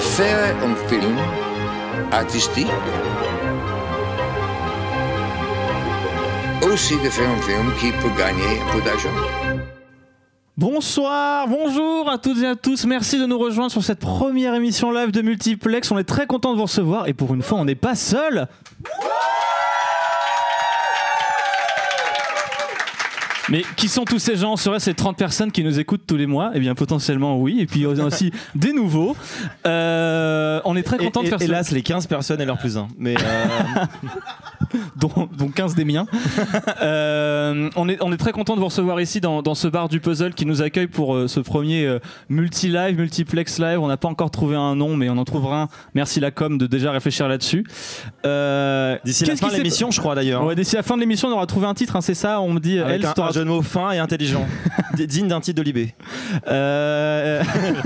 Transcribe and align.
faire 0.00 0.56
un 0.64 0.74
film 0.88 1.16
artistique, 2.10 2.66
aussi 6.62 6.94
de 6.96 7.10
faire 7.10 7.28
un 7.28 7.42
film 7.42 7.72
qui 7.78 7.92
peut 7.92 8.16
gagner 8.18 8.60
un 8.60 8.72
peu 8.72 8.82
d'argent. 8.82 9.10
Bonsoir, 10.56 11.48
bonjour 11.48 12.10
à 12.10 12.18
toutes 12.18 12.42
et 12.42 12.46
à 12.46 12.56
tous. 12.56 12.84
Merci 12.84 13.18
de 13.18 13.26
nous 13.26 13.38
rejoindre 13.38 13.70
sur 13.70 13.82
cette 13.82 14.00
première 14.00 14.54
émission 14.54 14.90
live 14.90 15.10
de 15.10 15.22
Multiplex. 15.22 15.90
On 15.90 15.98
est 15.98 16.04
très 16.04 16.26
content 16.26 16.52
de 16.52 16.56
vous 16.56 16.64
recevoir 16.64 17.08
et 17.08 17.14
pour 17.14 17.34
une 17.34 17.42
fois, 17.42 17.58
on 17.58 17.64
n'est 17.64 17.74
pas 17.74 17.94
seul. 17.94 18.46
Mais 23.50 23.62
qui 23.76 23.88
sont 23.88 24.04
tous 24.04 24.18
ces 24.18 24.36
gens? 24.36 24.56
Seraient 24.56 24.80
ces 24.80 24.94
30 24.94 25.16
personnes 25.16 25.52
qui 25.52 25.64
nous 25.64 25.78
écoutent 25.78 26.06
tous 26.06 26.16
les 26.16 26.26
mois? 26.26 26.50
Eh 26.54 26.60
bien, 26.60 26.74
potentiellement 26.74 27.38
oui. 27.38 27.58
Et 27.60 27.66
puis, 27.66 27.80
il 27.80 27.96
y 27.96 28.00
a 28.00 28.04
aussi 28.04 28.32
des 28.54 28.72
nouveaux. 28.72 29.16
Euh, 29.66 30.60
on 30.64 30.76
est 30.76 30.82
très 30.82 30.98
content 30.98 31.22
de 31.22 31.28
faire 31.28 31.38
ça. 31.38 31.44
Hélas, 31.44 31.70
les 31.70 31.82
15 31.82 32.06
personnes 32.06 32.40
et 32.40 32.44
leur 32.44 32.58
plus 32.58 32.78
un. 32.78 32.88
Mais 32.98 33.14
euh, 33.16 33.84
dont, 34.96 35.28
dont 35.36 35.48
15 35.48 35.74
des 35.74 35.84
miens. 35.84 36.06
Euh, 36.82 37.68
on, 37.76 37.88
est, 37.88 37.98
on 38.00 38.12
est 38.12 38.16
très 38.16 38.32
content 38.32 38.54
de 38.54 38.60
vous 38.60 38.66
recevoir 38.66 39.00
ici 39.00 39.20
dans, 39.20 39.42
dans 39.42 39.54
ce 39.54 39.68
bar 39.68 39.88
du 39.88 40.00
puzzle 40.00 40.32
qui 40.34 40.46
nous 40.46 40.62
accueille 40.62 40.86
pour 40.86 41.14
euh, 41.14 41.28
ce 41.28 41.40
premier 41.40 41.84
euh, 41.84 41.98
multi-live, 42.28 42.96
multiplex 42.96 43.58
live. 43.58 43.80
On 43.80 43.88
n'a 43.88 43.96
pas 43.96 44.08
encore 44.08 44.30
trouvé 44.30 44.56
un 44.56 44.76
nom, 44.76 44.96
mais 44.96 45.10
on 45.10 45.18
en 45.18 45.24
trouvera 45.24 45.62
un. 45.62 45.68
Merci 45.94 46.20
la 46.20 46.30
com 46.30 46.58
de 46.58 46.66
déjà 46.66 46.92
réfléchir 46.92 47.28
là-dessus. 47.28 47.66
Euh, 48.24 48.96
d'ici 49.04 49.24
la 49.26 49.36
fin 49.36 49.48
de 49.48 49.54
l'émission, 49.54 49.90
je 49.90 50.00
crois 50.00 50.14
d'ailleurs. 50.14 50.44
Ouais, 50.44 50.54
d'ici 50.54 50.76
la 50.76 50.82
fin 50.82 50.94
de 50.96 51.00
l'émission, 51.00 51.28
on 51.28 51.32
aura 51.32 51.46
trouvé 51.46 51.66
un 51.66 51.74
titre, 51.74 51.96
hein, 51.96 52.00
c'est 52.00 52.14
ça? 52.14 52.40
On 52.40 52.52
me 52.52 52.60
dit, 52.60 52.78
Avec 52.78 53.02
elle, 53.02 53.06
un, 53.06 53.22
un 53.22 53.32
jeu 53.32 53.39
de 53.44 53.48
mots 53.48 53.62
fin 53.62 53.90
et 53.90 53.98
intelligent, 53.98 54.46
digne 54.94 55.28
d'un 55.28 55.40
titre 55.40 55.58
de 55.58 55.62
Libé. 55.62 55.94
Euh, 56.48 57.42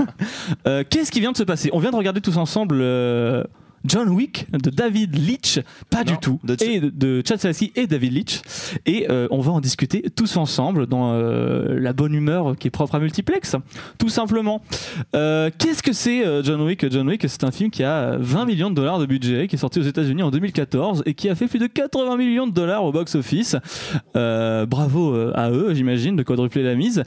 euh, 0.67 0.83
Qu'est-ce 0.89 1.11
qui 1.11 1.19
vient 1.19 1.31
de 1.31 1.37
se 1.37 1.43
passer? 1.43 1.69
On 1.73 1.79
vient 1.79 1.91
de 1.91 1.95
regarder 1.95 2.21
tous 2.21 2.37
ensemble 2.37 2.77
euh, 2.81 3.43
John 3.87 4.09
Wick 4.09 4.47
de 4.51 4.69
David 4.69 5.15
Leitch, 5.15 5.59
pas 5.89 6.03
du 6.03 6.17
tout, 6.17 6.39
de 6.43 6.55
et 6.63 6.79
de, 6.79 6.89
de 6.89 7.23
Chad 7.27 7.37
Stahelski 7.39 7.71
et 7.75 7.87
David 7.87 8.13
Leitch, 8.13 8.41
et 8.85 9.07
euh, 9.09 9.27
on 9.31 9.39
va 9.41 9.51
en 9.51 9.59
discuter 9.61 10.03
tous 10.15 10.37
ensemble 10.37 10.87
dans 10.87 11.13
euh, 11.13 11.79
la 11.79 11.93
bonne 11.93 12.13
humeur 12.13 12.55
qui 12.57 12.67
est 12.67 12.71
propre 12.71 12.95
à 12.95 12.99
Multiplex, 12.99 13.55
tout 13.97 14.09
simplement. 14.09 14.61
Euh, 15.15 15.49
Qu'est-ce 15.57 15.83
que 15.83 15.93
c'est 15.93 16.23
John 16.43 16.61
Wick? 16.61 16.89
John 16.91 17.07
Wick, 17.07 17.25
c'est 17.27 17.43
un 17.43 17.51
film 17.51 17.69
qui 17.69 17.83
a 17.83 18.17
20 18.19 18.45
millions 18.45 18.69
de 18.69 18.75
dollars 18.75 18.99
de 18.99 19.05
budget, 19.05 19.47
qui 19.47 19.55
est 19.55 19.59
sorti 19.59 19.79
aux 19.79 19.83
États-Unis 19.83 20.23
en 20.23 20.31
2014 20.31 21.03
et 21.05 21.13
qui 21.13 21.29
a 21.29 21.35
fait 21.35 21.47
plus 21.47 21.59
de 21.59 21.67
80 21.67 22.17
millions 22.17 22.47
de 22.47 22.53
dollars 22.53 22.83
au 22.83 22.91
box-office. 22.91 23.55
Bravo 24.13 25.15
à 25.33 25.49
eux, 25.51 25.73
j'imagine, 25.73 26.15
de 26.15 26.23
quadrupler 26.23 26.63
la 26.63 26.75
mise. 26.75 27.03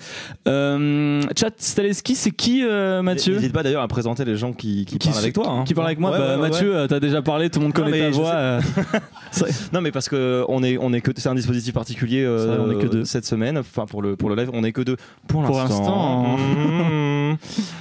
Chad 0.47 1.53
Stahelski, 1.57 2.15
c'est 2.15 2.31
qui, 2.31 2.63
Mathieu? 3.03 3.35
N'hésite 3.35 3.53
pas 3.53 3.63
d'ailleurs 3.63 3.83
à 3.83 3.89
présenter 3.89 4.25
les 4.25 4.37
gens 4.37 4.53
qui, 4.53 4.85
qui 4.85 4.99
Qui 4.99 5.09
parlent 5.09 5.19
avec 5.21 5.35
toi. 5.35 5.49
hein. 5.51 5.65
Qui 5.65 5.75
parle 5.75 5.87
avec 5.87 5.99
moi 5.99 6.11
Ouais, 6.13 6.19
Bah, 6.19 6.37
ouais, 6.37 6.49
Mathieu, 6.49 6.68
euh, 6.69 6.87
t'as 6.87 7.01
déjà 7.01 7.23
parlé, 7.23 7.51
tout 7.51 7.59
le 7.59 7.65
monde 7.65 7.75
connaît 7.75 7.99
ta 7.99 8.11
voix. 8.11 8.33
euh. 8.35 8.61
Non 9.73 9.81
mais 9.83 9.93
parce 9.93 10.09
que 10.09 10.45
on 10.49 10.63
est 10.63 10.79
on 10.79 10.93
est 10.95 11.01
que 11.03 11.11
c'est 11.17 11.29
un 11.29 11.35
dispositif 11.35 11.75
particulier 11.75 12.25
euh, 12.25 12.47
vrai, 12.47 12.57
on 12.61 12.71
est 12.71 12.83
que 12.83 12.87
deux. 12.91 13.05
cette 13.05 13.27
semaine 13.27 13.59
enfin 13.59 13.85
pour 13.85 14.01
le 14.01 14.17
pour 14.17 14.31
le 14.31 14.37
live 14.37 14.49
on 14.55 14.65
est 14.65 14.73
que 14.73 14.81
deux 14.81 14.97
pour 15.27 15.43
l'instant. 15.43 16.37
Mmh. 16.39 17.09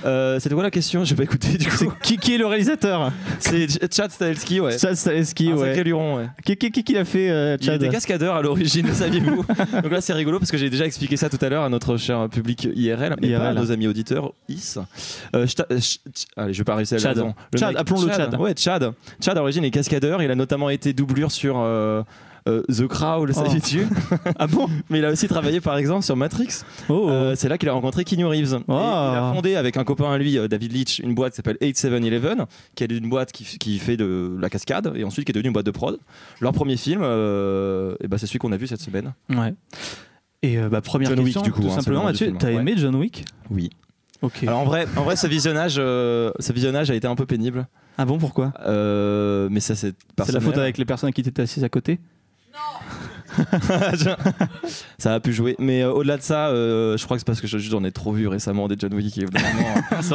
Euh, 0.06 0.40
C'était 0.40 0.54
quoi 0.56 0.64
la 0.64 0.72
question? 0.72 1.04
J'ai 1.06 1.16
pas 1.16 1.24
écouté 1.24 1.58
du 1.58 1.68
coup. 1.68 1.92
qui, 2.04 2.18
qui 2.18 2.36
est 2.36 2.38
le 2.38 2.46
réalisateur? 2.46 3.12
C'est 3.40 3.68
Ch- 3.70 3.80
Chad 3.92 4.12
Stahelski 4.12 4.60
ouais. 4.60 4.78
Chad 4.78 4.96
Stahelski, 4.96 5.54
ouais. 5.54 5.68
sacré 5.70 5.84
luron 5.86 6.18
ouais. 6.18 6.28
Qui, 6.46 6.56
qui, 6.58 6.84
qui, 6.84 6.94
l'a 6.94 7.06
fait, 7.06 7.30
euh, 7.30 7.58
Il 7.60 7.66
Chad? 7.66 7.82
était 7.82 7.92
cascadeur 7.92 8.36
à 8.36 8.42
l'origine, 8.42 8.88
saviez-vous? 8.94 9.46
Donc 9.82 9.92
là, 9.92 10.02
c'est 10.02 10.14
rigolo 10.14 10.40
parce 10.40 10.52
que 10.52 10.58
j'ai 10.58 10.70
déjà 10.70 10.86
expliqué 10.86 11.16
ça 11.18 11.30
tout 11.30 11.38
à 11.42 11.50
l'heure 11.50 11.64
à 11.64 11.70
notre 11.70 11.96
cher 11.98 12.28
public 12.30 12.68
IRL, 12.76 13.16
mais 13.22 13.30
pas 13.34 13.38
à 13.38 13.52
IRL. 13.52 13.56
nos 13.56 13.72
amis 13.72 13.88
auditeurs 13.88 14.34
IS. 14.50 14.78
Euh, 15.34 15.46
euh, 15.72 15.80
allez, 16.36 16.54
je 16.54 16.58
vais 16.58 16.64
pas 16.66 16.76
réussir 16.76 16.96
à 16.98 17.00
le 17.00 17.04
Chad. 17.04 17.34
Le 17.54 17.60
Chad, 17.60 17.76
appelons-le 17.78 18.12
Chad. 18.12 18.36
Ouais, 18.40 18.54
Chad. 18.58 18.77
Chad, 19.22 19.38
à 19.38 19.40
l'origine, 19.40 19.64
est 19.64 19.72
cascadeur. 19.72 20.22
Il 20.24 20.32
a 20.32 20.36
notamment 20.36 20.70
été 20.70 20.94
doublure 20.94 21.32
sur. 21.32 21.58
euh, 21.60 22.04
euh, 22.48 22.64
The 22.70 22.88
Crow, 22.88 23.26
le 23.26 23.34
Oh. 23.36 23.44
saviez-tu 23.44 23.86
Ah 24.40 24.48
bon 24.48 24.68
Mais 24.90 25.00
il 25.00 25.06
a 25.06 25.12
aussi 25.12 25.28
travaillé 25.28 25.60
par 25.60 25.78
exemple 25.78 26.04
sur 26.06 26.16
Matrix. 26.16 26.62
Oh, 26.88 27.10
Euh, 27.10 27.34
c'est 27.36 27.50
là 27.50 27.58
qu'il 27.58 27.68
a 27.68 27.74
rencontré 27.74 28.06
Keanu 28.06 28.24
Reeves. 28.26 28.54
Et 28.54 28.64
Oh. 28.70 28.74
il 28.74 29.18
a 29.18 29.32
fondé 29.36 29.56
avec 29.58 29.76
un 29.76 29.84
copain 29.84 30.10
à 30.14 30.18
lui, 30.18 30.40
David 30.48 30.72
Leitch, 30.72 31.00
une 31.00 31.14
boîte 31.14 31.34
qui 31.34 31.36
s'appelle 31.38 31.58
8711, 31.60 32.46
qui 32.74 32.86
est 32.86 32.92
une 32.92 33.10
boîte 33.10 33.34
qui, 33.34 33.44
qui 33.58 33.78
fait 33.80 33.98
de 33.98 34.38
la 34.40 34.50
cascade 34.50 34.94
et 34.96 35.04
ensuite 35.04 35.26
qui 35.26 35.32
est 35.32 35.34
devenue 35.34 35.48
une 35.50 35.54
boîte 35.54 35.66
de 35.66 35.72
prod. 35.72 36.00
Leur 36.40 36.54
premier 36.54 36.78
film, 36.78 37.02
euh, 37.04 37.96
et 38.02 38.08
bah, 38.08 38.18
c'est 38.18 38.28
celui 38.28 38.40
qu'on 38.40 38.54
a 38.54 38.58
vu 38.58 38.66
cette 38.68 38.80
semaine. 38.82 39.14
ouais. 39.30 39.54
Et 40.44 40.58
euh, 40.58 40.70
bah, 40.70 40.80
première 40.82 41.10
John 41.10 41.20
Wick, 41.20 41.34
question, 41.34 41.42
du 41.42 41.52
coup, 41.52 41.64
tout 41.64 41.68
hein, 41.68 41.76
simplement, 41.82 42.04
Mathieu, 42.06 42.32
t'as 42.40 42.48
Ouais. 42.48 42.54
aimé 42.56 42.76
John 42.78 42.96
Wick? 42.96 43.26
Oui. 43.50 43.72
Alors 44.48 44.60
en 44.60 44.66
vrai, 44.66 44.88
en 44.96 45.04
vrai 45.04 45.16
ce, 45.16 45.28
visionnage, 45.28 45.76
euh, 45.78 46.32
ce 46.40 46.52
visionnage 46.54 46.90
a 46.92 46.96
été 46.96 47.08
un 47.08 47.16
peu 47.16 47.26
pénible. 47.26 47.68
ah 47.98 48.06
bon, 48.06 48.18
pourquoi? 48.18 48.52
Euh, 48.66 49.48
mais 49.52 49.60
ça 49.60 49.76
c'est 49.76 49.94
C'est 50.26 50.32
la 50.32 50.40
faute 50.40 50.58
avec 50.58 50.78
les 50.78 50.86
personnes 50.86 51.12
qui 51.14 51.22
étaient 51.22 51.42
assises 51.42 51.64
à 51.64 51.70
côté? 51.70 52.00
Ça 54.98 55.14
a 55.14 55.20
pu 55.20 55.34
jouer. 55.34 55.56
Mais 55.60 55.84
euh, 55.84 55.92
au-delà 55.92 56.18
de 56.18 56.22
ça, 56.24 56.48
euh, 56.48 56.98
je 56.98 57.04
crois 57.06 57.18
que 57.18 57.20
c'est 57.20 57.26
parce 57.26 57.42
que 57.42 57.48
je- 57.48 57.58
j'en 57.60 57.84
ai 57.84 57.92
trop 57.92 58.12
vu 58.12 58.28
récemment 58.28 58.68
des 58.68 58.76
John 58.80 58.94
Wick. 58.94 59.20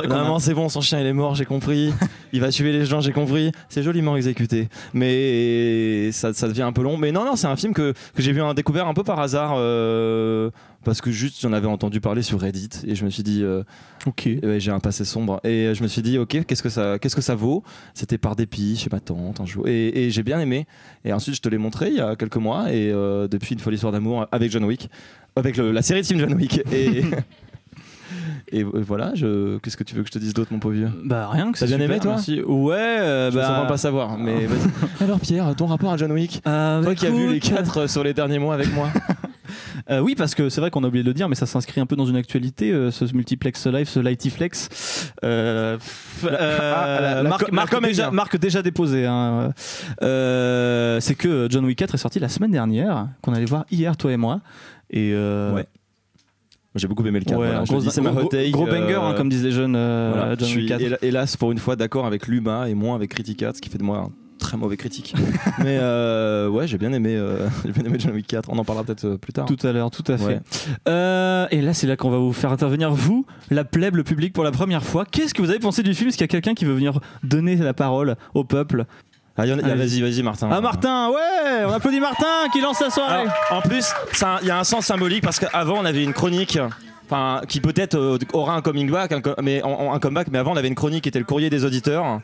Moment, 0.09 0.39
c'est 0.41 0.55
bon, 0.55 0.69
son 0.69 0.81
chien 0.81 0.99
il 1.01 1.07
est 1.07 1.13
mort, 1.13 1.35
j'ai 1.35 1.45
compris. 1.45 1.93
Il 2.33 2.41
va 2.41 2.49
tuer 2.51 2.73
les 2.73 2.85
gens, 2.85 3.01
j'ai 3.01 3.13
compris. 3.13 3.53
C'est 3.69 3.83
joliment 3.83 4.17
exécuté. 4.17 4.69
Mais 4.93 6.11
ça, 6.13 6.33
ça 6.33 6.49
devient 6.49 6.63
un 6.63 6.73
peu 6.73 6.83
long. 6.83 6.97
Mais 6.97 7.13
non, 7.13 7.25
non, 7.25 7.37
c'est 7.37 7.47
un 7.47 7.57
film 7.57 7.75
que, 7.75 7.93
que 7.93 8.23
j'ai 8.23 8.33
vu 8.33 8.43
un 8.43 8.55
découvert 8.55 8.89
un 8.89 8.95
peu 8.95 9.05
par 9.05 9.21
hasard. 9.21 9.53
Euh, 10.83 10.85
parce 10.85 11.01
que 11.01 11.11
juste 11.11 11.41
j'en 11.41 11.53
avais 11.53 11.67
entendu 11.67 12.01
parler 12.01 12.23
sur 12.23 12.41
Reddit 12.41 12.69
et 12.87 12.95
je 12.95 13.05
me 13.05 13.11
suis 13.11 13.23
dit 13.23 13.43
euh, 13.43 13.63
Ok. 14.07 14.29
ouais, 14.43 14.61
j'ai 14.61 14.71
un 14.71 14.81
passé 14.81 15.05
sombre. 15.05 15.41
Et 15.45 15.75
je 15.75 15.83
me 15.83 15.89
suis 15.89 16.03
dit 16.03 16.19
ok 16.19 16.45
qu'est-ce 16.47 16.63
que 16.63 16.69
ça 16.69 16.99
qu'est-ce 17.01 17.17
que 17.17 17.23
ça 17.23 17.35
vaut? 17.35 17.63
C'était 17.95 18.19
par 18.19 18.37
dépit 18.37 18.77
chez 18.77 18.89
ma 18.91 19.01
tante 19.01 19.41
un 19.41 19.47
jour. 19.47 19.67
Et, 19.69 20.07
et 20.07 20.11
j'ai 20.11 20.23
bien 20.23 20.41
aimé. 20.41 20.67
Et 21.05 21.13
ensuite 21.13 21.37
je 21.37 21.41
te 21.41 21.49
l'ai 21.49 21.59
montré 21.59 21.89
il 21.89 21.95
y 21.95 22.01
a 22.01 22.17
quelques 22.17 22.37
mois 22.37 22.73
et 22.73 22.91
euh, 22.93 23.29
depuis 23.29 23.55
une 23.55 23.61
folle 23.61 23.75
histoire 23.75 23.93
d'amour 23.93 24.27
avec 24.33 24.51
John 24.51 24.65
Wick. 24.65 24.91
Avec 25.37 25.57
le- 25.57 25.73
la 25.73 25.83
série 25.83 26.03
de 26.03 26.07
films 26.07 26.21
John 26.21 26.35
Wick. 26.35 26.61
Et 26.73 27.03
et 28.55 28.63
voilà 28.63 29.13
je 29.15 29.57
qu'est-ce 29.59 29.77
que 29.79 29.85
tu 29.85 29.95
veux 29.95 30.03
que 30.03 30.09
je 30.09 30.13
te 30.13 30.19
dise 30.19 30.35
d'autre 30.35 30.53
mon 30.53 30.59
pauvre 30.59 30.75
vieux? 30.75 30.91
Bah 31.05 31.29
rien 31.31 31.51
que 31.51 31.59
T'as 31.59 31.67
c'est 31.67 31.77
bien 31.77 31.77
super, 31.79 31.91
aimé, 31.93 32.01
toi? 32.01 32.11
merci. 32.13 32.43
Ouais, 32.43 32.75
euh, 32.77 33.31
je 33.31 33.37
bah. 33.37 33.65
pas 33.67 33.79
savoir 33.79 34.19
mais 34.19 34.45
vas-y. 34.47 34.69
alors 35.05 35.19
Pierre 35.21 35.55
ton 35.57 35.67
rapport 35.67 35.93
à 35.93 35.97
John 35.97 36.13
Wick? 36.13 36.43
Euh, 36.47 36.83
toi 36.83 36.91
bah, 36.91 36.95
qui 36.95 37.07
as 37.07 37.11
vu 37.11 37.33
les 37.33 37.41
quatre 37.41 37.83
euh, 37.83 37.87
sur 37.87 38.05
les 38.05 38.13
derniers 38.13 38.39
mois 38.39 38.53
avec 38.55 38.73
moi 38.75 38.91
Euh, 39.93 40.01
oui, 40.01 40.15
parce 40.17 40.35
que 40.35 40.49
c'est 40.49 40.61
vrai 40.61 40.71
qu'on 40.71 40.83
a 40.85 40.89
oublié 40.89 41.03
de 41.05 41.09
le 41.09 41.15
dire, 41.15 41.29
mais 41.29 41.35
ça 41.35 41.47
s'inscrit 41.47 41.81
un 41.81 41.87
peu 41.87 41.97
dans 41.97 42.07
une 42.07 42.17
actualité, 42.17 42.73
euh, 42.73 42.91
ce 42.91 43.05
multiplex 43.15 43.67
live, 43.67 43.89
ce 43.89 44.01
lightiflex. 44.01 45.13
Euh, 45.25 45.77
Ah, 46.25 46.29
la- 47.01 47.23
la 47.23 47.23
la 47.23 47.67
comédien. 47.67 48.11
déjà, 48.41 48.63
déposée. 48.63 49.07
hein. 49.07 49.53
Euh, 50.03 51.01
c'est 51.01 51.15
que 51.15 51.49
John 51.51 51.65
Wick 51.65 51.79
4 51.79 51.95
est 51.95 51.99
sorti 51.99 52.19
la 52.21 52.29
semaine 52.29 52.51
dernière, 52.53 53.09
qu'on 53.23 53.35
allait 53.35 53.45
voir 53.45 53.65
hier, 53.71 53.97
toi 53.97 54.13
et 54.13 54.17
moi. 54.17 54.41
Et 54.91 55.13
Ouais. 55.55 55.67
j'ai 56.77 56.87
beaucoup 56.89 57.05
aimé 57.07 57.19
le 57.19 57.25
cadre 57.25 57.41
ouais, 57.41 57.49
voilà, 57.49 57.65
gros, 57.65 57.81
dis, 57.81 58.01
gros- 58.51 58.51
gros 58.53 58.67
banger, 58.67 58.95
euh, 58.95 59.01
hein, 59.03 59.15
comme 59.17 59.29
disent 59.29 59.45
les 59.45 59.53
jeunes 59.53 59.75
euh, 59.77 60.13
Voilà, 60.15 60.31
John 60.37 60.49
je 60.49 60.53
suis 60.53 60.67
4. 60.67 60.81
héla- 60.81 60.99
hélas 61.03 61.37
pour 61.37 61.51
une 61.53 61.59
fois 61.59 61.77
d'accord 61.77 62.07
avec 62.07 62.27
l'humain 62.29 62.67
et 62.67 62.75
moins 62.75 62.95
avec 62.95 63.11
Criticat, 63.11 63.53
ce 63.55 63.61
qui 63.61 63.69
fait 63.69 63.79
de 63.79 63.83
moi 63.85 63.99
un 63.99 64.11
très 64.43 64.57
mauvais 64.57 64.77
critique. 64.77 65.15
Mais 65.59 65.79
euh, 65.81 66.49
ouais, 66.49 66.67
j'ai 66.67 66.77
bien 66.77 66.93
aimé, 66.93 67.17
euh, 67.17 67.49
j'ai 67.65 67.73
bien 67.73 67.85
aimé 67.85 67.97
John 67.99 68.13
Wick 68.13 68.27
4. 68.27 68.51
On 68.51 68.59
en 68.59 68.65
parlera 68.65 68.85
peut-être 68.85 69.05
euh, 69.05 69.17
plus 69.17 69.33
tard. 69.33 69.47
Tout 69.47 69.59
à 69.67 69.73
l'heure, 69.73 69.91
tout 69.91 70.05
à 70.09 70.19
fait. 70.19 70.25
Ouais. 70.25 70.41
Euh, 70.89 71.47
et 71.51 71.63
là, 71.63 71.73
c'est 71.73 71.87
là 71.87 71.97
qu'on 71.97 72.11
va 72.11 72.19
vous 72.19 72.33
faire 72.33 72.53
intervenir, 72.53 72.93
vous, 72.93 73.25
la 73.51 73.65
plèbe, 73.65 73.97
le 73.97 74.05
public, 74.05 74.33
pour 74.33 74.45
la 74.45 74.51
première 74.53 74.83
fois. 74.83 75.05
Qu'est-ce 75.11 75.33
que 75.33 75.41
vous 75.41 75.51
avez 75.51 75.61
pensé 75.61 75.83
du 75.83 75.95
film? 75.95 76.09
Est-ce 76.09 76.19
qu'il 76.19 76.25
y 76.25 76.29
a 76.29 76.29
quelqu'un 76.29 76.55
qui 76.55 76.65
veut 76.65 76.75
venir 76.75 77.01
donner 77.23 77.57
la 77.57 77.75
parole 77.75 78.17
au 78.35 78.45
peuple? 78.45 78.85
Ah, 79.37 79.47
vas-y, 79.47 80.03
vas-y, 80.03 80.23
Martin. 80.23 80.51
Ah, 80.53 80.61
Martin, 80.61 81.09
ouais 81.09 81.65
On 81.67 81.73
applaudit 81.73 82.01
Martin 82.01 82.49
qui 82.53 82.61
lance 82.61 82.81
la 82.81 82.91
soirée 82.91 83.23
Alors, 83.23 83.33
en 83.51 83.61
plus, 83.63 83.87
il 84.43 84.49
y 84.49 84.51
a 84.51 84.59
un 84.59 84.65
sens 84.65 84.85
symbolique 84.85 85.25
parce 85.25 85.39
qu'avant, 85.39 85.79
on 85.79 85.85
avait 85.87 86.05
une 86.05 86.13
chronique. 86.13 86.59
Enfin, 87.07 87.43
qui 87.47 87.61
peut-être 87.61 87.95
euh, 87.95 88.19
aura 88.33 88.55
un 88.55 88.63
coming 88.63 88.91
back, 88.91 89.13
un, 89.13 89.21
mais 89.43 89.63
un 89.63 89.99
comeback. 89.99 90.29
Mais 90.31 90.39
avant, 90.39 90.53
on 90.53 90.57
avait 90.57 90.69
une 90.69 90.75
chronique 90.75 91.03
qui 91.03 91.09
était 91.09 91.19
le 91.19 91.25
courrier 91.25 91.51
des 91.51 91.65
auditeurs. 91.65 92.21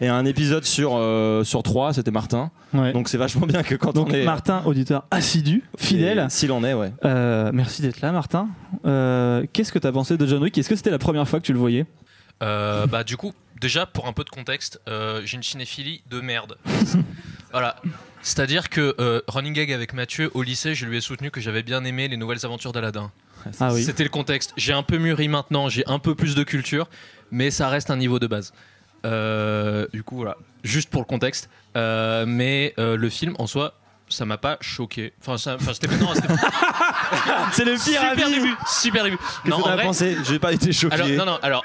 Et 0.00 0.08
un 0.08 0.24
épisode 0.24 0.64
sur, 0.64 0.96
euh, 0.96 1.44
sur 1.44 1.62
trois, 1.62 1.92
c'était 1.92 2.10
Martin. 2.10 2.50
Ouais. 2.72 2.92
Donc 2.92 3.08
c'est 3.08 3.18
vachement 3.18 3.46
bien 3.46 3.62
que 3.62 3.74
quand 3.76 3.92
Donc, 3.92 4.08
on 4.10 4.14
est. 4.14 4.24
Martin, 4.24 4.62
auditeur 4.64 5.06
assidu, 5.10 5.62
fidèle. 5.78 6.26
S'il 6.30 6.52
en 6.52 6.64
est, 6.64 6.74
ouais. 6.74 6.92
Euh, 7.04 7.50
merci 7.54 7.82
d'être 7.82 8.00
là, 8.00 8.10
Martin. 8.12 8.48
Euh, 8.84 9.44
Qu'est-ce 9.52 9.72
que 9.72 9.78
tu 9.78 9.86
as 9.86 9.92
pensé 9.92 10.16
de 10.16 10.26
John 10.26 10.42
Wick? 10.42 10.58
Est-ce 10.58 10.68
que 10.68 10.76
c'était 10.76 10.90
la 10.90 10.98
première 10.98 11.28
fois 11.28 11.38
que 11.40 11.44
tu 11.44 11.52
le 11.52 11.58
voyais? 11.58 11.86
Euh, 12.42 12.86
bah 12.86 13.04
du 13.04 13.16
coup, 13.16 13.32
déjà 13.60 13.86
pour 13.86 14.06
un 14.06 14.12
peu 14.12 14.24
de 14.24 14.30
contexte, 14.30 14.80
euh, 14.88 15.22
j'ai 15.24 15.36
une 15.36 15.42
cinéphilie 15.42 16.02
de 16.10 16.20
merde. 16.20 16.56
voilà. 17.52 17.76
C'est-à-dire 18.22 18.70
que 18.70 18.94
euh, 19.00 19.20
running 19.28 19.52
gag 19.52 19.72
avec 19.72 19.92
Mathieu 19.92 20.30
au 20.34 20.42
lycée, 20.42 20.74
je 20.74 20.86
lui 20.86 20.96
ai 20.96 21.00
soutenu 21.00 21.30
que 21.30 21.40
j'avais 21.40 21.62
bien 21.62 21.84
aimé 21.84 22.08
les 22.08 22.16
nouvelles 22.16 22.44
aventures 22.44 22.72
d'Aladin. 22.72 23.12
Ah 23.60 23.72
oui. 23.72 23.82
C'était 23.84 24.02
le 24.02 24.08
contexte. 24.08 24.52
J'ai 24.56 24.72
un 24.72 24.82
peu 24.82 24.96
mûri 24.98 25.28
maintenant, 25.28 25.68
j'ai 25.68 25.84
un 25.86 25.98
peu 25.98 26.14
plus 26.14 26.34
de 26.34 26.42
culture, 26.42 26.88
mais 27.30 27.50
ça 27.50 27.68
reste 27.68 27.90
un 27.90 27.96
niveau 27.96 28.18
de 28.18 28.26
base. 28.26 28.52
Euh, 29.04 29.86
du 29.92 30.02
coup, 30.02 30.16
voilà, 30.16 30.36
juste 30.62 30.90
pour 30.90 31.00
le 31.02 31.06
contexte. 31.06 31.48
Euh, 31.76 32.24
mais 32.26 32.72
euh, 32.78 32.96
le 32.96 33.08
film 33.10 33.34
en 33.38 33.46
soi, 33.46 33.74
ça 34.08 34.24
m'a 34.24 34.38
pas 34.38 34.56
choqué. 34.60 35.12
Enfin, 35.20 35.36
ça- 35.38 35.56
enfin, 35.56 35.72
c'était 35.74 35.88
non, 35.96 36.14
c'était 36.14 36.28
C'est 37.52 37.64
le 37.64 37.72
pire 37.72 37.80
super 37.82 38.10
avis. 38.26 38.34
début, 38.34 38.54
super 38.66 39.04
début. 39.04 39.16
Qu'est-ce 39.16 39.50
Non, 39.50 39.56
que 39.56 39.62
en 39.62 39.64
t'en 39.64 39.70
as 39.70 39.74
vrai, 39.76 39.84
pensé 39.84 40.16
J'ai 40.24 40.38
pas 40.38 40.52
été 40.52 40.72
choqué. 40.72 40.94
alors, 40.94 41.08
non, 41.08 41.24
non, 41.26 41.38
alors. 41.42 41.64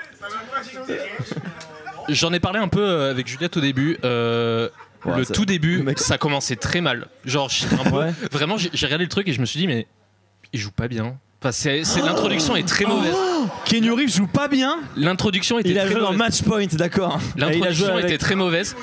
J'en 2.10 2.34
ai 2.34 2.40
parlé 2.40 2.60
un 2.60 2.68
peu 2.68 2.82
euh, 2.84 3.12
avec 3.12 3.28
Juliette 3.28 3.58
au 3.58 3.62
début. 3.62 3.98
euh, 4.04 4.70
Ouais, 5.06 5.16
le 5.18 5.24
ça- 5.24 5.34
tout 5.34 5.46
début, 5.46 5.78
le 5.78 5.84
mec- 5.84 6.00
ça 6.00 6.18
commençait 6.18 6.58
très 6.58 6.82
mal. 6.82 7.08
Genre, 7.24 7.48
j'étais 7.50 7.76
un 7.76 7.90
peu- 7.90 7.98
Ouais. 8.00 8.14
vraiment, 8.34 8.58
j'ai 8.58 8.70
j'ai 8.74 8.86
regardé 8.86 9.06
le 9.06 9.10
truc 9.10 9.28
et 9.30 9.34
je 9.34 9.40
me 9.40 9.46
suis 9.46 9.58
dit, 9.60 9.66
mais 9.68 9.88
il 10.52 10.60
joue 10.60 10.72
pas 10.72 10.90
bien. 10.90 11.18
Enfin, 11.42 11.54
c'est 11.54 11.86
c'est- 11.86 12.02
l'introduction 12.02 12.56
est 12.58 12.68
très 12.68 12.84
mauvaise. 12.84 13.16
Reeves 13.96 14.16
joue 14.16 14.28
pas 14.28 14.48
bien. 14.48 14.78
L'introduction 14.96 15.60
était 15.60 15.70
Il 15.70 15.80
a 15.80 15.84
très 15.84 15.92
joué 15.92 16.00
dans 16.02 16.08
mauvaise. 16.14 16.20
Match 16.20 16.42
Point, 16.44 16.66
d'accord. 16.78 17.20
L'introduction 17.38 18.00
était 18.00 18.18
très 18.18 18.36
mauvaise. 18.36 18.76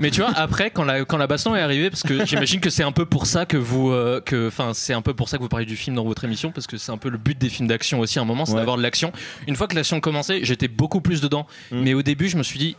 Mais 0.00 0.10
tu 0.10 0.20
vois, 0.20 0.30
après, 0.34 0.70
quand 0.70 0.82
la, 0.84 1.04
quand 1.04 1.16
la 1.18 1.26
baston 1.28 1.54
est 1.54 1.60
arrivée, 1.60 1.88
parce 1.90 2.02
que 2.02 2.24
j'imagine 2.26 2.58
que 2.60 2.70
c'est 2.70 2.82
un 2.82 2.90
peu 2.90 3.06
pour 3.06 3.26
ça 3.26 3.46
que 3.46 3.56
vous, 3.56 3.90
euh, 3.92 4.20
que, 4.20 4.48
enfin, 4.48 4.72
c'est 4.74 4.94
un 4.94 5.02
peu 5.02 5.14
pour 5.14 5.28
ça 5.28 5.36
que 5.36 5.42
vous 5.42 5.48
parlez 5.48 5.66
du 5.66 5.76
film 5.76 5.94
dans 5.94 6.04
votre 6.04 6.24
émission, 6.24 6.50
parce 6.50 6.66
que 6.66 6.76
c'est 6.76 6.90
un 6.90 6.96
peu 6.96 7.08
le 7.08 7.18
but 7.18 7.38
des 7.38 7.48
films 7.48 7.68
d'action 7.68 8.00
aussi. 8.00 8.18
À 8.18 8.22
un 8.22 8.24
moment, 8.24 8.44
c'est 8.44 8.52
Ouais. 8.52 8.58
d'avoir 8.58 8.76
de 8.78 8.82
l'action. 8.82 9.12
Une 9.46 9.54
fois 9.54 9.68
que 9.68 9.76
l'action 9.76 10.00
commençait, 10.00 10.40
j'étais 10.44 10.66
beaucoup 10.66 11.00
plus 11.00 11.20
dedans. 11.20 11.46
Mm. 11.70 11.82
Mais 11.82 11.94
au 11.94 12.02
début, 12.02 12.28
je 12.28 12.36
me 12.36 12.42
suis 12.42 12.58
dit, 12.58 12.76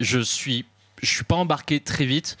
je 0.00 0.18
suis, 0.20 0.66
je 1.02 1.08
suis 1.08 1.24
pas 1.24 1.36
embarqué 1.36 1.80
très 1.80 2.04
vite. 2.04 2.36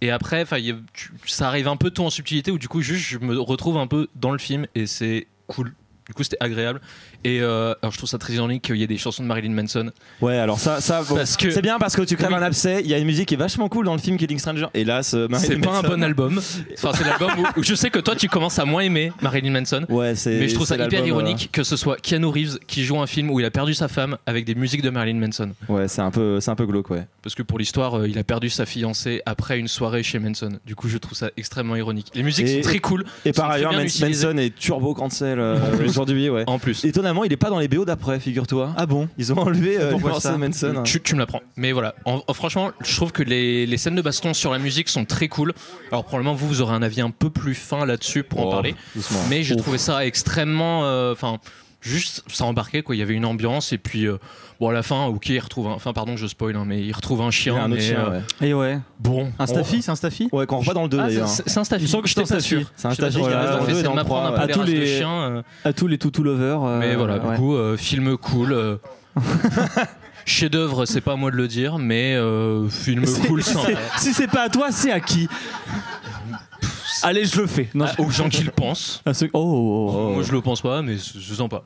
Et 0.00 0.10
après, 0.10 0.42
enfin, 0.42 0.58
il 0.58 0.64
y 0.66 0.70
a- 0.70 0.76
tu- 0.94 1.10
ça 1.26 1.48
arrive 1.48 1.68
un 1.68 1.76
peu 1.76 1.90
tôt 1.90 2.04
en 2.06 2.10
subtilité 2.10 2.50
où 2.50 2.58
du 2.58 2.68
coup, 2.68 2.80
juste, 2.80 3.04
je 3.06 3.18
me 3.18 3.38
retrouve 3.38 3.76
un 3.78 3.86
peu 3.88 4.08
dans 4.14 4.30
le 4.30 4.38
film 4.38 4.66
et 4.74 4.86
c'est 4.86 5.26
cool. 5.48 5.74
Du 6.08 6.14
coup, 6.14 6.22
c'était 6.22 6.36
agréable. 6.40 6.80
Et 7.24 7.40
euh, 7.40 7.74
alors, 7.82 7.92
je 7.92 7.98
trouve 7.98 8.08
ça 8.08 8.18
très 8.18 8.34
ironique 8.34 8.62
qu'il 8.62 8.76
y 8.76 8.82
ait 8.82 8.86
des 8.86 8.96
chansons 8.96 9.22
de 9.24 9.28
Marilyn 9.28 9.50
Manson. 9.52 9.90
Ouais, 10.20 10.36
alors 10.38 10.60
ça, 10.60 10.80
ça 10.80 11.02
bon, 11.02 11.16
Parce 11.16 11.36
que- 11.36 11.50
c'est 11.50 11.62
bien 11.62 11.78
parce 11.78 11.96
que 11.96 12.02
tu 12.02 12.16
crèves 12.16 12.28
Oui. 12.30 12.36
un 12.36 12.42
abcès. 12.42 12.80
Il 12.84 12.86
y 12.90 12.94
a 12.94 12.98
une 12.98 13.06
musique 13.06 13.26
qui 13.28 13.34
est 13.34 13.38
vachement 13.38 13.68
cool 13.68 13.86
dans 13.86 13.92
le 13.94 13.98
film 14.00 14.16
Killing 14.16 14.38
Stranger. 14.38 14.66
Hélas, 14.74 15.14
euh, 15.14 15.26
Marilyn 15.28 15.54
C'est 15.54 15.60
pas 15.60 15.70
un 15.70 15.82
Manson- 15.82 15.88
bon 15.88 16.02
album. 16.04 16.40
Enfin, 16.74 16.92
c'est 16.94 17.04
l'album 17.04 17.30
où, 17.38 17.60
où 17.60 17.62
je 17.64 17.74
sais 17.74 17.90
que 17.90 17.98
toi, 17.98 18.14
tu 18.14 18.28
commences 18.28 18.58
à 18.60 18.64
moins 18.64 18.82
aimer 18.82 19.10
Marilyn 19.20 19.50
Manson. 19.50 19.84
Ouais, 19.88 20.14
c'est. 20.14 20.38
Mais 20.38 20.48
je 20.48 20.54
trouve 20.54 20.66
ça 20.66 20.76
hyper 20.76 21.04
ironique 21.04 21.50
que 21.52 21.64
ce 21.64 21.76
soit 21.76 21.96
Keanu 22.00 22.26
Reeves 22.26 22.58
qui 22.68 22.84
joue 22.84 23.00
un 23.00 23.06
film 23.08 23.30
où 23.30 23.40
il 23.40 23.46
a 23.46 23.50
perdu 23.50 23.74
sa 23.74 23.88
femme 23.88 24.16
avec 24.26 24.44
des 24.44 24.54
musiques 24.54 24.82
de 24.82 24.90
Marilyn 24.90 25.18
Manson. 25.18 25.50
euh, 25.68 25.72
Ouais, 25.74 25.88
c'est 25.88 26.02
un 26.02 26.10
peu, 26.12 26.38
c'est 26.40 26.50
un 26.52 26.56
peu 26.56 26.66
glauque, 26.66 26.90
ouais. 26.90 27.04
Parce 27.22 27.34
que 27.34 27.42
pour 27.42 27.58
l'histoire, 27.58 27.98
euh, 27.98 28.08
il 28.08 28.16
a 28.18 28.24
perdu 28.24 28.48
sa 28.48 28.64
fiancée 28.64 29.22
après 29.26 29.58
une 29.58 29.66
soirée 29.68 30.04
chez 30.04 30.20
Manson. 30.20 30.58
Du 30.64 30.76
coup, 30.76 30.88
je 30.88 30.98
trouve 30.98 31.16
ça 31.18 31.30
extrêmement 31.36 31.74
ironique. 31.74 32.12
Les 32.14 32.22
musiques 32.22 32.46
Et- 32.46 32.62
sont 32.62 32.68
très 32.68 32.78
cool. 32.78 33.04
Et 33.24 33.32
par 33.32 33.50
ailleurs. 33.50 33.72
Manson 33.72 34.36
est 34.38 34.54
turbo 34.54 34.94
cancel 34.94 35.40
euh, 35.40 35.56
aujourd'hui, 35.96 36.28
ouais. 36.30 36.44
En 36.46 36.58
plus. 36.58 36.84
Étonnamment, 36.84 37.24
il 37.24 37.32
est 37.32 37.36
pas 37.36 37.50
dans 37.50 37.58
les 37.58 37.68
BO 37.68 37.84
d'après, 37.84 38.20
figure-toi. 38.20 38.74
Ah 38.76 38.86
bon 38.86 39.08
Ils 39.18 39.32
ont 39.32 39.38
enlevé 39.38 39.78
euh, 39.80 39.96
Manson. 39.98 40.74
hein. 40.76 40.82
Tu, 40.84 41.00
tu 41.00 41.14
me 41.14 41.20
l'apprends. 41.20 41.40
Mais 41.56 41.72
voilà, 41.72 41.94
En- 42.04 42.22
en- 42.26 42.34
franchement, 42.34 42.70
je 42.84 42.94
trouve 42.96 43.12
que 43.12 43.22
les, 43.22 43.66
les 43.66 43.76
scènes 43.78 43.94
de 43.94 44.02
baston 44.02 44.34
sur 44.34 44.52
la 44.52 44.58
musique 44.58 44.88
sont 44.88 45.04
très 45.04 45.28
cool. 45.28 45.52
Alors 45.90 46.04
probablement 46.04 46.34
vous, 46.34 46.46
vous 46.48 46.60
aurez 46.60 46.74
un 46.74 46.82
avis 46.82 47.00
un 47.00 47.10
peu 47.10 47.30
plus 47.30 47.54
fin 47.54 47.86
là-dessus 47.86 48.22
pour 48.22 48.40
en 48.40 48.48
Oh, 48.48 48.50
parler. 48.50 48.74
doucement. 48.94 49.20
Mais 49.30 49.42
j'ai 49.42 49.56
trouvé 49.56 49.78
ça 49.78 50.04
extrêmement, 50.06 50.84
euh, 50.84 51.12
enfin, 51.12 51.38
juste 51.80 52.22
ça 52.28 52.44
embarquait 52.44 52.82
quoi. 52.82 52.94
Il 52.94 52.98
y 52.98 53.02
avait 53.02 53.14
une 53.14 53.24
ambiance 53.24 53.72
et 53.72 53.78
puis 53.78 54.06
euh, 54.06 54.18
bon 54.60 54.68
à 54.68 54.72
la 54.72 54.82
fin, 54.82 55.06
ok, 55.06 55.28
il 55.28 55.38
retrouve, 55.38 55.66
un, 55.68 55.72
enfin 55.72 55.92
pardon, 55.92 56.16
je 56.16 56.26
spoil, 56.26 56.56
hein, 56.56 56.64
mais 56.66 56.80
il 56.82 56.92
retrouve 56.92 57.20
un 57.22 57.30
chien. 57.30 57.56
a 57.56 57.60
un 57.62 57.66
autre 57.66 57.74
mais, 57.76 57.80
chien, 57.80 57.98
euh, 58.00 58.20
ouais. 58.40 58.48
Et 58.48 58.54
ouais. 58.54 58.78
Bon, 59.00 59.30
Un 59.38 59.46
staffy, 59.46 59.82
c'est 59.82 59.90
un 59.90 59.96
staffy 59.96 60.28
Ouais, 60.32 60.46
qu'on 60.46 60.58
revoit 60.58 60.74
dans 60.74 60.82
le 60.84 60.88
2 60.88 60.98
Ah, 61.00 61.06
d'ailleurs. 61.08 61.28
c'est 61.28 61.58
un 61.58 61.64
staffy. 61.64 61.84
Il 61.84 61.88
semble 61.88 62.02
que 62.04 62.08
J'étais 62.08 62.24
c'est 62.24 62.32
un 62.32 62.36
pas 62.36 62.40
staffy. 62.40 62.60
sûr. 62.62 62.72
C'est 62.76 62.88
un 62.88 62.90
staffy 62.94 63.16
qui 63.16 63.22
reste 63.22 63.32
dans 63.34 63.40
le 63.40 63.44
Ils 63.44 63.48
ont 63.48 63.58
deux 63.60 63.68
et 63.68 63.70
essayé 63.72 63.82
dans 63.84 63.90
le 63.90 63.96
m'apprendre 63.96 64.26
un 64.26 64.32
trois, 64.32 64.46
peu 64.46 64.52
ouais. 64.60 64.66
les 64.66 64.72
À 64.72 64.76
tous 64.76 64.80
les- 64.80 64.86
chiens, 64.98 65.42
À 65.64 65.72
tous 65.72 65.86
les 65.86 65.98
toutou 65.98 66.22
lovers. 66.22 66.62
euh, 66.64 66.78
Mais 66.80 66.94
voilà, 66.96 67.18
du 67.18 67.36
coup, 67.36 67.54
euh, 67.54 67.76
film 67.76 68.16
cool. 68.16 68.52
euh, 68.52 68.76
Chef-d'œuvre, 70.28 70.86
c'est 70.86 71.00
pas 71.00 71.12
à 71.12 71.16
moi 71.16 71.30
de 71.30 71.36
le 71.36 71.46
dire, 71.46 71.78
mais 71.78 72.14
euh, 72.16 72.68
film 72.68 73.04
cool. 73.28 73.42
Si 73.44 74.12
c'est 74.12 74.26
pas 74.26 74.42
à 74.42 74.48
toi, 74.48 74.68
c'est 74.72 74.90
à 74.90 74.98
qui? 74.98 75.28
Allez, 77.02 77.24
je 77.24 77.40
le 77.40 77.46
fais. 77.46 77.68
Non, 77.74 77.86
Ah, 77.88 78.00
aux 78.00 78.10
gens 78.10 78.28
qui 78.28 78.42
le 78.44 78.50
pensent. 78.50 79.02
à 79.06 79.14
ceux- 79.14 79.30
oh, 79.32 79.40
oh, 79.40 79.92
oh. 79.94 80.10
Moi, 80.14 80.22
je 80.22 80.32
le 80.32 80.40
pense 80.40 80.60
pas, 80.60 80.82
mais 80.82 80.96
c'est 80.98 81.34
sympa. 81.34 81.62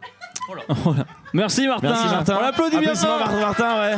Voilà. 0.83 1.05
Merci 1.33 1.67
Martin. 1.67 1.89
Merci 1.91 2.07
Martin. 2.07 2.37
On 2.39 2.43
l'applaudit 2.43 2.71
bien 2.79 2.93
Applaudissements. 2.93 3.19
Martin, 3.19 3.41
Martin, 3.41 3.81
ouais. 3.81 3.95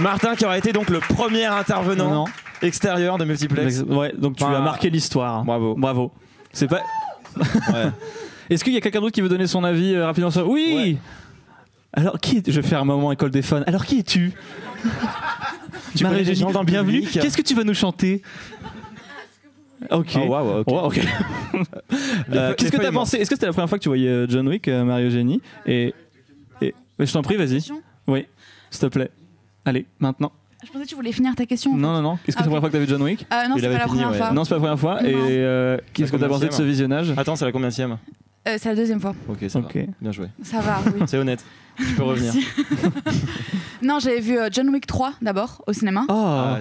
Martin 0.00 0.36
qui 0.36 0.44
aura 0.44 0.56
été 0.58 0.72
donc 0.72 0.88
le 0.90 1.00
premier 1.00 1.44
intervenant 1.44 2.10
Non. 2.10 2.24
extérieur 2.62 3.18
de 3.18 3.24
Multiplex. 3.24 3.80
Ouais, 3.86 4.12
donc 4.16 4.36
tu 4.36 4.44
Enfin, 4.44 4.54
as 4.54 4.60
marqué 4.60 4.88
l'histoire. 4.90 5.44
bravo. 5.44 5.74
Bravo. 5.76 6.12
C'est 6.52 6.68
pas. 6.68 6.80
Ouais. 7.72 7.90
Est-ce 8.50 8.64
qu'il 8.64 8.72
y 8.72 8.76
a 8.78 8.80
quelqu'un 8.80 9.00
d'autre 9.00 9.12
qui 9.12 9.20
veut 9.20 9.28
donner 9.28 9.46
son 9.46 9.62
avis 9.62 9.94
euh, 9.94 10.06
rapidement 10.06 10.30
sur... 10.30 10.48
Oui. 10.48 10.96
Alors 11.92 12.18
qui 12.18 12.38
est... 12.38 12.50
Je 12.50 12.60
vais 12.60 12.66
faire 12.66 12.80
un 12.80 12.84
moment 12.84 13.12
école 13.12 13.30
des 13.30 13.42
fans. 13.42 13.62
Alors 13.66 13.84
qui 13.84 13.98
es-tu 13.98 14.32
Tu 15.94 16.04
connais 16.04 16.22
des 16.24 16.34
gens 16.34 16.50
dans 16.50 16.60
le 16.60 16.66
bienvenue. 16.66 17.00
public 17.02 17.20
Qu'est-ce 17.20 17.36
que 17.36 17.42
tu 17.42 17.54
vas 17.54 17.64
nous 17.64 17.74
chanter? 17.74 18.22
Ok. 19.90 20.16
Oh, 20.16 20.26
waouh, 20.26 20.60
ok. 20.60 20.68
Ok. 20.84 21.00
Euh, 22.32 22.54
Qu'est-ce 22.54 22.70
que 22.70 22.76
t'as 22.76 22.92
pensé 22.92 23.16
Est-ce 23.16 23.30
que 23.30 23.36
c'était 23.36 23.46
la 23.46 23.52
première 23.52 23.68
fois 23.68 23.78
que 23.78 23.82
tu 23.82 23.88
voyais 23.88 24.08
euh, 24.08 24.26
John 24.28 24.46
Wick, 24.46 24.68
euh, 24.68 24.84
Mario 24.84 25.08
Génie 25.10 25.40
Et, 25.66 25.94
je 26.60 27.12
t'en 27.12 27.22
prie, 27.22 27.36
vas-y. 27.36 27.60
Oui, 28.06 28.26
s'il 28.70 28.80
te 28.80 28.86
plaît. 28.86 29.10
Allez, 29.64 29.86
maintenant. 29.98 30.30
Je 30.64 30.70
pensais 30.70 30.84
que 30.84 30.88
tu 30.88 30.94
voulais 30.94 31.12
finir 31.12 31.34
ta 31.34 31.46
question. 31.46 31.76
Non, 31.76 31.92
non, 31.94 32.02
non. 32.02 32.18
Est-ce 32.26 32.26
que 32.26 32.32
c'est 32.32 32.38
Ah, 32.38 32.40
la 32.42 32.44
première 32.46 32.60
fois 32.60 32.68
que 32.68 32.74
t'as 32.74 32.80
vu 32.80 32.88
John 32.88 33.02
Wick. 33.02 33.26
Euh, 33.32 33.48
non, 33.48 33.54
c'est 33.56 33.68
pas 33.68 33.78
la 33.78 33.86
première 33.86 34.14
fois. 34.14 34.30
Non, 34.32 34.44
c'est 34.44 34.50
pas 34.50 34.54
la 34.56 34.60
première 34.60 34.78
fois. 34.80 35.02
Et 35.04 35.14
euh, 35.14 35.78
qu'est-ce 35.92 36.12
que 36.12 36.16
t'as 36.16 36.28
pensé 36.28 36.48
de 36.48 36.52
ce 36.52 36.62
visionnage 36.62 37.12
Attends, 37.16 37.36
c'est 37.36 37.44
la 37.44 37.52
combienième 37.52 37.98
Euh, 38.46 38.56
c'est 38.58 38.68
la 38.68 38.74
deuxième 38.74 39.00
fois. 39.00 39.14
Ok, 39.28 39.44
ça 39.48 39.58
Ok. 39.60 39.76
va. 39.76 39.82
Bien 40.00 40.12
joué. 40.12 40.28
Ça 40.42 40.60
va, 40.60 40.80
oui. 40.86 41.02
C'est 41.06 41.18
honnête. 41.18 41.44
Tu 41.76 41.94
peux 41.94 42.02
revenir. 42.02 42.32
Non, 43.82 44.00
j'avais 44.00 44.20
vu 44.20 44.36
John 44.50 44.68
Wick 44.70 44.86
3 44.86 45.14
d'abord 45.22 45.62
au 45.68 45.72
cinéma. 45.72 46.04
Ah, 46.08 46.58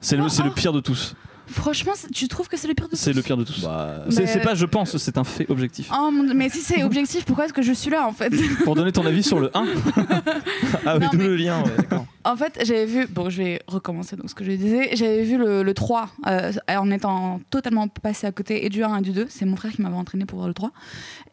c'est 0.00 0.16
le, 0.16 0.28
c'est 0.28 0.44
le 0.44 0.50
pire 0.50 0.72
de 0.72 0.80
tous. 0.80 1.14
Franchement, 1.50 1.92
c'est- 1.94 2.10
tu 2.10 2.28
trouves 2.28 2.48
que 2.48 2.56
c'est 2.56 2.68
le 2.68 2.74
pire 2.74 2.88
de 2.88 2.96
C'est 2.96 3.10
tous 3.10 3.16
le 3.16 3.22
pire 3.22 3.36
de 3.36 3.44
tous. 3.44 3.62
Bah, 3.62 4.04
C'est 4.10 4.20
Mais- 4.22 4.26
c'est 4.26 4.40
pas 4.40 4.54
je 4.54 4.66
pense, 4.66 4.96
c'est 4.96 5.18
un 5.18 5.24
fait 5.24 5.46
objectif. 5.50 5.88
Oh 5.92 6.10
mon 6.10 6.24
Dieu, 6.24 6.34
mais 6.34 6.48
si 6.48 6.58
c'est 6.60 6.82
objectif, 6.84 7.24
pourquoi 7.24 7.46
est-ce 7.46 7.52
que 7.52 7.62
je 7.62 7.72
suis 7.72 7.90
là 7.90 8.06
en 8.06 8.12
fait? 8.12 8.32
Pour 8.64 8.74
donner 8.74 8.92
ton 8.92 9.04
avis 9.06 9.22
sur 9.22 9.40
le 9.40 9.50
1, 9.56 9.66
Ah 10.86 10.98
oui, 10.98 11.06
d'où 11.12 11.18
mais- 11.18 11.24
le 11.24 11.36
lien, 11.36 11.62
ouais, 11.62 11.70
d'accord. 11.76 12.06
En 12.28 12.36
fait, 12.36 12.58
j'avais 12.62 12.84
vu, 12.84 13.06
bon, 13.06 13.30
je 13.30 13.42
vais 13.42 13.62
recommencer 13.66 14.14
donc 14.14 14.28
ce 14.28 14.34
que 14.34 14.44
je 14.44 14.50
disais. 14.50 14.94
J'avais 14.94 15.22
vu 15.22 15.38
le, 15.38 15.62
le 15.62 15.72
3 15.72 16.10
euh, 16.26 16.52
en 16.68 16.90
étant 16.90 17.40
totalement 17.48 17.88
passé 17.88 18.26
à 18.26 18.32
côté 18.32 18.66
et 18.66 18.68
du 18.68 18.84
1 18.84 18.98
et 18.98 19.00
du 19.00 19.12
2. 19.12 19.28
C'est 19.30 19.46
mon 19.46 19.56
frère 19.56 19.72
qui 19.72 19.80
m'avait 19.80 19.96
entraîné 19.96 20.26
pour 20.26 20.36
voir 20.36 20.46
le 20.46 20.52
3. 20.52 20.70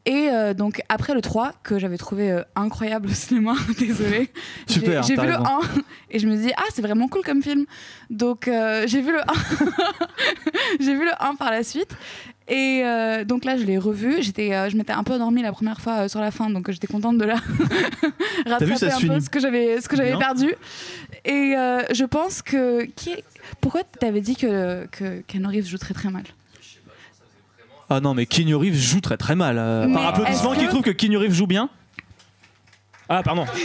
Et 0.06 0.30
euh, 0.30 0.54
donc, 0.54 0.82
après 0.88 1.14
le 1.14 1.20
3, 1.20 1.52
que 1.64 1.80
j'avais 1.80 1.98
trouvé 1.98 2.32
euh, 2.32 2.44
incroyable 2.56 3.10
au 3.10 3.14
cinéma, 3.14 3.56
désolé. 3.78 4.30
Super, 4.68 5.04
J'ai 5.04 5.16
vu 5.18 5.28
le 5.28 5.34
raison. 5.34 5.46
1 5.46 5.60
et 6.12 6.20
je 6.20 6.28
me 6.28 6.38
dis, 6.38 6.54
ah, 6.56 6.64
c'est 6.74 6.82
vraiment 6.82 7.10
cool 7.10 7.24
comme 7.24 7.44
film. 7.44 7.66
Donc, 8.10 8.48
euh, 8.48 8.86
j'ai 8.88 9.02
vu 9.02 9.12
le 9.12 9.20
1. 9.20 9.24
j'ai 10.80 10.94
vu 10.94 11.04
le 11.04 11.12
1 11.20 11.36
par 11.36 11.52
la 11.52 11.64
suite. 11.64 11.94
Et 12.48 12.82
euh, 12.84 13.24
donc 13.26 13.44
là, 13.44 13.58
je 13.58 13.64
l'ai 13.64 13.78
revu. 13.80 14.22
J'étais, 14.22 14.54
euh, 14.54 14.70
je 14.70 14.78
m'étais 14.78 14.94
un 14.94 15.04
peu 15.04 15.14
endormie 15.14 15.42
la 15.42 15.52
première 15.52 15.82
fois 15.82 16.02
euh, 16.02 16.08
sur 16.08 16.20
la 16.22 16.30
fin, 16.30 16.50
donc 16.52 16.70
j'étais 16.70 16.86
contente 16.88 17.18
de 17.18 17.26
la 17.26 17.36
rattraper 18.46 18.74
un 18.92 19.00
peu 19.08 19.20
ce 19.20 19.30
que 19.32 19.40
j'avais, 19.40 19.82
ce 19.82 19.90
que 19.90 19.96
j'avais 19.98 20.16
perdu. 20.18 20.54
Et 21.26 21.56
euh, 21.58 21.82
je 21.92 22.06
pense 22.06 22.42
que 22.44 22.84
qui 22.96 23.12
est- 23.14 23.24
pourquoi 23.62 23.82
t'avais 23.84 24.22
dit 24.22 24.36
que 24.36 24.86
que 24.92 25.22
Keanu 25.22 25.48
Reeves 25.48 25.66
joue 25.68 25.78
très 25.80 25.94
très 25.96 26.10
mal? 26.12 26.24
Ah 27.90 28.00
non, 28.00 28.14
mais 28.14 28.26
Keanu 28.28 28.56
Reeves 28.56 28.76
joue 28.76 29.02
très 29.02 29.18
très 29.18 29.36
mal. 29.36 29.58
euh, 29.58 29.92
par 29.94 30.06
applaudissement, 30.08 30.54
qui 30.54 30.66
que- 30.66 30.70
trouve 30.70 30.82
que 30.84 30.92
Keanu 30.92 31.18
Reeves 31.18 31.34
joue 31.34 31.48
bien? 31.48 31.70
Ah, 33.10 33.22
pardon. 33.24 33.46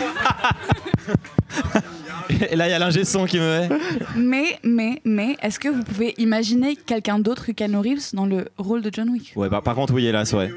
Et 2.51 2.57
là, 2.57 2.69
il 2.69 2.71
y 2.71 2.75
a 2.75 2.79
l'ingé 2.79 3.05
son 3.05 3.25
qui 3.27 3.39
me 3.39 3.61
met. 3.61 3.69
Mais 4.17 4.59
mais 4.63 5.01
mais 5.05 5.37
est-ce 5.43 5.59
que 5.59 5.69
vous 5.69 5.83
pouvez 5.83 6.15
imaginer 6.19 6.77
quelqu'un 6.77 7.19
d'autre 7.19 7.47
que 7.47 7.53
Keanu 7.53 7.79
Reeves 7.79 8.11
dans 8.15 8.27
le 8.27 8.49
rôle 8.59 8.83
de 8.83 8.91
John 8.93 9.09
Wick? 9.11 9.33
Ouais, 9.37 9.49
bah, 9.49 9.61
par 9.65 9.75
contre, 9.75 9.93
oui, 9.95 10.07
hélas, 10.07 10.33
ouais. 10.33 10.51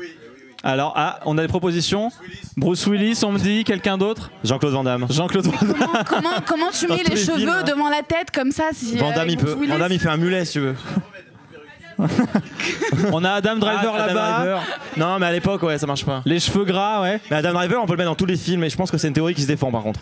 Alors, 0.65 0.93
ah, 0.95 1.19
on 1.25 1.37
a 1.37 1.41
des 1.41 1.49
propositions. 1.49 2.09
Bruce 2.55 2.87
Willis, 2.87 3.19
on 3.25 3.33
me 3.33 3.37
dit, 3.39 3.65
quelqu'un 3.65 3.97
d'autre? 3.97 4.31
Jean-Claude 4.45 4.71
Van 4.73 4.83
Damme. 4.85 5.07
Jean-Claude 5.09 5.45
Van 5.47 5.51
Damme. 5.51 5.75
comment, 5.77 6.03
comment 6.07 6.29
comment 6.47 6.71
tu 6.71 6.87
Dans 6.87 6.95
mets 6.95 7.03
tous 7.03 7.09
les 7.09 7.15
les 7.17 7.21
cheveux 7.25 7.37
films, 7.37 7.49
hein. 7.49 7.63
devant 7.63 7.89
la 7.89 8.01
tête 8.01 8.31
comme 8.33 8.51
ça 8.51 8.69
si 8.71 8.95
Van 8.97 9.11
euh, 9.11 9.15
Damme, 9.15 9.27
il 9.29 9.35
Bruce 9.37 9.53
peut. 9.55 9.59
Willis 9.59 9.71
Van 9.73 9.79
Damme, 9.79 9.91
il 9.91 9.99
fait 9.99 10.07
un 10.09 10.17
mulet, 10.17 10.45
si 10.45 10.53
tu 10.53 10.59
veux. 10.61 10.75
On 13.11 13.23
a 13.23 13.31
Adam 13.31 13.57
Driver 13.57 13.93
Ah, 13.93 14.03
Adam 14.03 14.13
là-bas. 14.13 14.37
Driver. 14.37 14.61
Non, 14.97 15.19
mais 15.19 15.25
à 15.27 15.31
l'époque, 15.31 15.63
ouais, 15.63 15.77
ça 15.77 15.85
marche 15.85 16.05
pas. 16.05 16.21
Les 16.25 16.39
cheveux 16.39 16.63
gras, 16.65 17.01
ouais. 17.01 17.19
Mais 17.29 17.37
Adam 17.37 17.53
Driver, 17.53 17.81
on 17.81 17.85
peut 17.85 17.93
le 17.93 17.97
mettre 17.97 18.09
dans 18.09 18.15
tous 18.15 18.25
les 18.25 18.37
films, 18.37 18.63
et 18.63 18.69
je 18.69 18.75
pense 18.77 18.89
que 18.89 18.97
c'est 18.97 19.07
une 19.09 19.13
théorie 19.13 19.35
qui 19.35 19.41
se 19.41 19.47
défend, 19.47 19.69
par 19.71 19.83
contre. 19.83 19.99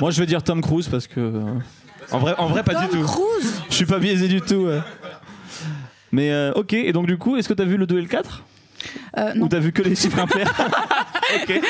Moi, 0.00 0.10
je 0.10 0.20
vais 0.20 0.26
dire 0.26 0.42
Tom 0.42 0.60
Cruise 0.60 0.88
parce 0.88 1.06
que 1.06 1.20
euh, 1.20 1.40
En 2.10 2.18
vrai, 2.18 2.34
en 2.38 2.46
vrai 2.48 2.62
pas 2.62 2.74
du 2.74 2.88
Tom 2.88 3.00
tout. 3.00 3.06
Cruise 3.06 3.62
je 3.70 3.74
suis 3.74 3.86
pas 3.86 3.98
biaisé 3.98 4.28
du 4.28 4.40
tout. 4.40 4.66
ouais. 4.66 4.80
Mais 6.12 6.30
euh, 6.32 6.52
ok, 6.54 6.72
et 6.74 6.92
donc 6.92 7.06
du 7.06 7.16
coup, 7.18 7.36
est-ce 7.36 7.48
que 7.48 7.54
t'as 7.54 7.64
vu 7.64 7.76
le 7.76 7.86
2 7.86 7.98
et 7.98 8.02
le 8.02 8.08
4 8.08 8.42
Euh, 9.18 9.34
non 9.34 9.46
Ou 9.46 9.48
t'as 9.48 9.58
vu 9.60 9.72
que 9.72 9.82
les 9.82 9.94
chiffres 9.94 10.18
impairs? 10.18 10.52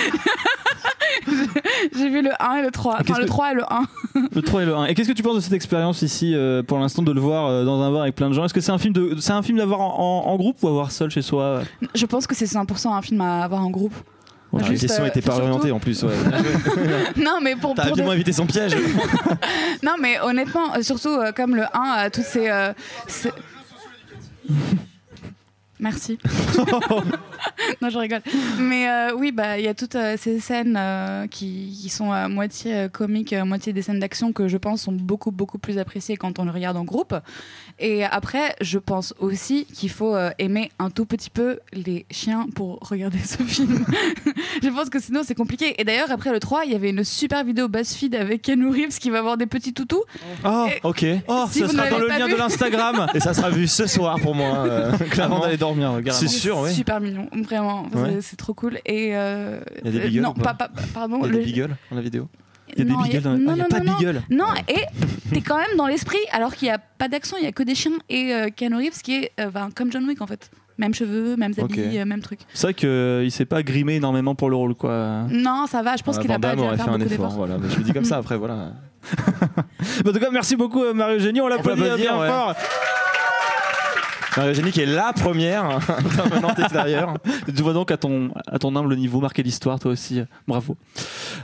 J'ai 1.97 2.09
vu 2.09 2.23
le 2.23 2.31
1 2.41 2.57
et 2.57 2.63
le 2.63 2.71
3. 2.71 2.99
Qu'est-ce 2.99 3.11
Enfin, 3.13 3.19
le 3.21 3.25
que- 3.27 3.31
3 3.31 3.51
et 3.53 3.55
le 3.55 3.63
1. 3.71 3.83
Le 4.35 4.43
3 4.43 4.63
et 4.63 4.67
le 4.67 4.75
1. 4.77 4.85
Et 4.87 4.95
qu'est-ce 4.95 5.09
que 5.09 5.15
tu 5.15 5.23
penses 5.23 5.37
de 5.37 5.41
cette 5.41 5.53
expérience 5.53 6.03
ici, 6.03 6.35
euh, 6.35 6.63
pour 6.63 6.79
l'instant, 6.79 7.03
de 7.03 7.13
le 7.13 7.21
voir 7.21 7.47
euh, 7.47 7.65
dans 7.65 7.81
un 7.83 7.91
bar 7.93 8.03
avec 8.03 8.15
plein 8.15 8.29
de 8.29 8.35
gens? 8.35 8.45
Est-ce 8.45 8.55
que 8.55 8.61
c'est 8.61 8.73
un 8.73 8.79
film 8.79 8.93
de, 8.95 9.15
c'est 9.21 9.33
un 9.33 9.43
film 9.43 9.59
d'avoir 9.59 9.81
en, 9.81 10.25
en- 10.27 10.31
en 10.33 10.37
groupe 10.37 10.57
ou 10.63 10.69
à 10.69 10.71
voir 10.73 10.91
seul 10.91 11.11
chez 11.11 11.23
soi? 11.23 11.61
Je 11.95 12.07
pense 12.07 12.27
que 12.27 12.35
c'est 12.35 12.47
100% 12.47 12.93
un 12.95 13.03
film 13.03 13.21
à 13.21 13.45
avoir 13.45 13.65
en 13.65 13.71
groupe. 13.71 13.95
La 14.53 14.65
Juste, 14.65 14.83
question 14.83 15.05
euh, 15.05 15.07
était 15.07 15.23
pas 15.23 15.33
surtout- 15.33 15.49
orientée 15.49 15.73
en 15.73 15.79
plus. 15.81 16.03
Ouais. 16.03 16.15
Non, 17.17 17.39
mais 17.43 17.57
pour, 17.57 17.75
T'as 17.75 17.85
rapidement 17.85 18.11
de- 18.11 18.15
évité 18.17 18.33
son 18.33 18.47
piège. 18.47 18.77
Non, 19.83 19.95
mais 20.01 20.21
honnêtement, 20.21 20.75
euh, 20.77 20.83
surtout 20.83 21.09
euh, 21.09 21.33
comme 21.33 21.57
le 21.57 21.63
1 21.63 21.69
a 21.81 22.11
toutes 22.11 22.25
ces. 22.25 22.49
euh, 22.51 22.73
ces- 23.07 23.33
Merci. 25.81 26.17
non, 27.83 27.91
je 27.91 27.99
rigole. 27.99 28.21
Mais 28.61 28.89
euh, 28.89 29.15
oui, 29.17 29.33
bah 29.33 29.59
il 29.59 29.65
y 29.65 29.69
a 29.69 29.75
toutes 29.75 29.97
euh, 29.97 30.17
ces 30.17 30.39
scènes 30.39 30.77
euh, 30.79 31.27
qui, 31.27 31.77
qui 31.83 31.89
sont 31.89 32.13
à 32.13 32.29
moitié 32.29 32.73
euh, 32.75 32.89
comiques, 32.89 33.33
à 33.33 33.45
moitié 33.45 33.73
des 33.73 33.83
scènes 33.83 33.99
d'action 33.99 34.33
que 34.33 34.47
je 34.47 34.57
pense 34.59 34.83
sont 34.83 34.93
beaucoup 34.93 35.33
beaucoup 35.33 35.59
plus 35.59 35.79
appréciées 35.79 36.17
quand 36.17 36.39
on 36.39 36.45
le 36.45 36.53
regarde 36.53 36.77
en 36.77 36.85
groupe. 36.85 37.15
Et 37.79 38.05
après, 38.05 38.55
je 38.61 38.79
pense 38.79 39.15
aussi 39.19 39.65
qu'il 39.67 39.91
faut 39.91 40.15
euh, 40.15 40.31
aimer 40.39 40.71
un 40.79 40.91
tout 40.91 41.05
petit 41.07 41.31
peu 41.31 41.59
les 41.73 42.07
chiens 42.11 42.47
pour 42.55 42.79
regarder 42.81 43.19
ce 43.19 43.43
film. 43.43 43.85
je 44.63 44.69
pense 44.69 44.89
que 44.91 45.01
sinon 45.01 45.23
c'est 45.25 45.35
compliqué. 45.35 45.75
Et 45.81 45.85
d'ailleurs, 45.85 46.11
après 46.11 46.31
le 46.33 46.39
3, 46.41 46.65
il 46.67 46.73
y 46.73 46.75
avait 46.75 46.91
une 46.91 47.05
super 47.05 47.45
vidéo 47.45 47.69
BuzzFeed 47.69 48.15
avec 48.15 48.43
Keanu 48.43 48.69
Reeves 48.69 48.99
qui 48.99 49.11
va 49.11 49.19
avoir 49.19 49.37
des 49.37 49.47
petits 49.47 49.73
toutous. 49.73 50.03
Oh, 50.45 50.67
Et- 50.71 50.81
ok. 50.87 51.05
Oh, 51.29 51.45
Si 51.51 51.61
ça 51.61 51.67
vous 51.67 51.73
sera 51.73 51.89
dans 51.91 51.99
le 51.99 52.09
lien 52.09 52.27
vu- 52.27 52.33
de 52.33 52.39
l'Instagram 52.39 53.07
Et 53.15 53.21
ça 53.21 53.35
sera 53.35 53.51
vu 53.51 53.67
ce 53.67 53.87
soir 53.87 54.19
pour 54.21 54.35
moi. 54.35 54.59
euh, 54.67 54.89
avant 54.93 55.05
clairement. 55.07 55.41
d'aller 55.41 55.57
dormir. 55.57 56.01
C'est 56.13 56.29
sûr, 56.29 56.59
oui. 56.61 56.73
Super 56.73 57.01
mignon, 57.01 57.29
vraiment. 57.45 57.83
Ouais. 57.95 58.19
C'est- 58.21 58.37
trop 58.37 58.55
cool. 58.55 58.79
Et 58.87 59.11
euh, 59.17 59.61
Il 59.85 59.87
y 59.87 59.89
a 59.89 59.93
des 59.93 59.99
euh, 60.07 60.09
beagles 60.09 60.23
Non, 60.23 60.35
pas- 60.35 60.57
pardon. 60.95 61.19
Il 61.21 61.27
y 61.27 61.29
a 61.29 61.33
le- 61.33 61.39
des 61.39 61.45
beagles 61.45 61.77
dans 61.91 61.97
la 61.97 62.03
vidéo. 62.03 62.29
Il 62.77 62.79
y 62.79 62.83
a 62.83 62.85
des 62.85 62.93
non, 62.93 63.03
beagles 63.03 63.23
dans 63.23 63.31
non, 63.39 63.55
y 63.55 63.59
non, 63.59 63.65
pas 63.69 63.81
de 63.81 63.87
non, 63.87 63.95
non. 64.31 64.47
et 64.69 64.85
t'es 65.33 65.41
quand 65.41 65.57
même 65.59 65.77
dans 65.77 65.87
l'esprit, 65.87 66.19
alors 66.33 66.55
qu'il 66.55 66.69
n'y 66.69 66.73
a 66.75 66.79
pas 66.79 67.09
d'action, 67.09 67.37
il 67.39 67.45
y 67.45 67.49
a 67.49 67.53
que 67.53 67.63
des 67.63 67.75
chiens 67.75 67.93
et 68.09 68.33
euh, 68.35 68.49
Keanu 68.49 68.77
Reeves 68.77 69.03
qui 69.03 69.17
est 69.17 69.33
euh, 69.41 69.51
ben, 69.51 69.69
comme 69.75 69.93
John 69.93 70.05
Wick 70.07 70.21
en 70.21 70.27
fait. 70.27 70.51
Même 70.79 70.95
cheveux, 70.95 71.37
même 71.37 71.53
habits, 71.59 71.81
Ok. 71.81 71.95
euh, 71.97 72.05
même 72.07 72.23
truc. 72.23 72.41
C'est 72.55 72.67
vrai 72.67 72.75
qu'il 72.75 73.31
s'est 73.31 73.45
pas 73.45 73.63
grimé 73.63 73.97
énormément 73.97 74.35
pour 74.35 74.49
le 74.49 74.57
rôle, 74.57 74.75
quoi. 74.75 75.27
Non, 75.31 75.67
ça 75.69 75.83
va, 75.83 75.97
je 75.97 76.03
pense 76.03 76.19
qu'il 76.19 76.33
a 76.33 76.39
pas 76.39 76.57
dû 76.57 76.63
aurait 76.63 76.77
faire 76.77 76.87
fait 76.87 76.91
un 76.91 77.01
effort. 77.01 77.31
Voilà. 77.31 77.59
Mais 77.59 77.69
je 77.69 77.77
le 77.77 77.85
dis 77.85 77.93
comme 77.93 78.05
ça 78.07 78.17
après, 78.17 78.37
voilà. 78.39 78.73
En 80.07 80.13
tout 80.13 80.19
cas, 80.19 80.31
merci 80.33 80.57
beaucoup, 80.57 80.83
euh, 80.83 80.95
Mario 80.95 81.19
Génie. 81.19 81.41
On 81.41 81.49
l'applaudit 81.49 81.83
peut 81.83 81.87
euh, 81.89 81.93
applaudir, 81.95 82.13
bien 82.13 82.21
ouais. 82.21 82.29
fort. 82.29 82.55
Marie-Eugénie 84.37 84.71
qui 84.73 84.81
est 84.81 84.87
la 84.87 85.13
première 85.13 85.65
intervenante 85.89 86.59
extérieure. 86.59 87.15
Tu 87.47 87.63
vois 87.63 87.73
donc 87.73 87.91
à 87.91 87.97
ton, 87.97 88.31
à 88.47 88.59
ton 88.59 88.75
humble 88.77 88.97
niveau 88.97 89.21
marquer 89.21 89.43
l'histoire, 89.43 89.79
toi 89.79 89.93
aussi. 89.93 90.23
Bravo. 90.49 90.77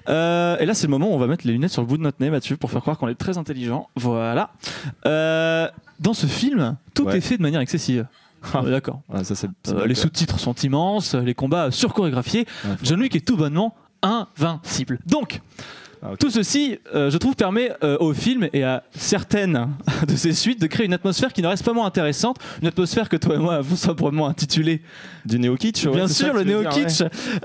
Euh, 0.09 0.57
et 0.59 0.67
là, 0.67 0.75
c'est 0.75 0.87
le 0.87 0.91
moment 0.91 1.11
où 1.11 1.15
on 1.15 1.19
va 1.19 1.27
mettre 1.27 1.47
les 1.47 1.53
lunettes 1.53 1.73
sur 1.73 1.83
le 1.83 1.87
bout 1.89 1.97
de 1.99 2.03
notre 2.03 2.17
nez, 2.21 2.31
Mathieu, 2.31 2.57
pour 2.57 2.71
faire 2.71 2.81
croire 2.83 2.99
qu'on 2.99 3.09
est 3.09 3.15
très 3.15 3.39
intelligent. 3.39 3.89
Voilà. 3.97 4.51
Euh, 5.07 5.69
dans 6.01 6.15
ce 6.15 6.27
film, 6.27 6.77
tout 6.95 7.05
Ouais. 7.05 7.19
est 7.19 7.21
fait 7.21 7.37
de 7.37 7.43
manière 7.43 7.61
excessive. 7.61 8.07
Ah. 8.55 8.63
D'accord. 8.63 9.01
Ouais, 9.09 9.21
Euh, 9.69 9.87
les 9.87 9.95
sous-titres 9.97 10.39
sont 10.39 10.55
immenses, 10.55 11.15
les 11.15 11.35
combats 11.35 11.71
surchorégraphiés. 11.71 12.47
John 12.83 13.01
Wick 13.01 13.17
est 13.17 13.27
tout 13.27 13.37
bonnement 13.37 13.75
invincible. 14.03 14.99
Donc, 15.07 15.41
Ah, 16.03 16.13
ok. 16.13 16.19
tout 16.19 16.31
ceci, 16.31 16.79
euh, 16.95 17.11
je 17.11 17.19
trouve, 17.19 17.35
permet 17.35 17.73
euh, 17.83 17.97
au 18.01 18.13
film 18.15 18.49
et 18.53 18.63
à 18.65 18.85
certaines 18.95 19.69
de 20.09 20.15
ses 20.17 20.33
suites 20.33 20.61
de 20.61 20.67
créer 20.67 20.87
une 20.87 20.93
atmosphère 20.95 21.33
qui 21.33 21.43
ne 21.43 21.49
reste 21.49 21.65
pas 21.65 21.73
moins 21.73 21.87
intéressante. 21.87 22.39
Une 22.63 22.69
atmosphère 22.69 23.09
que 23.09 23.17
toi 23.17 23.35
et 23.35 23.39
moi 23.39 23.55
avons 23.57 23.77
sobrement 23.77 24.27
intitulée, 24.29 24.81
Du 25.25 25.39
néo-kitsch 25.39 25.85
ouais, 25.87 25.93
bien 25.93 26.09
sûr, 26.09 26.33
le 26.35 26.45
dire. 26.45 26.59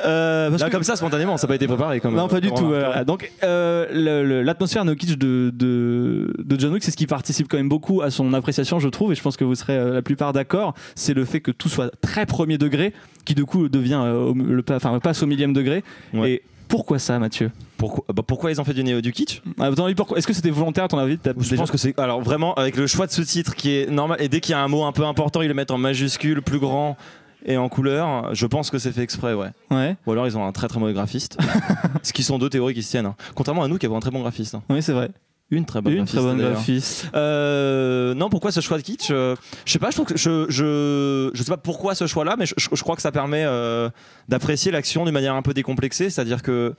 Euh, 0.06 0.50
parce 0.50 0.62
Là, 0.62 0.68
que- 0.68 0.72
comme 0.72 0.84
ça, 0.84 0.96
spontanément, 0.96 1.38
ça 1.38 1.48
n'a 1.48 1.50
pas 1.50 1.56
été 1.56 1.68
préparé. 1.68 2.00
Comme, 2.00 2.16
non, 2.16 2.28
pas 2.28 2.40
du 2.42 2.52
tout. 2.52 2.74
Donc, 3.06 3.32
euh, 3.44 4.44
l'atmosphère 4.44 4.86
néo-kitsch 4.86 5.18
de, 5.18 5.52
de, 5.54 6.34
de 6.38 6.60
John 6.60 6.74
Wick, 6.74 6.84
c'est 6.84 6.92
ce 6.92 6.98
qui 6.98 7.08
participe 7.08 7.48
quand 7.48 7.58
même 7.58 7.70
beaucoup 7.70 8.02
à 8.02 8.12
son 8.12 8.34
appréciation, 8.34 8.80
je 8.80 8.90
trouve, 8.90 9.12
et 9.12 9.16
je 9.16 9.22
pense 9.22 9.38
que 9.38 9.44
vous 9.44 9.56
serez 9.56 9.76
euh, 9.78 9.94
la 9.96 10.02
plupart 10.02 10.34
d'accord. 10.34 10.74
C'est 10.96 11.14
le 11.14 11.26
fait 11.26 11.42
que 11.42 11.52
tout 11.52 11.70
soit 11.70 11.92
très 12.02 12.26
premier 12.26 12.58
degré, 12.58 12.94
qui 13.26 13.36
du 13.36 13.46
coup 13.46 13.70
devient, 13.70 14.02
euh, 14.04 14.34
le, 14.36 14.64
enfin, 14.72 15.00
passe 15.00 15.24
au 15.24 15.26
millième 15.28 15.54
degré. 15.54 15.84
Ouais. 16.14 16.32
Et 16.32 16.44
pourquoi 16.76 16.98
ça, 16.98 17.20
Mathieu 17.20 17.52
Pourquoi, 17.78 18.04
bah, 18.12 18.24
pourquoi 18.26 18.50
ils 18.50 18.60
ont 18.60 18.64
fait 18.64 18.74
du 18.74 18.84
néo 18.84 19.00
du 19.00 19.12
kitsch 19.12 19.44
Ah, 19.60 19.70
Est-ce 19.70 20.26
que 20.26 20.34
c'était 20.34 20.50
volontaire 20.50 20.86
à 20.86 20.88
ton 20.88 20.98
avis 20.98 21.20
Je 21.24 21.32
déjà- 21.32 21.56
pense 21.58 21.70
que 21.70 21.78
c'est. 21.78 21.98
Alors 22.00 22.20
vraiment, 22.22 22.56
avec 22.56 22.76
le 22.78 22.88
choix 22.88 23.06
de 23.06 23.12
sous-titres 23.12 23.54
qui 23.56 23.76
est 23.78 23.92
normal, 23.92 24.18
et 24.20 24.28
dès 24.28 24.40
qu'il 24.40 24.54
y 24.54 24.56
a 24.56 24.60
un 24.64 24.68
mot 24.68 24.84
un 24.84 24.92
peu 24.92 25.06
important, 25.06 25.44
ils 25.44 25.48
le 25.48 25.54
mettent 25.54 25.70
en 25.70 25.78
majuscule, 25.78 26.42
plus 26.42 26.58
grand 26.58 26.98
et 27.46 27.58
en 27.58 27.70
couleur, 27.70 28.34
je 28.34 28.48
pense 28.48 28.72
que 28.72 28.80
c'est 28.80 28.92
fait 28.92 29.02
exprès, 29.04 29.36
ouais. 29.36 29.50
Ouais, 29.70 29.96
Ou 30.08 30.14
alors 30.14 30.26
ils 30.26 30.36
ont 30.36 30.48
un 30.48 30.52
très 30.52 30.68
très 30.68 30.80
mauvais 30.80 30.94
graphiste. 30.94 31.38
Ce 32.02 32.12
qui 32.12 32.24
sont 32.24 32.40
deux 32.40 32.50
théories 32.50 32.74
qui 32.74 32.82
se 32.82 32.90
tiennent. 32.90 33.06
hein. 33.06 33.16
Contrairement 33.36 33.62
à 33.64 33.68
nous 33.68 33.78
qui 33.78 33.86
avons 33.86 33.98
un 33.98 34.00
très 34.00 34.10
bon 34.12 34.22
graphiste. 34.22 34.56
hein. 34.56 34.64
oui, 34.70 34.82
c'est 34.82 34.94
vrai. 34.94 35.10
Une 35.52 35.66
très 35.66 35.82
bonne 35.82 35.94
Une 35.94 36.06
très 36.06 36.20
bonne 36.20 36.40
graphiste. 36.40 37.10
Euh, 37.14 38.14
non, 38.14 38.30
pourquoi 38.30 38.52
ce 38.52 38.60
choix 38.60 38.78
de 38.78 38.84
kitsch 38.84 39.10
Euh, 39.12 39.36
Je 39.66 39.72
sais 39.72 39.80
pas, 39.80 39.90
je 39.92 39.96
trouve 39.96 40.08
que 40.08 40.18
je, 40.18 40.46
je, 40.50 41.30
je 41.34 41.44
sais 41.44 41.52
pas 41.52 41.58
pourquoi 41.58 41.96
ce 41.96 42.08
choix-là, 42.08 42.36
mais 42.38 42.46
je, 42.46 42.82
crois 42.82 42.96
que 42.96 43.02
ça 43.02 43.12
permet 43.12 43.44
euh, 43.46 43.90
d'apprécier 44.30 44.72
l'action 44.72 45.04
d'une 45.06 45.14
manière 45.14 45.36
un 45.36 45.42
peu 45.42 45.54
décomplexée, 45.54 46.10
c'est-à-dire 46.10 46.42
que 46.42 46.74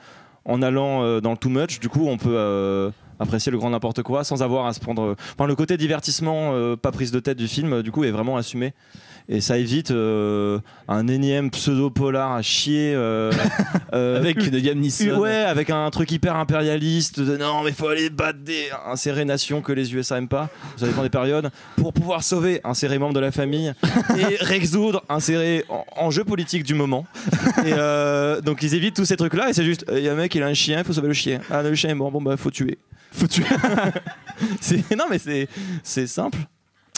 en 0.44 0.60
allant 0.60 1.02
euh, 1.04 1.20
dans 1.20 1.30
le 1.30 1.36
too 1.36 1.50
much, 1.50 1.78
du 1.78 1.88
coup, 1.88 2.06
on 2.08 2.16
peut 2.18 2.90
apprécier 3.20 3.52
le 3.52 3.58
grand 3.58 3.70
n'importe 3.70 4.02
quoi 4.02 4.24
sans 4.24 4.42
avoir 4.42 4.66
à 4.66 4.72
se 4.72 4.80
prendre. 4.80 5.14
Enfin, 5.38 5.46
le 5.46 5.54
côté 5.54 5.76
divertissement, 5.76 6.76
pas 6.76 6.90
prise 6.90 7.12
de 7.12 7.20
tête 7.20 7.38
du 7.38 7.46
film, 7.48 7.82
du 7.82 7.92
coup, 7.92 8.02
est 8.04 8.10
vraiment 8.10 8.36
assumé. 8.36 8.74
Et 9.26 9.40
ça 9.40 9.56
évite 9.56 9.90
euh, 9.90 10.58
un 10.86 11.08
énième 11.08 11.50
pseudo-polar 11.50 12.32
à 12.32 12.42
chier. 12.42 12.92
euh, 12.94 13.32
euh, 13.94 14.18
Avec 14.18 14.36
une 14.46 14.78
Neeson. 14.78 15.18
Ouais, 15.18 15.30
avec 15.34 15.70
un 15.70 15.88
truc 15.88 16.12
hyper 16.12 16.36
impérialiste 16.36 17.20
de 17.20 17.38
non, 17.38 17.62
mais 17.64 17.72
faut 17.72 17.88
aller 17.88 18.10
battre 18.10 18.40
des 18.40 18.66
insérer 18.86 19.24
nations 19.24 19.62
que 19.62 19.72
les 19.72 19.94
USA 19.94 20.18
aiment 20.18 20.28
pas, 20.28 20.50
ça 20.76 20.86
dépend 20.86 21.02
des 21.02 21.08
périodes, 21.08 21.50
pour 21.76 21.94
pouvoir 21.94 22.22
sauver, 22.22 22.60
insérer 22.64 22.98
membres 22.98 23.14
de 23.14 23.20
la 23.20 23.32
famille 23.32 23.72
et 24.18 24.36
résoudre, 24.44 25.02
insérer 25.08 25.64
en- 25.70 25.86
enjeu 25.96 26.24
politique 26.24 26.62
du 26.64 26.74
moment. 26.74 27.06
Et 27.64 27.72
euh, 27.72 28.42
donc 28.42 28.62
ils 28.62 28.74
évitent 28.74 28.96
tous 28.96 29.06
ces 29.06 29.16
trucs 29.16 29.32
là 29.34 29.48
et 29.48 29.54
c'est 29.54 29.64
juste, 29.64 29.86
il 29.90 30.00
y 30.00 30.08
a 30.08 30.12
un 30.12 30.16
mec, 30.16 30.34
il 30.34 30.42
a 30.42 30.46
un 30.48 30.54
chien, 30.54 30.80
il 30.80 30.84
faut 30.84 30.92
sauver 30.92 31.08
le 31.08 31.14
chien. 31.14 31.40
Ah, 31.50 31.62
le 31.62 31.74
chien 31.74 31.88
est 31.88 31.94
mort, 31.94 32.10
bon 32.10 32.20
bah 32.20 32.36
faut 32.36 32.50
tuer. 32.50 32.76
Faut 33.10 33.26
tuer. 33.26 33.44
Non, 34.98 35.04
mais 35.08 35.18
c'est 35.18 35.48
c'est 35.82 36.06
simple. 36.08 36.38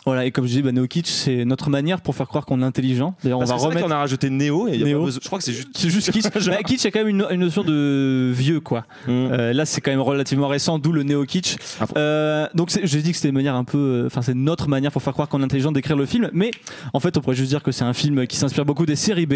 Voilà, 0.07 0.25
et 0.25 0.31
comme 0.31 0.47
je 0.47 0.53
dis, 0.53 0.63
bah, 0.63 0.71
Neo 0.71 0.87
Kitsch, 0.87 1.09
c'est 1.11 1.45
notre 1.45 1.69
manière 1.69 2.01
pour 2.01 2.15
faire 2.15 2.29
croire 2.29 2.47
qu'on 2.47 2.63
est 2.63 2.65
intelligent. 2.65 3.17
D'ailleurs, 3.25 3.41
on 3.41 3.45
va 3.45 3.47
que 3.47 3.51
c'est 3.51 3.57
vrai 3.67 3.69
remettre. 3.75 3.87
qu'on 3.89 3.93
a 3.93 3.99
rajouté 3.99 4.31
Néo 4.31 4.69
et 4.69 4.77
y 4.77 4.83
a 4.83 4.85
Néo. 4.87 5.01
pas 5.01 5.05
besoin- 5.07 5.21
je 5.21 5.27
crois 5.27 5.39
que 5.41 5.45
c'est 5.45 5.53
juste. 5.53 5.69
C'est 5.75 5.91
juste 5.91 6.13
kitsch. 6.13 6.25
Bah, 6.47 6.63
kitsch, 6.63 6.83
il 6.83 6.85
y 6.85 6.87
a 6.87 6.91
quand 6.93 7.01
même 7.01 7.09
une, 7.09 7.27
une 7.31 7.41
notion 7.41 7.65
de 7.65 8.31
vieux, 8.33 8.61
quoi. 8.61 8.85
Mm. 9.07 9.11
Euh, 9.11 9.53
là, 9.53 9.67
c'est 9.67 9.81
quand 9.81 9.91
même 9.91 10.01
relativement 10.01 10.47
récent, 10.49 10.79
d'où 10.79 10.93
le 10.93 11.03
néo-kitsch. 11.03 11.57
Ah, 11.81 11.87
Euh, 11.97 12.47
donc, 12.55 12.71
j'ai 12.83 13.03
dit 13.03 13.11
que 13.11 13.17
c'était 13.17 13.29
une 13.31 13.35
manière 13.35 13.57
un 13.57 13.65
peu. 13.65 13.79
euh, 13.79 14.07
Enfin, 14.07 14.23
c'est 14.23 14.35
notre 14.35 14.69
manière 14.69 14.93
pour 14.93 15.03
faire 15.03 15.13
croire 15.13 15.29
qu'on 15.29 15.41
est 15.41 15.45
intelligent 15.45 15.73
d'écrire 15.73 15.97
le 15.97 16.07
film. 16.07 16.31
Mais 16.33 16.53
en 16.95 17.01
fait, 17.01 17.17
on 17.17 17.21
pourrait 17.21 17.35
juste 17.37 17.49
dire 17.51 17.63
que 17.65 17.73
c'est 17.73 17.85
un 17.85 17.93
film 17.93 18.27
qui 18.29 18.37
s'inspire 18.37 18.65
beaucoup 18.65 18.87
des 18.87 18.95
séries 18.97 19.27
B. 19.27 19.33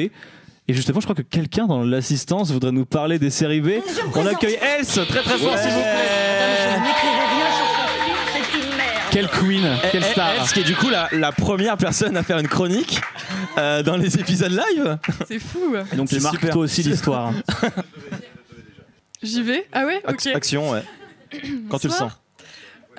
Et 0.68 0.72
justement, 0.72 1.00
je 1.00 1.06
crois 1.06 1.16
que 1.16 1.22
quelqu'un 1.22 1.66
dans 1.66 1.82
l'assistance 1.82 2.52
voudrait 2.52 2.70
nous 2.70 2.84
parler 2.86 3.18
des 3.18 3.30
séries 3.30 3.60
B. 3.60 3.70
On 4.14 4.24
accueille 4.24 4.56
Else, 4.78 5.00
très 5.08 5.20
très 5.22 5.36
fort, 5.38 5.58
s'il 5.58 5.70
vous 5.72 5.80
plaît. 5.80 7.19
Quelle 9.10 9.28
queen, 9.28 9.62
quelle 9.90 10.02
Elle- 10.04 10.10
star. 10.12 10.30
elle, 10.38 10.46
ce 10.46 10.54
qui 10.54 10.60
est 10.60 10.64
du 10.64 10.74
coup 10.76 10.88
la, 10.88 11.08
la 11.12 11.32
première 11.32 11.76
personne 11.76 12.16
à 12.16 12.22
faire 12.22 12.38
une 12.38 12.48
chronique 12.48 13.00
euh, 13.58 13.82
dans 13.82 13.96
les 13.96 14.18
épisodes 14.18 14.52
live. 14.52 14.98
C'est 15.26 15.38
fou. 15.40 15.74
Et 15.92 15.96
donc, 15.96 16.08
c'est 16.08 16.16
tu 16.18 16.22
marques 16.22 16.36
super. 16.36 16.50
toi 16.54 16.62
aussi 16.62 16.82
l'histoire. 16.82 17.32
J'y 19.22 19.42
vais 19.42 19.66
Ah 19.72 19.84
ouais 19.86 20.02
Ok. 20.08 20.26
Action, 20.28 20.70
ouais. 20.70 20.82
Quand 21.68 21.78
tu 21.78 21.88
le 21.88 21.92
sens. 21.92 22.12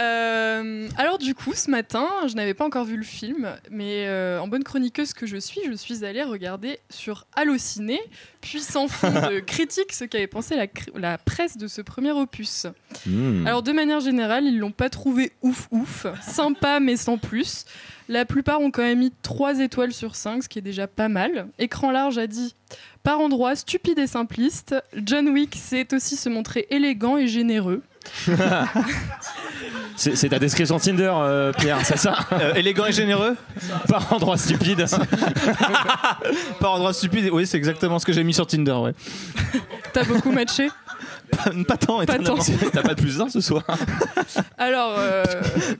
Euh, 0.01 0.87
alors 0.97 1.17
du 1.17 1.35
coup, 1.35 1.53
ce 1.53 1.69
matin, 1.69 2.07
je 2.27 2.35
n'avais 2.35 2.53
pas 2.53 2.65
encore 2.65 2.85
vu 2.85 2.97
le 2.97 3.03
film, 3.03 3.55
mais 3.69 4.07
euh, 4.07 4.39
en 4.39 4.47
bonne 4.47 4.63
chroniqueuse 4.63 5.13
que 5.13 5.25
je 5.25 5.37
suis, 5.37 5.61
je 5.67 5.73
suis 5.73 6.03
allée 6.03 6.23
regarder 6.23 6.79
sur 6.89 7.27
Allociné, 7.35 7.99
puis 8.41 8.61
sans 8.61 8.87
fond 8.87 9.11
de 9.11 9.39
critique 9.45 9.93
ce 9.93 10.05
qu'avait 10.05 10.27
pensé 10.27 10.55
la 10.95 11.17
presse 11.17 11.57
de 11.57 11.67
ce 11.67 11.81
premier 11.81 12.11
opus. 12.11 12.65
Hmm. 13.05 13.45
Alors 13.45 13.61
de 13.61 13.71
manière 13.71 13.99
générale, 13.99 14.45
ils 14.45 14.57
l'ont 14.57 14.71
pas 14.71 14.89
trouvé 14.89 15.33
ouf 15.41 15.67
ouf, 15.71 16.07
sympa 16.21 16.79
mais 16.79 16.97
sans 16.97 17.17
plus. 17.17 17.65
La 18.09 18.25
plupart 18.25 18.59
ont 18.59 18.71
quand 18.71 18.81
même 18.81 18.99
mis 18.99 19.13
3 19.21 19.59
étoiles 19.59 19.93
sur 19.93 20.15
5, 20.15 20.43
ce 20.43 20.49
qui 20.49 20.59
est 20.59 20.63
déjà 20.63 20.87
pas 20.87 21.07
mal. 21.07 21.47
Écran 21.59 21.91
large 21.91 22.17
a 22.17 22.27
dit 22.27 22.55
par 23.03 23.19
endroits 23.19 23.55
stupide 23.55 23.99
et 23.99 24.07
simpliste, 24.07 24.75
John 24.95 25.29
Wick 25.29 25.55
sait 25.55 25.93
aussi 25.93 26.15
se 26.15 26.27
montrer 26.27 26.67
élégant 26.69 27.17
et 27.17 27.27
généreux. 27.27 27.83
C'est 29.95 30.15
c'est 30.15 30.29
ta 30.29 30.39
description 30.39 30.79
Tinder, 30.79 31.11
euh, 31.13 31.51
Pierre, 31.53 31.85
c'est 31.85 31.97
ça 31.97 32.15
Euh, 32.31 32.53
élégant 32.55 32.85
et 32.85 32.91
généreux 32.91 33.35
Par 33.87 34.11
endroit 34.13 34.37
stupide. 34.37 34.85
Par 36.59 36.71
endroit 36.73 36.93
stupide. 36.93 37.29
Oui, 37.31 37.45
c'est 37.45 37.57
exactement 37.57 37.99
ce 37.99 38.05
que 38.05 38.13
j'ai 38.13 38.23
mis 38.23 38.33
sur 38.33 38.47
Tinder, 38.47 38.71
ouais. 38.71 38.93
T'as 39.93 40.03
beaucoup 40.05 40.31
matché 40.31 40.69
Pas, 41.29 41.51
pas 41.67 41.77
tant, 41.77 41.97
Pas 42.05 42.17
tant. 42.17 42.35
étonnamment. 42.37 42.43
T'as 42.73 42.81
pas 42.81 42.95
de 42.95 43.01
plus 43.01 43.17
d'un 43.17 43.29
ce 43.29 43.41
soir 43.41 43.63
Alors, 44.57 44.95
euh, 44.97 45.23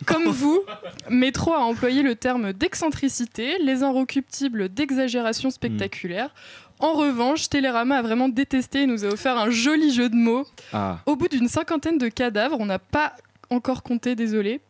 comme 0.05 0.25
vous, 0.25 0.61
Métro 1.09 1.53
a 1.53 1.59
employé 1.59 2.03
le 2.03 2.15
terme 2.15 2.53
d'excentricité, 2.53 3.57
les 3.63 3.81
inrecuptibles 3.81 4.69
d'exagération 4.69 5.49
spectaculaire. 5.49 6.29
En 6.81 6.93
revanche, 6.93 7.47
Télérama 7.47 7.97
a 7.97 8.01
vraiment 8.01 8.27
détesté 8.27 8.81
et 8.81 8.87
nous 8.87 9.05
a 9.05 9.09
offert 9.09 9.37
un 9.37 9.51
joli 9.51 9.93
jeu 9.93 10.09
de 10.09 10.15
mots. 10.15 10.45
Ah. 10.73 10.99
Au 11.05 11.15
bout 11.15 11.27
d'une 11.27 11.47
cinquantaine 11.47 11.99
de 11.99 12.07
cadavres, 12.09 12.57
on 12.59 12.65
n'a 12.65 12.79
pas 12.79 13.13
encore 13.51 13.83
compté, 13.83 14.15
désolé, 14.15 14.61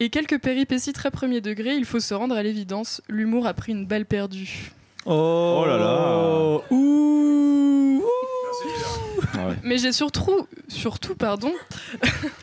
et 0.00 0.10
quelques 0.10 0.38
péripéties 0.38 0.92
très 0.92 1.10
premier 1.10 1.40
degré, 1.40 1.76
il 1.76 1.84
faut 1.84 2.00
se 2.00 2.14
rendre 2.14 2.36
à 2.36 2.42
l'évidence, 2.42 3.00
l'humour 3.08 3.46
a 3.46 3.54
pris 3.54 3.72
une 3.72 3.86
balle 3.86 4.06
perdue. 4.06 4.72
Oh, 5.06 5.64
là 5.66 5.76
là. 5.78 6.60
Ouh. 6.70 7.93
Ah 9.44 9.48
ouais. 9.48 9.56
Mais 9.62 9.78
j'ai 9.78 9.92
surtout, 9.92 10.46
surtout 10.68 11.14
pardon, 11.14 11.52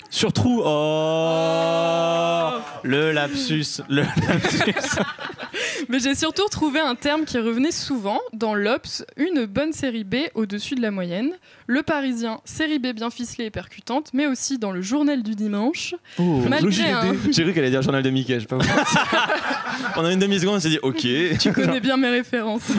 Sur 0.09 0.33
trou. 0.33 0.61
Oh. 0.63 2.51
Le 2.83 3.11
lapsus. 3.11 3.81
Le 3.89 4.01
lapsus. 4.01 4.99
mais 5.89 5.99
j'ai 5.99 6.15
surtout 6.15 6.43
retrouvé 6.43 6.79
un 6.79 6.95
terme 6.95 7.23
qui 7.25 7.37
revenait 7.37 7.71
souvent 7.71 8.19
dans 8.33 8.53
l'Obs, 8.53 9.05
une 9.17 9.45
bonne 9.45 9.71
série 9.71 10.03
B 10.03 10.15
au-dessus 10.35 10.75
de 10.75 10.81
la 10.81 10.91
moyenne, 10.91 11.31
Le 11.65 11.81
Parisien, 11.81 12.41
série 12.45 12.77
B 12.77 12.87
bien 12.87 13.09
ficelée 13.09 13.45
et 13.45 13.51
percutante, 13.51 14.09
mais 14.13 14.27
aussi 14.27 14.57
dans 14.57 14.71
le 14.71 14.81
Journal 14.81 15.23
du 15.23 15.35
dimanche. 15.35 15.95
Oh. 16.19 16.41
Malgré 16.49 16.91
un, 16.91 17.15
J'ai 17.31 17.43
cru 17.43 17.53
qu'elle 17.53 17.63
allait 17.63 17.71
dire 17.71 17.81
journal 17.81 18.03
de 18.03 18.09
Mickey, 18.09 18.35
je 18.35 18.39
sais 18.41 18.45
pas. 18.45 18.57
Pendant 19.95 20.09
une 20.09 20.19
demi-seconde, 20.19 20.55
on 20.55 20.59
s'est 20.59 20.69
dit 20.69 20.79
ok. 20.81 21.07
Tu 21.39 21.53
connais 21.53 21.79
bien 21.81 21.97
mes 21.97 22.09
références. 22.09 22.69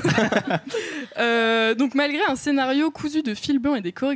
Euh, 1.19 1.75
donc 1.75 1.95
malgré 1.95 2.21
un 2.29 2.37
scénario 2.37 2.91
cousu 2.91 3.23
de 3.23 3.35
fil 3.35 3.59
blanc 3.59 3.75
et 3.75 3.81
des 3.81 3.93
chorégraphies 3.93 4.12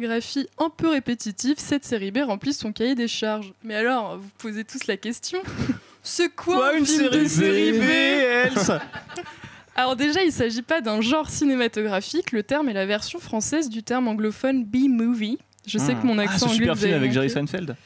un 0.59 0.71
peu 0.77 0.89
répétitives, 0.89 1.57
cette 1.59 1.85
série 1.85 2.11
B 2.11 2.19
remplit 2.27 2.53
son 2.53 2.73
cahier 2.73 2.95
des 2.95 3.09
charges. 3.09 3.53
Mais 3.65 3.75
alors, 3.77 4.19
vous 4.19 4.29
posez 4.39 4.65
tous 4.65 4.87
la 4.87 4.97
question 4.97 5.39
c'est 6.03 6.29
quoi, 6.35 6.73
un 6.81 6.85
film 6.85 7.09
de 7.11 7.25
série 7.27 7.73
B 7.79 7.83
Elsa 7.83 8.81
Alors 9.79 9.95
déjà, 9.97 10.23
il 10.23 10.29
ne 10.29 10.33
s'agit 10.33 10.63
pas 10.63 10.81
d'un 10.81 11.01
genre 11.03 11.29
cinématographique, 11.29 12.33
le 12.33 12.43
terme 12.43 12.69
est 12.71 12.73
la 12.75 12.87
version 12.87 13.19
française 13.19 13.69
du 13.69 13.83
terme 13.83 14.09
anglophone 14.09 14.65
B-movie. 14.65 15.39
Je 15.67 15.77
sais 15.79 15.93
Ah. 15.97 16.01
que 16.01 16.07
mon 16.07 16.19
Ah, 16.19 16.23
accent 16.23 16.39
ce 16.49 16.53
anglais 16.55 16.57
super 16.67 16.79
film 16.79 16.95
avec 16.95 17.13
Jerry. 17.13 17.29
Seinfeld. 17.29 17.77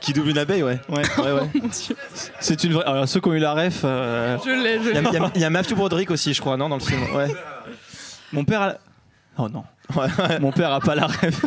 Qui 0.00 0.12
double 0.12 0.28
une 0.30 0.38
abeille, 0.38 0.62
ouais. 0.62 0.78
Ouais, 0.88 1.02
ouais, 1.18 1.32
ouais. 1.32 1.48
Dieu, 1.54 1.96
C'est 2.38 2.62
une 2.62 2.74
vraie. 2.74 2.84
Alors, 2.84 3.08
ceux 3.08 3.20
qui 3.20 3.28
ont 3.28 3.34
eu 3.34 3.38
la 3.40 3.54
ref. 3.54 3.80
euh, 3.84 4.36
je 4.44 4.50
l'ai, 4.50 4.78
je 4.80 4.90
Il 4.90 4.94
y 4.94 4.98
a, 4.98 5.00
l'ai. 5.00 5.08
il 5.08 5.14
y 5.14 5.16
a- 5.16 5.38
y 5.40 5.44
a 5.44 5.50
Matthew 5.50 5.74
Broderick 5.74 6.10
aussi, 6.12 6.32
je 6.32 6.40
crois, 6.40 6.56
non, 6.56 6.68
dans 6.68 6.76
le 6.76 6.82
film. 6.82 7.02
Ouais. 7.16 7.26
Mon 8.32 8.44
père 8.44 8.62
a. 8.62 8.74
Oh 9.38 9.48
non. 9.48 9.64
Ouais. 9.96 10.38
Mon 10.40 10.52
père 10.52 10.72
a 10.72 10.80
pas 10.80 10.94
la 10.94 11.06
ref. 11.06 11.44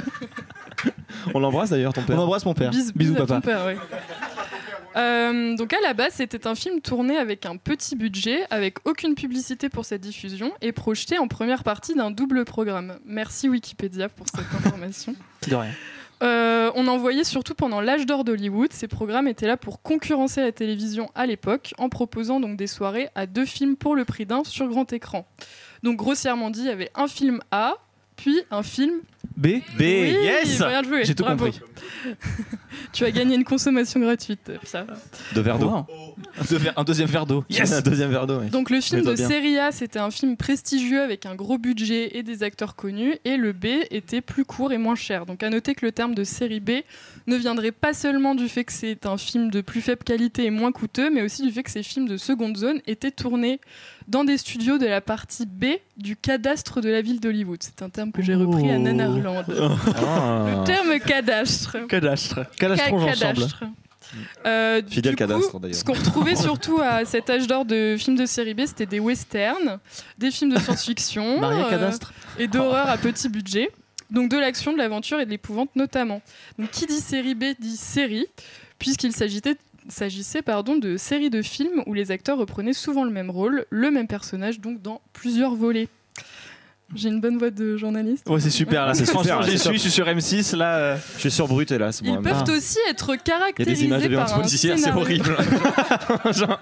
On 1.33 1.39
l'embrasse 1.39 1.69
d'ailleurs, 1.69 1.93
ton 1.93 2.01
On 2.01 2.05
père. 2.05 2.19
embrasse 2.19 2.45
mon 2.45 2.53
père. 2.53 2.69
Bis- 2.71 2.93
Bisous, 2.93 3.15
ton 3.15 3.25
papa. 3.25 3.41
père, 3.41 3.65
ouais. 3.65 3.77
Euh, 4.95 5.55
donc 5.55 5.73
à 5.73 5.77
la 5.81 5.93
base, 5.93 6.13
c'était 6.13 6.45
un 6.45 6.53
film 6.55 6.79
tourné 6.81 7.17
avec 7.17 7.45
un 7.47 7.57
petit 7.57 7.95
budget, 7.95 8.45
avec 8.51 8.77
aucune 8.85 9.15
publicité 9.15 9.69
pour 9.69 9.85
sa 9.85 9.97
diffusion, 9.97 10.51
et 10.61 10.71
projeté 10.71 11.17
en 11.17 11.27
première 11.27 11.63
partie 11.63 11.95
d'un 11.95 12.11
double 12.11 12.45
programme. 12.45 12.99
Merci 13.05 13.49
Wikipédia 13.49 14.09
pour 14.09 14.27
cette 14.27 14.45
information. 14.65 15.15
De 15.49 15.55
rien. 15.55 15.71
Euh, 16.21 16.71
on 16.75 16.87
en 16.87 16.97
voyait 16.97 17.23
surtout 17.23 17.53
pendant 17.55 17.81
l'âge 17.81 18.05
d'or 18.05 18.23
d'Hollywood. 18.23 18.71
Ces 18.71 18.87
programmes 18.87 19.27
étaient 19.27 19.47
là 19.47 19.57
pour 19.57 19.81
concurrencer 19.81 20.41
la 20.41 20.51
télévision 20.51 21.09
à 21.15 21.25
l'époque, 21.25 21.73
en 21.79 21.89
proposant 21.89 22.39
donc 22.39 22.55
des 22.55 22.67
soirées 22.67 23.09
à 23.15 23.25
deux 23.25 23.45
films 23.45 23.75
pour 23.75 23.95
le 23.95 24.05
prix 24.05 24.25
d'un 24.25 24.43
sur 24.43 24.67
grand 24.67 24.93
écran. 24.93 25.25
Donc 25.81 25.97
grossièrement 25.97 26.49
dit, 26.49 26.59
il 26.61 26.67
y 26.67 26.69
avait 26.69 26.91
un 26.95 27.07
film 27.07 27.39
A, 27.51 27.73
puis 28.15 28.41
un 28.51 28.63
film 28.63 29.01
B. 29.35 29.47
B. 29.77 29.79
Oui, 29.79 30.15
yes. 30.23 30.57
bien 30.59 30.83
joué, 30.83 31.05
J'ai 31.05 31.15
tout 31.15 31.23
bravo. 31.23 31.45
compris. 31.45 31.59
Tu 32.91 33.05
as 33.05 33.11
gagné 33.11 33.35
une 33.35 33.43
consommation 33.43 33.99
gratuite. 33.99 34.51
De 35.33 35.41
verre 35.41 35.57
d'eau. 35.59 35.85
Un, 36.75 36.83
deuxième 36.83 37.07
verre 37.09 37.25
d'eau. 37.25 37.43
Un 37.51 37.81
deuxième 37.81 38.11
verre 38.11 38.27
d'eau. 38.27 38.41
Donc 38.51 38.69
le 38.69 38.81
film 38.81 39.01
de 39.01 39.13
bien. 39.13 39.27
série 39.27 39.57
A, 39.59 39.71
c'était 39.71 39.99
un 39.99 40.11
film 40.11 40.37
prestigieux 40.37 41.01
avec 41.01 41.25
un 41.25 41.35
gros 41.35 41.57
budget 41.57 42.17
et 42.17 42.23
des 42.23 42.43
acteurs 42.43 42.75
connus, 42.75 43.15
et 43.25 43.37
le 43.37 43.53
B 43.53 43.65
était 43.91 44.21
plus 44.21 44.45
court 44.45 44.71
et 44.71 44.77
moins 44.77 44.95
cher. 44.95 45.25
Donc 45.25 45.43
à 45.43 45.49
noter 45.49 45.75
que 45.75 45.85
le 45.85 45.91
terme 45.91 46.15
de 46.15 46.23
série 46.23 46.59
B 46.59 46.71
ne 47.27 47.35
viendrait 47.35 47.71
pas 47.71 47.93
seulement 47.93 48.35
du 48.35 48.49
fait 48.49 48.63
que 48.63 48.73
c'est 48.73 49.05
un 49.05 49.17
film 49.17 49.49
de 49.51 49.61
plus 49.61 49.81
faible 49.81 50.03
qualité 50.03 50.45
et 50.45 50.49
moins 50.51 50.71
coûteux, 50.71 51.09
mais 51.09 51.21
aussi 51.21 51.43
du 51.43 51.51
fait 51.51 51.63
que 51.63 51.71
ces 51.71 51.83
films 51.83 52.07
de 52.07 52.17
seconde 52.17 52.57
zone 52.57 52.79
étaient 52.87 53.11
tournés 53.11 53.59
dans 54.07 54.23
des 54.25 54.37
studios 54.37 54.77
de 54.77 54.85
la 54.85 54.99
partie 54.99 55.45
B 55.45 55.65
du 55.95 56.15
cadastre 56.17 56.81
de 56.81 56.89
la 56.89 57.01
ville 57.01 57.19
d'Hollywood. 57.21 57.59
C'est 57.61 57.81
un 57.81 57.89
terme 57.89 58.11
que 58.11 58.21
j'ai 58.21 58.35
repris 58.35 58.69
à. 58.69 58.77
Nanarland. 58.77 59.45
Ah. 59.95 60.45
Le 60.59 60.63
terme 60.65 60.99
cadastre. 60.99 61.77
Cadastre. 61.87 62.41
Cadastrons 62.57 62.99
Ca- 62.99 63.11
ensemble. 63.11 63.33
cadastre. 63.35 63.63
Euh, 64.45 64.81
Fidèle 64.87 65.15
cadastre, 65.15 65.59
d'ailleurs. 65.59 65.75
Ce 65.75 65.83
qu'on 65.83 65.93
retrouvait 65.93 66.35
surtout 66.49 66.79
à 66.81 67.05
cet 67.05 67.29
âge 67.29 67.47
d'or 67.47 67.65
de 67.65 67.95
films 67.97 68.17
de 68.17 68.25
série 68.25 68.53
B, 68.53 68.61
c'était 68.65 68.85
des 68.85 68.99
westerns, 68.99 69.79
des 70.17 70.31
films 70.31 70.53
de 70.53 70.59
science-fiction 70.59 71.39
Maria 71.41 71.67
euh, 71.71 71.91
et 72.39 72.47
d'horreur 72.47 72.89
à 72.89 72.97
petit 72.97 73.29
budget. 73.29 73.71
Donc 74.11 74.29
de 74.29 74.37
l'action, 74.37 74.73
de 74.73 74.77
l'aventure 74.77 75.19
et 75.19 75.25
de 75.25 75.31
l'épouvante 75.31 75.75
notamment. 75.75 76.21
Donc 76.59 76.69
qui 76.71 76.85
dit 76.85 76.99
série 76.99 77.35
B 77.35 77.45
dit 77.59 77.77
série, 77.77 78.27
puisqu'il 78.77 79.11
s'agissait 79.13 79.57
s'agissait 79.89 80.41
pardon 80.41 80.77
de 80.77 80.95
séries 80.95 81.29
de 81.29 81.41
films 81.41 81.83
où 81.87 81.93
les 81.93 82.11
acteurs 82.11 82.37
reprenaient 82.37 82.73
souvent 82.73 83.03
le 83.03 83.11
même 83.11 83.29
rôle, 83.29 83.65
le 83.69 83.91
même 83.91 84.07
personnage, 84.07 84.59
donc 84.61 84.81
dans 84.81 85.01
plusieurs 85.11 85.55
volets. 85.55 85.89
J'ai 86.95 87.09
une 87.09 87.21
bonne 87.21 87.37
voix 87.37 87.49
de 87.49 87.75
journaliste. 87.75 88.29
Ouais, 88.29 88.39
c'est 88.39 88.49
super 88.51 88.85
là. 88.85 88.93
C'est 88.93 89.05
super, 89.05 89.21
Franchement, 89.23 89.41
j'y 89.43 89.57
suis, 89.57 89.73
je 89.73 89.77
suis 89.79 89.91
sur 89.91 90.05
M6 90.05 90.55
là. 90.55 90.77
euh, 90.77 90.97
Je 91.15 91.19
suis 91.21 91.31
sur 91.31 91.47
Brut, 91.47 91.71
hélas. 91.71 92.01
Ils 92.03 92.19
peuvent 92.19 92.43
Ah. 92.47 92.51
aussi 92.51 92.77
être 92.89 93.09
Il 93.09 93.11
y 93.11 93.13
a 93.13 93.17
des 93.17 93.23
caractérisés 93.23 93.85
images 93.85 94.07
de 94.07 94.15
par 94.15 94.31
un 94.33 94.39
policière, 94.41 94.77
c'est 94.77 94.83
scénario. 94.83 95.01
horrible. 95.01 95.35
Genre, 96.33 96.59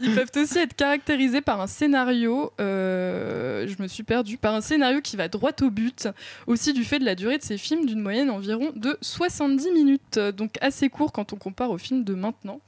Ils 0.00 0.14
peuvent 0.14 0.30
aussi 0.42 0.58
être 0.58 0.74
caractérisés 0.74 1.40
par 1.40 1.60
un 1.60 1.66
scénario, 1.68 2.52
euh, 2.60 3.66
je 3.68 3.80
me 3.82 3.86
suis 3.86 4.02
perdue, 4.02 4.38
par 4.38 4.54
un 4.54 4.60
scénario 4.60 5.00
qui 5.00 5.16
va 5.16 5.28
droit 5.28 5.52
au 5.62 5.70
but, 5.70 6.08
aussi 6.46 6.72
du 6.72 6.84
fait 6.84 6.98
de 6.98 7.04
la 7.04 7.14
durée 7.14 7.38
de 7.38 7.42
ces 7.42 7.58
films 7.58 7.86
d'une 7.86 8.00
moyenne 8.00 8.30
environ 8.30 8.72
de 8.74 8.96
70 9.02 9.70
minutes, 9.72 10.18
donc 10.18 10.54
assez 10.60 10.88
court 10.88 11.12
quand 11.12 11.32
on 11.32 11.36
compare 11.36 11.70
aux 11.70 11.78
films 11.78 12.02
de 12.04 12.14
maintenant. 12.14 12.60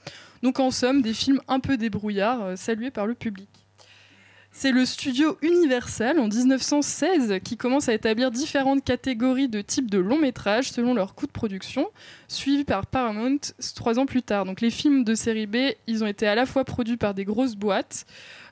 Donc 0.42 0.61
en 0.61 0.70
somme, 0.70 1.02
des 1.02 1.14
films 1.14 1.40
un 1.48 1.59
peu 1.59 1.76
débrouillards, 1.76 2.42
euh, 2.42 2.57
salués 2.57 2.90
par 2.90 3.07
le 3.07 3.14
public. 3.14 3.48
C'est 4.57 4.71
le 4.71 4.87
studio 4.87 5.37
Universal 5.43 6.21
en 6.21 6.29
1916 6.29 7.40
qui 7.43 7.57
commence 7.57 7.88
à 7.88 7.93
établir 7.93 8.31
différentes 8.31 8.85
catégories 8.85 9.49
de 9.49 9.61
types 9.61 9.90
de 9.90 9.99
longs 9.99 10.21
métrages 10.21 10.71
selon 10.71 10.95
leur 10.95 11.17
coût 11.17 11.27
de 11.27 11.33
production, 11.33 11.88
suivi 12.29 12.62
par 12.62 12.87
Paramount 12.87 13.40
trois 13.75 13.99
ans 13.99 14.07
plus 14.07 14.23
tard. 14.23 14.45
Donc 14.45 14.61
les 14.61 14.71
films 14.71 15.03
de 15.03 15.17
série 15.17 15.49
B, 15.49 15.57
ils 15.88 16.05
ont 16.05 16.07
été 16.07 16.29
à 16.29 16.37
la 16.37 16.47
fois 16.47 16.64
produits 16.64 16.97
par 16.97 17.14
des 17.14 17.25
grosses 17.25 17.57
boîtes 17.57 18.07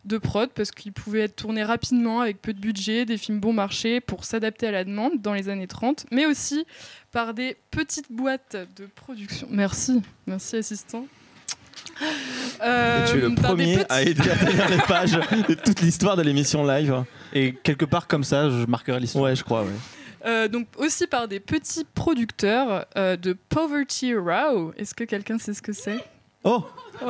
de 0.04 0.18
prod 0.18 0.50
parce 0.50 0.72
qu'ils 0.72 0.92
pouvaient 0.92 1.20
être 1.20 1.36
tournés 1.36 1.62
rapidement 1.62 2.20
avec 2.20 2.42
peu 2.42 2.52
de 2.52 2.60
budget, 2.60 3.04
des 3.04 3.16
films 3.16 3.38
bon 3.38 3.52
marché 3.52 4.00
pour 4.00 4.24
s'adapter 4.24 4.66
à 4.66 4.72
la 4.72 4.82
demande 4.82 5.22
dans 5.22 5.34
les 5.34 5.48
années 5.48 5.68
30, 5.68 6.06
mais 6.10 6.26
aussi 6.26 6.66
par 7.12 7.32
des 7.32 7.56
petites 7.70 8.10
boîtes 8.10 8.56
de 8.76 8.86
production. 8.86 9.46
Merci, 9.52 10.02
merci 10.26 10.56
assistant. 10.56 11.06
Euh, 12.62 13.06
tu 13.10 13.18
es 13.18 13.20
le 13.20 13.30
des 13.30 13.34
premier 13.42 13.76
petits- 13.78 13.86
à 13.88 14.02
aider 14.02 14.30
à 14.30 14.36
tenir 14.36 14.68
les 14.68 14.78
pages 14.78 15.12
de 15.48 15.54
toute 15.54 15.80
l'histoire 15.80 16.16
de 16.16 16.22
l'émission 16.22 16.64
live. 16.66 17.04
Et 17.32 17.54
quelque 17.54 17.84
part 17.84 18.06
comme 18.06 18.24
ça, 18.24 18.48
je 18.50 18.66
marquerai 18.66 19.00
l'histoire. 19.00 19.24
Ouais, 19.24 19.36
je 19.36 19.42
crois, 19.44 19.62
ouais. 19.62 19.70
Euh, 20.24 20.46
donc 20.48 20.68
aussi 20.76 21.06
par 21.08 21.26
des 21.26 21.40
petits 21.40 21.84
producteurs 21.94 22.86
euh, 22.96 23.16
de 23.16 23.32
Poverty 23.48 24.14
Row. 24.14 24.72
Est-ce 24.76 24.94
que 24.94 25.04
quelqu'un 25.04 25.38
sait 25.38 25.54
ce 25.54 25.62
que 25.62 25.72
c'est? 25.72 25.98
Oh 26.44 26.64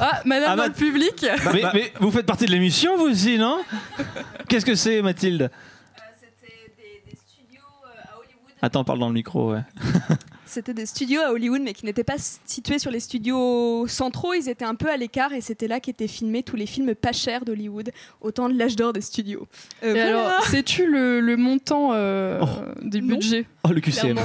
Ah, 0.00 0.20
madame 0.24 0.50
Ah, 0.52 0.56
dans 0.56 0.62
bah- 0.64 0.68
le 0.68 0.74
public 0.74 1.24
mais, 1.52 1.62
mais 1.72 1.92
vous 2.00 2.10
faites 2.10 2.26
partie 2.26 2.46
de 2.46 2.50
l'émission 2.50 2.96
vous 2.98 3.04
aussi, 3.10 3.38
non? 3.38 3.60
Qu'est-ce 4.48 4.66
que 4.66 4.74
c'est, 4.74 5.00
Mathilde? 5.02 5.50
C'était 6.20 6.52
des, 6.76 7.10
des 7.10 7.16
studios 7.16 7.60
euh, 7.86 8.00
à 8.02 8.18
Hollywood. 8.18 8.52
Attends, 8.60 8.84
parle 8.84 8.98
dans 8.98 9.08
le 9.08 9.14
micro, 9.14 9.52
ouais. 9.52 9.60
C'était 10.54 10.72
des 10.74 10.86
studios 10.86 11.20
à 11.20 11.32
Hollywood, 11.32 11.62
mais 11.62 11.72
qui 11.72 11.84
n'étaient 11.84 12.04
pas 12.04 12.14
situés 12.46 12.78
sur 12.78 12.90
les 12.92 13.00
studios 13.00 13.86
centraux. 13.88 14.34
Ils 14.34 14.48
étaient 14.48 14.64
un 14.64 14.76
peu 14.76 14.88
à 14.88 14.96
l'écart, 14.96 15.32
et 15.32 15.40
c'était 15.40 15.66
là 15.66 15.80
qu'étaient 15.80 16.06
filmés 16.06 16.42
tous 16.44 16.54
les 16.56 16.66
films 16.66 16.94
pas 16.94 17.10
chers 17.12 17.44
d'Hollywood, 17.44 17.90
au 18.20 18.30
temps 18.30 18.48
de 18.48 18.56
l'âge 18.56 18.76
d'or 18.76 18.92
des 18.92 19.00
studios. 19.00 19.48
Euh, 19.82 19.88
Et 19.90 19.92
voilà. 20.00 20.28
alors, 20.28 20.44
sais-tu 20.46 20.86
le, 20.86 21.20
le 21.20 21.36
montant 21.36 21.90
euh, 21.92 22.40
Oh. 22.40 22.46
des 22.82 23.00
Non. 23.00 23.16
budgets? 23.16 23.46
Oh, 23.64 23.70
le 23.72 23.80
QCM. 23.80 24.16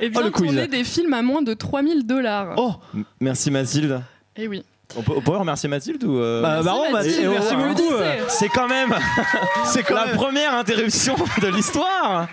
Et 0.00 0.08
bien 0.10 0.20
Oh, 0.22 0.24
le 0.24 0.30
quiz. 0.30 0.46
tourner 0.46 0.66
des 0.68 0.84
films 0.84 1.12
à 1.12 1.20
moins 1.22 1.42
de 1.42 1.52
3000 1.54 2.06
dollars. 2.06 2.54
Oh 2.56 2.74
Merci 3.20 3.50
Mathilde. 3.50 4.00
Et 4.36 4.48
oui. 4.48 4.62
On 4.96 5.02
peut, 5.02 5.12
on 5.16 5.20
peut 5.20 5.30
remercier 5.36 5.68
Mathilde 5.68 6.02
ou 6.04 6.18
euh, 6.18 6.42
Bah, 6.42 6.62
bah, 6.64 6.72
bon, 6.72 6.92
Mathilde, 6.92 7.28
merci 7.30 7.54
merci 7.54 7.68
beaucoup. 7.74 7.92
euh. 7.94 8.24
C'est 8.28 8.48
quand 8.48 8.66
même 8.68 8.94
C'est 9.64 9.82
quand 9.84 9.94
la 9.94 10.06
même- 10.06 10.16
première 10.16 10.54
interruption 10.54 11.14
de 11.40 11.46
l'histoire 11.48 12.26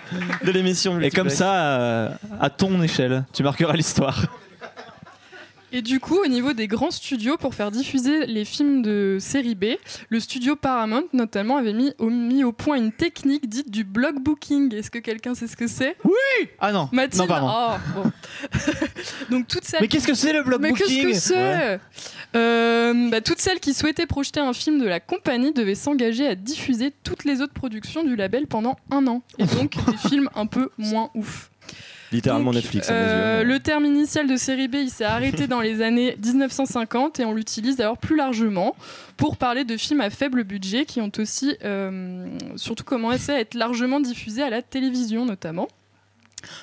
de 0.44 0.50
l'émission. 0.50 1.00
Et 1.00 1.10
comme 1.10 1.28
ça, 1.30 1.52
euh, 1.54 2.08
à 2.40 2.50
ton 2.50 2.82
échelle, 2.82 3.24
tu 3.32 3.42
marqueras 3.44 3.74
l'histoire. 3.74 4.22
Et 5.72 5.82
du 5.82 6.00
coup, 6.00 6.18
au 6.24 6.26
niveau 6.26 6.52
des 6.54 6.66
grands 6.66 6.90
studios, 6.90 7.36
pour 7.36 7.54
faire 7.54 7.70
diffuser 7.70 8.26
les 8.26 8.44
films 8.44 8.82
de 8.82 9.18
série 9.20 9.54
B, 9.54 9.64
le 10.08 10.20
studio 10.20 10.56
Paramount 10.56 11.04
notamment 11.12 11.56
avait 11.56 11.72
mis 11.74 11.92
au, 11.98 12.08
mis 12.08 12.42
au 12.44 12.52
point 12.52 12.76
une 12.76 12.92
technique 12.92 13.48
dite 13.48 13.70
du 13.70 13.84
block 13.84 14.16
booking. 14.20 14.74
Est-ce 14.74 14.90
que 14.90 14.98
quelqu'un 14.98 15.34
sait 15.34 15.46
ce 15.46 15.56
que 15.56 15.66
c'est? 15.66 15.96
Ah 16.58 16.72
non. 16.72 16.88
Mathilde? 16.92 17.22
Non, 17.22 17.26
pardon. 17.26 17.78
Oh, 17.96 18.02
bon. 18.02 18.12
Donc 19.30 19.46
toutes 19.48 19.64
celles 19.64 19.80
Mais 19.82 19.88
qu'est-ce 19.88 20.06
que 20.06 20.14
c'est 20.14 20.32
le 20.32 20.42
block 20.42 20.60
mais 20.60 20.72
qu'est-ce 20.72 20.88
booking? 20.88 21.08
que 21.12 21.14
c'est? 21.14 21.80
Euh, 22.36 23.08
bah, 23.10 23.20
Toutes 23.20 23.40
celles 23.40 23.60
qui 23.60 23.74
souhaitaient 23.74 24.06
projeter 24.06 24.40
un 24.40 24.52
film 24.52 24.78
de 24.78 24.86
la 24.86 25.00
compagnie 25.00 25.52
devaient 25.52 25.74
s'engager 25.74 26.26
à 26.26 26.34
diffuser 26.34 26.92
toutes 27.04 27.24
les 27.24 27.40
autres 27.42 27.54
productions 27.54 28.04
du 28.04 28.16
label 28.16 28.46
pendant 28.46 28.76
un 28.90 29.06
an. 29.06 29.22
Et 29.38 29.44
donc 29.56 29.72
des 29.86 29.96
films 30.08 30.28
un 30.34 30.46
peu 30.46 30.70
moins 30.78 31.10
ouf. 31.14 31.47
Littéralement 32.12 32.52
Donc, 32.52 32.62
Netflix. 32.62 32.88
à 32.88 32.92
mes 32.92 32.98
euh, 32.98 33.38
yeux. 33.42 33.48
le 33.48 33.60
terme 33.60 33.84
initial 33.84 34.26
de 34.26 34.36
série 34.36 34.68
B, 34.68 34.76
il 34.76 34.90
s'est 34.90 35.04
arrêté 35.04 35.46
dans 35.46 35.60
les 35.60 35.82
années 35.82 36.16
1950 36.24 37.20
et 37.20 37.24
on 37.24 37.34
l'utilise 37.34 37.76
d'ailleurs 37.76 37.98
plus 37.98 38.16
largement 38.16 38.76
pour 39.16 39.36
parler 39.36 39.64
de 39.64 39.76
films 39.76 40.00
à 40.00 40.10
faible 40.10 40.44
budget 40.44 40.84
qui 40.86 41.00
ont 41.00 41.12
aussi 41.18 41.56
euh, 41.64 42.26
surtout 42.56 42.84
commencé 42.84 43.32
à 43.32 43.40
être 43.40 43.54
largement 43.54 44.00
diffusés 44.00 44.42
à 44.42 44.50
la 44.50 44.62
télévision 44.62 45.24
notamment. 45.26 45.68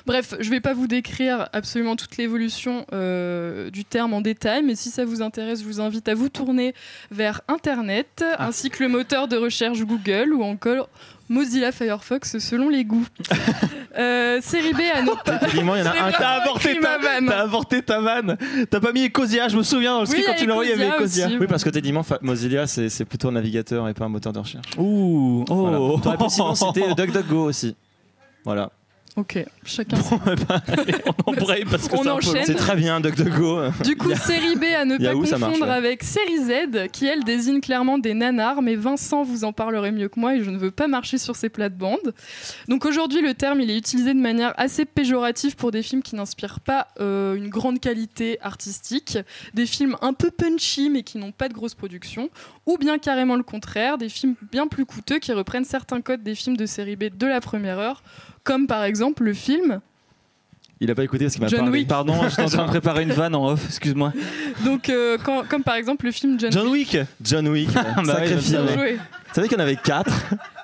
Bref, 0.06 0.34
je 0.40 0.46
ne 0.48 0.54
vais 0.54 0.60
pas 0.60 0.72
vous 0.72 0.86
décrire 0.86 1.50
absolument 1.52 1.96
toute 1.96 2.16
l'évolution 2.16 2.86
euh, 2.94 3.68
du 3.70 3.84
terme 3.84 4.14
en 4.14 4.22
détail, 4.22 4.62
mais 4.62 4.74
si 4.74 4.88
ça 4.88 5.04
vous 5.04 5.20
intéresse, 5.20 5.60
je 5.60 5.66
vous 5.66 5.82
invite 5.82 6.08
à 6.08 6.14
vous 6.14 6.30
tourner 6.30 6.74
vers 7.10 7.42
Internet, 7.46 8.24
Ah. 8.38 8.46
ainsi 8.48 8.70
que 8.70 8.82
le 8.82 8.88
moteur 8.88 9.28
de 9.28 9.36
recherche 9.36 9.80
Google 9.82 10.32
ou 10.32 10.42
encore 10.42 10.88
Mozilla 11.28 11.72
Firefox 11.72 12.38
selon 12.38 12.68
les 12.68 12.84
goûts. 12.84 13.06
Euh, 13.98 14.42
série 14.42 14.74
B 14.74 14.80
à 14.92 15.00
ne 15.00 15.08
pas... 15.24 15.40
Il 15.54 15.60
y 15.60 15.62
en 15.62 15.72
a 15.72 16.08
un 16.08 16.12
T'as 16.12 16.42
avorté 16.42 16.78
ta 16.78 16.98
ma 16.98 16.98
vanne. 16.98 17.26
T'as 17.28 17.40
avorté 17.40 17.80
ta 17.82 17.98
vanne. 17.98 18.36
T'as 18.68 18.78
pas 18.78 18.92
mis 18.92 19.06
Ecosia, 19.06 19.48
je 19.48 19.56
me 19.56 19.62
souviens 19.62 19.94
dans 19.94 20.02
le 20.02 20.08
Oui, 20.10 20.20
y 20.20 20.22
quand 20.22 20.34
tu 20.36 20.44
l'as 20.44 20.52
envoyé, 20.52 20.74
il 20.74 20.78
y 20.80 20.82
avait 20.82 20.94
Ecosia. 20.98 21.28
Oui, 21.40 21.46
parce 21.46 21.64
que 21.64 21.70
techniquement, 21.70 22.02
Mozilla, 22.20 22.66
c'est 22.66 22.90
c'est 22.90 23.06
plutôt 23.06 23.28
un 23.28 23.32
navigateur 23.32 23.88
et 23.88 23.94
pas 23.94 24.04
un 24.04 24.10
moteur 24.10 24.34
de 24.34 24.38
recherche. 24.38 24.66
Ouh, 24.76 25.46
Voilà. 25.48 25.80
oh. 25.80 25.98
T'aurais 26.02 26.18
pu 26.18 26.28
sinon 26.28 26.54
citer 26.54 26.82
DuckDuckGo 26.94 27.44
aussi. 27.44 27.74
Voilà. 28.44 28.70
Ok, 29.16 29.38
chacun. 29.64 29.96
Bon, 29.96 30.20
eh 30.26 30.34
ben, 30.34 30.62
allez, 30.78 30.94
on 31.26 31.32
embraye 31.32 31.64
parce 31.64 31.88
que 31.88 31.96
On 31.96 32.20
c'est 32.44 32.54
très 32.54 32.76
bien, 32.76 33.00
DuckDuckGo. 33.00 33.70
Du 33.82 33.96
coup, 33.96 34.14
série 34.14 34.56
B 34.56 34.64
à 34.78 34.84
ne 34.84 34.98
pas 34.98 35.04
Yahoo, 35.04 35.24
ça 35.24 35.38
marche, 35.38 35.54
confondre 35.54 35.72
ouais. 35.72 35.78
avec 35.78 36.02
série 36.02 36.36
Z, 36.44 36.90
qui 36.92 37.06
elle 37.06 37.24
désigne 37.24 37.62
clairement 37.62 37.96
des 37.96 38.12
nanars, 38.12 38.60
mais 38.60 38.74
Vincent 38.76 39.22
vous 39.22 39.44
en 39.44 39.54
parlerait 39.54 39.90
mieux 39.90 40.10
que 40.10 40.20
moi 40.20 40.34
et 40.34 40.44
je 40.44 40.50
ne 40.50 40.58
veux 40.58 40.70
pas 40.70 40.86
marcher 40.86 41.16
sur 41.16 41.34
ces 41.34 41.48
plates-bandes. 41.48 42.14
Donc 42.68 42.84
aujourd'hui, 42.84 43.22
le 43.22 43.32
terme 43.32 43.62
il 43.62 43.70
est 43.70 43.78
utilisé 43.78 44.12
de 44.12 44.20
manière 44.20 44.52
assez 44.58 44.84
péjorative 44.84 45.56
pour 45.56 45.70
des 45.70 45.82
films 45.82 46.02
qui 46.02 46.14
n'inspirent 46.14 46.60
pas 46.60 46.88
euh, 47.00 47.36
une 47.36 47.48
grande 47.48 47.80
qualité 47.80 48.38
artistique, 48.42 49.18
des 49.54 49.64
films 49.64 49.96
un 50.02 50.12
peu 50.12 50.30
punchy 50.30 50.90
mais 50.90 51.02
qui 51.02 51.16
n'ont 51.16 51.32
pas 51.32 51.48
de 51.48 51.54
grosse 51.54 51.74
production, 51.74 52.28
ou 52.66 52.76
bien 52.76 52.98
carrément 52.98 53.36
le 53.36 53.42
contraire, 53.42 53.96
des 53.96 54.10
films 54.10 54.34
bien 54.52 54.66
plus 54.68 54.84
coûteux 54.84 55.20
qui 55.20 55.32
reprennent 55.32 55.64
certains 55.64 56.02
codes 56.02 56.22
des 56.22 56.34
films 56.34 56.58
de 56.58 56.66
série 56.66 56.96
B 56.96 57.04
de 57.04 57.26
la 57.26 57.40
première 57.40 57.78
heure, 57.78 58.02
comme 58.46 58.66
par 58.66 58.84
exemple 58.84 59.24
le 59.24 59.34
film 59.34 59.80
Il 60.80 60.90
a 60.90 60.94
pas 60.94 61.04
écouté 61.04 61.24
parce 61.26 61.34
qu'il 61.34 61.42
m'a 61.42 61.48
John 61.48 61.60
parlé. 61.60 61.80
Wick. 61.80 61.88
Pardon, 61.88 62.14
j'étais 62.28 62.42
en 62.42 62.46
train 62.46 62.64
de 62.64 62.70
préparer 62.70 63.02
une 63.02 63.12
vanne 63.12 63.34
en 63.34 63.48
off, 63.48 63.64
excuse-moi. 63.66 64.12
Donc, 64.64 64.88
euh, 64.88 65.18
quand- 65.22 65.46
comme 65.48 65.62
par 65.62 65.74
exemple 65.74 66.06
le 66.06 66.12
film 66.12 66.38
John, 66.40 66.52
John 66.52 66.68
Wick 66.68 66.96
John 67.22 67.48
Wick, 67.48 67.70
Bah 67.72 68.04
sacré 68.06 68.38
film. 68.38 68.64
Bien 68.64 68.74
joué. 68.74 68.92
Vous 68.94 69.34
savez 69.34 69.48
qu'il 69.48 69.58
y 69.58 69.60
en 69.60 69.64
avait 69.64 69.76
4 69.76 70.12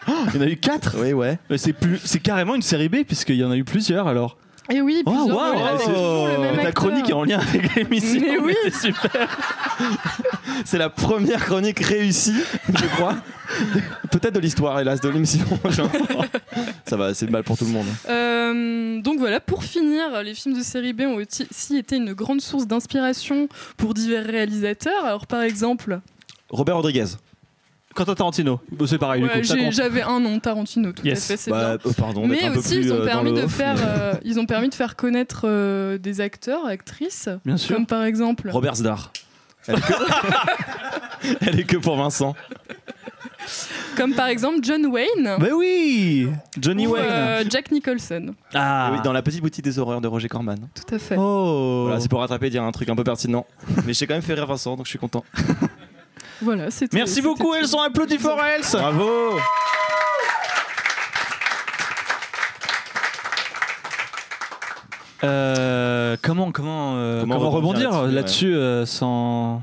Il 0.35 0.35
y 0.37 0.39
en 0.39 0.47
a 0.47 0.49
eu 0.51 0.57
4 0.57 0.97
Oui, 0.99 1.13
ouais. 1.13 1.39
C'est 1.57 1.73
plus, 1.73 1.99
c'est 2.05 2.21
carrément 2.21 2.55
une 2.55 2.63
série 2.63 2.89
B 2.89 3.05
puisqu'il 3.07 3.37
y 3.37 3.45
en 3.45 3.51
a 3.51 3.57
eu 3.57 3.65
plusieurs 3.65 4.07
alors. 4.09 4.37
Et 4.71 4.81
oui, 4.81 5.03
Oh, 5.07 6.29
le 6.33 6.39
même 6.41 6.55
Ta 6.57 6.69
acteur. 6.69 6.75
chronique 6.75 7.11
est 7.11 7.13
en 7.13 7.25
lien 7.25 7.41
avec 7.41 7.75
l'émission. 7.75 8.21
Mais 8.21 8.39
oui. 8.39 8.55
c'est 8.65 8.75
super. 8.87 9.29
C'est 10.65 10.79
la 10.79 10.89
première 10.89 11.45
chronique 11.45 11.81
réussie, 11.81 12.41
je 12.69 12.87
crois. 12.95 13.17
Peut-être 14.11 14.35
de 14.35 14.41
l'histoire, 14.41 14.79
hélas, 14.81 15.01
de 15.01 15.09
l'émission. 15.09 15.45
Ça 16.87 16.97
va, 16.97 17.13
c'est 17.15 17.29
mal 17.29 17.43
pour 17.43 17.59
tout 17.59 17.65
le 17.65 17.71
monde. 17.73 17.87
Euh, 18.09 19.01
donc 19.01 19.19
voilà, 19.19 19.41
pour 19.41 19.65
finir, 19.65 20.23
les 20.23 20.35
films 20.35 20.57
de 20.57 20.63
série 20.63 20.93
B 20.93 21.03
ont 21.03 21.17
aussi 21.17 21.77
été 21.77 21.97
une 21.97 22.13
grande 22.13 22.41
source 22.41 22.67
d'inspiration 22.67 23.49
pour 23.77 23.95
divers 23.95 24.25
réalisateurs. 24.25 25.05
Alors 25.05 25.27
par 25.27 25.43
exemple, 25.43 26.01
Robert 26.51 26.77
Rodriguez. 26.77 27.07
Quentin 27.95 28.15
Tarantino, 28.15 28.61
c'est 28.87 28.99
pareil, 28.99 29.23
du 29.23 29.29
ouais, 29.29 29.71
j'avais 29.71 30.03
un 30.03 30.19
nom, 30.21 30.39
Tarantino, 30.41 30.93
tout 30.93 31.05
Yes. 31.07 31.25
à 31.25 31.27
fait, 31.29 31.37
c'est 31.37 31.51
Bah, 31.51 31.77
bien. 31.77 31.93
pardon, 31.93 32.27
d'être 32.27 32.41
Mais 32.41 32.47
un 32.49 32.53
peu 32.53 32.59
aussi, 32.59 32.77
plus, 32.77 32.87
ils 32.87 32.93
ont 32.93 32.97
euh, 33.01 33.05
permis 33.05 33.33
de 33.33 33.47
faire, 33.47 33.75
mais- 33.77 33.83
euh, 33.87 34.15
ils 34.25 34.41
ont 34.41 34.47
permis 34.47 34.69
de 34.71 34.75
faire 34.75 34.97
connaître 34.97 35.43
euh, 35.45 35.99
des 35.99 36.21
acteurs, 36.21 36.65
actrices, 36.67 37.29
Bien 37.45 37.57
sûr. 37.57 37.77
comme 37.77 37.87
par 37.87 38.05
exemple, 38.05 38.49
Robert 38.51 38.77
Zdar. 38.77 39.13
Elle 39.69 39.77
est, 39.77 39.81
que... 39.81 39.93
Elle 41.47 41.61
est 41.61 41.65
que 41.65 41.77
pour 41.77 41.97
Vincent. 41.97 42.35
comme 43.97 44.15
par 44.15 44.27
exemple 44.29 44.59
John 44.63 44.87
Wayne 44.87 45.37
Bah 45.39 45.49
oui 45.55 46.29
Johnny 46.61 46.87
ou 46.87 46.93
Wayne. 46.93 47.05
euh, 47.09 47.45
Jack 47.49 47.71
Nicholson. 47.71 48.35
Ah 48.55 48.89
Et 48.91 48.97
oui, 48.97 49.03
dans 49.05 49.13
la 49.13 49.23
petite 49.23 49.41
boutique 49.41 49.65
des 49.65 49.79
horreurs 49.79 50.01
de 50.01 50.09
Roger 50.09 50.29
Corman. 50.29 50.57
Tout 50.75 50.95
à 50.95 50.99
fait. 50.99 51.17
Oh 51.19 51.83
Voilà, 51.87 52.01
c'est 52.01 52.09
pour 52.09 52.21
rattraper 52.21 52.47
et 52.47 52.51
dire 52.51 52.63
un 52.65 52.73
truc 52.73 52.89
un 52.89 52.97
peu 52.97 53.05
pertinent. 53.05 53.47
Mais 53.87 53.93
j'ai 53.95 54.07
quand 54.07 54.15
même 54.15 54.23
fait 54.23 54.35
rire 54.35 54.47
Vincent, 54.47 54.77
donc 54.77 54.87
je 54.87 54.91
suis 54.91 54.99
content. 54.99 55.25
Voilà, 56.43 56.71
c'était. 56.71 56.97
Merci 56.97 57.23
beaucoup, 57.23 57.55
elles 57.55 57.69
sont 57.69 57.81
applaudis 57.81 58.19
for 58.19 58.39
else 58.45 58.73
Bravo. 58.73 59.39
Euh, 65.25 66.17
comment 66.21 66.51
comment 66.51 66.95
euh, 66.97 67.21
Comment 67.21 67.37
comment, 67.37 67.51
rebondir 67.51 67.91
rebondir 67.91 68.13
là-dessus, 68.13 68.51
là-dessus 68.51 68.55
euh, 68.57 68.87
sans 68.87 69.63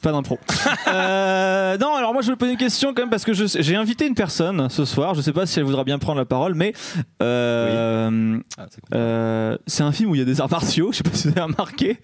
pas 0.00 0.12
d'impro. 0.12 0.38
Euh, 0.88 1.76
non, 1.78 1.94
alors 1.96 2.14
moi 2.14 2.22
je 2.22 2.30
vais 2.30 2.36
poser 2.36 2.52
une 2.52 2.58
question 2.58 2.94
quand 2.94 3.02
même 3.02 3.10
parce 3.10 3.24
que 3.24 3.32
j'ai 3.34 3.76
invité 3.76 4.06
une 4.06 4.14
personne 4.14 4.70
ce 4.70 4.84
soir. 4.86 5.14
Je 5.14 5.20
sais 5.20 5.32
pas 5.34 5.44
si 5.44 5.58
elle 5.58 5.66
voudra 5.66 5.84
bien 5.84 5.98
prendre 5.98 6.18
la 6.18 6.24
parole, 6.24 6.54
mais 6.54 6.72
euh, 7.22 8.38
Ah, 8.58 8.64
c'est 8.70 8.80
cool. 8.80 8.90
euh, 8.94 9.58
c'est 9.66 9.82
un 9.82 9.92
film 9.92 10.10
où 10.10 10.14
il 10.14 10.18
y 10.18 10.22
a 10.22 10.24
des 10.24 10.40
arts 10.40 10.50
martiaux. 10.50 10.88
Je 10.92 10.98
sais 10.98 11.02
pas 11.02 11.10
si 11.14 11.28
vous 11.28 11.32
avez 11.32 11.42
remarqué. 11.42 11.98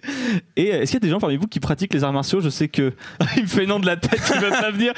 Et 0.57 0.73
euh, 0.75 0.83
est-ce 0.83 0.91
qu'il 0.91 0.95
y 0.95 1.03
a 1.03 1.07
des 1.07 1.09
gens 1.11 1.19
parmi 1.19 1.37
vous 1.37 1.47
qui 1.47 1.61
pratiquent 1.61 1.95
les 1.95 2.05
arts 2.05 2.13
martiaux? 2.13 2.41
Je 2.41 2.51
sais 2.51 2.69
que 2.69 2.93
il 3.37 3.43
me 3.45 3.49
fait 3.49 3.65
non 3.67 3.81
de 3.81 3.87
la 3.87 3.97
tête, 3.97 4.21
il 4.35 4.41
veut 4.41 4.51
pas 4.51 4.71
venir. 4.71 4.93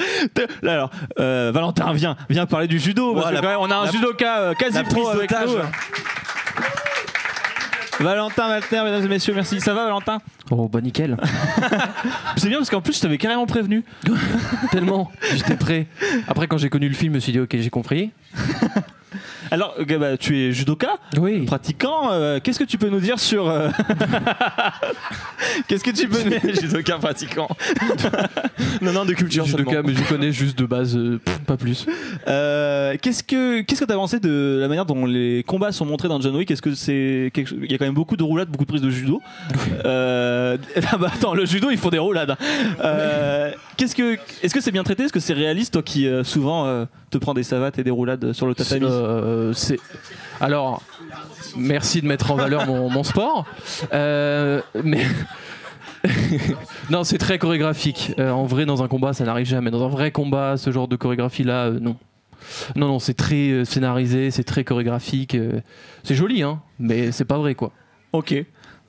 Là, 0.61 0.73
alors, 0.73 0.89
euh, 1.19 1.51
Valentin, 1.53 1.93
viens, 1.93 2.15
viens 2.29 2.45
parler 2.45 2.67
du 2.67 2.79
judo. 2.79 3.13
parce 3.13 3.25
Voilà. 3.25 3.39
que 3.39 3.43
quand 3.45 3.51
même, 3.51 3.59
on 3.61 3.71
a 3.71 3.75
un 3.77 3.85
La- 3.85 3.91
judoka 3.91 4.53
quasi 4.59 4.83
pro 4.83 5.07
avec 5.09 5.31
nous. 5.31 5.53
Valentin 7.99 8.47
Walter, 8.47 8.81
mesdames 8.83 9.05
et 9.05 9.07
messieurs, 9.07 9.33
merci. 9.33 9.59
Ça 9.59 9.73
va, 9.73 9.85
Valentin? 9.85 10.19
Oh 10.51 10.67
bah 10.67 10.81
nickel, 10.81 11.17
C'est 12.37 12.47
bien 12.47 12.57
parce 12.59 12.69
qu'en 12.69 12.81
plus, 12.81 12.95
je 12.95 13.01
t'avais 13.01 13.17
carrément 13.17 13.45
prévenu. 13.45 13.83
tellement, 14.71 15.11
j'étais 15.33 15.55
prêt. 15.55 15.87
Après 16.27 16.47
quand 16.47 16.57
j'ai 16.57 16.69
connu 16.69 16.87
le 16.87 16.95
film, 16.95 17.13
je 17.13 17.15
me 17.15 17.19
suis 17.19 17.31
dit 17.31 17.39
ok 17.39 17.49
j'ai 17.57 17.69
compris. 17.69 18.11
Alors, 19.51 19.75
ok, 19.79 19.97
bah, 19.97 20.17
tu 20.17 20.37
es 20.37 20.51
judoka, 20.51 20.97
Oui. 21.17 21.45
pratiquant. 21.45 22.11
euh, 22.11 22.39
Qu'est-ce 22.43 22.59
que 22.59 22.63
tu 22.63 22.77
peux 22.77 22.89
nous 22.89 22.99
dire 22.99 23.19
sur. 23.19 23.47
euh, 23.49 23.69
Qu'est-ce 25.67 25.83
que 25.83 25.91
tu 25.91 26.07
peux 26.07 26.23
nous 26.23 26.53
Judoka 26.61 26.97
pratiquant. 26.97 27.47
non, 28.81 28.91
non, 28.93 29.05
de 29.05 29.13
culture 29.13 29.45
Judoka, 29.45 29.71
seulement. 29.71 29.87
mais 29.89 29.95
je 29.95 30.03
connais 30.03 30.31
juste 30.31 30.57
de 30.57 30.65
base, 30.65 30.95
euh, 30.97 31.19
pff, 31.23 31.39
pas 31.39 31.57
plus. 31.57 31.85
Euh, 32.27 32.95
Qu'est-ce 33.01 33.23
que 33.23 33.61
qu'est-ce 33.61 33.81
que 33.81 33.85
t'as 33.85 33.95
pensé 33.95 34.19
de 34.19 34.57
la 34.59 34.67
manière 34.67 34.85
dont 34.85 35.05
les 35.05 35.43
combats 35.45 35.71
sont 35.71 35.85
montrés 35.85 36.07
dans 36.07 36.19
John 36.21 36.35
Wick? 36.35 36.49
Est-ce 36.51 36.61
que 36.61 36.73
c'est 36.75 37.31
quelque 37.33 37.47
chose- 37.47 37.59
il 37.63 37.71
y 37.71 37.75
a 37.75 37.77
quand 37.77 37.85
même 37.85 37.93
beaucoup 37.93 38.17
de 38.17 38.23
roulades, 38.23 38.49
beaucoup 38.49 38.65
de 38.65 38.69
prises 38.69 38.81
de 38.81 38.89
judo? 38.89 39.21
Euh... 39.85 40.57
ah 40.91 40.97
bah 40.97 41.11
attends, 41.13 41.33
le 41.33 41.45
judo 41.45 41.69
ils 41.71 41.77
font 41.77 41.89
des 41.89 41.99
roulades. 41.99 42.35
Euh, 42.83 43.51
Qu'est-ce 43.77 43.95
que 43.95 44.17
est-ce 44.41 44.53
que 44.53 44.61
c'est 44.61 44.71
bien 44.71 44.83
traité? 44.83 45.03
Est-ce 45.03 45.13
que 45.13 45.19
c'est 45.19 45.33
réaliste? 45.33 45.73
Toi 45.73 45.83
qui 45.83 46.07
euh, 46.07 46.23
souvent 46.23 46.65
euh, 46.65 46.85
te 47.11 47.17
prends 47.17 47.33
des 47.35 47.43
savates 47.43 47.77
et 47.77 47.83
des 47.83 47.91
roulades 47.91 48.33
sur 48.33 48.47
le 48.47 48.55
tatami? 48.55 48.85
Euh, 48.89 49.36
c'est 49.53 49.79
alors 50.39 50.81
merci 51.57 52.01
de 52.01 52.07
mettre 52.07 52.31
en 52.31 52.35
valeur 52.35 52.65
mon, 52.67 52.89
mon 52.89 53.03
sport, 53.03 53.45
Euh, 53.93 54.61
mais 54.83 55.03
non 56.89 57.03
c'est 57.03 57.17
très 57.17 57.37
chorégraphique. 57.39 58.13
Euh, 58.19 58.29
en 58.31 58.45
vrai 58.45 58.65
dans 58.65 58.83
un 58.83 58.87
combat 58.87 59.13
ça 59.13 59.25
n'arrive 59.25 59.45
jamais. 59.47 59.71
Dans 59.71 59.83
un 59.83 59.89
vrai 59.89 60.11
combat 60.11 60.57
ce 60.57 60.71
genre 60.71 60.87
de 60.87 60.95
chorégraphie 60.95 61.43
là 61.43 61.71
non. 61.71 61.95
Non 62.75 62.87
non 62.87 62.99
c'est 62.99 63.13
très 63.15 63.49
euh, 63.49 63.65
scénarisé, 63.65 64.31
c'est 64.31 64.43
très 64.43 64.63
chorégraphique. 64.63 65.35
euh, 65.35 65.59
c'est 66.03 66.15
joli 66.15 66.43
hein, 66.43 66.61
mais 66.79 67.11
c'est 67.11 67.25
pas 67.25 67.37
vrai 67.37 67.55
quoi. 67.55 67.71
Ok. 68.13 68.35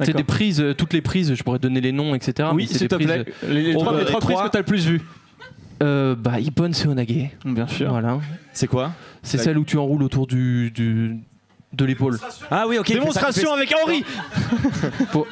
C'est 0.01 0.15
des 0.15 0.23
prises, 0.23 0.61
euh, 0.61 0.75
toutes 0.75 0.93
les 0.93 1.01
prises, 1.01 1.35
je 1.35 1.43
pourrais 1.43 1.59
donner 1.59 1.81
les 1.81 1.91
noms, 1.91 2.15
etc. 2.15 2.51
Oui, 2.53 2.69
s'il 2.69 2.87
te 2.87 2.95
des 2.95 3.05
plaît. 3.05 3.25
prises, 3.25 3.51
Les, 3.51 3.63
les 3.65 3.75
Oh, 3.75 3.81
trois, 3.81 3.99
les 3.99 4.05
trois 4.05 4.21
prises 4.21 4.39
que 4.43 4.49
t'as 4.49 4.59
le 4.61 4.65
plus 4.65 4.87
vues. 4.87 5.01
Euh, 5.83 6.15
bah, 6.17 6.41
Ippon 6.41 6.73
Seonage. 6.73 7.31
Bien 7.45 7.67
sûr. 7.67 7.91
Voilà. 7.91 8.19
C'est 8.53 8.67
quoi 8.67 8.93
C'est 9.23 9.39
celle 9.39 9.59
où 9.59 9.65
tu 9.65 9.77
enroules 9.79 10.03
autour 10.03 10.27
du, 10.27 10.71
du- 10.71 11.19
de 11.73 11.85
l'épaule. 11.85 12.19
Ah 12.51 12.65
oui, 12.69 12.79
ok. 12.79 12.89
Démonstration 12.93 13.53
avec 13.53 13.73
Henri. 13.85 14.05
Pour- 15.13 15.27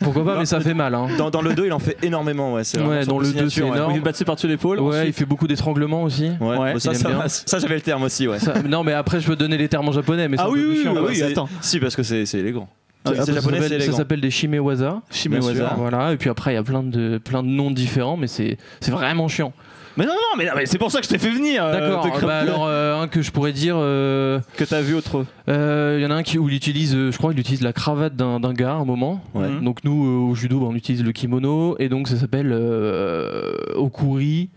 Pourquoi 0.00 0.24
pas, 0.24 0.38
mais 0.38 0.46
ça 0.46 0.60
fait 0.60 0.74
mal. 0.74 0.94
Hein. 0.94 1.08
dans, 1.18 1.28
dans 1.30 1.42
le 1.42 1.54
2, 1.54 1.66
il 1.66 1.72
en 1.72 1.78
fait 1.80 1.96
énormément. 2.02 2.54
Ouais, 2.54 2.62
c'est 2.64 2.80
Ouais, 2.80 3.02
son 3.04 3.10
dans 3.10 3.18
le 3.18 3.24
2, 3.26 3.30
signature, 3.32 3.50
c'est 3.66 3.70
ouais. 3.70 3.76
énorme. 3.76 3.94
Il 3.96 4.24
par-dessus 4.24 4.46
l'épaule. 4.48 4.78
Ouais, 4.80 4.96
il 4.96 5.00
ensuite- 5.00 5.16
fait 5.16 5.24
beaucoup 5.24 5.46
d'étranglements 5.48 6.04
aussi. 6.04 6.30
Ouais, 6.40 6.56
Ouais, 6.56 6.72
bah, 6.74 6.80
ça, 6.80 6.92
il 6.92 6.98
ça, 6.98 7.08
bien. 7.08 7.28
ça, 7.28 7.58
j'avais 7.58 7.74
le 7.74 7.80
terme 7.80 8.04
aussi, 8.04 8.26
ouais. 8.28 8.38
Ça- 8.38 8.62
non, 8.62 8.84
mais 8.84 8.92
après, 8.92 9.20
je 9.20 9.26
peux 9.26 9.36
donner 9.36 9.56
les 9.58 9.68
termes 9.68 9.88
en 9.88 9.92
japonais, 9.92 10.28
mais 10.28 10.36
c'est 10.36 10.42
Ah 10.44 10.46
un 10.46 10.50
oui, 10.50 10.60
peu 10.60 10.66
plus 10.68 10.76
oui, 10.76 10.82
chiant, 10.82 10.92
oui, 10.92 10.98
quoi. 11.00 11.08
oui, 11.10 11.16
C'est- 11.16 11.24
attends. 11.32 11.48
Si, 11.60 11.80
parce 11.80 11.96
que 11.96 12.02
c'est 12.04 12.26
c'est 12.26 12.38
élégant. 12.38 12.68
C'est 13.06 13.14
Ça 13.24 13.32
japonais, 13.32 13.60
s'appelle- 13.60 13.80
c'est 13.82 13.90
ça 13.90 13.96
s'appelle 13.96 14.20
des 14.20 14.30
Shimewaza. 14.30 15.00
Shimewaza. 15.10 15.74
Voilà. 15.76 16.12
Et 16.12 16.16
puis 16.16 16.28
après, 16.28 16.52
il 16.52 16.54
y 16.54 16.58
a 16.58 16.62
plein 16.62 16.82
de, 16.82 17.18
plein 17.18 17.42
de 17.42 17.48
noms 17.48 17.70
différents, 17.70 18.16
mais 18.16 18.26
c'est 18.26 18.58
c'est 18.80 18.90
vraiment 18.90 19.28
chiant. 19.28 19.52
Mais 19.96 20.04
non, 20.06 20.12
non, 20.12 20.44
mais, 20.54 20.66
c'est 20.66 20.78
pour 20.78 20.92
ça 20.92 21.00
que 21.00 21.06
je 21.06 21.10
t'ai 21.10 21.18
fait 21.18 21.30
venir. 21.30 21.64
euh, 21.64 21.72
D'accord. 21.72 22.04
te 22.04 22.08
creuser. 22.10 22.26
bah 22.26 22.38
alors, 22.38 22.66
euh, 22.66 23.00
un 23.00 23.08
que 23.08 23.20
je 23.20 23.32
pourrais 23.32 23.52
dire. 23.52 23.74
euh, 23.78 24.38
que 24.56 24.62
t'as 24.62 24.80
vu 24.80 24.94
autre. 24.94 25.24
euh, 25.48 25.96
Il 25.98 26.02
y 26.04 26.06
en 26.06 26.12
a 26.12 26.14
un 26.14 26.22
qui, 26.22 26.38
où 26.38 26.48
il 26.48 26.54
utilise, 26.54 26.94
euh, 26.94 27.10
je 27.10 27.18
crois, 27.18 27.32
il 27.32 27.38
utilise 27.40 27.62
la 27.62 27.72
cravate 27.72 28.14
d'un 28.14 28.38
gars 28.52 28.72
à 28.72 28.74
un 28.74 28.84
moment. 28.84 29.24
Ouais. 29.34 29.48
Mhm. 29.48 29.64
Donc 29.64 29.82
nous, 29.82 30.06
euh, 30.06 30.30
au 30.30 30.34
judo, 30.36 30.60
bah, 30.60 30.66
on 30.68 30.74
utilise 30.76 31.02
le 31.02 31.10
kimono. 31.10 31.74
Et 31.80 31.88
donc 31.88 32.06
ça 32.06 32.16
s'appelle 32.16 32.50
euh, 32.52 33.52
Okuri 33.74 34.50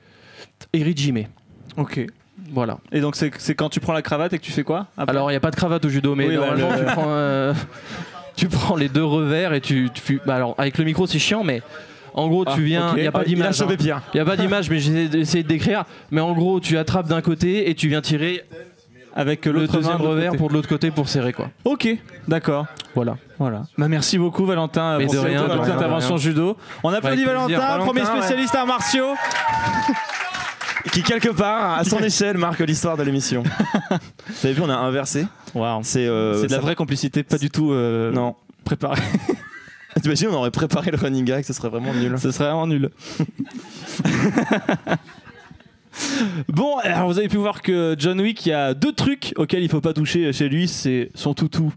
Erijime. 0.73 1.23
Ok. 1.77 2.05
Voilà. 2.53 2.77
Et 2.91 2.99
donc 3.01 3.15
c'est 3.15 3.31
c'est 3.37 3.55
quand 3.55 3.69
tu 3.69 3.79
prends 3.79 3.93
la 3.93 4.01
cravate 4.01 4.33
et 4.33 4.37
que 4.37 4.43
tu 4.43 4.51
fais 4.51 4.63
quoi 4.63 4.87
après? 4.97 5.15
Alors, 5.15 5.31
il 5.31 5.33
n'y 5.33 5.37
a 5.37 5.41
pas 5.41 5.51
de 5.51 5.55
cravate 5.55 5.85
au 5.85 5.89
judo, 5.89 6.15
mais 6.15 6.27
Oui, 6.27 6.35
bah, 6.37 6.47
normalement, 6.55 6.71
le- 6.71 6.77
tu, 6.79 6.85
prends, 6.85 7.05
euh, 7.07 7.53
tu 8.35 8.47
prends 8.47 8.75
les 8.75 8.89
deux 8.89 9.03
revers 9.03 9.53
et 9.53 9.61
tu. 9.61 9.89
tu 9.93 10.21
bah, 10.25 10.35
alors, 10.35 10.55
avec 10.57 10.77
le 10.77 10.83
micro, 10.85 11.07
c'est 11.07 11.19
chiant, 11.19 11.43
mais 11.43 11.61
en 12.13 12.27
gros, 12.27 12.43
Ah, 12.47 12.53
tu 12.55 12.63
viens. 12.63 12.93
Il 12.95 13.01
n'y 13.01 13.07
a 13.07 13.11
pas 13.11 13.19
Ah, 13.19 13.23
il 13.25 13.33
a 13.33 13.35
d'image. 13.35 13.61
hein. 13.61 14.01
Il 14.13 14.17
n'y 14.17 14.19
a 14.21 14.25
pas 14.25 14.35
d'image, 14.37 14.69
mais 14.69 14.79
j'essaie 14.79 15.07
d'essayer 15.07 15.43
de 15.43 15.47
décrire. 15.47 15.85
Mais 16.11 16.21
en 16.21 16.33
gros, 16.33 16.59
tu 16.59 16.77
attrapes 16.77 17.07
d'un 17.07 17.21
côté 17.21 17.69
et 17.69 17.75
tu 17.75 17.87
viens 17.87 18.01
tirer 18.01 18.43
avec 19.15 19.45
le 19.45 19.51
l'autre 19.51 19.73
main 19.73 19.79
deuxième 19.79 20.01
revers 20.01 20.25
côté. 20.31 20.37
pour 20.37 20.47
de 20.49 20.53
l'autre 20.53 20.69
côté 20.69 20.91
pour 20.91 21.09
serrer, 21.09 21.33
quoi. 21.33 21.49
Ok, 21.65 21.87
d'accord. 22.27 22.65
Voilà. 22.95 23.17
Voilà. 23.39 23.63
Bah, 23.77 23.87
merci 23.87 24.17
beaucoup 24.17 24.45
Valentin 24.45 24.97
Mais 24.97 25.05
pour 25.05 25.15
de 25.15 25.19
cette 25.19 25.73
intervention 25.75 26.17
judo. 26.17 26.55
On 26.83 26.89
applaudit 26.93 27.23
Avec 27.23 27.25
Valentin, 27.25 27.77
premier 27.79 28.01
Valentin, 28.01 28.15
ouais. 28.15 28.21
spécialiste 28.21 28.55
arts 28.55 28.67
martiaux. 28.67 29.13
Qui, 30.91 31.03
quelque 31.03 31.29
part, 31.29 31.77
à 31.79 31.83
son 31.83 31.99
échelle, 31.99 32.37
marque 32.37 32.59
l'histoire 32.59 32.97
de 32.97 33.03
l'émission. 33.03 33.43
Vous 33.43 34.45
avez 34.45 34.53
vu, 34.53 34.61
on 34.61 34.69
a 34.69 34.75
inversé. 34.75 35.25
C'est 35.83 36.07
euh, 36.07 36.41
C'est 36.41 36.47
de 36.47 36.51
la 36.51 36.59
vraie 36.59 36.75
complicité, 36.75 37.23
pas 37.23 37.37
du 37.37 37.49
tout 37.49 37.71
euh, 37.71 38.11
Non. 38.11 38.35
préparée. 38.63 39.01
T'imagines, 40.01 40.29
on 40.29 40.35
aurait 40.35 40.51
préparé 40.51 40.89
le 40.91 40.97
running 40.97 41.25
gag, 41.25 41.43
ce 41.43 41.53
serait 41.53 41.69
vraiment 41.69 41.93
nul. 41.93 42.15
Ce 42.17 42.31
serait 42.31 42.45
vraiment 42.45 42.67
nul. 42.67 42.89
bon, 46.47 46.77
alors 46.77 47.07
vous 47.07 47.19
avez 47.19 47.27
pu 47.27 47.37
voir 47.37 47.61
que 47.61 47.95
John 47.99 48.19
Wick, 48.21 48.45
il 48.45 48.49
y 48.49 48.53
a 48.53 48.73
deux 48.73 48.93
trucs 48.93 49.33
auxquels 49.35 49.63
il 49.63 49.69
faut 49.69 49.81
pas 49.81 49.93
toucher 49.93 50.31
chez 50.31 50.47
lui, 50.47 50.67
c'est 50.69 51.09
son 51.13 51.33
toutou 51.33 51.73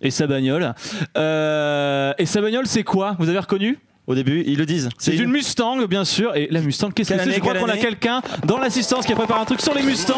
et 0.00 0.10
sa 0.10 0.26
bagnole. 0.26 0.74
Euh, 1.16 2.12
et 2.18 2.26
sa 2.26 2.40
bagnole, 2.40 2.66
c'est 2.66 2.84
quoi? 2.84 3.16
Vous 3.18 3.28
avez 3.28 3.38
reconnu? 3.38 3.78
Au 4.06 4.14
début, 4.14 4.42
ils 4.46 4.58
le 4.58 4.66
disent. 4.66 4.88
C'est 4.98 5.16
une 5.16 5.30
Mustang, 5.30 5.84
bien 5.86 6.04
sûr. 6.04 6.34
Et 6.34 6.48
la 6.50 6.60
Mustang, 6.60 6.90
qu'est-ce 6.90 7.10
que 7.10 7.14
c'est 7.16 7.20
année, 7.22 7.34
Je 7.34 7.40
crois 7.40 7.54
qu'on 7.54 7.68
a 7.68 7.76
quelqu'un 7.76 8.22
dans 8.44 8.58
l'assistance 8.58 9.06
qui 9.06 9.12
a 9.12 9.16
préparé 9.16 9.40
un 9.40 9.44
truc 9.44 9.60
sur 9.60 9.74
les 9.74 9.82
Mustangs. 9.82 10.16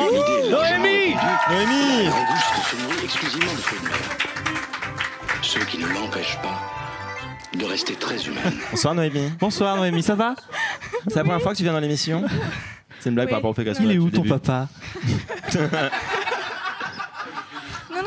Noémie 0.51 1.15
Noémie 1.51 2.09
Auguste 2.09 2.71
se 2.71 2.77
nourrit 2.83 3.05
exclusivement 3.05 3.53
de 3.53 3.59
fruits 3.59 3.81
de 3.81 3.85
mer. 3.85 3.99
Ce 5.43 5.59
qui 5.59 5.79
ne 5.79 5.87
l'empêche 5.89 6.39
pas 6.43 6.61
de 7.59 7.65
rester 7.67 7.95
très 7.95 8.17
humaine. 8.25 8.55
Bonsoir 8.71 8.95
Noémie. 8.95 9.31
Bonsoir 9.39 9.77
Noémie, 9.77 10.03
ça 10.03 10.15
va 10.15 10.35
C'est 11.09 11.17
la 11.17 11.25
première 11.25 11.43
fois 11.43 11.53
que 11.53 11.59
tu 11.59 11.65
viens 11.65 11.73
dans 11.75 11.81
l'émission 11.81 12.25
C'est 13.01 13.11
une 13.11 13.15
blague 13.17 13.27
Oui. 13.27 13.31
par 13.33 13.39
rapport 13.41 13.51
au 13.51 13.55
fait 13.55 13.65
qu'elle 13.65 13.75
soit 13.75 13.85
Il 13.85 13.93
est 13.93 13.99
où 13.99 14.09
ton 14.09 14.23
papa? 14.23 14.69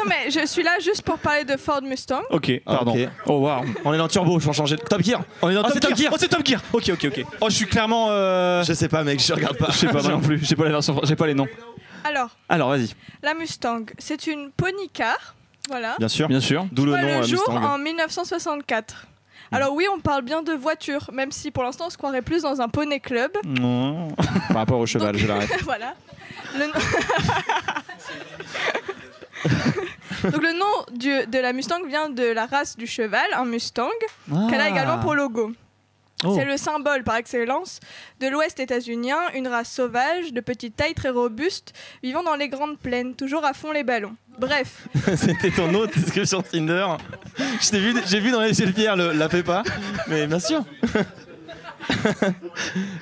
mais 0.07 0.29
je 0.31 0.45
suis 0.45 0.63
là 0.63 0.71
juste 0.81 1.01
pour 1.03 1.17
parler 1.19 1.43
de 1.43 1.57
Ford 1.57 1.81
Mustang. 1.81 2.21
Ok, 2.29 2.51
pardon. 2.65 2.93
Ok. 2.93 3.09
Oh 3.27 3.39
wow. 3.39 3.61
On 3.83 3.93
est 3.93 3.97
dans 3.97 4.07
Turbo, 4.07 4.39
je 4.39 4.47
vais 4.47 4.53
changer 4.53 4.75
de 4.75 4.81
Top 4.81 5.01
Gear. 5.01 5.21
On 5.41 5.49
est 5.49 5.53
dans 5.55 5.63
Oh, 5.65 5.69
c'est 5.73 5.79
Top 5.79 5.95
Gear. 5.95 6.11
Oh, 6.13 6.17
c'est 6.19 6.27
Top 6.27 6.45
Gear. 6.45 6.61
Ok, 6.73 6.89
ok, 6.93 7.05
ok. 7.05 7.25
Oh, 7.41 7.49
je 7.49 7.55
suis 7.55 7.65
clairement. 7.67 8.07
euh, 8.09 8.63
Je 8.63 8.73
sais 8.73 8.87
pas 8.89 9.03
mec, 9.03 9.19
je 9.19 9.33
regarde 9.33 9.57
pas. 9.57 9.67
Je 9.71 9.77
sais 9.77 9.87
pas 9.87 10.01
moi 10.01 10.11
non 10.11 10.21
plus. 10.21 10.39
J'ai 10.43 10.55
pas 10.55 10.65
la 10.65 10.71
version. 10.71 10.99
J'ai 11.03 11.15
pas 11.15 11.27
les 11.27 11.33
noms. 11.33 11.47
Alors, 12.03 12.29
Alors, 12.49 12.69
vas-y. 12.69 12.89
la 13.23 13.33
Mustang, 13.33 13.85
c'est 13.97 14.27
une 14.27 14.51
pony 14.51 14.89
car. 14.93 15.35
Voilà. 15.69 15.95
Bien 15.97 16.07
sûr. 16.07 16.27
Bien 16.27 16.39
sûr. 16.39 16.67
D'où 16.71 16.85
le 16.85 16.91
Voit 16.91 17.01
nom 17.01 17.07
le 17.07 17.13
euh, 17.15 17.23
jour 17.23 17.43
Mustang. 17.49 17.63
en 17.73 17.77
1964. 17.79 19.07
Alors 19.51 19.73
oui, 19.73 19.85
on 19.95 19.99
parle 19.99 20.21
bien 20.23 20.41
de 20.43 20.53
voiture, 20.53 21.09
même 21.13 21.31
si 21.31 21.49
pour 21.51 21.63
l'instant 21.63 21.85
on 21.87 21.89
se 21.89 21.97
croirait 21.97 22.21
plus 22.23 22.41
dans 22.43 22.61
un 22.61 22.67
poney 22.67 22.99
club. 22.99 23.31
Non. 23.43 24.09
Par 24.49 24.57
rapport 24.57 24.79
au 24.79 24.85
cheval, 24.85 25.17
je 25.17 25.25
l'arrête. 25.27 25.49
voilà. 25.63 25.93
Le 26.57 26.65
nom- 26.67 26.73
Donc 30.31 30.41
le 30.41 30.53
nom 30.57 30.65
du- 30.97 31.27
de 31.27 31.39
la 31.39 31.53
Mustang 31.53 31.83
vient 31.87 32.09
de 32.09 32.23
la 32.23 32.45
race 32.45 32.77
du 32.77 32.87
cheval, 32.87 33.25
un 33.33 33.45
Mustang, 33.45 33.89
qu'elle 34.49 34.61
a 34.61 34.69
également 34.69 34.99
pour 34.99 35.15
logo. 35.15 35.51
Oh. 36.23 36.33
C'est 36.35 36.45
le 36.45 36.55
symbole 36.55 37.03
par 37.03 37.17
excellence 37.17 37.81
de 38.21 38.27
l'Ouest 38.27 38.59
états-unien, 38.59 39.17
une 39.33 39.47
race 39.49 39.69
sauvage, 39.69 40.31
de 40.31 40.39
petite 40.39 40.75
taille 40.77 40.93
très 40.93 41.09
robuste, 41.09 41.73
vivant 42.01 42.23
dans 42.23 42.35
les 42.35 42.47
grandes 42.47 42.79
plaines, 42.79 43.15
toujours 43.15 43.43
à 43.43 43.53
fond 43.53 43.71
les 43.71 43.83
ballons. 43.83 44.15
Bref, 44.39 44.87
C'était 45.17 45.51
ton 45.51 45.73
autre 45.73 45.93
description 45.99 46.41
Tinder. 46.41 46.87
Je 47.61 47.69
t'ai 47.69 47.79
vu, 47.79 47.93
j'ai 48.07 48.19
vu 48.21 48.31
dans 48.31 48.41
les 48.41 48.53
de 48.53 48.71
Pierre, 48.71 48.95
le, 48.95 49.11
la 49.11 49.27
fais 49.29 49.43
pas. 49.43 49.63
Mais 50.07 50.25
bien 50.25 50.39
sûr. 50.39 50.63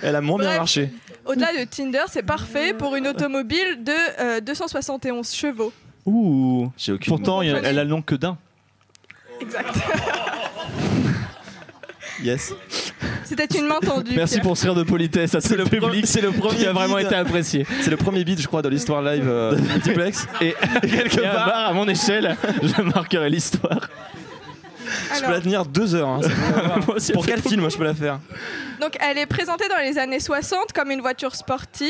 Elle 0.01 0.15
a 0.15 0.21
moins 0.21 0.39
bien 0.39 0.57
marché. 0.57 0.89
au-delà 1.25 1.53
de 1.53 1.63
Tinder, 1.65 2.03
c'est 2.09 2.23
parfait 2.23 2.73
pour 2.73 2.95
une 2.95 3.07
automobile 3.07 3.83
de 3.83 3.93
euh, 4.19 4.39
271 4.41 5.31
chevaux. 5.33 5.71
Ouh. 6.05 6.69
J'ai 6.77 6.91
aucune. 6.93 7.09
Pourtant, 7.09 7.41
il 7.41 7.49
y 7.49 7.51
a- 7.53 7.59
elle 7.63 7.79
a 7.79 7.83
le 7.83 7.89
nom 7.89 8.01
que 8.01 8.15
d'un. 8.15 8.37
Exact. 9.41 9.73
Yes. 12.23 12.53
C'était 13.25 13.57
une 13.57 13.65
main 13.65 13.79
tendue. 13.81 14.13
Merci 14.15 14.35
Pierre. 14.35 14.43
pour 14.43 14.55
ce 14.57 14.63
rire 14.65 14.75
de 14.75 14.83
politesse 14.83 15.35
C'est 15.39 15.57
le 15.57 15.63
public. 15.65 16.05
c'est 16.07 16.21
le 16.21 16.31
premier. 16.31 16.57
qui 16.57 16.65
a 16.65 16.71
vraiment 16.71 16.95
beat. 16.97 17.07
été 17.07 17.15
apprécié. 17.15 17.65
C'est 17.81 17.89
le 17.89 17.97
premier 17.97 18.23
beat, 18.23 18.39
je 18.39 18.47
crois, 18.47 18.61
de 18.61 18.69
l'histoire 18.69 19.01
live 19.01 19.27
euh, 19.27 19.55
de 19.55 19.61
Multiplex. 19.61 20.27
Et 20.39 20.53
quelque 20.81 21.19
Et 21.21 21.25
à 21.25 21.33
part, 21.33 21.45
part, 21.51 21.65
à 21.69 21.73
mon 21.73 21.87
échelle, 21.87 22.37
je 22.61 22.81
marquerai 22.81 23.29
l'histoire. 23.29 23.89
Je 25.15 25.23
peux 25.25 25.31
la 25.31 25.41
tenir 25.41 25.65
deux 25.65 25.95
heures. 25.95 26.07
hein. 26.09 26.19
Moi 26.87 26.95
aussi, 26.95 27.11
Pour 27.13 27.25
quel 27.25 27.41
film 27.41 27.69
je 27.69 27.77
peux 27.77 27.83
la 27.83 27.93
faire 27.93 28.19
donc, 28.81 28.97
elle 28.99 29.17
est 29.17 29.27
présentée 29.27 29.69
dans 29.69 29.77
les 29.77 29.97
années 29.97 30.19
60 30.19 30.73
comme 30.73 30.91
une 30.91 30.99
voiture 30.99 31.35
sportive, 31.35 31.87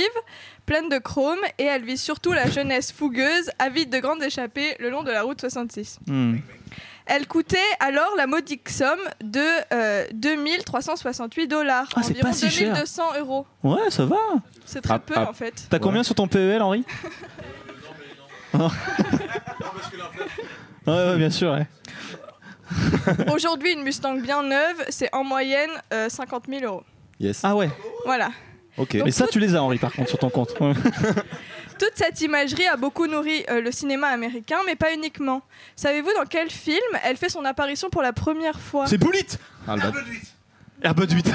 pleine 0.67 0.89
de 0.89 0.99
chrome, 0.99 1.39
et 1.57 1.63
elle 1.63 1.83
vise 1.83 1.99
surtout 1.99 2.33
la 2.33 2.47
jeunesse 2.47 2.91
fougueuse, 2.91 3.49
avide 3.57 3.89
de 3.89 3.97
grandes 3.97 4.21
échappées 4.21 4.75
le 4.79 4.91
long 4.91 5.01
de 5.01 5.09
la 5.09 5.23
route 5.23 5.39
66. 5.39 5.97
Hmm. 6.05 6.35
Elle 7.07 7.25
coûtait 7.27 7.57
alors 7.79 8.11
la 8.15 8.27
modique 8.27 8.69
somme 8.69 8.99
de 9.23 9.41
euh, 9.73 10.05
2368 10.13 11.47
dollars, 11.47 11.87
Ah, 11.95 12.03
c'est 12.03 12.11
environ 12.11 12.27
pas 12.29 12.33
si 12.35 12.51
cher. 12.51 12.67
2200 12.73 13.03
euros. 13.21 13.47
Ouais, 13.63 13.89
ça 13.89 14.05
va. 14.05 14.17
C'est 14.63 14.81
très 14.81 14.93
Ah, 14.93 14.99
peu 14.99 15.13
ah. 15.17 15.29
en 15.29 15.33
fait. 15.33 15.65
T'as 15.71 15.79
combien 15.79 16.03
sur 16.03 16.13
ton 16.13 16.27
PEL, 16.27 16.61
Henri 16.61 16.83
Oh. 18.53 18.67
Ouais, 20.85 20.93
ouais, 20.93 21.17
bien 21.17 21.29
sûr. 21.29 21.51
ouais. 21.53 21.65
Aujourd'hui, 23.33 23.73
une 23.73 23.83
Mustang 23.83 24.15
bien 24.21 24.43
neuve, 24.43 24.83
c'est 24.89 25.09
en 25.13 25.23
moyenne 25.23 25.69
euh, 25.93 26.09
50 26.09 26.45
000 26.47 26.63
euros. 26.65 26.83
Yes. 27.19 27.41
Ah 27.43 27.55
ouais. 27.55 27.69
Voilà. 28.05 28.29
Ok. 28.77 28.95
Donc, 28.97 29.05
Mais 29.05 29.11
ça, 29.11 29.25
tout- 29.25 29.33
tu 29.33 29.39
les 29.39 29.55
as, 29.55 29.61
Henri, 29.63 29.77
par 29.77 29.91
contre, 29.93 30.09
sur 30.09 30.17
ton 30.19 30.29
compte. 30.29 30.53
Toute 31.79 31.91
cette 31.95 32.21
imagerie 32.21 32.67
a 32.67 32.75
beaucoup 32.77 33.07
nourri 33.07 33.43
euh, 33.49 33.59
le 33.61 33.71
cinéma 33.71 34.07
américain, 34.07 34.57
mais 34.65 34.75
pas 34.75 34.93
uniquement. 34.93 35.41
Savez-vous 35.75 36.11
dans 36.15 36.25
quel 36.25 36.49
film 36.49 36.79
elle 37.03 37.17
fait 37.17 37.29
son 37.29 37.43
apparition 37.45 37.89
pour 37.89 38.01
la 38.01 38.13
première 38.13 38.59
fois? 38.59 38.85
C'est 38.87 38.97
Bullet 38.97 39.25
Ah, 39.67 39.75
le 39.75 39.81
bat- 39.81 39.91
Airbud 40.83 41.11
8. 41.11 41.31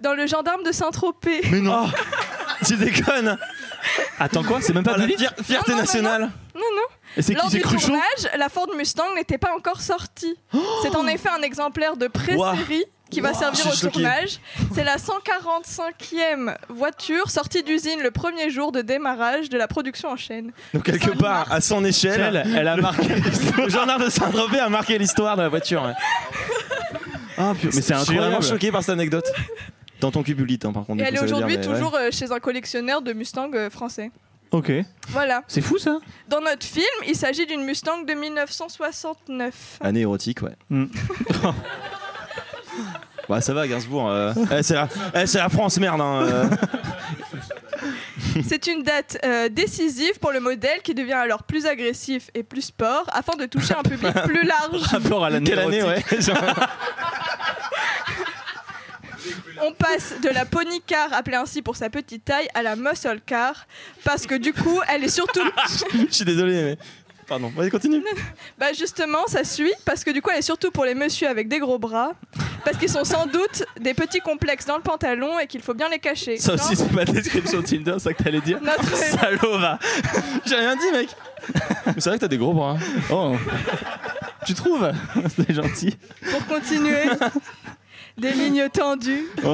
Dans 0.00 0.14
Le 0.14 0.26
Gendarme 0.26 0.64
de 0.64 0.72
Saint-Tropez. 0.72 1.42
Mais 1.50 1.60
non. 1.60 1.88
tu 2.66 2.76
déconnes. 2.76 3.38
Attends 4.18 4.42
quoi? 4.42 4.60
C'est 4.60 4.72
même 4.72 4.82
pas 4.82 4.92
Ah, 4.94 4.98
la 4.98 5.04
Bullet 5.06 5.16
fier- 5.18 5.32
fierté 5.42 5.70
Non, 5.70 5.76
non, 5.76 5.76
non, 5.76 5.80
nationale. 5.82 6.20
Non, 6.54 6.60
non. 6.74 6.86
Et 7.16 7.22
c'est 7.22 7.34
qui 7.34 7.40
Lors 7.40 7.50
C'est 7.50 7.58
du 7.58 7.62
Cruchot 7.62 7.86
tournage, 7.88 8.30
la 8.38 8.48
Ford 8.48 8.68
Mustang 8.76 9.14
n'était 9.16 9.38
pas 9.38 9.54
encore 9.56 9.80
sortie. 9.80 10.34
C'est 10.82 10.94
en 10.96 11.06
effet 11.06 11.28
un 11.28 11.42
exemplaire 11.42 11.96
de 11.96 12.06
pré-série 12.08 12.84
qui 13.10 13.20
va 13.20 13.32
Wow, 13.32 13.38
servir 13.38 13.64
je 13.64 13.68
au 13.68 13.72
suis 13.72 13.80
choqué. 13.82 13.92
tournage. 14.02 14.40
C'est 14.74 14.84
la 14.84 14.96
145e 14.96 16.56
voiture 16.70 17.30
sortie 17.30 17.62
d'usine 17.62 18.00
le 18.02 18.10
premier 18.10 18.48
jour 18.50 18.72
de 18.72 18.80
démarrage 18.80 19.48
de 19.50 19.58
la 19.58 19.68
production 19.68 20.08
en 20.10 20.16
chaîne. 20.16 20.52
Donc 20.72 20.84
quelque 20.84 21.10
part, 21.18 21.50
à 21.52 21.60
son 21.60 21.84
échelle, 21.84 22.42
Elle, 22.46 22.56
elle 22.56 22.68
a 22.68 22.76
marqué. 22.76 23.08
le 23.58 23.68
gendarme 23.68 24.04
de 24.04 24.10
Saint-Tropez 24.10 24.60
a 24.60 24.68
marqué 24.70 24.96
l'histoire 24.98 25.36
de 25.36 25.42
la 25.42 25.48
voiture. 25.48 25.82
ouais. 25.82 25.92
Ah, 27.38 27.52
mais 27.62 27.70
c'est 27.72 27.94
Je 27.94 28.04
suis 28.04 28.16
vraiment 28.16 28.40
choqué 28.40 28.70
par 28.70 28.82
cette 28.82 28.90
anecdote. 28.94 29.26
Dans 30.00 30.10
ton 30.10 30.22
cubulite, 30.22 30.64
hein, 30.64 30.72
par 30.72 30.84
contre. 30.84 31.00
Et 31.00 31.04
du 31.04 31.08
elle 31.10 31.18
coup, 31.18 31.24
est 31.24 31.28
ça 31.28 31.34
veut 31.34 31.46
dire, 31.46 31.46
aujourd'hui 31.46 31.58
mais 31.58 31.66
ouais. 31.66 31.74
toujours 31.74 31.94
euh, 31.94 32.08
chez 32.10 32.32
un 32.32 32.40
collectionneur 32.40 33.02
de 33.02 33.12
Mustang 33.12 33.50
euh, 33.54 33.70
français. 33.70 34.10
Ok. 34.52 34.70
Voilà. 35.08 35.42
C'est 35.48 35.60
fou 35.62 35.78
ça 35.78 35.98
Dans 36.28 36.40
notre 36.40 36.64
film, 36.66 36.84
il 37.08 37.16
s'agit 37.16 37.46
d'une 37.46 37.64
Mustang 37.64 38.02
de 38.02 38.12
1969. 38.12 39.78
Année 39.80 40.00
érotique, 40.00 40.42
ouais. 40.42 40.54
Mm. 40.68 40.84
bah 43.28 43.40
ça 43.40 43.54
va, 43.54 43.66
Gainsbourg. 43.66 44.08
euh. 44.10 44.32
Eh, 44.58 44.62
c'est 44.62 44.74
la... 44.74 44.88
eh, 45.14 45.26
c'est 45.26 45.38
la 45.38 45.48
France, 45.48 45.78
merde. 45.78 46.00
hein, 46.00 46.22
euh. 46.22 46.44
C'est 48.44 48.66
une 48.66 48.82
date 48.82 49.18
euh, 49.24 49.48
décisive 49.48 50.18
pour 50.20 50.32
le 50.32 50.40
modèle 50.40 50.80
qui 50.82 50.94
devient 50.94 51.12
alors 51.14 51.42
plus 51.42 51.66
agressif 51.66 52.30
et 52.34 52.42
plus 52.42 52.62
sport 52.62 53.04
afin 53.12 53.36
de 53.36 53.46
toucher 53.46 53.74
un 53.74 53.82
public 53.82 54.12
plus 54.24 54.44
large. 54.44 54.82
Rapport 54.82 55.24
à 55.24 55.30
l'année 55.30 55.48
Quelle 55.50 55.58
année, 55.58 55.82
ouais. 55.82 56.02
On 59.62 59.72
passe 59.72 60.14
de 60.22 60.28
la 60.30 60.44
pony 60.44 60.80
car, 60.86 61.12
appelée 61.12 61.36
ainsi 61.36 61.62
pour 61.62 61.76
sa 61.76 61.90
petite 61.90 62.24
taille, 62.24 62.48
à 62.54 62.62
la 62.62 62.76
muscle 62.76 63.20
car, 63.24 63.66
parce 64.04 64.26
que 64.26 64.34
du 64.34 64.52
coup, 64.52 64.80
elle 64.88 65.04
est 65.04 65.08
surtout, 65.08 65.40
Je 65.92 66.14
suis 66.14 66.24
désolé, 66.24 66.62
mais. 66.62 66.78
Pardon, 67.28 67.52
vas-y, 67.56 67.70
continue. 67.70 68.02
Bah 68.58 68.72
justement, 68.76 69.26
ça 69.28 69.44
suit, 69.44 69.72
parce 69.86 70.02
que 70.04 70.10
du 70.10 70.20
coup, 70.20 70.30
elle 70.32 70.40
est 70.40 70.42
surtout 70.42 70.70
pour 70.72 70.84
les 70.84 70.94
messieurs 70.94 71.28
avec 71.28 71.48
des 71.48 71.60
gros 71.60 71.78
bras, 71.78 72.12
parce 72.64 72.76
qu'ils 72.76 72.90
sont 72.90 73.04
sans 73.04 73.26
doute 73.26 73.62
des 73.80 73.94
petits 73.94 74.18
complexes 74.20 74.66
dans 74.66 74.76
le 74.76 74.82
pantalon 74.82 75.38
et 75.38 75.46
qu'il 75.46 75.62
faut 75.62 75.72
bien 75.72 75.88
les 75.88 76.00
cacher. 76.00 76.36
Ça 76.36 76.54
aussi, 76.54 76.74
c'est 76.76 76.90
ma 76.92 77.04
description 77.04 77.62
Tinder, 77.62 77.94
c'est 77.94 78.00
ça 78.00 78.12
que 78.12 78.22
t'allais 78.22 78.40
dire 78.40 78.58
Notre- 78.60 78.96
Salaud, 78.96 79.56
va 79.58 79.78
J'ai 80.46 80.56
rien 80.56 80.74
dit, 80.76 80.90
mec. 80.92 81.08
Mais 81.86 81.92
c'est 81.98 82.10
vrai 82.10 82.16
que 82.18 82.22
t'as 82.22 82.28
des 82.28 82.38
gros 82.38 82.52
bras. 82.52 82.76
Oh 83.10 83.34
Tu 84.44 84.52
trouves 84.54 84.90
C'est 85.36 85.54
gentil. 85.54 85.96
Pour 86.30 86.44
continuer, 86.46 87.04
des 88.18 88.32
lignes 88.32 88.68
tendues. 88.68 89.26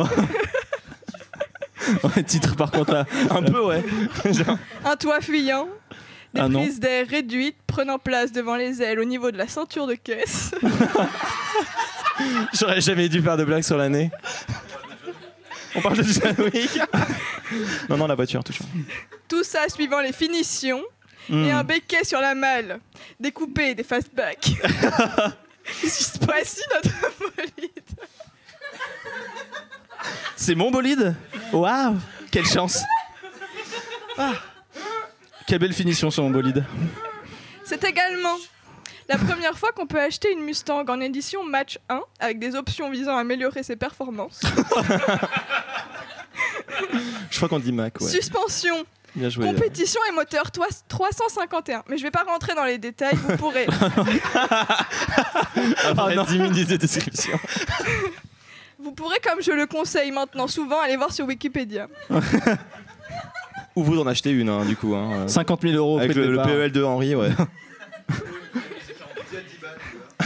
Ouais, 2.03 2.23
titre 2.23 2.55
par 2.55 2.71
contre 2.71 2.93
là. 2.93 3.07
Un 3.31 3.43
peu, 3.43 3.65
ouais. 3.65 3.83
un 4.85 4.97
toit 4.97 5.23
fuyant, 5.23 5.69
des 6.35 6.41
Ah 6.43 6.49
prises 6.53 6.81
d'air 6.81 7.07
réduites 7.09 7.57
prenant 7.67 7.99
place 7.99 8.31
devant 8.31 8.57
les 8.57 8.83
ailes 8.83 8.99
au 9.01 9.05
niveau 9.05 9.31
de 9.31 9.39
la 9.39 9.49
ceinture 9.49 9.87
de 9.87 9.95
caisse. 9.95 10.51
J'aurais 12.53 12.83
jamais 12.83 13.09
dû 13.09 13.23
faire 13.23 13.39
de 13.39 13.45
blagues 13.45 13.63
sur 13.63 13.79
l'année. 13.79 14.11
On 15.77 15.81
parle 15.81 15.97
de 15.99 16.03
John 16.03 16.35
Wick. 16.53 16.79
non, 17.89 17.97
non, 17.97 18.07
la 18.07 18.17
voiture, 18.17 18.45
toujours. 18.45 18.67
Tout 19.27 19.45
ça 19.45 19.67
suivant 19.71 20.01
les 20.01 20.13
finitions 20.13 20.83
Hmm. 21.29 21.45
et 21.45 21.51
un 21.53 21.63
béquet 21.63 22.05
sur 22.05 22.21
la 22.21 22.35
malle, 22.35 22.81
découpé 23.21 23.75
des 23.75 23.83
fastbacks. 23.85 24.51
Voici 26.23 26.63
notre 26.75 26.91
bolide. 27.21 27.78
C'est 30.37 30.55
mon 30.55 30.71
bolide 30.71 31.15
Waouh 31.53 31.97
Quelle 32.31 32.47
chance 32.47 32.83
Ah. 34.19 34.33
Quelle 35.47 35.59
belle 35.61 35.73
finition 35.73 36.11
sur 36.11 36.23
mon 36.25 36.31
bolide. 36.31 36.65
C'est 37.65 37.83
également 37.85 38.37
la 39.09 39.17
première 39.17 39.57
fois 39.59 39.73
qu'on 39.73 39.87
peut 39.87 40.01
acheter 40.01 40.31
une 40.33 40.41
Mustang 40.45 40.85
en 40.89 41.01
édition 41.01 41.43
Match 41.45 41.79
1 41.89 42.01
avec 42.21 42.39
des 42.39 42.55
options 42.55 42.91
visant 42.91 43.17
à 43.17 43.21
améliorer 43.21 43.63
ses 43.63 43.77
performances. 43.77 44.41
Je 47.31 47.37
crois 47.37 47.49
qu'on 47.49 47.59
dit 47.59 47.73
Mac, 47.73 47.99
ouais. 48.01 48.09
Suspension, 48.11 48.85
Bien 49.15 49.29
joué. 49.31 49.47
compétition 49.47 50.01
et 50.09 50.13
moteur 50.13 50.51
toi- 50.53 50.67
351. 50.89 51.83
Mais 51.89 51.97
je 51.99 52.03
vais 52.03 52.11
pas 52.11 52.25
rentrer 52.25 52.55
dans 52.55 52.65
les 52.65 52.77
détails, 52.79 53.15
vous 53.17 53.37
pourrez. 53.39 53.67
Après 55.85 56.17
10 56.27 56.39
minutes 56.39 56.69
de 56.69 56.77
description. 56.77 57.39
Vous 58.79 58.93
pourrez, 58.93 59.19
comme 59.21 59.43
je 59.43 59.51
le 59.53 59.67
conseille 59.67 60.11
maintenant 60.13 60.47
souvent, 60.47 60.81
aller 60.81 60.97
voir 60.97 61.13
sur 61.13 61.27
Wikipédia. 61.27 61.89
Ou 63.77 63.83
vous 63.85 63.99
en 64.01 64.07
achetez 64.07 64.31
une, 64.31 64.49
hein, 64.49 64.65
du 64.65 64.77
coup. 64.77 64.95
Hein, 64.95 65.25
euh, 65.25 65.29
50 65.29 65.63
000 65.63 65.75
euros 65.75 65.97
au 65.97 65.99
Avec 65.99 66.15
le, 66.17 66.33
le. 66.33 66.43
PEL 66.43 66.73
de 66.73 66.83
Henri, 66.83 67.15
ouais. 67.15 67.31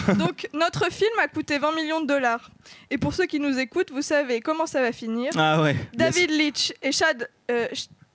Donc, 0.18 0.48
notre 0.52 0.90
film 0.90 1.10
a 1.22 1.28
coûté 1.28 1.58
20 1.58 1.74
millions 1.74 2.00
de 2.00 2.06
dollars. 2.06 2.50
Et 2.90 2.98
pour 2.98 3.14
ceux 3.14 3.26
qui 3.26 3.38
nous 3.40 3.58
écoutent, 3.58 3.90
vous 3.90 4.02
savez 4.02 4.40
comment 4.40 4.66
ça 4.66 4.80
va 4.80 4.92
finir. 4.92 5.32
Ah 5.36 5.62
ouais. 5.62 5.76
David 5.94 6.30
Leitch 6.30 6.72
et 6.82 6.92
Chad 6.92 7.28
euh, 7.50 7.66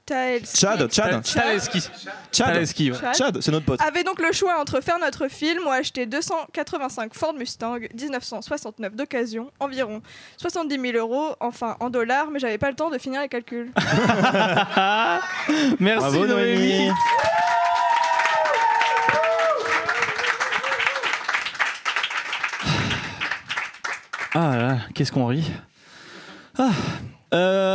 Chad, 0.08 0.90
Chad. 0.92 1.22
Taleski. 1.24 1.82
Chad. 2.32 2.48
Taleski, 2.48 2.92
ouais. 2.92 2.98
Chad 2.98 3.16
Chad, 3.16 3.42
c'est 3.42 3.52
notre 3.52 3.66
pote. 3.66 3.82
avaient 3.82 4.06
donc 4.06 4.22
le 4.22 4.32
choix 4.32 4.58
entre 4.60 4.80
faire 4.80 5.00
notre 5.00 5.28
film 5.28 5.68
ou 5.68 5.70
acheter 5.70 6.06
285 6.06 7.14
Ford 7.14 7.34
Mustang 7.34 7.80
1969 7.94 8.96
d'occasion, 8.96 9.52
environ 9.60 10.02
70 10.38 10.80
000 10.94 10.98
euros, 10.98 11.36
enfin 11.42 11.76
en 11.82 11.90
dollars, 11.90 12.30
mais 12.32 12.40
j'avais 12.40 12.58
pas 12.58 12.70
le 12.70 12.76
temps 12.76 12.90
de 12.90 12.98
finir 12.98 13.20
les 13.22 13.28
calculs. 13.28 13.70
Merci 15.80 15.98
Bravo, 16.00 16.26
Noémie. 16.26 16.88
Noémie. 16.88 16.92
Ah 24.34 24.56
là, 24.56 24.68
là, 24.68 24.78
qu'est-ce 24.94 25.12
qu'on 25.12 25.26
rit 25.26 25.52
ah. 26.60 26.70
Euh, 27.34 27.67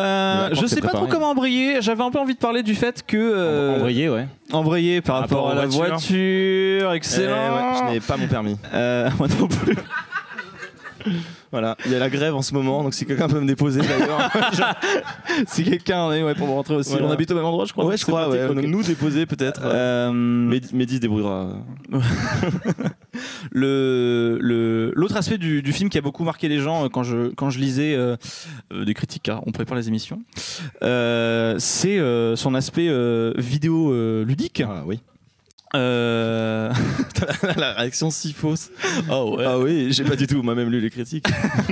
je 0.55 0.67
sais 0.67 0.81
pas 0.81 0.89
trop 0.89 1.07
comment 1.07 1.31
embrayer. 1.31 1.81
J'avais 1.83 2.03
un 2.03 2.11
peu 2.11 2.19
envie 2.19 2.35
de 2.35 2.39
parler 2.39 2.63
du 2.63 2.75
fait 2.75 3.03
que 3.07 3.17
euh, 3.17 3.77
Embrayé, 3.77 4.09
ouais. 4.09 4.27
embrayer 4.53 5.01
par 5.01 5.15
Par 5.15 5.21
rapport 5.23 5.45
rapport 5.47 5.59
à 5.59 5.63
la 5.63 5.67
aux 5.69 5.71
voitures. 5.71 5.97
voiture, 5.97 6.93
Eh 6.93 6.97
excellent. 6.97 7.35
ouais, 7.57 7.79
je 7.89 7.93
n'ai 7.95 8.01
pas 8.01 8.17
mon 8.17 8.27
permis. 8.29 8.57
Euh, 8.75 9.11
moi 9.19 9.29
non 9.41 9.49
plus. 9.49 9.75
Voilà, 11.51 11.77
il 11.85 11.93
y 11.93 11.95
a 11.95 11.99
la 11.99 12.09
grève 12.09 12.35
en 12.35 12.41
ce 12.43 12.55
moment, 12.55 12.83
donc 12.83 12.95
si 12.95 13.05
quelqu'un 13.05 13.29
peut 13.29 13.41
me 13.41 13.47
déposer 13.47 13.81
d'ailleurs. 13.83 14.31
si 15.49 15.65
quelqu'un 15.65 15.99
en 16.05 16.13
est 16.13 16.23
ouais, 16.23 16.35
pour 16.35 16.47
me 16.47 16.53
rentrer 16.53 16.77
aussi. 16.77 16.91
Voilà. 16.93 17.07
On 17.07 17.11
habite 17.11 17.31
au 17.31 17.35
même 17.35 17.45
endroit, 17.45 17.65
je 17.67 17.73
crois. 17.73 17.85
ouais, 17.85 17.97
je 17.97 18.07
crois, 18.07 18.29
ouais. 18.29 18.47
Donc 18.47 18.63
nous 18.65 18.83
déposer 18.83 19.27
peut-être. 19.27 19.61
Euh, 19.65 20.11
Mehdi 20.13 20.75
Mehdi 20.75 20.95
se 20.97 21.01
débrouillera. 21.01 21.49
le 23.51 24.39
le- 24.41 24.93
l'autre 24.95 25.17
aspect 25.17 25.39
du, 25.39 25.63
du 25.63 25.73
film 25.73 25.89
qui 25.91 25.99
a 25.99 26.01
beaucoup 26.01 26.25
marqué 26.25 26.49
les 26.49 26.59
gens 26.59 26.85
euh, 26.85 26.89
quand 26.89 27.03
je 27.03 27.29
quand 27.35 27.51
je 27.51 27.59
lisais 27.59 27.95
euh, 27.95 28.17
euh, 28.73 28.85
des 28.85 28.95
critiques 28.95 29.23
car 29.25 29.47
on 29.47 29.53
prépare 29.53 29.77
les 29.77 29.89
émissions 29.89 30.23
euh, 30.83 31.57
c'est 31.59 31.99
son 32.37 32.55
aspect 32.55 32.89
vidéo 33.37 33.93
ludique 34.25 34.63
Ah 34.67 34.83
oui. 34.87 35.01
Euh, 35.75 36.73
la 37.57 37.73
réaction 37.75 38.11
si 38.11 38.33
fausse. 38.33 38.71
oh 39.11 39.37
ouais. 39.37 39.45
Ah 39.47 39.59
oui, 39.59 39.89
j'ai 39.91 40.05
pas 40.05 40.17
du 40.17 40.27
tout 40.27 40.43
moi-même 40.43 40.69
lu 40.69 40.81
les 40.81 40.91
critiques. 40.91 41.27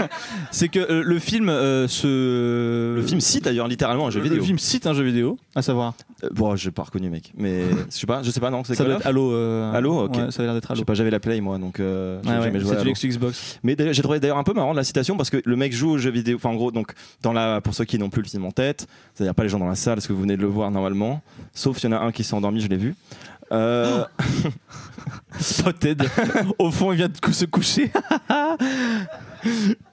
c'est 0.51 0.69
que 0.69 0.79
euh, 0.79 1.03
le 1.05 1.19
film 1.19 1.49
euh, 1.49 1.87
se 1.87 2.97
Le 2.97 3.03
film 3.03 3.21
cite 3.21 3.45
d'ailleurs 3.45 3.69
littéralement 3.69 4.07
un 4.07 4.11
jeu 4.11 4.21
vidéo. 4.21 4.39
le 4.39 4.45
film 4.45 4.59
cite 4.59 4.87
un 4.87 4.95
jeu 4.95 5.05
vidéo 5.05 5.39
à 5.55 5.63
savoir 5.63 5.95
Euh, 6.25 6.29
bon, 6.33 6.57
j'ai 6.57 6.71
pas 6.71 6.85
reconnu 6.85 7.11
mec, 7.11 7.33
mais 7.37 7.65
je 7.91 7.97
sais 7.97 8.07
pas, 8.07 8.23
je 8.23 8.31
sais 8.31 8.41
pas 8.41 8.51
non, 8.51 8.65
ça 8.65 8.75
doit 8.85 8.95
être 8.95 9.07
Halo 9.07 9.35
Halo, 9.75 10.05
ok. 10.05 10.17
ouais, 10.17 10.31
ça 10.31 10.43
a 10.43 10.47
l'air 10.47 10.55
d'être 10.55 10.69
Je 10.69 10.73
Halo 10.73 10.79
sais 10.81 10.85
pas, 10.85 10.95
j'avais 10.95 11.11
la 11.11 11.21
Play 11.21 11.41
moi, 11.41 11.59
donc 11.59 11.81
Ah 11.81 11.83
ouais, 11.83 12.43
jamais 12.45 12.61
joué 12.61 12.77
à 12.77 12.79
c'est 12.79 13.07
du 13.07 13.09
Xbox 13.09 13.59
Mais 13.63 13.77
j'ai 13.93 14.03
trouvé 14.03 14.21
d'ailleurs 14.21 14.39
un 14.39 14.45
peu 14.45 14.53
marrant 14.55 14.73
de 14.73 14.77
la 14.77 14.85
citation 14.85 15.17
parce 15.17 15.31
que 15.31 15.43
le 15.45 15.57
mec 15.57 15.73
joue 15.73 15.91
au 15.91 15.99
jeu 15.99 16.11
vidéo. 16.11 16.37
Enfin, 16.37 16.51
en 16.51 16.55
gros, 16.55 16.71
donc, 16.71 16.93
dans 17.23 17.33
la, 17.33 17.61
pour 17.61 17.75
ceux 17.75 17.85
qui 17.85 17.99
n'ont 17.99 18.11
plus 18.11 18.23
le 18.23 18.29
film 18.29 18.45
en 18.45 18.51
tête, 18.51 18.87
c'est-à-dire 19.15 19.35
pas 19.35 19.43
les 19.43 19.49
gens 19.49 19.59
dans 19.59 19.69
la 19.69 19.75
salle, 19.75 19.97
parce 19.97 20.07
que 20.07 20.13
vous 20.13 20.23
venez 20.23 20.37
de 20.37 20.43
le 20.43 20.49
voir 20.49 20.71
normalement, 20.71 21.23
sauf 21.55 21.79
s'il 21.79 21.91
y 21.91 21.95
en 21.95 21.97
a 21.97 22.01
un 22.01 22.13
qui 22.13 22.25
s'est 22.25 22.35
endormi, 22.35 22.61
je 22.61 22.69
l'ai 22.69 22.77
vu. 22.77 22.95
Euh, 23.53 24.05
Spotted. 25.41 26.03
Au 26.59 26.71
fond 26.71 26.93
il 26.93 26.97
vient 26.97 27.09
de 27.09 27.33
se 27.33 27.45
coucher. 27.47 27.91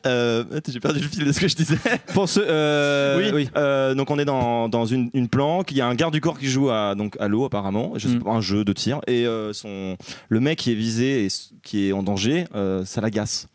Euh, 0.06 0.43
j'ai 0.67 0.82
perdu 0.82 1.00
le 1.00 1.08
fil 1.08 1.24
de 1.24 1.32
ce 1.32 1.39
que 1.39 1.48
je 1.48 1.56
disais. 1.56 1.78
pour 2.13 2.28
ce 2.28 2.41
euh, 2.43 3.32
oui, 3.34 3.50
euh, 3.56 3.96
donc 3.96 4.12
on 4.12 4.20
est 4.20 4.26
dans, 4.26 4.67
dans 4.67 4.86
une, 4.86 5.10
une 5.13 5.30
planque, 5.30 5.72
il 5.72 5.78
y 5.78 5.82
a 5.82 5.88
un 5.88 5.96
garde 5.96 6.13
du 6.13 6.20
corps 6.20 6.38
qui 6.38 6.48
joue 6.48 6.70
à, 6.70 6.96
donc, 6.96 7.15
à 7.20 7.30
l'eau 7.30 7.46
apparemment, 7.46 7.93
je 7.96 8.10
sais 8.10 8.15
Mm. 8.15 8.24
pas, 8.24 8.32
un 8.32 8.41
jeu 8.41 8.65
de 8.65 8.74
tir, 8.74 9.00
et 9.08 9.26
son, 9.54 9.96
le 10.28 10.39
mec 10.41 10.60
qui 10.60 10.74
est 10.74 10.76
visé 10.76 11.26
et 11.26 11.30
qui 11.63 11.88
est 11.88 11.93
en 11.93 12.04
danger, 12.04 12.43
ça 12.84 13.00
l'agace. 13.00 13.48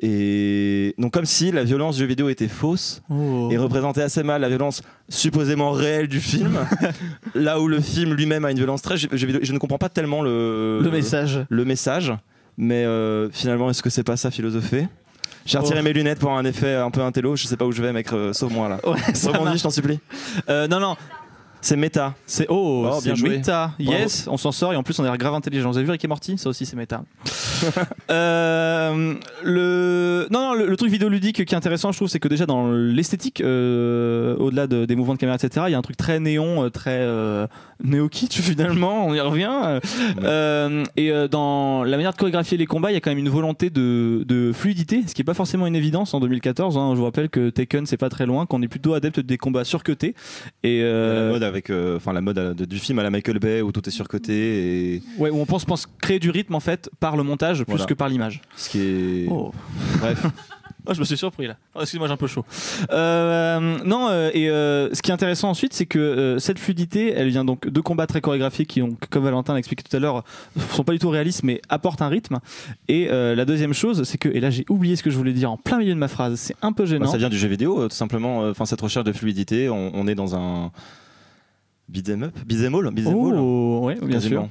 Et 0.00 0.94
donc 0.98 1.12
comme 1.12 1.24
si 1.24 1.50
la 1.52 1.64
violence 1.64 1.96
du 1.96 2.02
jeu 2.02 2.06
vidéo 2.06 2.28
était 2.28 2.48
fausse 2.48 3.02
Oh. 3.10 3.48
et 3.50 3.56
représentait 3.56 4.02
assez 4.02 4.22
mal 4.22 4.40
la 4.42 4.48
violence 4.48 4.82
supposément 5.08 5.70
réelle 5.70 6.08
du 6.08 6.20
film, 6.20 6.58
là 7.34 7.60
où 7.60 7.68
le 7.68 7.80
film 7.80 8.12
lui-même 8.14 8.44
a 8.44 8.50
une 8.50 8.58
violence 8.58 8.82
très 8.82 8.96
jeu 8.96 9.08
vidéo. 9.12 9.40
Je 9.42 9.52
ne 9.52 9.58
comprends 9.58 9.78
pas 9.78 9.88
tellement 9.88 10.20
le, 10.22 10.80
le 10.82 10.90
message 10.90 11.40
le 11.48 11.64
message, 11.64 12.12
mais 12.58 12.84
euh, 12.84 13.30
finalement 13.30 13.70
est-ce 13.70 13.82
que 13.82 13.90
c'est 13.90 14.04
pas 14.04 14.16
ça 14.16 14.30
philosopher 14.30 14.86
j'ai 15.46 15.58
retiré 15.58 15.78
Oh. 15.80 15.82
mes 15.84 15.92
lunettes 15.92 16.18
pour 16.18 16.32
un 16.32 16.44
effet 16.44 16.74
un 16.74 16.90
peu 16.90 17.02
intello, 17.02 17.36
je 17.36 17.46
sais 17.46 17.56
pas 17.56 17.64
où 17.64 17.70
je 17.72 17.80
vais 17.80 17.92
mec, 17.92 18.12
euh, 18.12 18.32
sauve-moi 18.32 18.68
là. 18.68 18.80
ouais, 18.84 18.96
Rebondis, 19.32 19.58
je 19.58 19.62
t'en 19.62 19.70
supplie. 19.70 20.00
Euh, 20.50 20.66
non 20.66 20.80
non 20.80 20.96
C'est 21.60 21.76
méta. 21.76 22.14
C'est 22.26 22.46
oh, 22.48 22.88
Oh, 22.92 23.00
bien 23.02 23.14
joué. 23.14 23.30
méta. 23.30 23.72
Bravo. 23.78 23.98
Yes, 23.98 24.28
on 24.30 24.36
s'en 24.36 24.52
sort 24.52 24.72
et 24.72 24.76
en 24.76 24.82
plus 24.82 24.98
on 24.98 25.02
a 25.04 25.06
l'air 25.06 25.18
grave 25.18 25.34
intelligent. 25.34 25.70
Vous 25.70 25.76
avez 25.78 25.84
vu 25.86 25.90
Rick 25.92 26.04
et 26.04 26.08
Morty? 26.08 26.38
Ça 26.38 26.48
aussi 26.48 26.64
c'est 26.66 26.76
méta. 26.76 27.02
Euh, 28.10 29.14
le 29.42 30.26
non 30.30 30.40
non 30.40 30.54
le, 30.54 30.66
le 30.66 30.76
truc 30.76 30.90
vidéoludique 30.90 31.44
qui 31.44 31.54
est 31.54 31.56
intéressant 31.56 31.90
je 31.90 31.98
trouve 31.98 32.08
c'est 32.08 32.20
que 32.20 32.28
déjà 32.28 32.44
dans 32.46 32.70
l'esthétique 32.70 33.40
euh, 33.40 34.36
au-delà 34.36 34.66
de- 34.66 34.84
des 34.84 34.94
mouvements 34.94 35.14
de 35.14 35.18
caméra 35.18 35.36
etc 35.36 35.64
il 35.68 35.72
y 35.72 35.74
a 35.74 35.78
un 35.78 35.82
truc 35.82 35.96
très 35.96 36.20
néon 36.20 36.64
euh, 36.64 36.68
très 36.70 36.98
euh, 37.00 37.46
néo 37.82 38.08
kitsch 38.08 38.40
finalement 38.40 39.06
on 39.06 39.14
y 39.14 39.20
revient 39.20 39.80
et 40.96 41.12
dans 41.30 41.82
la 41.84 41.96
manière 41.96 42.12
de 42.12 42.16
chorégraphier 42.16 42.58
les 42.58 42.66
combats 42.66 42.90
il 42.90 42.94
y 42.94 42.96
a 42.96 43.00
quand 43.00 43.10
même 43.10 43.18
une 43.18 43.28
volonté 43.28 43.70
de, 43.70 44.24
de 44.28 44.52
fluidité 44.52 45.02
ce 45.06 45.14
qui 45.14 45.22
est 45.22 45.24
pas 45.24 45.34
forcément 45.34 45.66
une 45.66 45.76
évidence 45.76 46.14
en 46.14 46.20
2014 46.20 46.76
hein. 46.78 46.90
je 46.92 46.98
vous 46.98 47.04
rappelle 47.04 47.28
que 47.28 47.50
Taken 47.50 47.86
c'est 47.86 47.96
pas 47.96 48.08
très 48.10 48.26
loin 48.26 48.46
qu'on 48.46 48.62
est 48.62 48.68
plutôt 48.68 48.94
adepte 48.94 49.20
des 49.20 49.38
combats 49.38 49.64
surcutés 49.64 50.14
et 50.62 50.82
La 50.82 51.30
mode 51.32 51.42
avec, 51.56 51.70
euh, 51.70 51.96
enfin 51.96 52.12
la 52.12 52.20
mode 52.20 52.36
de- 52.56 52.64
du 52.64 52.78
film 52.78 52.98
à 52.98 53.02
la 53.02 53.10
Michael 53.10 53.38
Bay 53.38 53.62
où 53.62 53.72
tout 53.72 53.86
est 53.88 53.92
surcoté 53.92 54.94
et 54.94 55.02
Ouais, 55.18 55.30
où 55.30 55.38
on 55.40 55.46
pense, 55.46 55.64
pense 55.64 55.86
créer 56.00 56.18
du 56.18 56.30
rythme 56.30 56.54
en 56.54 56.60
fait 56.60 56.90
par 57.00 57.16
le 57.16 57.22
montage 57.22 57.58
plus 57.64 57.72
Voilà. 57.72 57.84
que 57.86 57.94
par 57.94 58.08
l'image. 58.08 58.40
ce 58.56 58.68
qui 58.70 58.80
est. 58.80 59.26
Oh. 59.30 59.52
Bref. 60.00 60.26
Oh, 60.88 60.94
je 60.94 61.00
me 61.00 61.04
suis 61.04 61.16
surpris 61.16 61.48
là. 61.48 61.56
Oh, 61.74 61.80
Excuse-moi, 61.80 62.06
j'ai 62.06 62.12
un 62.14 62.16
peu 62.16 62.28
chaud. 62.28 62.44
Euh, 62.92 63.76
non, 63.84 64.06
euh, 64.08 64.30
et 64.32 64.48
euh, 64.48 64.88
ce 64.94 65.02
qui 65.02 65.10
est 65.10 65.14
intéressant 65.14 65.48
ensuite, 65.50 65.72
c'est 65.72 65.84
que 65.86 66.36
cette 66.38 66.60
fluidité, 66.60 67.12
elle 67.12 67.28
vient 67.28 67.44
donc 67.44 67.68
de 67.68 67.80
combats 67.80 68.06
très 68.06 68.20
chorégraphiés 68.20 68.66
qui, 68.66 68.82
ont, 68.82 68.96
comme 69.10 69.24
Valentin 69.24 69.52
l'a 69.54 69.58
expliqué 69.58 69.82
tout 69.82 69.96
à 69.96 69.98
l'heure, 69.98 70.22
sont 70.70 70.84
pas 70.84 70.92
du 70.92 71.00
tout 71.00 71.08
réalistes 71.10 71.42
mais 71.42 71.60
apportent 71.68 72.02
un 72.02 72.08
rythme. 72.08 72.38
Et 72.86 73.08
la 73.08 73.44
deuxième 73.44 73.72
chose, 73.72 74.04
c'est 74.04 74.16
que, 74.18 74.28
et 74.28 74.38
là 74.38 74.50
j'ai 74.50 74.64
oublié 74.68 74.94
ce 74.94 75.02
que 75.02 75.10
je 75.10 75.16
voulais 75.16 75.32
dire 75.32 75.50
en 75.50 75.56
plein 75.56 75.78
milieu 75.78 75.92
de 75.94 75.98
ma 75.98 76.06
phrase, 76.08 76.38
c'est 76.38 76.54
un 76.62 76.72
peu 76.72 76.84
Bah, 76.84 76.90
gênant. 76.90 77.06
ça 77.10 77.18
vient 77.18 77.30
du 77.30 77.38
jeu 77.38 77.48
vidéo, 77.48 77.88
tout 77.88 77.96
simplement. 77.96 78.48
Enfin, 78.48 78.64
cette 78.64 78.80
recherche 78.80 79.04
de 79.06 79.12
fluidité, 79.12 79.68
on, 79.68 79.90
on 79.92 80.06
est 80.06 80.14
dans 80.14 80.36
un 80.36 80.70
beat'em 81.88 82.22
up, 82.24 82.34
beat'em 82.46 82.74
all, 82.74 82.90
beat'em 82.92 83.12
all, 83.12 83.34
Oh, 83.38 83.80
ouais, 83.84 83.96
bien 84.02 84.20
sûr. 84.20 84.48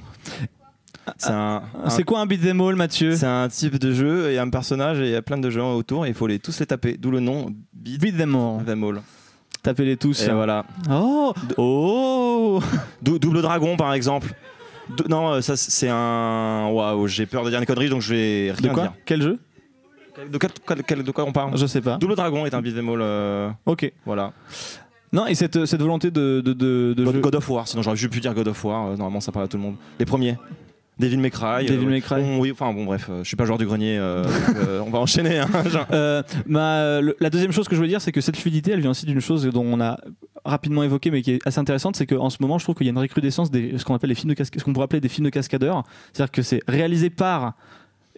C'est 1.18 1.30
un- 1.30 1.62
C'est 1.88 2.02
quoi 2.02 2.20
un 2.20 2.26
beat 2.26 2.42
them 2.42 2.60
all, 2.60 2.74
Mathieu? 2.74 3.14
C'est 3.14 3.26
un 3.26 3.48
type 3.48 3.78
de 3.78 3.92
jeu 3.92 4.30
et 4.30 4.38
un 4.38 4.48
personnage 4.50 4.98
et 4.98 5.04
il 5.04 5.10
y 5.12 5.14
a 5.14 5.22
plein 5.22 5.38
de 5.38 5.48
gens 5.50 5.74
autour 5.74 6.04
et 6.04 6.08
il 6.08 6.14
faut 6.14 6.26
les 6.26 6.38
tous 6.40 6.58
les 6.58 6.66
taper. 6.66 6.96
D'où 6.96 7.10
le 7.12 7.20
nom 7.20 7.46
Beat 7.72 8.00
Beat 8.00 8.16
them 8.16 8.34
all. 8.34 8.64
them 8.64 8.82
all. 8.82 9.00
Tapez-les 9.62 9.96
tous. 9.96 10.20
Et 10.26 10.32
voilà. 10.32 10.64
Oh 10.90 11.32
Oh 11.58 12.60
Dou- 13.02 13.18
Double 13.20 13.40
Dragon 13.42 13.76
par 13.76 13.92
exemple. 13.94 14.32
Dou- 14.96 15.04
non, 15.08 15.34
euh, 15.34 15.40
ça 15.42 15.56
c'est 15.56 15.88
un. 15.88 16.68
Waouh, 16.72 17.06
j'ai 17.06 17.26
peur 17.26 17.44
de 17.44 17.50
dire 17.50 17.58
une 17.60 17.66
connerie 17.66 17.88
donc 17.88 18.02
je 18.02 18.14
vais 18.14 18.52
De 18.52 18.62
rien 18.62 18.72
quoi 18.72 18.82
dire? 18.84 18.92
Quel 19.04 19.22
jeu? 19.22 19.38
De, 20.32 20.38
quel- 20.38 20.50
quel- 20.66 20.82
quel- 20.82 21.02
de 21.04 21.10
quoi 21.12 21.24
on 21.24 21.32
parle? 21.32 21.56
Je 21.56 21.66
sais 21.66 21.80
pas. 21.80 21.98
Double 21.98 22.16
Dragon 22.16 22.46
est 22.46 22.54
un 22.54 22.62
beat'em 22.62 22.88
all. 22.88 23.00
euh, 23.00 23.50
Ok. 23.66 23.92
voilà. 24.04 24.32
Non, 25.12 25.26
et 25.26 25.34
cette, 25.34 25.66
cette 25.66 25.80
volonté 25.80 26.10
de, 26.10 26.40
de, 26.44 26.52
de, 26.52 26.94
de 26.94 27.20
God, 27.20 27.34
of 27.36 27.48
War, 27.48 27.66
sinon 27.68 27.82
j'aurais 27.82 27.96
juste 27.96 28.12
pu 28.12 28.20
dire 28.20 28.34
God 28.34 28.48
of 28.48 28.64
War. 28.64 28.86
euh, 28.86 28.96
normalement, 28.96 29.20
ça 29.20 29.32
parle 29.32 29.44
à 29.44 29.48
tout 29.48 29.56
le 29.56 29.62
monde. 29.62 29.76
Les 29.98 30.04
premiers. 30.04 30.36
Devil 30.98 31.18
May 31.18 31.30
Cry. 31.30 31.66
Devil 31.66 31.84
euh, 31.86 31.90
May 31.90 32.00
Cry. 32.00 32.22
on- 32.22 32.38
oui, 32.40 32.50
enfin 32.52 32.72
bon, 32.72 32.86
bref, 32.86 33.08
euh, 33.10 33.22
je 33.22 33.28
suis 33.28 33.36
pas 33.36 33.44
joueur 33.44 33.58
du 33.58 33.66
grenier. 33.66 33.98
euh, 34.00 34.24
on 34.84 34.88
va 34.90 34.98
enchaîner. 34.98 35.38
hein, 35.38 35.48
le- 36.46 37.16
la 37.20 37.30
deuxième 37.30 37.52
chose 37.52 37.68
que 37.68 37.74
je 37.74 37.80
voulais 37.80 37.88
dire, 37.90 38.00
c'est 38.00 38.12
que 38.12 38.20
cette 38.20 38.36
fluidité, 38.36 38.72
elle 38.72 38.80
vient 38.80 38.90
aussi 38.90 39.06
d'une 39.06 39.20
chose 39.20 39.44
dont 39.46 39.64
on 39.64 39.80
a 39.80 39.98
rapidement 40.44 40.82
évoqué, 40.82 41.10
mais 41.10 41.22
qui 41.22 41.32
est 41.32 41.46
assez 41.46 41.58
intéressante, 41.58 41.96
c'est 41.96 42.06
qu'en 42.06 42.30
ce 42.30 42.38
moment, 42.40 42.58
je 42.58 42.64
trouve 42.64 42.74
qu'il 42.76 42.86
y 42.86 42.88
a 42.88 42.92
une 42.92 42.98
recrudescence 42.98 43.50
des 43.50 43.76
ce 43.78 43.84
qu'on 43.84 43.94
appelle 43.94 44.08
les 44.08 44.14
films 44.14 44.30
de 44.30 44.34
casca- 44.34 44.58
ce 44.58 44.64
qu'on 44.64 44.72
pourrait 44.72 44.84
appeler 44.84 45.00
des 45.00 45.08
films 45.08 45.24
de 45.26 45.30
cascadeurs. 45.30 45.84
C'est-à-dire 46.12 46.32
que 46.32 46.42
c'est 46.42 46.60
réalisé 46.68 47.10
par 47.10 47.54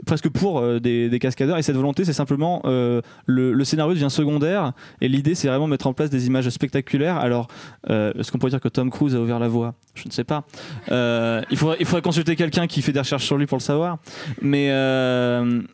presque 0.07 0.29
pour 0.29 0.61
euh, 0.61 0.81
des, 0.81 1.19
cascadeurs. 1.19 1.59
Et 1.59 1.63
cette 1.63 1.77
volonté 1.77 2.05
c'est 2.05 2.13
simplement 2.13 2.63
euh, 2.65 3.01
le, 3.27 3.65
scénario 3.65 3.95
devient 3.95 4.11
secondaire. 4.11 4.73
Et 5.01 5.09
l'idée 5.09 5.35
c'est 5.35 5.49
vraiment 5.49 5.67
mettre 5.67 5.87
en 5.87 5.93
place 5.93 6.11
des 6.11 6.27
images 6.27 6.49
spectaculaires. 6.51 7.17
Alors 7.17 7.49
euh, 7.91 8.13
est-ce 8.19 8.33
qu'on 8.33 8.39
pourrait 8.39 8.51
dire 8.51 8.61
que 8.61 8.69
Tom 8.69 8.91
Cruise 8.91 9.15
a 9.15 9.21
ouvert 9.21 9.39
la 9.39 9.49
voie? 9.49 9.75
Je 9.95 10.07
ne 10.07 10.13
sais 10.13 10.25
pas. 10.25 10.45
Il, 10.89 11.57
faudrait, 11.57 11.77
il 11.81 11.87
faudrait 11.87 12.03
consulter 12.03 12.37
quelqu'un 12.37 12.67
qui 12.67 12.83
fait 12.83 12.93
des 12.93 13.01
recherches 13.01 13.25
sur 13.25 13.37
lui 13.37 13.47
pour 13.47 13.59
le 13.59 13.63
savoir. 13.63 13.99
Mais 14.41 14.69
le 14.71 15.65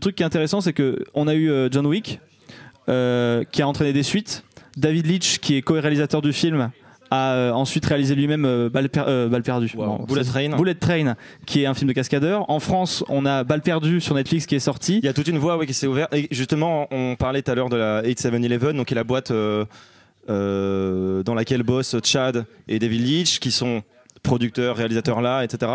truc 0.00 0.16
qui 0.16 0.22
est 0.22 0.26
intéressant 0.26 0.60
c'est 0.60 0.72
que 0.72 1.04
on 1.14 1.28
a 1.28 1.34
eu 1.34 1.50
John 1.70 1.86
Wick 1.86 2.20
qui 2.86 3.62
a 3.62 3.68
entraîné 3.68 3.92
des 3.92 4.02
suites. 4.02 4.44
David 4.76 5.06
Leitch 5.06 5.38
qui 5.38 5.56
est 5.56 5.62
co-réalisateur 5.62 6.20
du 6.20 6.32
film 6.32 6.70
a 7.14 7.32
euh, 7.34 7.52
ensuite 7.52 7.84
réalisé 7.86 8.14
lui-même 8.14 8.44
euh, 8.44 8.68
Balle, 8.68 8.88
per- 8.88 9.04
euh, 9.06 9.28
Balle 9.28 9.42
perdue 9.42 9.70
Wow. 9.76 10.06
Bullet 10.06 10.24
Train. 10.24 10.56
Bullet 10.56 10.74
Train 10.74 11.14
qui 11.46 11.62
est 11.62 11.66
un 11.66 11.74
film 11.74 11.88
de 11.88 11.92
cascadeur 11.94 12.48
en 12.50 12.60
France 12.60 13.04
on 13.08 13.24
a 13.26 13.44
Balle 13.44 13.62
perdue 13.62 14.00
sur 14.00 14.14
Netflix 14.14 14.46
qui 14.46 14.54
est 14.56 14.60
sorti 14.60 14.98
Il 14.98 15.04
y 15.04 15.08
a 15.08 15.12
toute 15.12 15.28
une 15.28 15.38
voie 15.38 15.56
oui, 15.56 15.66
qui 15.66 15.74
s'est 15.74 15.86
ouverte. 15.86 16.12
Et 16.14 16.28
justement, 16.30 16.86
on 16.90 17.16
parlait 17.16 17.42
tout 17.42 17.50
à 17.50 17.54
l'heure 17.54 17.68
de 17.70 17.76
la 17.76 18.02
8711, 18.02 18.74
donc 18.74 18.86
qui 18.88 18.94
est 18.94 18.96
la 18.96 19.04
boîte 19.04 19.30
euh, 20.28 21.22
dans 21.22 21.34
laquelle 21.34 21.62
bossent 21.62 21.96
Chad 22.02 22.44
et 22.68 22.78
David 22.78 23.00
Leitch, 23.06 23.38
qui 23.38 23.50
sont 23.50 23.82
producteurs, 24.22 24.76
réalisateurs 24.76 25.20
là, 25.20 25.42
etc. 25.44 25.70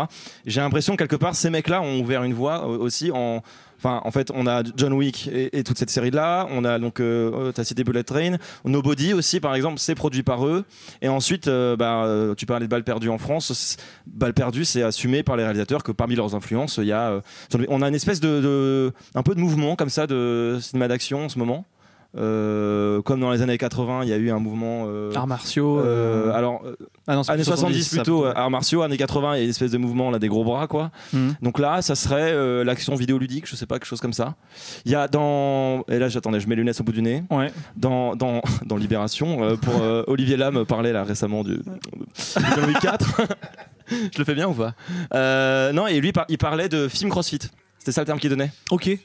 J'ai 0.46 0.60
l'impression 0.60 0.94
que 0.96 1.04
quelque 1.04 1.16
part, 1.16 1.34
ces 1.34 1.50
mecs-là 1.50 1.82
ont 1.82 2.00
ouvert 2.00 2.24
une 2.24 2.34
voie 2.34 2.66
aussi 2.66 3.10
en. 3.12 3.42
Enfin, 3.82 4.02
en 4.04 4.10
fait, 4.10 4.30
on 4.34 4.46
a 4.46 4.62
John 4.76 4.92
Wick 4.92 5.30
et, 5.32 5.64
toute 5.64 5.78
cette 5.78 5.88
série-là. 5.88 6.46
On 6.50 6.66
a 6.66 6.78
donc, 6.78 7.00
euh, 7.00 7.50
tu 7.52 7.60
as 7.62 7.64
cité 7.64 7.82
Bullet 7.82 8.02
Train. 8.02 8.36
Nobody 8.66 9.14
aussi, 9.14 9.40
par 9.40 9.54
exemple, 9.54 9.78
c'est 9.78 9.94
produit 9.94 10.22
par 10.22 10.46
eux. 10.46 10.66
Et 11.00 11.08
ensuite, 11.08 11.48
euh, 11.48 11.76
bah, 11.76 12.04
euh, 12.04 12.34
tu 12.34 12.44
parlais 12.44 12.66
de 12.66 12.70
Balles 12.70 12.84
perdues 12.84 13.08
en 13.08 13.16
France. 13.16 13.78
Balles 14.06 14.34
perdues, 14.34 14.66
c'est 14.66 14.82
assumé 14.82 15.22
par 15.22 15.36
les 15.36 15.44
réalisateurs 15.44 15.82
que 15.82 15.92
parmi 15.92 16.14
leurs 16.14 16.34
influences, 16.34 16.76
il 16.76 16.88
y 16.88 16.92
a. 16.92 17.10
euh, 17.10 17.20
on 17.68 17.80
a 17.80 17.88
une 17.88 17.94
espèce 17.94 18.20
de- 18.20 18.92
un 19.14 19.22
peu 19.22 19.34
de 19.34 19.40
mouvement 19.40 19.76
comme 19.76 19.88
ça 19.90 20.06
de 20.06 20.58
cinéma 20.60 20.86
d'action 20.88 21.24
en 21.24 21.28
ce 21.30 21.38
moment. 21.38 21.64
Euh, 22.16 23.02
comme 23.02 23.20
dans 23.20 23.30
les 23.30 23.40
années 23.40 23.56
80, 23.56 24.02
il 24.02 24.08
y 24.08 24.12
a 24.12 24.16
eu 24.16 24.30
un 24.30 24.40
mouvement. 24.40 24.86
euh, 24.88 25.12
arts 25.14 25.28
martiaux 25.28 25.78
euh, 25.78 26.32
alors, 26.32 26.62
ah 27.06 27.14
non, 27.14 27.22
années 27.28 27.44
70 27.44 27.82
ça, 27.84 27.96
plutôt, 27.96 28.24
arts 28.24 28.50
martiaux, 28.50 28.82
années 28.82 28.96
80, 28.96 29.36
il 29.36 29.38
y 29.38 29.40
a 29.40 29.44
une 29.44 29.50
espèce 29.50 29.70
de 29.70 29.78
mouvement 29.78 30.10
là, 30.10 30.18
des 30.18 30.26
gros 30.26 30.42
bras 30.42 30.66
quoi. 30.66 30.90
Mhm. 31.12 31.36
Donc 31.40 31.60
là, 31.60 31.82
ça 31.82 31.94
serait 31.94 32.64
l'action 32.64 32.96
vidéoludique, 32.96 33.46
je 33.46 33.54
sais 33.54 33.66
pas, 33.66 33.76
quelque 33.76 33.86
chose 33.86 34.00
comme 34.00 34.12
ça. 34.12 34.34
Il 34.84 34.92
y 34.92 34.96
a 34.96 35.06
dans. 35.06 35.84
Et 35.88 35.98
là, 35.98 36.08
j'attendais, 36.08 36.40
je 36.40 36.48
mets 36.48 36.56
les 36.56 36.62
lunettes 36.62 36.80
au 36.80 36.84
bout 36.84 36.92
du 36.92 37.02
nez. 37.02 37.22
Ouais. 37.30 37.52
Dans, 37.76 38.16
dans, 38.16 38.42
dans 38.66 38.76
Libération, 38.76 39.56
pour 39.58 39.80
Olivier 40.08 40.36
Lam 40.36 40.64
parlait 40.64 40.92
là 40.92 41.04
récemment 41.04 41.44
du, 41.44 41.60
John 42.36 42.64
Wick 42.66 42.80
4. 42.80 43.20
je 43.88 44.18
le 44.18 44.24
fais 44.24 44.34
bien 44.34 44.48
ou 44.48 44.54
pas? 44.54 44.74
Non, 45.72 45.86
et 45.86 46.00
lui, 46.00 46.12
il 46.28 46.38
parlait 46.38 46.68
de 46.68 46.88
film 46.88 47.10
CrossFit. 47.10 47.38
C'était 47.78 47.92
ça 47.92 48.02
le 48.02 48.06
terme 48.06 48.18
qu'il 48.18 48.30
donnait. 48.30 48.52
ok 48.70 48.98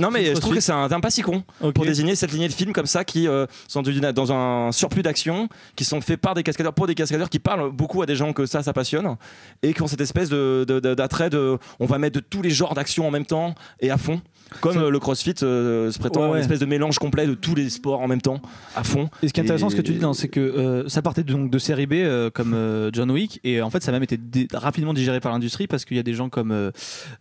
Non, 0.00 0.10
mais 0.10 0.24
je 0.34 0.40
trouve 0.40 0.54
que 0.54 0.60
c'est 0.60 0.72
un 0.72 0.88
terme 0.88 1.00
pas 1.00 1.10
si 1.10 1.22
con 1.22 1.42
pour 1.72 1.84
désigner 1.84 2.14
cette 2.16 2.32
lignée 2.32 2.48
de 2.48 2.52
films 2.52 2.72
comme 2.72 2.86
ça 2.86 3.04
qui 3.04 3.28
euh, 3.28 3.46
sont 3.68 3.82
du- 3.82 4.00
dans 4.00 4.32
un 4.32 4.72
surplus 4.72 5.02
d'action, 5.02 5.48
qui 5.76 5.84
sont 5.84 6.00
faits 6.00 6.20
par 6.20 6.34
des 6.34 6.42
cascadeurs, 6.42 6.72
pour 6.74 6.86
des 6.86 6.94
cascadeurs 6.94 7.28
qui 7.28 7.38
parlent 7.38 7.70
beaucoup 7.70 8.02
à 8.02 8.06
des 8.06 8.14
gens 8.16 8.32
que 8.32 8.46
ça, 8.46 8.62
ça 8.62 8.72
passionne, 8.72 9.16
et 9.62 9.74
qui 9.74 9.82
ont 9.82 9.86
cette 9.86 10.00
espèce 10.00 10.28
de- 10.28 10.64
de- 10.66 10.80
de- 10.80 10.94
d'attrait 10.94 11.30
de, 11.30 11.58
on 11.78 11.86
va 11.86 11.98
mettre 11.98 12.14
de 12.16 12.20
tous 12.20 12.42
les 12.42 12.50
genres 12.50 12.74
d'action 12.74 13.06
en 13.06 13.10
même 13.10 13.26
temps 13.26 13.54
et 13.80 13.90
à 13.90 13.98
fond. 13.98 14.20
Comme 14.60 14.76
euh, 14.78 14.90
le 14.90 14.98
CrossFit 14.98 15.34
euh, 15.42 15.90
se 15.92 15.98
prétend 15.98 16.22
Ouais, 16.22 16.26
ouais. 16.30 16.36
une 16.38 16.40
espèce 16.42 16.58
de 16.60 16.66
mélange 16.66 16.98
complet 16.98 17.26
de 17.26 17.34
tous 17.34 17.54
les 17.54 17.70
sports 17.70 18.00
en 18.00 18.08
même 18.08 18.20
temps, 18.20 18.40
à 18.76 18.82
fond. 18.84 19.08
Et 19.22 19.28
ce 19.28 19.32
qui 19.32 19.40
est 19.40 19.44
intéressant, 19.44 19.68
Et- 19.68 19.70
ce 19.70 19.76
que 19.76 19.82
tu 19.82 19.92
dis, 19.92 20.00
non, 20.00 20.12
c'est 20.12 20.28
que 20.28 20.40
euh, 20.40 20.88
ça 20.88 21.02
partait 21.02 21.22
donc 21.22 21.50
de 21.50 21.58
série 21.58 21.86
B 21.86 21.92
euh, 21.94 22.30
comme 22.30 22.56
John 22.92 23.10
Wick, 23.10 23.40
et 23.44 23.62
en 23.62 23.70
fait, 23.70 23.82
ça 23.82 23.90
a 23.90 23.92
même 23.92 24.02
été 24.02 24.18
rapidement 24.52 24.92
digéré 24.94 25.20
par 25.20 25.32
l'industrie 25.32 25.66
parce 25.66 25.84
qu'il 25.84 25.96
y 25.96 26.00
a 26.00 26.02
des 26.02 26.14
gens 26.14 26.28
comme 26.28 26.70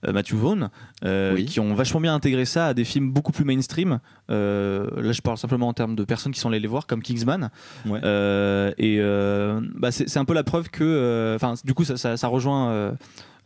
Matthew 0.07 0.34
Vaughn 0.34 0.69
Oui. 1.03 1.45
qui 1.45 1.59
ont 1.59 1.73
vachement 1.75 2.01
bien 2.01 2.15
intégré 2.15 2.45
ça 2.45 2.67
à 2.67 2.73
des 2.73 2.84
films 2.84 3.11
beaucoup 3.11 3.32
plus 3.32 3.45
mainstream. 3.45 3.99
Là, 4.30 5.11
je 5.11 5.21
parle 5.21 5.38
simplement 5.38 5.67
en 5.67 5.73
termes 5.73 5.95
de 5.95 6.03
personnes 6.03 6.32
qui 6.32 6.39
sont 6.39 6.49
allées 6.49 6.59
les 6.59 6.67
voir, 6.67 6.88
comme 6.88 7.01
Kingsman. 7.01 7.49
Ouais. 7.86 7.99
Et 8.77 8.99
bah, 9.75 9.91
c'est 9.91 10.17
un 10.17 10.25
peu 10.25 10.34
la 10.34 10.43
preuve 10.43 10.69
que, 10.69 11.34
enfin, 11.36 11.53
du 11.63 11.73
coup, 11.73 11.84
ça, 11.84 11.97
ça- 11.97 12.17
ça 12.17 12.27
rejoint. 12.27 12.93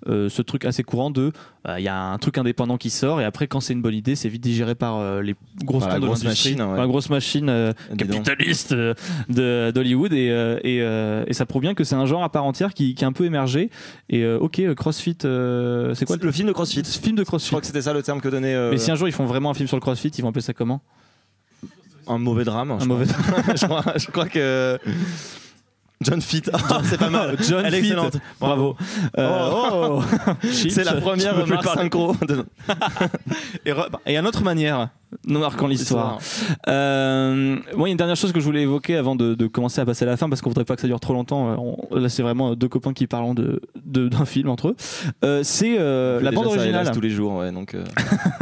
Euh, 0.07 0.29
ce 0.29 0.41
truc 0.41 0.65
assez 0.65 0.83
courant 0.83 1.11
de 1.11 1.31
euh, 1.67 1.79
il 1.79 1.83
y 1.83 1.87
a 1.87 1.97
un 1.97 2.17
truc 2.17 2.37
indépendant 2.37 2.77
qui 2.77 2.89
sort 2.89 3.21
et 3.21 3.25
après 3.25 3.47
quand 3.47 3.59
c'est 3.61 3.73
une 3.73 3.81
bonne 3.81 3.93
idée 3.93 4.15
c'est 4.15 4.29
vite 4.29 4.41
digéré 4.43 4.75
par 4.75 4.97
euh, 4.97 5.21
les 5.21 5.35
grosses 5.63 5.83
Par 5.83 5.93
la 5.93 5.99
de 5.99 6.05
grosse 6.05 6.23
machine, 6.23 6.61
ouais. 6.61 6.67
par 6.67 6.77
la 6.77 6.87
grosse 6.87 7.09
machine 7.09 7.47
euh, 7.49 7.73
capitaliste 7.97 8.73
de- 8.73 9.71
d'Hollywood 9.71 10.13
et, 10.13 10.57
et, 10.63 10.77
et 11.27 11.33
ça 11.33 11.45
prouve 11.45 11.61
bien 11.61 11.73
que 11.73 11.83
c'est 11.83 11.95
un 11.95 12.05
genre 12.05 12.23
à 12.23 12.29
part 12.29 12.43
entière 12.43 12.73
qui, 12.73 12.95
qui 12.95 13.03
est 13.03 13.07
un 13.07 13.13
peu 13.13 13.25
émergé 13.25 13.69
et 14.09 14.27
ok 14.27 14.73
CrossFit 14.75 15.17
c'est 15.21 16.05
quoi 16.05 16.17
le 16.21 16.31
film 16.31 16.47
de 16.47 16.53
CrossFit 16.53 16.83
film 16.83 17.15
de 17.15 17.21
Je 17.21 17.25
CrossFit 17.25 17.49
crois 17.49 17.61
que 17.61 17.67
c'était 17.67 17.81
ça 17.81 17.93
le 17.93 18.03
terme 18.03 18.19
que 18.21 18.29
donnait 18.29 18.71
mais 18.71 18.77
si 18.77 18.91
un 18.91 18.95
jour 18.95 19.07
ils 19.07 19.13
font 19.13 19.25
vraiment 19.25 19.51
un 19.51 19.53
film 19.53 19.67
sur 19.67 19.77
le 19.77 19.81
CrossFit 19.81 20.09
ils 20.09 20.21
vont 20.21 20.29
appeler 20.29 20.41
ça 20.41 20.53
comment? 20.53 20.81
Un 22.05 22.17
mauvais 22.17 22.43
drame. 22.43 22.71
un 22.71 22.79
je 22.79 22.85
mauvais 22.85 23.05
crois. 23.05 23.43
je, 23.55 23.65
crois, 23.65 23.83
je 23.95 24.07
crois 24.07 24.27
que. 24.27 24.77
John 26.03 26.21
Fit, 26.21 26.43
Ah, 26.53 26.79
c'est 26.83 26.97
pas 26.99 27.09
mal. 27.09 27.35
John 27.47 27.63
Elle 27.65 27.73
est 27.75 27.81
Fit. 27.81 27.87
excellente. 27.87 28.17
bravo 28.39 28.75
Euh, 29.17 29.49
Oh. 29.51 30.01
C'est 30.51 30.83
la 30.83 30.93
première 30.95 31.35
peux 31.35 31.43
plus 31.43 31.53
marque 31.53 31.63
parler. 31.65 31.81
synchro. 31.83 32.15
de- 32.27 32.45
et, 33.65 33.71
re- 33.71 33.87
et 34.05 34.17
une 34.17 34.27
autre 34.27 34.43
manière 34.43 34.89
non 35.27 35.39
marquant 35.41 35.67
l'histoire 35.67 36.17
Euh, 36.67 37.57
moi, 37.75 37.87
il 37.87 37.91
y 37.91 37.91
a 37.91 37.91
une 37.91 37.97
dernière 37.97 38.15
chose 38.15 38.31
que 38.31 38.39
je 38.39 38.45
voulais 38.45 38.63
évoquer 38.63 38.95
avant 38.97 39.15
de, 39.15 39.35
de 39.35 39.47
commencer 39.47 39.79
à 39.79 39.85
passer 39.85 40.05
à 40.05 40.07
la 40.07 40.17
fin, 40.17 40.27
parce 40.27 40.41
qu'on 40.41 40.49
voudrait 40.49 40.65
pas 40.65 40.75
que 40.75 40.81
ça 40.81 40.87
dure 40.87 40.99
trop 40.99 41.13
longtemps. 41.13 41.51
Euh, 41.51 41.55
on- 41.91 41.95
là, 41.95 42.09
c'est 42.09 42.23
vraiment 42.23 42.55
deux 42.55 42.67
copains 42.67 42.93
qui 42.93 43.05
parlent 43.07 43.35
de, 43.35 43.61
de- 43.85 44.07
d'un 44.07 44.25
film 44.25 44.49
entre 44.49 44.69
eux. 44.69 44.75
Euh, 45.23 45.41
c'est 45.43 45.75
euh, 45.79 46.19
la 46.21 46.31
bande 46.31 46.47
originale. 46.47 46.91
tous 46.91 47.01
les 47.01 47.09
jours, 47.11 47.35
ouais. 47.35 47.51
Donc, 47.51 47.75
euh, 47.75 47.83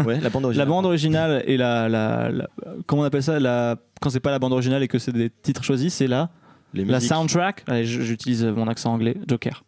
ouais, 0.05 0.20
la 0.22 0.30
bande 0.30 0.43
La 0.43 0.47
originale. 0.47 0.68
bande 0.68 0.86
originale 0.86 1.43
et 1.45 1.57
la, 1.57 1.89
la, 1.89 2.30
la- 2.32 2.47
comment 2.88 3.01
on 3.01 3.05
appelle 3.05 3.24
ça 3.24 3.39
la, 3.39 3.76
quand 4.01 4.09
c'est 4.09 4.20
pas 4.22 4.32
la 4.32 4.39
bande 4.39 4.53
originale 4.53 4.82
et 4.84 4.88
que 4.88 4.97
c'est 4.99 5.12
des 5.12 5.30
titres 5.30 5.64
choisis, 5.64 5.93
c'est 5.93 6.07
la 6.07 6.30
Les 6.74 6.86
la 6.86 6.97
musiques. 6.97 7.09
soundtrack. 7.09 7.63
Allez, 7.67 7.86
j'utilise 7.86 8.43
mon 8.45 8.67
accent 8.67 8.93
anglais. 8.93 9.15
Joker. 9.28 9.63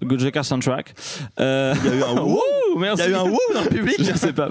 Joker 0.00 0.44
soundtrack. 0.44 0.94
Euh, 1.38 1.74
Il 1.84 1.90
y 1.90 1.92
a 1.92 1.96
eu 1.96 2.02
un 2.02 2.20
wouh 2.22 2.34
Ouh, 2.34 2.40
Il 2.74 2.80
merci. 2.80 3.02
y 3.02 3.06
a 3.06 3.10
eu 3.10 3.14
un 3.14 3.24
dans 3.24 3.62
le 3.62 3.68
public. 3.68 3.96
Je 4.02 4.16
sais 4.16 4.32
pas. 4.32 4.48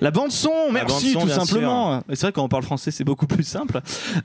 La 0.00 0.10
bande 0.10 0.30
son, 0.30 0.70
merci 0.72 1.12
tout 1.12 1.28
simplement. 1.28 2.02
C'est 2.10 2.22
vrai 2.22 2.32
quand 2.32 2.42
on 2.44 2.48
parle 2.48 2.62
français, 2.62 2.90
c'est 2.90 3.04
beaucoup 3.04 3.26
plus 3.26 3.44
simple. 3.44 3.80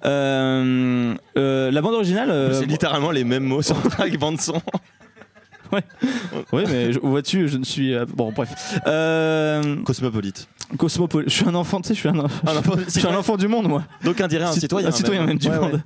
Euh, 0.06 1.14
euh, 1.38 1.72
la 1.72 1.82
bande 1.82 1.96
originale. 1.96 2.30
euh, 2.30 2.54
C'est 2.60 2.66
littéralement 2.66 3.12
les 3.12 3.24
mêmes 3.24 3.44
mots 3.44 3.62
chaque 3.62 4.18
bande 4.18 4.40
son. 4.40 4.62
Oui, 6.52 6.64
mais 6.68 6.92
vois-tu, 6.92 7.48
je 7.48 7.58
ne 7.58 7.64
suis. 7.64 7.94
euh, 7.94 8.06
bon, 8.08 8.32
bref. 8.32 8.80
Euh, 8.88 9.84
Cosmopolite. 9.84 10.48
Cosmopol. 10.78 11.24
Je 11.28 11.34
suis 11.34 11.48
un 11.48 11.56
enfant, 11.56 11.82
tu 11.82 11.88
sais, 11.90 11.94
je 11.96 12.00
suis 12.00 12.10
un, 12.10 12.14
Un 12.20 12.20
enfant- 12.58 12.76
je 12.86 12.90
suis 13.00 13.08
un 13.08 13.16
enfant 13.16 13.38
du 13.38 13.48
monde, 13.48 13.68
moi. 13.68 13.84
Donc 14.04 14.22
un 14.22 14.28
dirait 14.28 14.46
un 14.46 14.52
Cit- 14.52 14.62
citoyen. 14.62 14.88
Un 14.90 14.92
citoyen 14.92 15.26
même, 15.26 15.38
du 15.38 15.50
Ouais, 15.50 15.60
monde. 15.60 15.82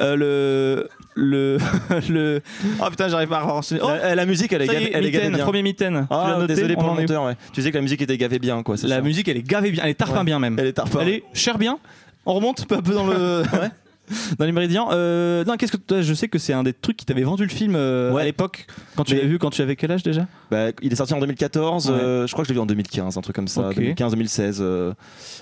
Euh, 0.00 0.16
le. 0.16 0.88
Le. 1.14 1.58
le. 2.10 2.40
Oh 2.80 2.86
putain, 2.90 3.08
j'arrive 3.08 3.28
pas 3.28 3.38
à 3.38 3.42
renseigner. 3.42 3.80
Oh, 3.84 3.88
La, 3.88 4.14
la 4.14 4.26
musique, 4.26 4.52
elle 4.52 4.62
est 4.62 4.66
gavée, 4.66 4.84
est, 4.86 4.90
elle 4.92 5.06
est 5.06 5.10
gavée 5.12 5.24
mitaine, 5.26 5.34
bien. 5.36 5.44
premier 5.44 5.62
mitaine. 5.62 6.06
Tu 6.10 6.14
l'as 6.16 6.34
Ah, 6.34 6.36
noté, 6.40 6.54
désolé 6.54 6.74
pour 6.74 6.84
le 6.84 6.90
est- 6.98 7.00
monteur, 7.02 7.24
ouais. 7.24 7.36
Tu 7.52 7.62
sais 7.62 7.70
que 7.70 7.76
la 7.76 7.82
musique 7.82 8.02
était 8.02 8.18
gavée 8.18 8.38
bien, 8.40 8.62
quoi. 8.64 8.74
La 8.82 8.96
ça. 8.96 9.00
musique, 9.02 9.28
elle 9.28 9.36
est 9.36 9.42
gavée 9.46 9.70
bien, 9.70 9.84
elle 9.84 9.90
est 9.90 9.94
tarpin 9.94 10.18
Ouais. 10.18 10.24
bien 10.24 10.38
même. 10.40 10.56
Elle 10.58 10.66
est 10.66 10.72
tarpin. 10.72 10.98
Elle 11.02 11.08
est 11.10 11.24
cher 11.32 11.56
bien. 11.58 11.78
On 12.26 12.34
remonte 12.34 12.66
peu 12.66 12.76
à 12.76 12.82
peu 12.82 12.94
dans 12.94 13.06
le. 13.06 13.42
dans 14.38 14.44
les 14.44 14.52
méridiens. 14.52 14.86
Euh, 14.92 15.44
non, 15.44 15.56
qu'est-ce 15.56 15.72
que 15.72 15.76
toi, 15.76 16.00
je 16.02 16.14
sais 16.14 16.28
que 16.28 16.38
c'est 16.38 16.52
un 16.52 16.62
des 16.62 16.72
trucs 16.72 16.96
qui 16.96 17.04
t'avait 17.06 17.22
vendu 17.22 17.42
le 17.44 17.48
film 17.48 17.74
euh, 17.76 18.12
Ouais. 18.12 18.22
à 18.22 18.24
l'époque 18.24 18.66
quand 18.96 19.04
tu 19.04 19.14
l'as 19.14 19.24
vu 19.24 19.38
quand 19.38 19.50
tu 19.50 19.62
avais 19.62 19.76
quel 19.76 19.90
âge 19.92 20.02
déjà? 20.02 20.26
Bah, 20.50 20.66
il 20.82 20.92
est 20.92 20.96
sorti 20.96 21.14
en 21.14 21.20
2014, 21.20 21.90
Ouais. 21.90 21.96
euh, 21.96 22.26
je 22.26 22.32
crois 22.32 22.44
que 22.44 22.48
je 22.48 22.52
l'ai 22.52 22.56
vu 22.58 22.62
en 22.62 22.66
2015, 22.66 23.16
un 23.16 23.20
truc 23.20 23.34
comme 23.36 23.48
ça, 23.48 23.68
Ok. 23.68 23.76
2015-2016. 23.78 24.58
euh, 24.60 24.92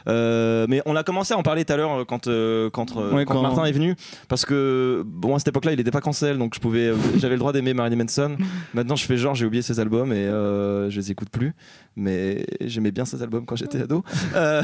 euh, 0.09 0.67
mais 0.69 0.83
on 0.87 0.97
a 0.97 1.03
commencé 1.03 1.35
à 1.35 1.39
en 1.39 1.43
parler 1.43 1.65
tout 1.65 1.73
à 1.73 1.77
l'heure 1.77 2.07
quand, 2.07 2.27
euh, 2.29 2.71
quand, 2.71 2.97
euh, 2.97 3.13
Ouais, 3.13 3.25
quand 3.25 3.35
quand- 3.35 3.43
Martin 3.43 3.65
est 3.65 3.73
venu, 3.73 3.95
parce 4.29 4.45
que 4.45 5.03
bon, 5.07 5.35
à 5.35 5.39
cette 5.39 5.49
époque-là, 5.49 5.73
il 5.73 5.77
n'était 5.79 5.91
pas 5.91 6.01
cancel, 6.01 6.39
donc 6.39 6.55
je 6.55 6.61
pouvais, 6.61 6.93
j'avais 7.19 7.35
le 7.35 7.39
droit 7.41 7.53
d'aimer 7.53 7.75
Marilyn 7.75 7.97
Manson. 7.97 8.37
Maintenant, 8.75 8.97
je 8.97 9.05
fais 9.05 9.17
genre, 9.17 9.35
j'ai 9.35 9.45
oublié 9.47 9.63
ses 9.63 9.81
albums 9.81 10.13
et 10.13 10.17
euh, 10.17 10.91
je 10.91 10.99
les 11.01 11.11
écoute 11.11 11.29
plus, 11.31 11.53
mais 11.97 12.47
j'aimais 12.61 12.91
bien 12.91 13.05
ses 13.05 13.23
albums 13.23 13.45
quand 13.47 13.57
j'étais 13.57 13.83
ado. 13.83 14.03
Euh, 14.35 14.63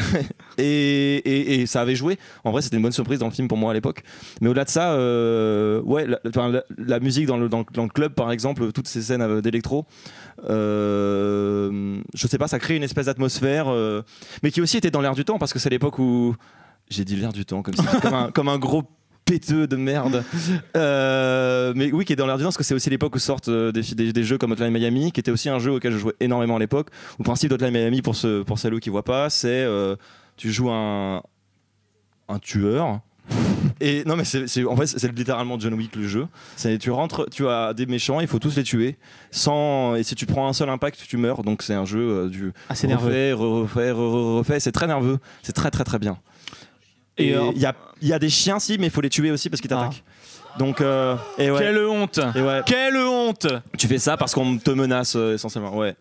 et, 0.56 1.16
et- 1.16 1.60
et 1.60 1.66
ça 1.66 1.80
avait 1.80 1.94
joué. 1.96 2.18
En 2.44 2.50
vrai, 2.52 2.62
c'était 2.62 2.76
une 2.76 2.82
bonne 2.82 2.92
surprise 2.92 3.18
dans 3.18 3.26
le 3.26 3.32
film 3.32 3.48
pour 3.48 3.58
moi 3.58 3.70
à 3.70 3.74
l'époque. 3.74 3.87
Mais 4.40 4.48
au-delà 4.48 4.64
de 4.64 4.70
ça, 4.70 4.92
euh, 4.92 5.80
ouais, 5.82 6.06
la, 6.06 6.18
enfin, 6.28 6.48
la- 6.48 6.64
la 6.78 7.00
musique 7.00 7.26
dans 7.26 7.36
le, 7.36 7.48
dans, 7.48 7.58
le- 7.60 7.64
dans 7.72 7.82
le 7.84 7.88
club, 7.88 8.12
par 8.14 8.30
exemple, 8.32 8.70
toutes 8.72 8.88
ces 8.88 9.02
scènes 9.02 9.22
euh, 9.22 9.40
d'électro, 9.40 9.86
euh, 10.48 12.00
je 12.14 12.26
sais 12.26 12.38
pas, 12.38 12.48
ça 12.48 12.58
crée 12.58 12.76
une 12.76 12.82
espèce 12.82 13.06
d'atmosphère, 13.06 13.68
euh, 13.68 14.02
mais 14.42 14.50
qui 14.50 14.60
aussi 14.60 14.76
était 14.76 14.90
dans 14.90 15.00
l'air 15.00 15.14
du 15.14 15.24
temps, 15.24 15.38
parce 15.38 15.52
que 15.52 15.58
c'est 15.58 15.70
l'époque 15.70 15.98
où. 15.98 16.34
J'ai 16.90 17.04
dit 17.04 17.16
l'air 17.16 17.32
du 17.34 17.44
temps, 17.44 17.62
comme, 17.62 17.74
si- 17.74 17.82
comme, 18.02 18.14
un, 18.14 18.30
comme 18.30 18.48
un 18.48 18.58
gros 18.58 18.82
péteux 19.26 19.66
de 19.66 19.76
merde. 19.76 20.24
Euh, 20.74 21.74
mais 21.76 21.92
oui, 21.92 22.06
qui 22.06 22.14
est 22.14 22.16
dans 22.16 22.26
l'air 22.26 22.38
du 22.38 22.42
temps, 22.44 22.48
parce 22.48 22.56
que 22.56 22.64
c'est 22.64 22.74
aussi 22.74 22.88
l'époque 22.88 23.14
où 23.14 23.18
sortent 23.18 23.50
des, 23.50 23.82
des- 23.94 24.12
des 24.14 24.24
jeux 24.24 24.38
comme 24.38 24.52
Hotline 24.52 24.70
Miami, 24.72 25.12
qui 25.12 25.20
était 25.20 25.30
aussi 25.30 25.50
un 25.50 25.58
jeu 25.58 25.72
auquel 25.72 25.92
je 25.92 25.98
jouais 25.98 26.14
énormément 26.20 26.56
à 26.56 26.58
l'époque. 26.58 26.88
Le 27.18 27.24
principe 27.24 27.50
d'Hotline 27.50 27.72
Miami, 27.72 28.00
pour, 28.00 28.16
ce, 28.16 28.42
pour 28.42 28.58
celles 28.58 28.78
qui 28.80 28.88
voient 28.88 29.04
pas, 29.04 29.28
c'est 29.28 29.48
euh, 29.64 29.96
tu 30.38 30.50
joues 30.50 30.70
un, 30.70 31.22
un 32.28 32.38
tueur. 32.38 33.00
Et 33.80 34.02
non, 34.04 34.16
mais 34.16 34.24
c'est, 34.24 34.64
en 34.64 34.76
fait, 34.76 34.86
c'est 34.86 35.12
littéralement 35.16 35.58
John 35.58 35.74
Wick 35.74 35.94
le 35.94 36.08
jeu. 36.08 36.26
C'est, 36.56 36.78
tu 36.78 36.90
rentres, 36.90 37.26
tu 37.30 37.46
as 37.48 37.74
des 37.74 37.86
méchants, 37.86 38.18
il 38.20 38.26
faut 38.26 38.38
tous 38.40 38.56
les 38.56 38.64
tuer. 38.64 38.96
Sans, 39.30 39.94
et 39.94 40.02
si 40.02 40.14
tu 40.14 40.26
prends 40.26 40.48
un 40.48 40.52
seul 40.52 40.68
impact, 40.68 41.00
tu 41.06 41.16
meurs. 41.16 41.42
Donc 41.42 41.62
c'est 41.62 41.74
un 41.74 41.84
jeu 41.84 42.00
euh, 42.00 42.28
du 42.28 42.52
nerveux. 42.84 43.06
refait, 43.08 43.32
re- 43.32 43.62
refait, 43.62 43.90
re- 43.92 43.94
re- 43.94 44.36
refait. 44.38 44.60
C'est 44.60 44.72
très 44.72 44.86
nerveux. 44.86 45.18
C'est 45.42 45.52
très 45.52 45.70
très 45.70 45.84
très 45.84 45.98
bien. 45.98 46.18
Et 47.18 47.34
euh, 47.34 47.50
il 47.54 47.60
y, 47.60 47.66
a, 47.66 47.74
y 48.02 48.12
a 48.12 48.18
des 48.18 48.30
chiens, 48.30 48.58
si, 48.58 48.78
mais 48.78 48.86
il 48.86 48.90
faut 48.90 49.00
les 49.00 49.10
tuer 49.10 49.30
aussi 49.30 49.50
parce 49.50 49.60
qu'ils 49.60 49.70
t'attaquent. 49.70 50.02
Donc, 50.58 50.80
euh, 50.80 51.14
et 51.36 51.50
ouais. 51.50 51.58
Quelle 51.60 51.78
honte 51.84 52.18
Et 52.34 52.40
ouais. 52.42 52.62
Quelle 52.66 52.96
honte 52.96 53.46
Tu 53.76 53.86
fais 53.86 53.98
ça 53.98 54.16
parce 54.16 54.34
qu'on 54.34 54.56
te 54.58 54.70
menace 54.70 55.14
essentiellement. 55.14 55.76
Ouais. 55.76 55.94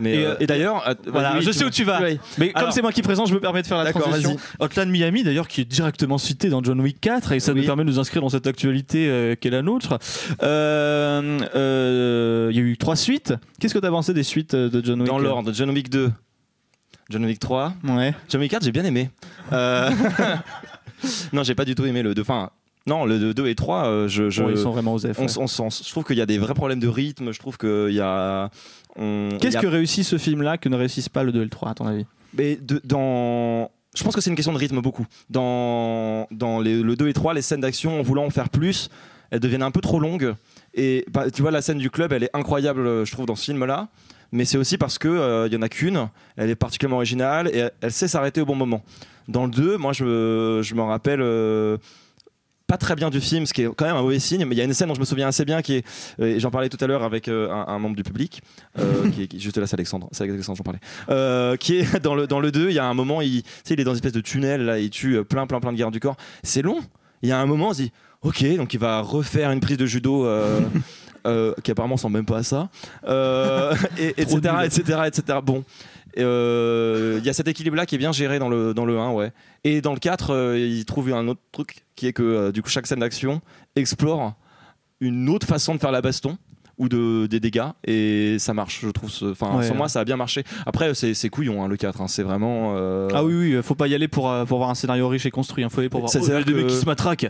Mais, 0.00 0.14
Et, 0.14 0.24
euh, 0.24 0.30
euh, 0.30 0.36
et 0.40 0.46
d'ailleurs, 0.46 0.88
euh, 0.88 0.94
Voilà, 1.06 1.38
je 1.40 1.50
sais 1.52 1.64
où 1.64 1.70
tu 1.70 1.84
vas. 1.84 2.00
Oui. 2.02 2.18
Mais 2.38 2.52
comme 2.52 2.70
c'est 2.70 2.82
moi 2.82 2.90
qui 2.90 3.02
présente, 3.02 3.28
je 3.28 3.34
me 3.34 3.40
permets 3.40 3.62
de 3.62 3.66
faire 3.66 3.78
la 3.78 3.84
D'accord, 3.84 4.02
transition. 4.02 4.36
Hotline 4.58 4.90
Miami, 4.90 5.22
d'ailleurs, 5.22 5.46
qui 5.46 5.60
est 5.60 5.64
directement 5.64 6.16
cité 6.18 6.48
dans 6.48 6.62
John 6.64 6.80
Wick 6.80 7.00
4, 7.00 7.32
et 7.32 7.40
ça 7.40 7.52
Oui. 7.52 7.60
nous 7.60 7.66
permet 7.66 7.84
de 7.84 7.90
nous 7.90 7.98
inscrire 7.98 8.22
dans 8.22 8.30
cette 8.30 8.46
actualité 8.46 9.08
euh, 9.08 9.34
qui 9.34 9.48
est 9.48 9.50
la 9.50 9.62
nôtre. 9.62 9.98
Euh, 10.42 11.38
euh, 11.54 12.48
Il 12.50 12.56
y 12.56 12.60
a 12.60 12.62
eu 12.62 12.76
trois 12.78 12.96
suites. 12.96 13.34
Qu'est-ce 13.60 13.74
que 13.74 13.78
tu 13.78 13.86
as 13.86 13.90
pensé 13.90 14.14
des 14.14 14.22
suites 14.22 14.54
euh, 14.54 14.68
de 14.70 14.84
John 14.84 15.00
Wick 15.00 15.08
Dans 15.10 15.18
l'ordre, 15.18 15.52
John 15.52 15.70
Wick 15.70 15.90
2, 15.90 16.10
John 17.10 17.24
Wick 17.24 17.38
3, 17.38 17.74
Ouais. 17.84 18.14
John 18.28 18.40
Wick 18.40 18.50
4, 18.52 18.64
j'ai 18.64 18.72
bien 18.72 18.84
aimé. 18.84 19.10
Euh, 19.52 19.90
non, 21.32 21.42
j'ai 21.42 21.54
pas 21.54 21.64
du 21.64 21.74
tout 21.74 21.84
aimé 21.84 22.02
le 22.02 22.14
2. 22.14 22.22
Enfin, 22.22 22.50
non, 22.86 23.04
le 23.04 23.34
2 23.34 23.46
et 23.46 23.54
3, 23.54 23.84
euh, 23.86 24.08
je, 24.08 24.30
je- 24.30 24.42
Ouais, 24.42 24.52
ils 24.52 24.58
sont 24.58 24.70
vraiment 24.70 24.94
aux 24.94 24.98
F. 24.98 25.18
on, 25.18 25.26
ouais. 25.26 25.38
on 25.38 25.46
je 25.70 25.90
trouve 25.90 26.04
qu'il 26.04 26.16
y 26.16 26.22
a 26.22 26.26
des 26.26 26.38
vrais 26.38 26.54
problèmes 26.54 26.80
de 26.80 26.88
rythme. 26.88 27.32
Je 27.32 27.38
trouve 27.38 27.58
qu'il 27.58 27.92
y 27.94 28.00
a. 28.00 28.50
Qu'est-ce 28.96 29.56
a- 29.58 29.60
que 29.60 29.66
réussit 29.66 30.04
ce 30.04 30.18
film-là 30.18 30.58
que 30.58 30.68
ne 30.68 30.76
réussissent 30.76 31.08
pas 31.08 31.22
le 31.22 31.32
2 31.32 31.40
et 31.40 31.44
le 31.44 31.50
3, 31.50 31.70
à 31.70 31.74
ton 31.74 31.86
avis? 31.86 32.06
Mais 32.36 32.56
de- 32.56 32.80
dans. 32.84 33.70
Je 33.96 34.04
pense 34.04 34.14
que 34.14 34.20
c'est 34.20 34.30
une 34.30 34.36
question 34.36 34.52
de 34.52 34.58
rythme 34.58 34.80
beaucoup. 34.80 35.06
Dans, 35.30 36.26
dans 36.30 36.60
les- 36.60 36.82
le 36.82 36.96
2 36.96 37.08
et 37.08 37.12
3, 37.12 37.34
les 37.34 37.42
scènes 37.42 37.60
d'action, 37.60 37.98
en 37.98 38.02
voulant 38.02 38.24
en 38.24 38.30
faire 38.30 38.48
plus, 38.48 38.88
elles 39.30 39.40
deviennent 39.40 39.62
un 39.62 39.70
peu 39.72 39.80
trop 39.80 39.98
longues. 40.00 40.34
Et 40.74 41.04
bah, 41.12 41.30
tu 41.30 41.42
vois, 41.42 41.50
la 41.50 41.62
scène 41.62 41.78
du 41.78 41.90
club, 41.90 42.12
elle 42.12 42.22
est 42.24 42.30
incroyable, 42.34 42.86
euh, 42.86 43.04
je 43.04 43.12
trouve, 43.12 43.26
dans 43.26 43.34
ce 43.36 43.44
film-là. 43.46 43.88
Mais 44.32 44.44
c'est 44.44 44.58
aussi 44.58 44.78
parce 44.78 44.96
qu'il 44.98 45.10
il 45.10 45.52
y 45.52 45.56
en 45.56 45.62
a 45.62 45.68
qu'une, 45.68 46.08
elle 46.36 46.50
est 46.50 46.54
particulièrement 46.54 46.96
originale 46.98 47.48
et 47.52 47.58
elle, 47.58 47.72
elle 47.80 47.90
sait 47.92 48.06
s'arrêter 48.06 48.40
au 48.40 48.46
bon 48.46 48.54
moment. 48.54 48.82
Dans 49.26 49.44
le 49.44 49.50
2, 49.50 49.76
moi, 49.76 49.92
je 49.92 50.60
je 50.62 50.74
me 50.76 50.82
rappelle. 50.82 51.20
euh, 51.20 51.76
pas 52.70 52.76
très 52.76 52.94
bien 52.94 53.10
du 53.10 53.20
film, 53.20 53.46
ce 53.46 53.52
qui 53.52 53.62
est 53.62 53.68
quand 53.74 53.84
même 53.84 53.96
un 53.96 54.02
mauvais 54.02 54.20
signe, 54.20 54.44
mais 54.44 54.54
il 54.54 54.58
y 54.58 54.60
a 54.60 54.64
une 54.64 54.72
scène 54.74 54.86
dont 54.86 54.94
je 54.94 55.00
me 55.00 55.04
souviens 55.04 55.26
assez 55.26 55.44
bien 55.44 55.60
qui 55.60 55.74
est, 55.78 55.84
euh, 56.20 56.38
j'en 56.38 56.52
parlais 56.52 56.68
tout 56.68 56.76
à 56.80 56.86
l'heure 56.86 57.02
avec 57.02 57.26
euh, 57.26 57.50
un, 57.50 57.66
un 57.66 57.78
membre 57.80 57.96
du 57.96 58.04
public, 58.04 58.42
euh, 58.78 59.10
qui, 59.12 59.24
est, 59.24 59.26
qui 59.26 59.40
juste 59.40 59.58
là, 59.58 59.66
c'est 59.66 59.74
Alexandre, 59.74 60.08
c'est 60.12 60.22
Alexandre, 60.22 60.56
j'en 60.56 60.62
parlais, 60.62 60.78
euh, 61.08 61.56
qui 61.56 61.78
est 61.78 61.98
dans 62.00 62.14
le, 62.14 62.28
dans 62.28 62.38
le 62.38 62.52
2, 62.52 62.68
il 62.68 62.74
y 62.74 62.78
a 62.78 62.84
un 62.84 62.94
moment, 62.94 63.22
il, 63.22 63.42
il 63.68 63.80
est 63.80 63.82
dans 63.82 63.90
une 63.90 63.96
espèce 63.96 64.12
de 64.12 64.20
tunnel, 64.20 64.64
là, 64.64 64.78
il 64.78 64.88
tue 64.88 65.24
plein, 65.24 65.48
plein, 65.48 65.58
plein 65.58 65.72
de 65.72 65.78
gardes 65.78 65.92
du 65.92 65.98
corps, 65.98 66.16
c'est 66.44 66.62
long, 66.62 66.78
il 67.22 67.28
y 67.28 67.32
a 67.32 67.40
un 67.40 67.46
moment, 67.46 67.70
on 67.70 67.72
se 67.72 67.82
dit, 67.82 67.92
ok, 68.22 68.56
donc 68.56 68.72
il 68.72 68.78
va 68.78 69.00
refaire 69.00 69.50
une 69.50 69.60
prise 69.60 69.76
de 69.76 69.86
judo. 69.86 70.24
euh, 71.26 71.54
qui 71.62 71.70
apparemment 71.70 71.96
ressemble 71.96 72.16
même 72.16 72.26
pas 72.26 72.38
à 72.38 72.42
ça, 72.42 72.68
euh, 73.06 73.74
et, 73.98 74.10
etc., 74.20 74.38
nul. 74.42 74.64
etc., 74.64 75.00
etc. 75.06 75.38
Bon, 75.42 75.64
Euh, 76.18 77.16
il 77.20 77.26
y 77.26 77.28
a 77.30 77.32
cet 77.32 77.48
équilibre-là 77.48 77.86
qui 77.86 77.94
est 77.94 77.98
bien 77.98 78.12
géré 78.12 78.38
dans 78.38 78.48
le, 78.48 78.74
dans 78.74 78.84
le 78.84 78.98
1, 78.98 79.12
ouais. 79.12 79.32
Et 79.64 79.80
dans 79.80 79.92
le 79.92 79.98
4, 80.00 80.30
euh, 80.30 80.58
il 80.58 80.84
trouve 80.84 81.12
un 81.12 81.28
autre 81.28 81.40
truc 81.52 81.84
qui 81.96 82.06
est 82.06 82.12
que 82.12 82.22
euh, 82.22 82.52
du 82.52 82.62
coup 82.62 82.68
chaque 82.70 82.86
scène 82.86 83.00
d'action 83.00 83.40
explore 83.76 84.34
une 85.00 85.28
autre 85.28 85.46
façon 85.46 85.74
de 85.74 85.80
faire 85.80 85.92
la 85.92 86.00
baston 86.02 86.36
ou 86.78 86.88
de, 86.88 87.26
des 87.26 87.40
dégâts 87.40 87.66
et 87.86 88.38
ça 88.38 88.54
marche 88.54 88.80
je 88.82 88.88
trouve 88.88 89.10
enfin 89.30 89.58
Ouais. 89.58 89.66
sur 89.66 89.74
moi 89.74 89.88
ça 89.88 90.00
a 90.00 90.04
bien 90.06 90.16
marché 90.16 90.44
après 90.64 90.94
c'est 90.94 91.28
couillon 91.28 91.62
hein, 91.62 91.68
le 91.68 91.76
4 91.76 92.00
hein, 92.00 92.08
c'est 92.08 92.22
vraiment 92.22 92.72
euh, 92.76 93.08
Ah 93.12 93.22
oui, 93.22 93.34
oui, 93.54 93.62
faut 93.62 93.74
pas 93.74 93.86
y 93.86 93.94
aller 93.94 94.08
pour, 94.08 94.30
euh, 94.30 94.46
pour 94.46 94.56
avoir 94.56 94.70
un 94.70 94.74
scénario 94.74 95.06
riche 95.08 95.26
et 95.26 95.30
construit. 95.30 95.62
Il 95.62 95.68
faut 95.68 95.78
y 95.78 95.80
aller 95.82 95.88
pour 95.90 96.00
voir 96.00 96.10
C'est- 96.10 96.20
oh, 96.20 96.32
mecs 96.32 96.46
que- 96.46 96.68
qui 96.68 96.74
se 96.76 96.86
matraquent 96.86 97.26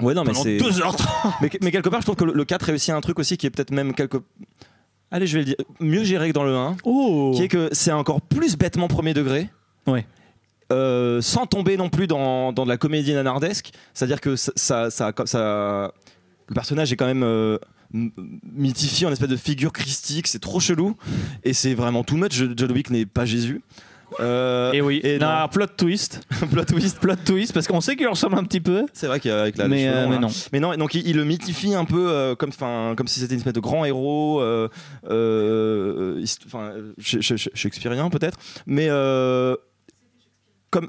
ouais 0.00 0.12
non 0.12 0.22
mais 0.24 0.32
pendant 0.32 0.42
c'est 0.42 0.58
2h30. 0.58 1.02
mais, 1.40 1.50
mais 1.62 1.70
quelque 1.72 1.88
part 1.88 2.00
je 2.02 2.06
trouve 2.06 2.16
que 2.16 2.24
le, 2.24 2.34
le 2.34 2.44
4 2.44 2.62
réussit 2.64 2.90
un 2.90 3.00
truc 3.00 3.18
aussi 3.18 3.38
qui 3.38 3.46
est 3.46 3.50
peut-être 3.50 3.70
même 3.70 3.94
quelque 3.94 4.18
allez 5.10 5.26
je 5.26 5.34
vais 5.34 5.40
le 5.40 5.44
dire. 5.46 5.56
Mieux 5.80 6.04
géré 6.04 6.28
que 6.28 6.34
dans 6.34 6.44
le 6.44 6.54
1 6.56 6.76
Oh. 6.84 7.32
qui 7.36 7.42
est 7.42 7.48
que 7.48 7.68
c'est 7.72 7.92
encore 7.92 8.20
plus 8.20 8.56
bêtement 8.56 8.88
premier 8.88 9.14
degré. 9.14 9.48
Ouais. 9.86 10.06
Euh, 10.72 11.20
sans 11.20 11.46
tomber 11.46 11.76
non 11.76 11.88
plus 11.88 12.06
dans, 12.06 12.52
dans 12.52 12.64
de 12.64 12.68
la 12.68 12.76
comédie 12.76 13.12
nanardesque. 13.12 13.70
C'est-à-dire 13.92 14.20
que 14.20 14.36
ça, 14.36 14.52
ça, 14.56 14.90
ça- 14.90 15.12
ça- 15.26 15.92
le 16.48 16.54
personnage 16.54 16.92
est 16.92 16.96
quand 16.96 17.06
même 17.06 17.24
euh, 17.24 17.58
mythifié 17.92 19.06
en 19.06 19.12
espèce 19.12 19.28
de 19.28 19.36
figure 19.36 19.72
christique. 19.72 20.26
C'est 20.28 20.38
trop 20.38 20.60
chelou. 20.60 20.96
Et 21.44 21.52
c'est 21.54 21.74
vraiment 21.74 22.04
too 22.04 22.16
much. 22.16 22.42
John 22.56 22.72
Wick 22.72 22.90
n'est 22.90 23.06
pas 23.06 23.24
Jésus 23.24 23.62
Euh, 24.18 24.72
Et 24.72 24.80
oui, 24.80 25.00
et 25.04 25.18
non, 25.18 25.28
non. 25.42 25.48
plot 25.48 25.66
twist. 25.76 26.26
plot 26.50 26.64
twist 26.64 26.98
Plot 26.98 27.14
twist, 27.24 27.52
parce 27.52 27.68
qu'on 27.68 27.80
sait 27.80 27.94
qu'il 27.94 28.08
ressemble 28.08 28.36
un 28.38 28.44
petit 28.44 28.60
peu. 28.60 28.86
c'est 28.92 29.06
vrai 29.06 29.20
qu'avec 29.20 29.56
la 29.56 29.68
mais, 29.68 29.86
euh, 29.86 30.08
mais 30.08 30.18
non. 30.18 30.28
Mais 30.52 30.58
non, 30.60 30.74
donc 30.76 30.94
il, 30.94 31.06
il 31.06 31.16
le 31.16 31.24
mythifie 31.24 31.74
un 31.74 31.84
peu 31.84 32.08
euh, 32.10 32.34
comme, 32.34 32.50
si 32.52 33.20
c'était 33.20 33.34
une 33.34 33.38
espèce 33.38 33.52
de 33.52 33.60
grand 33.60 33.84
héros, 33.84 34.40
euh, 34.40 34.68
euh, 35.08 36.20
hist- 36.20 36.48
'fin, 36.48 36.72
euh, 36.72 36.92
sh- 36.98 37.20
sh- 37.20 37.36
sh- 37.36 37.50
shakespearien 37.54 38.10
peut-être, 38.10 38.38
mais 38.66 38.88
euh, 38.90 39.54
comme 40.70 40.88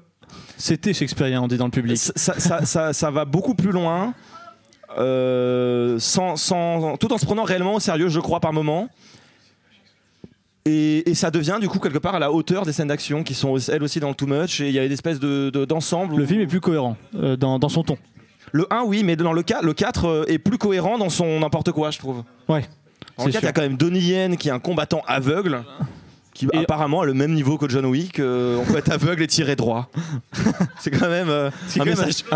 C'était 0.58 0.94
shakespearien, 0.94 1.42
on 1.42 1.48
dit 1.48 1.58
dans 1.58 1.66
le 1.66 1.72
public. 1.72 1.98
ça, 1.98 2.14
ça- 2.16 2.40
ça- 2.40 2.66
ça- 2.66 2.94
ça 2.94 3.12
va 3.12 3.26
beaucoup 3.26 3.54
plus 3.56 3.72
loin, 3.72 4.14
euh, 4.98 5.98
sans, 6.00 6.36
sans- 6.36 6.98
tout 6.98 7.12
en 7.14 7.18
se 7.18 7.26
prenant 7.26 7.44
réellement 7.44 7.76
au 7.76 7.80
sérieux, 7.80 8.10
je 8.10 8.20
crois, 8.20 8.40
par 8.40 8.54
moment. 8.54 8.90
Et, 10.66 11.10
et 11.10 11.16
ça 11.16 11.32
devient 11.32 11.58
du 11.60 11.68
coup 11.68 11.80
quelque 11.80 11.98
part 11.98 12.14
à 12.16 12.20
la 12.20 12.32
hauteur 12.32 12.66
des 12.66 12.72
scènes 12.72 12.90
d'action 12.90 13.24
qui 13.24 13.34
sont 13.34 13.58
elles 13.58 13.82
aussi 13.82 14.00
dans 14.00 14.10
le 14.10 14.14
too 14.16 14.28
much 14.28 14.62
et 14.62 14.68
il 14.70 14.74
y 14.76 14.80
a 14.80 14.86
une 14.86 14.92
espèce 14.92 15.20
de, 15.20 15.50
de- 15.50 15.66
d'ensemble. 15.66 16.16
Le 16.18 16.26
film 16.26 16.40
est 16.42 16.46
plus 16.48 16.62
cohérent 16.62 16.98
euh, 17.16 17.36
dans, 17.36 17.58
dans 17.58 17.70
son 17.70 17.84
ton. 17.84 17.98
Le 18.52 18.68
1, 18.72 18.84
oui, 18.84 19.04
mais 19.04 19.16
dans 19.16 19.34
le, 19.34 19.42
4, 19.44 19.64
le 19.64 19.74
4 19.74 20.06
euh, 20.06 20.26
est 20.28 20.38
plus 20.38 20.58
cohérent 20.60 20.98
dans 21.00 21.10
son 21.10 21.40
n'importe 21.40 21.72
quoi, 21.72 21.90
je 21.90 21.98
trouve. 22.00 22.24
Ouais. 22.48 22.64
C'est 23.18 23.32
4, 23.32 23.42
il 23.42 23.46
y 23.46 23.48
a 23.48 23.52
quand 23.54 23.62
même 23.62 23.78
Donnie 23.78 24.02
Yen 24.02 24.38
qui 24.38 24.50
est 24.50 24.52
un 24.52 24.60
combattant 24.60 25.02
aveugle, 25.08 25.64
qui 26.50 26.56
Et- 26.58 26.60
apparemment 26.60 27.02
a 27.02 27.06
le 27.06 27.14
même 27.14 27.34
niveau 27.34 27.58
que 27.58 27.70
John 27.70 27.86
Wick. 27.86 28.20
euh, 28.20 28.58
on 28.62 28.66
peut 28.72 28.78
être 28.78 28.92
aveugle 28.92 29.24
et 29.24 29.28
tirer 29.28 29.56
droit. 29.56 29.90
c'est 30.80 30.92
quand 30.92 31.10
même 31.10 31.30
euh, 31.30 31.50
un 31.50 31.78
quand 31.80 31.86
même 31.86 31.98
message. 31.98 32.14
Ce 32.14 32.24
qui 32.24 32.34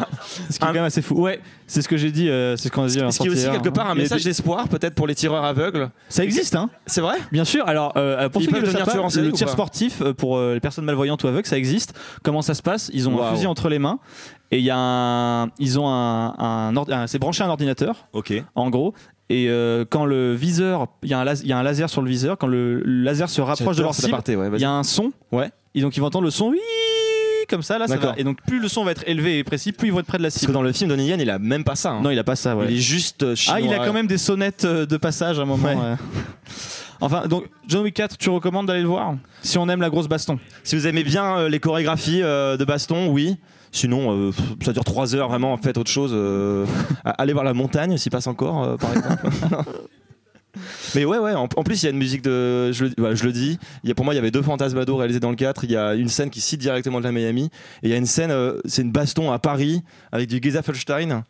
est 0.56 0.60
quand 0.60 0.74
même 0.74 0.84
assez 0.84 1.02
fou. 1.02 1.16
Ouais, 1.22 1.40
c'est 1.68 1.82
ce 1.82 1.88
que 1.88 1.98
j'ai 1.98 2.12
dit. 2.12 2.30
euh, 2.30 2.56
c'est 2.58 2.68
ce 2.70 2.74
qu'on 2.74 2.84
a 2.84 2.88
dit. 2.88 2.94
Ce 3.10 3.20
qui 3.20 3.28
est 3.28 3.30
aussi 3.32 3.42
hier. 3.42 3.52
quelque 3.52 3.70
part 3.70 3.90
un 3.90 3.96
message 3.96 4.24
des- 4.24 4.30
d'espoir, 4.30 4.68
peut-être 4.68 4.96
pour 4.96 5.08
les 5.08 5.16
tireurs 5.16 5.44
aveugles. 5.44 5.90
Ça 6.10 6.24
existe, 6.24 6.56
hein 6.56 6.70
C'est 6.86 7.02
vrai? 7.02 7.18
Bien 7.32 7.46
sûr. 7.46 7.68
Alors, 7.68 7.94
euh, 7.98 8.30
pour 8.30 8.42
Ils 8.42 8.46
ceux 8.46 8.52
qui 8.52 8.58
ne 8.58 8.66
le 8.66 8.72
savent 8.72 8.86
pas, 8.86 9.32
tir 9.34 9.50
sportif 9.50 10.04
pour 10.18 10.40
les 10.42 10.60
personnes 10.60 10.86
malvoyantes 10.86 11.24
ou 11.24 11.28
aveugles, 11.28 11.48
ça 11.48 11.58
existe. 11.58 11.94
Comment 12.24 12.42
ça 12.42 12.54
se 12.54 12.62
passe? 12.62 12.90
Ils 12.94 13.08
ont 13.10 13.22
un 13.22 13.32
fusil 13.32 13.48
entre 13.48 13.70
les 13.70 13.80
mains 13.80 14.00
et 14.52 14.60
il 14.60 14.64
y 14.64 14.70
a 14.70 14.78
un, 14.78 15.48
ils 15.60 15.80
ont 15.80 15.88
un, 15.88 16.74
un- 16.78 17.08
c'est 17.08 17.20
branché 17.20 17.44
à 17.44 17.48
un 17.48 17.50
ordinateur, 17.50 18.08
Ok. 18.14 18.34
en 18.56 18.70
gros. 18.70 18.94
Et 19.30 19.48
euh, 19.50 19.86
quand 19.90 20.06
le 20.06 20.34
viseur, 20.36 20.88
il 21.02 21.10
y, 21.10 21.14
a 21.14 21.20
un 21.20 21.24
las- 21.24 21.42
il 21.42 21.48
y 21.48 21.54
a 21.54 21.58
un 21.58 21.64
laser 21.64 21.90
sur 21.90 22.02
le 22.04 22.10
viseur. 22.10 22.38
Quand 22.38 22.48
le, 22.48 22.82
laser 22.86 23.28
se 23.30 23.42
rapproche 23.42 23.76
de 23.78 23.82
leur 23.82 23.96
cible, 23.96 24.16
il 24.28 24.60
y 24.62 24.66
a 24.66 24.72
un 24.72 24.84
son. 24.84 25.12
Ouais. 25.32 25.50
Et 25.74 25.82
donc 25.82 25.98
ils 25.98 26.00
vont 26.00 26.06
entendre 26.08 26.26
le 26.26 26.32
son. 26.32 26.50
oui, 26.50 26.60
Comme 27.50 27.64
ça, 27.64 27.78
là, 27.80 27.88
ça 27.88 27.96
D'accord. 27.96 28.14
va. 28.14 28.20
Et 28.20 28.24
donc, 28.24 28.38
plus 28.46 28.60
le 28.60 28.68
son 28.68 28.84
va 28.86 28.92
être 28.92 29.04
élevé 29.08 29.40
et 29.40 29.44
précis, 29.44 29.72
plus 29.72 29.88
ils 29.88 29.92
vont 29.92 30.00
être 30.00 30.06
près 30.06 30.18
de 30.20 30.24
la 30.24 30.28
Parce 30.28 30.36
que 30.36 30.40
cible. 30.42 30.54
dans 30.54 30.62
le 30.62 30.72
film, 30.72 30.90
Donnie 30.90 31.08
Yen, 31.08 31.20
il 31.20 31.30
a 31.30 31.40
même 31.40 31.64
pas 31.64 31.76
ça. 31.76 31.92
hein. 31.92 32.02
Non, 32.02 32.12
il 32.12 32.20
a 32.20 32.24
pas 32.24 32.36
ça. 32.36 32.56
Ouais. 32.56 32.66
Il 32.70 32.78
est 32.78 32.80
juste 32.80 33.24
euh, 33.24 33.36
chinois. 33.36 33.58
Ah, 33.58 33.62
il 33.62 33.74
a 33.74 33.86
quand 33.86 33.94
même 33.94 34.08
des 34.08 34.18
sonnettes 34.20 34.66
euh, 34.66 34.86
de 34.86 34.98
passage 34.98 35.40
à 35.40 35.42
un 35.42 35.46
moment. 35.46 35.68
Ouais. 35.68 35.96
Enfin, 37.02 37.28
donc 37.28 37.46
John 37.68 37.84
Wick 37.84 37.96
4, 37.96 38.18
tu 38.18 38.30
recommandes 38.30 38.68
d'aller 38.68 38.82
le 38.82 38.88
voir? 38.88 39.16
Si 39.42 39.58
on 39.58 39.68
aime 39.70 39.82
la 39.82 39.90
grosse 39.90 40.08
baston. 40.08 40.40
Si 40.64 40.76
vous 40.76 40.88
aimez 40.88 41.04
bien 41.04 41.38
euh, 41.40 41.50
les 41.50 41.60
chorégraphies 41.60 42.22
euh, 42.22 42.58
de 42.58 42.64
baston, 42.66 43.08
oui. 43.10 43.38
Sinon, 43.76 44.30
euh, 44.30 44.32
ça 44.64 44.72
dure 44.72 44.86
3 44.86 45.16
heures 45.16 45.28
vraiment. 45.28 45.56
Faites 45.58 45.78
autre 45.78 45.92
chose. 45.92 46.12
euh, 46.14 46.66
allez 47.04 47.34
voir 47.34 47.44
la 47.44 47.54
montagne 47.54 47.98
s'il 47.98 48.10
passe 48.10 48.28
encore, 48.28 48.64
euh, 48.64 48.78
par 48.78 48.96
exemple. 48.96 49.28
Mais 50.96 51.04
ouais, 51.04 51.18
ouais, 51.18 51.34
en, 51.34 51.44
en 51.44 51.64
plus, 51.64 51.84
il 51.84 51.86
y 51.86 51.88
a 51.88 51.92
une 51.92 51.98
musique 51.98 52.22
de. 52.22 52.72
Je 52.72 52.86
le, 52.86 53.16
je 53.16 53.24
le 53.26 53.32
dis, 53.34 53.60
il 53.84 53.90
y 53.90 53.92
a, 53.92 53.96
pour 53.96 54.06
moi, 54.06 54.14
il 54.14 54.18
y 54.18 54.20
avait 54.20 54.32
deux 54.32 54.42
Fantasmados 54.42 54.96
réalisés 54.96 55.20
dans 55.20 55.30
le 55.30 55.36
4. 55.36 55.66
Il 55.66 55.72
y 55.72 55.76
a 55.76 55.94
une 55.96 56.08
scène 56.08 56.30
qui 56.30 56.40
cite 56.40 56.62
directement 56.62 57.00
de 57.00 57.04
la 57.04 57.12
Miami. 57.12 57.50
Et 57.84 57.88
il 57.88 57.90
y 57.90 57.94
a 57.94 57.98
une 57.98 58.06
scène, 58.06 58.32
euh, 58.32 58.60
c'est 58.64 58.82
une 58.82 58.92
baston 58.94 59.32
à 59.34 59.40
Paris 59.40 59.84
avec 60.14 60.30
du 60.30 60.40
Gesaffelstein. 60.42 61.24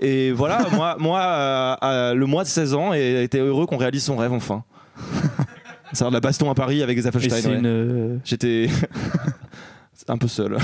Et 0.00 0.32
voilà, 0.32 0.66
moi, 0.72 0.96
moi 0.98 1.20
euh, 1.20 1.76
euh, 1.84 2.14
le 2.14 2.26
mois 2.26 2.42
de 2.42 2.48
16 2.48 2.74
ans, 2.74 2.92
et 2.92 3.22
était 3.22 3.38
heureux 3.38 3.66
qu'on 3.66 3.76
réalise 3.76 4.02
son 4.02 4.16
rêve 4.16 4.32
enfin. 4.32 4.64
C'est-à-dire 5.92 6.10
de 6.10 6.14
la 6.14 6.20
baston 6.20 6.50
à 6.50 6.54
Paris 6.54 6.82
avec 6.82 7.00
c'est 7.00 7.14
ouais. 7.14 7.54
une, 7.54 8.20
J'étais 8.24 8.68
un 10.08 10.18
peu 10.18 10.26
seul. 10.26 10.56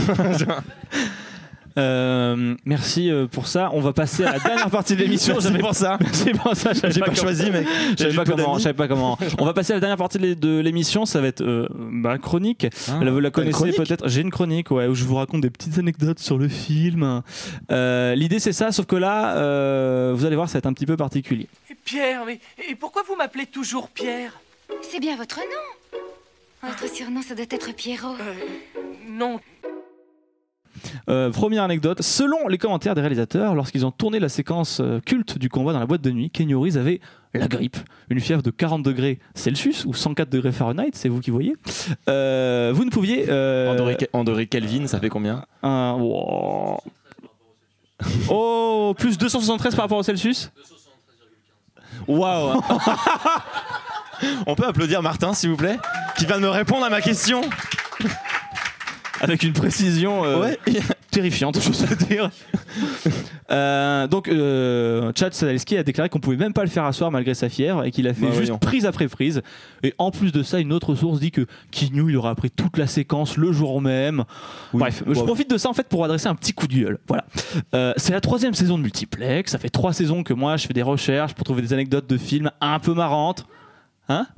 Euh, 1.79 2.55
merci 2.65 3.11
euh, 3.11 3.27
pour 3.27 3.47
ça. 3.47 3.71
On 3.73 3.81
va 3.81 3.93
passer 3.93 4.25
à 4.25 4.33
la 4.33 4.39
dernière 4.39 4.71
partie 4.71 4.97
de 4.97 5.01
l'émission. 5.03 5.35
Merci 5.41 5.59
pour 5.59 5.75
ça. 5.75 5.99
Merci 6.01 6.31
pour 6.33 6.57
ça. 6.57 6.73
J'ai 6.73 7.01
pas 7.01 7.15
choisi, 7.15 7.51
mec. 7.51 7.67
Je 7.99 8.15
pas 8.17 8.25
comment. 8.25 8.59
Je 8.59 8.63
savais 8.65 8.75
pas 8.75 8.89
comment. 8.89 9.19
On 9.39 9.45
va 9.45 9.53
passer 9.53 9.73
à 9.73 9.77
la 9.77 9.81
dernière 9.81 9.97
partie 9.97 10.19
de 10.19 10.23
l'é- 10.25 10.35
de 10.35 10.59
l'émission. 10.61 11.07
Ça 11.07 11.21
va 11.21 11.29
être 11.29 11.43
euh, 11.43 11.69
ma 11.77 12.19
chronique. 12.19 12.67
Ah, 12.89 12.99
vous 13.09 13.21
la 13.21 13.31
connaissez 13.31 13.73
peut-être. 13.73 14.09
J'ai 14.09 14.21
une 14.21 14.31
chronique 14.31 14.71
ouais, 14.71 14.87
où 14.87 14.95
je 14.95 15.05
vous 15.05 15.15
raconte 15.17 15.41
des 15.43 15.51
petites 15.51 15.79
anecdotes 15.79 16.19
sur 16.19 16.39
le 16.39 16.49
film. 16.49 17.23
Euh, 17.71 18.15
L'idée 18.15 18.39
c'est 18.41 18.53
ça, 18.53 18.73
sauf 18.73 18.87
que 18.87 18.97
là, 18.97 19.37
euh, 19.37 20.13
vous 20.15 20.25
allez 20.25 20.37
voir, 20.37 20.49
ça 20.49 20.55
va 20.55 20.59
être 20.59 20.67
un 20.67 20.73
petit 20.73 20.87
peu 20.87 20.97
particulier. 20.97 21.47
Pierre, 21.85 22.25
mais 22.27 22.41
et 22.69 22.75
pourquoi 22.75 23.03
vous 23.07 23.17
m'appelez 23.17 23.47
toujours 23.47 23.89
Pierre? 23.89 24.33
C'est 24.83 25.01
bien 25.01 25.17
votre 25.17 25.39
nom. 25.39 25.99
Votre 26.69 26.93
surnom, 26.95 27.23
ça 27.23 27.35
doit 27.35 27.47
être 27.51 27.75
Pierrot. 27.75 28.17
Non. 29.09 29.41
Euh, 31.09 31.31
première 31.31 31.63
anecdote, 31.63 32.03
selon 32.03 32.49
les 32.49 32.59
commentaires 32.59 32.95
des 32.95 33.01
réalisateurs, 33.01 33.55
lorsqu'ils 33.55 33.85
ont 33.87 33.91
tourné 33.91 34.19
la 34.21 34.29
séquence 34.29 34.81
euh, 34.81 35.01
culte 35.01 35.39
du 35.39 35.49
combat 35.49 35.73
dans 35.73 35.81
la 35.81 35.87
boîte 35.87 36.03
de 36.03 36.11
nuit, 36.11 36.31
Keanu 36.31 36.57
Reeves 36.57 36.77
avait 36.79 37.01
la 37.35 37.47
grippe, 37.49 37.77
une 38.09 38.19
fièvre 38.21 38.43
de 38.43 38.51
40 38.51 38.83
degrés 38.83 39.19
Celsius 39.35 39.85
ou 39.85 39.95
104 39.95 40.29
degrés 40.31 40.53
Fahrenheit, 40.53 40.91
c'est 40.95 41.09
vous 41.09 41.21
qui 41.21 41.31
voyez. 41.31 41.55
Euh, 42.09 42.73
vous 42.75 42.85
ne 42.85 42.91
pouviez. 42.91 43.27
euh, 43.29 43.71
En 44.13 44.25
degré 44.25 44.47
Kelvin, 44.47 44.87
ça 44.87 44.99
fait 44.99 45.09
combien? 45.11 45.45
Un- 45.63 45.93
wow. 45.99 46.79
Oh, 48.29 48.95
plus 48.99 49.19
273 49.19 49.75
par 49.75 49.85
rapport 49.85 49.99
au 49.99 50.03
Celsius? 50.03 50.51
Waouh 52.09 52.61
On 54.47 54.55
peut 54.55 54.67
applaudir 54.67 55.03
Martin, 55.03 55.33
s'il 55.35 55.51
vous 55.51 55.57
plaît, 55.57 55.79
qui 56.17 56.27
vient 56.27 56.37
de 56.37 56.43
me 56.43 56.49
répondre 56.49 56.85
à 56.85 56.91
ma 56.91 57.01
question. 57.01 57.43
Avec 59.21 59.43
une 59.43 59.53
précision 59.53 60.25
euh, 60.25 60.41
Ouais. 60.41 60.59
terrifiante, 61.11 61.59
je 61.61 61.71
veux 61.87 61.97
dire. 62.07 62.31
Euh, 63.51 64.07
donc, 64.07 64.29
euh, 64.29 65.11
Chad 65.17 65.35
Stahelski 65.35 65.77
a 65.77 65.83
déclaré 65.83 66.09
qu'on 66.09 66.21
pouvait 66.21 66.37
même 66.37 66.53
pas 66.53 66.63
le 66.63 66.71
faire 66.71 66.85
asseoir 66.85 67.11
malgré 67.11 67.35
sa 67.35 67.49
fièvre 67.49 67.83
et 67.85 67.91
qu'il 67.91 68.07
a 68.07 68.15
fait 68.15 68.21
Bah, 68.27 68.29
juste 68.29 68.43
voyons. 68.43 68.59
prise 68.59 68.87
après 68.87 69.09
prise. 69.09 69.43
Et 69.83 69.93
en 69.99 70.13
plus 70.13 70.31
de 70.31 70.45
ça, 70.45 70.61
une 70.61 70.73
autre 70.73 70.95
source 70.95 71.19
dit 71.19 71.33
que 71.33 71.47
Kinyu 71.73 72.11
il 72.11 72.17
aura 72.17 72.31
appris 72.31 72.49
toute 72.53 72.79
la 72.79 72.87
séquence 72.87 73.37
le 73.37 73.51
jour 73.51 73.81
même. 73.81 74.23
Bref, 74.73 75.03
je 75.05 75.21
profite 75.23 75.51
de 75.51 75.59
ça 75.59 75.69
en 75.69 75.73
fait 75.73 75.89
pour 75.89 76.05
adresser 76.05 76.29
un 76.29 76.37
petit 76.37 76.53
coup 76.53 76.69
de 76.69 76.75
gueule. 76.75 76.99
Voilà. 77.09 77.25
Euh, 77.75 77.93
c'est 77.97 78.13
la 78.13 78.21
troisième 78.21 78.55
saison 78.55 78.79
de 78.79 78.83
Multiplex. 78.85 79.51
Ça 79.51 79.59
fait 79.59 79.69
trois 79.69 79.93
saisons 79.93 80.23
que 80.23 80.33
moi 80.33 80.57
je 80.57 80.69
fais 80.69 80.73
des 80.75 80.83
recherches 80.83 81.35
pour 81.35 81.43
trouver 81.43 81.63
des 81.63 81.73
anecdotes 81.73 82.09
de 82.09 82.19
films 82.19 82.53
un 82.61 82.79
peu 82.79 82.95
marrantes. 82.95 83.47
Hein? 84.09 84.29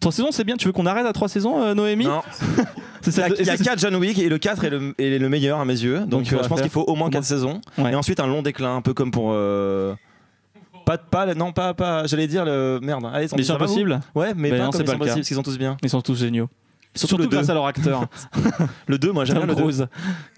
Trois 0.00 0.12
saisons, 0.12 0.32
c'est 0.32 0.44
bien. 0.44 0.56
Tu 0.56 0.66
veux 0.66 0.72
qu'on 0.72 0.86
arrête 0.86 1.06
à 1.06 1.12
trois 1.12 1.28
saisons, 1.28 1.60
euh, 1.62 1.74
Noémie 1.74 2.06
Non. 2.06 2.22
Il 3.06 3.12
y 3.16 3.20
a, 3.20 3.28
il 3.28 3.46
y 3.46 3.50
a 3.50 3.56
c'est- 3.56 3.64
4 3.64 3.80
John 3.80 3.96
Wick 3.96 4.16
et 4.20 4.28
le 4.28 4.38
4 4.38 4.62
est 4.64 4.70
le, 4.70 4.94
est 4.96 5.18
le 5.18 5.28
meilleur 5.28 5.58
à 5.58 5.64
mes 5.64 5.72
yeux. 5.74 6.00
Donc, 6.06 6.32
euh, 6.32 6.38
je 6.40 6.48
pense 6.48 6.60
qu'il 6.60 6.70
faut 6.70 6.82
au 6.84 6.94
moins 6.94 7.10
4 7.10 7.24
saisons. 7.24 7.60
Ouais. 7.76 7.90
Et 7.90 7.94
ensuite 7.96 8.20
un 8.20 8.28
long 8.28 8.42
déclin, 8.42 8.76
un 8.76 8.80
peu 8.80 8.94
comme 8.94 9.10
pour. 9.10 9.30
euh, 9.32 9.92
Pas, 10.86 10.98
pas, 10.98 11.34
non, 11.34 11.52
pas, 11.52 11.74
pas. 11.74 12.06
J'allais 12.06 12.28
dire 12.28 12.44
le. 12.44 12.78
Merde. 12.80 13.04
Allez, 13.12 13.26
Mission 13.36 13.54
va, 13.54 13.66
vous 13.66 13.72
Impossible 13.72 14.00
Ouais, 14.14 14.34
mais 14.36 14.50
pas 14.50 14.58
comme 14.58 14.72
c'est 14.72 14.84
pas 14.84 14.92
Mission 14.92 14.92
le 14.92 14.98
cas. 14.98 15.04
Impossible, 15.04 15.14
parce 15.16 15.26
qu'ils 15.28 15.36
sont 15.36 15.42
tous 15.42 15.58
bien. 15.58 15.76
Ils 15.82 15.90
sont 15.90 16.00
tous 16.00 16.14
géniaux. 16.16 16.48
Surtout 16.94 17.08
Surtout, 17.16 17.22
le 17.24 17.28
grâce 17.28 17.48
à 17.48 17.54
leur 17.54 17.66
acteur. 17.66 18.04
Le 18.86 18.98
2, 18.98 19.10
moi 19.12 19.24
j'aime 19.24 19.38
bien 19.38 19.46
le 19.46 19.54
2. 19.54 19.62
Cruise. 19.62 19.86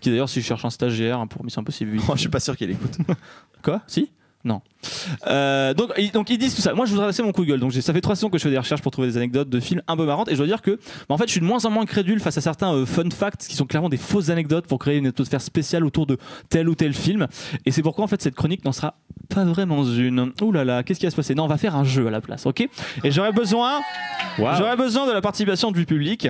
Qui 0.00 0.10
d'ailleurs, 0.10 0.28
si 0.28 0.40
je 0.40 0.46
cherche 0.46 0.64
un 0.64 0.70
stagiaire 0.70 1.22
pour 1.28 1.44
Mission 1.44 1.60
Impossible 1.62 1.92
8. 1.94 2.02
Oh, 2.08 2.12
je 2.14 2.20
suis 2.20 2.28
pas 2.28 2.38
sûr 2.40 2.56
qu'il 2.56 2.70
écoute. 2.70 2.96
Quoi? 3.62 3.82
Si? 3.88 4.10
Non. 4.44 4.60
Euh, 5.26 5.72
donc, 5.72 5.92
ils, 5.96 6.12
donc 6.12 6.28
ils 6.28 6.36
disent 6.36 6.54
tout 6.54 6.60
ça. 6.60 6.74
Moi, 6.74 6.84
je 6.84 6.90
voudrais 6.90 7.04
adresser 7.04 7.22
mon 7.22 7.32
coup 7.32 7.44
de 7.44 7.48
gueule. 7.48 7.60
Donc, 7.60 7.72
ça 7.72 7.92
fait 7.94 8.02
trois 8.02 8.14
saisons 8.14 8.28
que 8.28 8.36
je 8.36 8.42
fais 8.42 8.50
des 8.50 8.58
recherches 8.58 8.82
pour 8.82 8.92
trouver 8.92 9.08
des 9.08 9.16
anecdotes 9.16 9.48
de 9.48 9.58
films 9.58 9.80
un 9.88 9.96
peu 9.96 10.04
marrantes. 10.04 10.28
Et 10.28 10.32
je 10.32 10.36
dois 10.36 10.46
dire 10.46 10.60
que, 10.60 10.72
bah, 10.72 11.14
en 11.14 11.16
fait, 11.16 11.26
je 11.26 11.32
suis 11.32 11.40
de 11.40 11.46
moins 11.46 11.64
en 11.64 11.70
moins 11.70 11.86
crédule 11.86 12.20
face 12.20 12.36
à 12.36 12.42
certains 12.42 12.74
euh, 12.74 12.84
fun 12.84 13.08
facts 13.10 13.46
qui 13.48 13.56
sont 13.56 13.64
clairement 13.64 13.88
des 13.88 13.96
fausses 13.96 14.28
anecdotes 14.28 14.66
pour 14.66 14.78
créer 14.78 14.98
une 14.98 15.06
atmosphère 15.06 15.40
spéciale 15.40 15.84
autour 15.84 16.06
de 16.06 16.18
tel 16.50 16.68
ou 16.68 16.74
tel 16.74 16.92
film. 16.92 17.26
Et 17.64 17.70
c'est 17.70 17.82
pourquoi, 17.82 18.04
en 18.04 18.08
fait, 18.08 18.20
cette 18.20 18.34
chronique 18.34 18.64
n'en 18.66 18.72
sera 18.72 18.98
pas 19.30 19.44
vraiment 19.44 19.82
une. 19.84 20.32
Ouh 20.42 20.52
là 20.52 20.64
là, 20.64 20.82
qu'est-ce 20.82 21.00
qui 21.00 21.06
va 21.06 21.10
se 21.10 21.16
passer? 21.16 21.34
Non, 21.34 21.44
on 21.44 21.48
va 21.48 21.56
faire 21.56 21.74
un 21.74 21.84
jeu 21.84 22.06
à 22.06 22.10
la 22.10 22.20
place, 22.20 22.44
ok? 22.44 22.68
Et 23.02 23.10
j'aurais 23.10 23.32
besoin, 23.32 23.80
j'aurais 24.36 24.76
besoin 24.76 25.06
de 25.06 25.12
la 25.12 25.22
participation 25.22 25.72
du 25.72 25.86
public. 25.86 26.28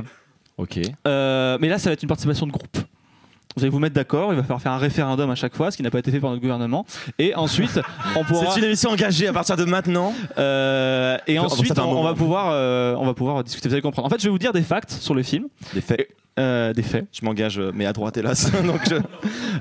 Ok. 0.56 0.78
Euh, 1.08 1.58
mais 1.60 1.68
là, 1.68 1.78
ça 1.78 1.90
va 1.90 1.94
être 1.94 2.02
une 2.02 2.08
participation 2.08 2.46
de 2.46 2.52
groupe. 2.52 2.78
Vous 3.56 3.62
allez 3.62 3.70
vous 3.70 3.78
mettre 3.78 3.94
d'accord, 3.94 4.32
il 4.32 4.36
va 4.36 4.42
falloir 4.42 4.60
faire 4.60 4.72
un 4.72 4.78
référendum 4.78 5.30
à 5.30 5.36
chaque 5.36 5.54
fois, 5.54 5.70
ce 5.70 5.76
qui 5.76 5.82
n'a 5.84 5.90
pas 5.90 6.00
été 6.00 6.10
fait 6.10 6.18
par 6.18 6.30
notre 6.30 6.42
gouvernement. 6.42 6.84
Et 7.18 7.34
ensuite, 7.36 7.78
on 8.16 8.24
pourra. 8.24 8.50
C'est 8.50 8.58
une 8.58 8.66
émission 8.66 8.90
engagée 8.90 9.28
à 9.28 9.32
partir 9.32 9.56
de 9.56 9.64
maintenant. 9.64 10.12
Euh, 10.38 11.16
et 11.28 11.34
fait 11.34 11.38
ensuite, 11.38 11.78
on, 11.78 12.02
va 12.02 12.14
pouvoir, 12.14 12.48
euh, 12.50 12.96
on 12.98 13.06
va 13.06 13.14
pouvoir 13.14 13.44
discuter. 13.44 13.68
Vous 13.68 13.74
allez 13.74 13.82
comprendre. 13.82 14.06
En 14.06 14.10
fait, 14.10 14.18
je 14.20 14.24
vais 14.24 14.30
vous 14.30 14.38
dire 14.38 14.52
des 14.52 14.62
facts 14.62 14.90
sur 14.90 15.14
le 15.14 15.22
film, 15.22 15.46
Des 15.72 15.80
faits. 15.80 16.08
euh, 16.38 16.72
des 16.72 16.82
faits. 16.82 17.06
Je 17.12 17.24
m'engage, 17.24 17.58
euh, 17.60 17.70
mais 17.72 17.86
à 17.86 17.92
droite, 17.92 18.16
hélas. 18.16 18.50
Donc 18.64 18.80
je... 18.90 18.96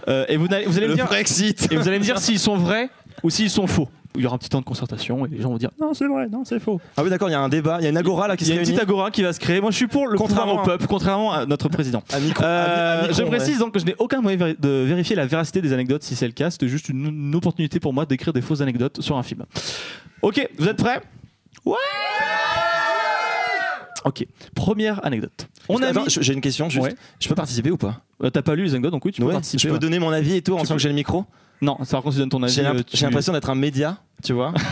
Euh, 0.07 0.25
et 0.27 0.37
vous, 0.37 0.47
allez 0.51 0.65
me 0.65 0.87
Le 0.87 0.95
dire, 0.95 1.05
Brexit. 1.05 1.71
et 1.71 1.75
vous 1.75 1.87
allez 1.87 1.99
me 1.99 2.03
dire 2.03 2.17
s'ils 2.17 2.39
sont 2.39 2.57
vrais 2.57 2.89
ou 3.21 3.29
s'ils 3.29 3.49
sont 3.51 3.67
faux. 3.67 3.89
Il 4.15 4.21
y 4.21 4.25
aura 4.27 4.35
un 4.35 4.37
petit 4.37 4.49
temps 4.49 4.59
de 4.59 4.65
concertation 4.65 5.25
et 5.25 5.29
les 5.29 5.41
gens 5.41 5.49
vont 5.49 5.57
dire 5.57 5.71
non, 5.81 5.93
c'est 5.93 6.07
vrai, 6.07 6.27
non, 6.29 6.43
c'est 6.45 6.59
faux. 6.59 6.79
Ah 6.97 7.03
oui, 7.03 7.09
d'accord, 7.09 7.29
il 7.29 7.31
y 7.31 7.35
a 7.35 7.39
un 7.41 7.49
débat, 7.49 7.77
il 7.79 7.83
y 7.83 7.87
a 7.87 7.89
une 7.89 7.97
agora 7.97 8.27
là 8.27 8.37
qui 8.37 8.43
Il 8.45 8.49
y 8.49 8.51
a 8.51 8.55
se 8.55 8.59
une 8.59 8.65
petite 8.65 8.79
agora 8.81 9.09
qui 9.11 9.23
va 9.23 9.33
se 9.33 9.39
créer. 9.39 9.59
Moi, 9.61 9.71
je 9.71 9.75
suis 9.77 9.87
pour 9.87 10.07
le 10.07 10.17
Contrairement 10.17 10.61
au 10.61 10.65
peuple, 10.65 10.85
contrairement 10.87 11.31
à 11.33 11.45
notre 11.45 11.67
président. 11.69 12.03
À 12.13 12.19
micro- 12.19 12.43
Euh, 12.43 12.99
à 12.99 13.01
micro, 13.07 13.13
je 13.17 13.23
ouais. 13.23 13.29
précise 13.29 13.57
donc 13.59 13.73
que 13.73 13.79
je 13.79 13.85
n'ai 13.85 13.95
aucun 13.99 14.21
moyen 14.21 14.37
de 14.37 14.69
vérifier 14.69 15.15
la 15.15 15.25
véracité 15.25 15.61
des 15.61 15.73
anecdotes 15.73 16.03
si 16.03 16.15
c'est 16.15 16.27
le 16.27 16.33
cas. 16.33 16.51
C'était 16.51 16.67
juste 16.67 16.89
une, 16.89 17.05
une 17.07 17.35
opportunité 17.35 17.79
pour 17.79 17.93
moi 17.93 18.05
d'écrire 18.05 18.33
des 18.33 18.41
fausses 18.41 18.61
anecdotes 18.61 19.01
sur 19.01 19.17
un 19.17 19.23
film. 19.23 19.43
Ok, 20.21 20.47
vous 20.57 20.67
êtes 20.67 20.77
prêts? 20.77 21.01
Ouais 21.65 21.75
Ok, 24.05 24.25
première 24.55 25.03
anecdote. 25.05 25.47
On 25.69 25.81
a 25.81 25.93
mis... 25.93 25.99
j'ai 26.07 26.33
une 26.33 26.41
question. 26.41 26.69
juste. 26.69 26.85
Ouais. 26.85 26.95
Je 27.19 27.29
peux 27.29 27.35
participer 27.35 27.71
ou 27.71 27.77
pas 27.77 28.01
Euh, 28.23 28.29
T'as 28.29 28.41
pas 28.41 28.55
lu 28.55 28.63
les 28.65 28.71
anecdotes, 28.71 28.91
donc 28.91 29.05
oui, 29.05 29.11
tu 29.13 29.21
peux 29.21 29.27
Ouais, 29.27 29.33
participer. 29.33 29.61
Je 29.61 29.67
peux 29.69 29.73
ouais. 29.75 29.79
donner 29.79 29.99
mon 29.99 30.11
avis 30.11 30.35
et 30.35 30.41
tout 30.41 30.53
en 30.55 30.59
sachant 30.59 30.75
que 30.75 30.81
j'ai 30.81 30.89
le 30.89 30.95
micro. 30.95 31.25
Non, 31.61 31.77
ça 31.85 32.01
quand 32.03 32.11
tu 32.11 32.17
donnes 32.17 32.27
ton 32.29 32.43
avis. 32.43 32.53
J'ai 32.53 32.61
l'imp- 32.63 32.79
euh, 32.79 32.83
tu- 32.83 32.97
j'ai 32.97 33.05
l'impression 33.05 33.31
d'être 33.31 33.49
un 33.49 33.55
média, 33.55 33.97
tu 34.23 34.33
vois. 34.33 34.53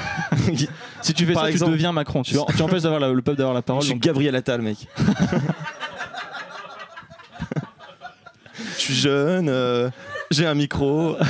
Si 1.01 1.13
tu 1.13 1.25
fais 1.25 1.33
Par 1.33 1.43
ça, 1.43 1.49
exemple. 1.51 1.71
tu 1.71 1.77
deviens 1.77 1.91
Macron. 1.93 2.23
Tu, 2.23 2.33
tu 2.33 2.61
empêches 2.61 2.81
d'avoir 2.81 2.99
la- 2.99 3.11
le 3.13 3.21
peuple 3.21 3.37
d'avoir 3.37 3.53
la 3.53 3.61
parole. 3.61 3.81
Je 3.83 3.87
suis 3.87 3.93
donc- 3.95 4.03
Gabriel 4.03 4.35
Attal, 4.35 4.61
mec. 4.61 4.87
Je 8.77 8.81
suis 8.85 8.93
jeune, 8.95 9.47
euh, 9.49 9.89
j'ai 10.31 10.45
un 10.45 10.53
micro. 10.55 11.15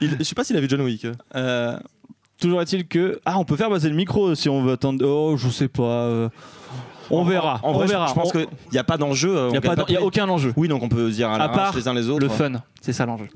Il- 0.00 0.16
je 0.18 0.24
sais 0.24 0.34
pas 0.34 0.44
s'il 0.44 0.56
a 0.56 0.60
vu 0.60 0.68
John 0.68 0.80
Wick. 0.82 1.06
Euh, 1.34 1.78
toujours 2.42 2.60
est-il 2.62 2.86
que 2.86 3.20
ah, 3.24 3.38
on 3.38 3.44
peut 3.44 3.56
faire 3.56 3.70
passer 3.70 3.88
le 3.88 3.94
micro 3.94 4.34
si 4.34 4.48
on 4.48 4.62
veut 4.62 4.72
attendre. 4.72 5.04
Oh, 5.06 5.36
je 5.36 5.48
sais 5.48 5.68
pas. 5.68 5.82
euh, 5.82 6.28
On 7.10 7.24
verra. 7.24 7.60
En 7.62 7.70
on 7.70 7.72
vrai, 7.74 7.86
je- 7.86 7.92
verra. 7.92 8.06
je 8.08 8.14
pense 8.14 8.28
On- 8.28 8.30
qu'il 8.38 8.46
n'y 8.72 8.78
a 8.78 8.84
pas 8.84 8.96
d'enjeu. 8.98 9.36
euh, 9.36 9.48
Il 9.48 9.52
n'y 9.52 9.56
on 9.56 9.58
a, 9.58 9.60
pas 9.62 9.68
gagne 9.68 9.76
d'en- 9.76 9.84
il 9.88 9.92
y 9.92 9.96
a 9.96 10.00
de 10.00 10.04
prix. 10.04 10.20
aucun 10.20 10.28
enjeu. 10.28 10.52
Oui, 10.56 10.68
donc 10.68 10.82
on 10.82 10.88
peut 10.88 11.10
se 11.10 11.14
dire 11.16 11.28
à, 11.30 11.34
À 11.34 11.38
l'arrache 11.38 11.56
part 11.56 11.76
les 11.76 11.88
uns 11.88 11.94
les 11.94 12.08
autres. 12.08 12.20
le 12.22 12.28
fun. 12.28 12.52
C'est 12.80 12.92
ça 12.92 13.06
l'enjeu. 13.06 13.28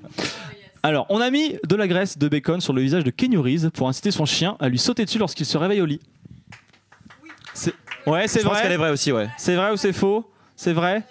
Alors, 0.82 1.06
on 1.08 1.20
a 1.20 1.30
mis 1.30 1.56
de 1.66 1.74
la 1.76 1.88
graisse 1.88 2.16
de 2.18 2.28
bacon 2.28 2.60
sur 2.60 2.72
le 2.72 2.80
visage 2.82 3.02
de 3.04 3.10
Kenny 3.10 3.36
Reeves 3.36 3.70
pour 3.70 3.88
inciter 3.88 4.10
son 4.12 4.24
chien 4.24 4.56
à 4.60 4.68
lui 4.68 4.78
sauter 4.78 5.04
dessus 5.04 5.18
lorsqu'il 5.18 5.46
se 5.46 5.58
réveille 5.58 5.80
au 5.80 5.86
lit. 5.86 6.00
C'est- 7.54 7.74
Ouais, 8.06 8.28
c'est 8.28 8.40
Je 8.40 8.44
pense 8.44 8.52
vrai. 8.54 8.62
qu'elle 8.62 8.72
est 8.72 8.76
vraie 8.76 8.90
aussi, 8.90 9.10
ouais. 9.12 9.28
C'est 9.36 9.56
vrai 9.56 9.72
ou 9.72 9.76
c'est 9.76 9.92
faux? 9.92 10.30
C'est 10.54 10.72
vrai? 10.72 11.02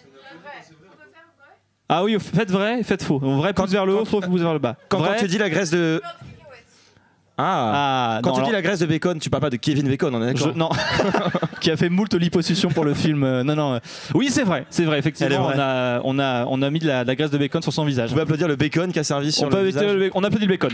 Ah 1.87 2.03
oui, 2.03 2.17
faites 2.19 2.49
vrai, 2.49 2.81
faites 2.83 3.03
faux. 3.03 3.19
Vrai 3.19 3.53
pouce 3.53 3.69
vers 3.69 3.85
le 3.85 3.95
haut, 3.95 4.05
faux 4.05 4.19
pouce 4.21 4.41
vers 4.41 4.53
le 4.53 4.59
bas. 4.59 4.75
Quand, 4.89 4.97
Vrai 4.99 5.09
quand 5.09 5.19
tu 5.19 5.27
dis 5.27 5.37
la 5.37 5.49
graisse 5.49 5.69
de. 5.69 6.01
Ah, 7.37 8.15
Ah, 8.17 8.19
Quand 8.23 8.31
non, 8.31 8.39
tu 8.39 8.45
dis 8.45 8.51
la 8.53 8.61
graisse 8.61 8.79
de 8.79 8.85
bacon, 8.85 9.19
tu 9.19 9.29
parles 9.29 9.41
pas 9.41 9.49
de 9.49 9.57
Kevin 9.57 9.87
Bacon, 9.89 10.15
on 10.15 10.23
est 10.23 10.37
Je- 10.37 10.43
d'accord 10.45 10.55
non, 10.55 10.69
qui 11.59 11.69
a 11.69 11.75
fait 11.75 11.89
moult 11.89 12.13
liposuction 12.13 12.69
pour 12.69 12.85
le 12.85 12.93
film. 12.93 13.23
euh, 13.25 13.43
non, 13.43 13.55
non. 13.55 13.73
euh. 13.75 13.79
Oui, 14.13 14.29
c'est 14.31 14.43
vrai, 14.43 14.65
c'est 14.69 14.85
vrai. 14.85 14.99
Effectivement, 14.99 15.43
vraie. 15.43 15.55
on 15.57 15.59
a, 15.59 16.01
on 16.05 16.19
a, 16.19 16.45
on 16.45 16.61
a 16.61 16.69
mis 16.69 16.79
de 16.79 16.87
la, 16.87 17.03
de 17.03 17.07
la 17.09 17.15
graisse 17.15 17.31
de 17.31 17.37
bacon 17.37 17.61
sur 17.61 17.73
son 17.73 17.83
visage. 17.83 18.09
Tu 18.09 18.15
peux 18.15 18.21
applaudir 18.21 18.47
le 18.47 18.55
bacon 18.55 18.91
qui 18.93 18.99
a 18.99 19.03
servi 19.03 19.33
sur 19.33 19.47
On, 19.47 19.49
peut 19.49 19.57
le 19.59 19.65
visage. 19.65 19.83
le 19.95 20.11
on 20.13 20.23
applaudit 20.23 20.45
le 20.45 20.53
bacon. 20.53 20.71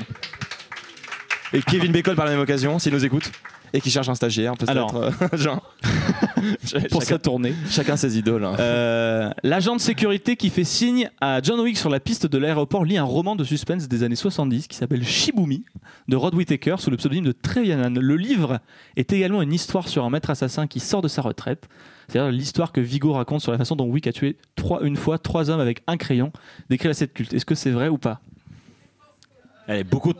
Et 1.53 1.61
Kevin 1.63 1.91
Bacon 1.91 2.15
par 2.15 2.25
la 2.25 2.31
même 2.31 2.39
occasion, 2.41 2.77
s'il 2.79 2.93
nous 2.93 3.03
écoute. 3.03 3.31
Et 3.73 3.81
qui 3.81 3.89
cherche 3.89 4.09
un 4.09 4.15
stagiaire, 4.15 4.53
peut-être. 4.57 4.69
Alors. 4.71 4.95
euh, 4.95 5.11
genre. 5.33 5.61
Pour 6.91 7.01
chacun, 7.01 7.05
sa 7.15 7.19
tournée. 7.19 7.53
chacun 7.69 7.95
ses 7.97 8.17
idoles. 8.17 8.43
hein. 8.45 8.55
Euh, 8.59 9.29
L'agent 9.43 9.75
de 9.75 9.81
sécurité 9.81 10.35
qui 10.35 10.49
fait 10.49 10.63
signe 10.63 11.09
à 11.21 11.41
John 11.41 11.59
Wick 11.59 11.77
sur 11.77 11.89
la 11.89 11.99
piste 11.99 12.25
de 12.25 12.37
l'aéroport 12.37 12.83
lit 12.85 12.97
un 12.97 13.03
roman 13.03 13.35
de 13.35 13.43
suspense 13.43 13.87
des 13.87 14.03
années 14.03 14.15
70 14.15 14.67
qui 14.67 14.75
s'appelle 14.77 15.03
Shibumi 15.05 15.63
de 16.07 16.15
Rod 16.15 16.33
Whittaker 16.35 16.75
sous 16.79 16.89
le 16.89 16.97
pseudonyme 16.97 17.25
de 17.25 17.31
Trevianan. 17.31 17.93
Le 17.99 18.15
livre 18.17 18.59
est 18.95 19.11
également 19.13 19.41
une 19.41 19.53
histoire 19.53 19.87
sur 19.87 20.03
un 20.03 20.09
maître 20.09 20.29
assassin 20.29 20.67
qui 20.67 20.79
sort 20.79 21.01
de 21.01 21.07
sa 21.07 21.21
retraite. 21.21 21.67
C'est-à-dire 22.07 22.31
l'histoire 22.31 22.71
que 22.71 22.81
Vigo 22.81 23.13
raconte 23.13 23.41
sur 23.41 23.51
la 23.51 23.57
façon 23.57 23.75
dont 23.75 23.85
Wick 23.85 24.07
a 24.07 24.11
tué 24.11 24.37
trois, 24.55 24.81
une 24.83 24.97
fois 24.97 25.17
trois 25.17 25.49
hommes 25.49 25.61
avec 25.61 25.81
un 25.87 25.95
crayon, 25.97 26.31
décrit 26.69 26.87
la 26.87 26.93
scène 26.93 27.07
culte. 27.09 27.33
Est-ce 27.33 27.45
que 27.45 27.55
c'est 27.55 27.71
vrai 27.71 27.87
ou 27.87 27.97
pas? 27.97 28.19
Elle 29.67 29.79
est 29.79 29.83
beaucoup. 29.83 30.13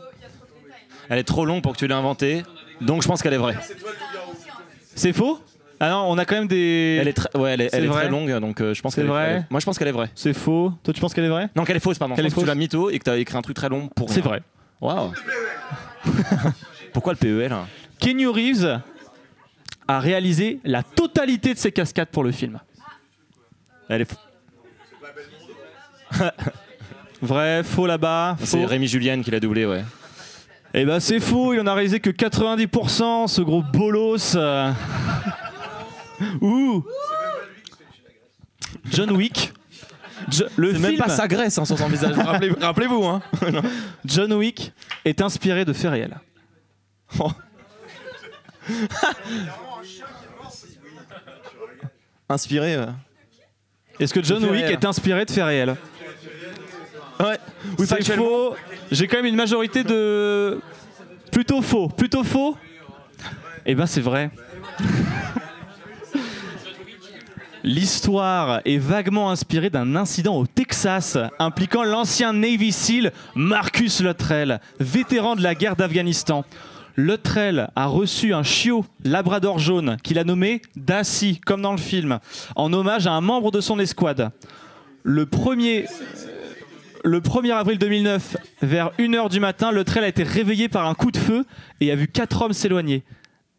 Elle 1.08 1.18
est 1.18 1.24
trop 1.24 1.44
longue 1.44 1.62
pour 1.62 1.72
que 1.72 1.78
tu 1.78 1.86
l'aies 1.86 1.94
inventée, 1.94 2.42
donc 2.82 3.02
je 3.02 3.08
pense 3.08 3.22
qu'elle 3.22 3.34
est 3.34 3.38
vraie. 3.38 3.56
C'est 4.94 5.12
faux? 5.12 5.40
Ah 5.80 5.90
non, 5.90 6.04
on 6.08 6.18
a 6.18 6.24
quand 6.24 6.36
même 6.36 6.46
des. 6.46 6.98
Elle 7.00 7.08
est, 7.08 7.12
très- 7.12 7.36
ouais, 7.36 7.54
elle 7.54 7.60
est, 7.62 7.70
elle 7.72 7.84
est 7.84 7.88
vrai? 7.88 8.02
très 8.02 8.10
longue, 8.10 8.30
donc 8.38 8.60
euh, 8.60 8.72
je 8.72 8.80
pense 8.82 8.94
C'est 8.94 9.00
qu'elle 9.00 9.06
est 9.10 9.12
vrai? 9.12 9.24
elle 9.30 9.36
est- 9.38 9.44
Moi, 9.50 9.58
je 9.58 9.64
pense 9.64 9.78
qu'elle 9.78 9.88
est 9.88 9.92
vraie. 9.92 10.10
C'est 10.14 10.32
faux. 10.32 10.72
Toi, 10.84 10.94
tu 10.94 11.00
penses 11.00 11.12
qu'elle 11.12 11.24
est 11.24 11.28
vraie? 11.28 11.48
Non, 11.56 11.64
qu'elle 11.64 11.76
est 11.76 11.80
fausse, 11.80 11.98
pardon. 11.98 12.14
Qu'elle 12.14 12.22
je 12.24 12.28
est 12.28 12.30
que 12.30 12.34
tu 12.34 12.40
fausse 12.40 12.48
l'as 12.48 12.54
mytho 12.54 12.88
et 12.90 12.98
que 13.00 13.04
tu 13.04 13.10
as 13.10 13.16
écrit 13.16 13.36
un 13.36 13.42
truc 13.42 13.56
très 13.56 13.68
long 13.68 13.88
pour. 13.88 14.08
C'est 14.10 14.20
vrai. 14.20 14.42
Waouh. 14.80 15.12
Pourquoi 16.92 17.14
le 17.14 17.18
PEL 17.18 17.52
hein 17.52 17.66
Kenny 17.98 18.26
Reeves 18.26 18.80
a 19.88 19.98
réalisé 20.00 20.60
la 20.64 20.82
totalité 20.84 21.54
de 21.54 21.58
ses 21.58 21.72
cascades 21.72 22.08
pour 22.08 22.22
le 22.22 22.30
film. 22.32 22.60
Elle 23.88 24.02
est. 24.02 24.14
Vrai, 27.22 27.62
faux 27.62 27.86
là-bas. 27.86 28.36
C'est 28.40 28.60
faux. 28.60 28.66
Rémi 28.66 28.86
Julienne 28.88 29.22
qui 29.24 29.30
l'a 29.30 29.40
doublé, 29.40 29.64
ouais. 29.66 29.82
Eh 30.74 30.84
ben 30.86 31.00
c'est 31.00 31.20
faux, 31.20 31.52
il 31.52 31.60
en 31.60 31.66
a 31.66 31.74
réalisé 31.74 32.00
que 32.00 32.10
90%, 32.10 33.26
ce 33.28 33.42
gros 33.42 33.62
bolos. 33.62 34.34
euh. 34.36 34.72
Ouh 36.40 36.84
John 38.90 39.10
Wick. 39.12 39.52
Jo- 40.30 40.44
le 40.56 40.70
film 40.70 40.82
même 40.82 40.96
pas 40.96 41.08
sa 41.08 41.26
graisse 41.28 41.58
hein, 41.58 41.64
sur 41.64 41.76
son 41.76 41.88
visage. 41.88 42.14
Rappelez- 42.16 42.54
Rappelez-vous, 42.60 43.04
hein. 43.04 43.20
John 44.04 44.32
Wick 44.32 44.72
est 45.04 45.20
inspiré 45.20 45.64
de 45.64 45.72
faits 45.72 45.90
réels. 45.90 46.16
Oh. 47.18 47.30
Inspiré. 52.28 52.74
euh. 52.76 52.86
Est-ce 54.00 54.14
que 54.14 54.22
John 54.22 54.42
Wick 54.44 54.52
réels. 54.64 54.72
est 54.72 54.84
inspiré 54.84 55.24
de 55.24 55.30
faits 55.30 55.44
réels 55.44 55.76
Ouais. 57.22 57.38
Oui, 57.78 57.86
C'est 57.88 58.02
faux. 58.16 58.56
J'ai 58.90 59.06
quand 59.06 59.18
même 59.18 59.26
une 59.26 59.36
majorité 59.36 59.84
de. 59.84 60.60
Plutôt 61.30 61.62
faux. 61.62 61.86
Plutôt 61.88 62.24
faux 62.24 62.56
Eh 63.64 63.76
ben 63.76 63.86
c'est 63.86 64.00
vrai. 64.00 64.30
L'histoire 67.64 68.60
est 68.64 68.78
vaguement 68.78 69.30
inspirée 69.30 69.70
d'un 69.70 69.94
incident 69.94 70.36
au 70.36 70.46
Texas 70.46 71.16
impliquant 71.38 71.84
l'ancien 71.84 72.32
Navy 72.32 72.72
SEAL 72.72 73.12
Marcus 73.36 74.00
Luttrell, 74.00 74.58
vétéran 74.80 75.36
de 75.36 75.42
la 75.42 75.54
guerre 75.54 75.76
d'Afghanistan. 75.76 76.44
Luttrell 76.96 77.70
a 77.76 77.86
reçu 77.86 78.34
un 78.34 78.42
chiot 78.42 78.84
labrador 79.04 79.60
jaune 79.60 79.96
qu'il 80.02 80.18
a 80.18 80.24
nommé 80.24 80.60
Dassy, 80.74 81.40
comme 81.46 81.62
dans 81.62 81.70
le 81.70 81.78
film, 81.78 82.18
en 82.56 82.72
hommage 82.72 83.06
à 83.06 83.12
un 83.12 83.20
membre 83.20 83.52
de 83.52 83.60
son 83.60 83.78
escouade. 83.78 84.32
Le 85.04 85.24
premier 85.24 85.86
le 87.04 87.20
1er 87.20 87.52
avril 87.52 87.78
2009, 87.78 88.36
vers 88.62 88.90
1h 88.98 89.30
du 89.30 89.40
matin, 89.40 89.70
le 89.72 89.84
trail 89.84 90.04
a 90.04 90.08
été 90.08 90.22
réveillé 90.22 90.68
par 90.68 90.86
un 90.86 90.94
coup 90.94 91.10
de 91.10 91.16
feu 91.16 91.44
et 91.80 91.90
a 91.90 91.96
vu 91.96 92.08
quatre 92.08 92.42
hommes 92.42 92.52
s'éloigner. 92.52 93.02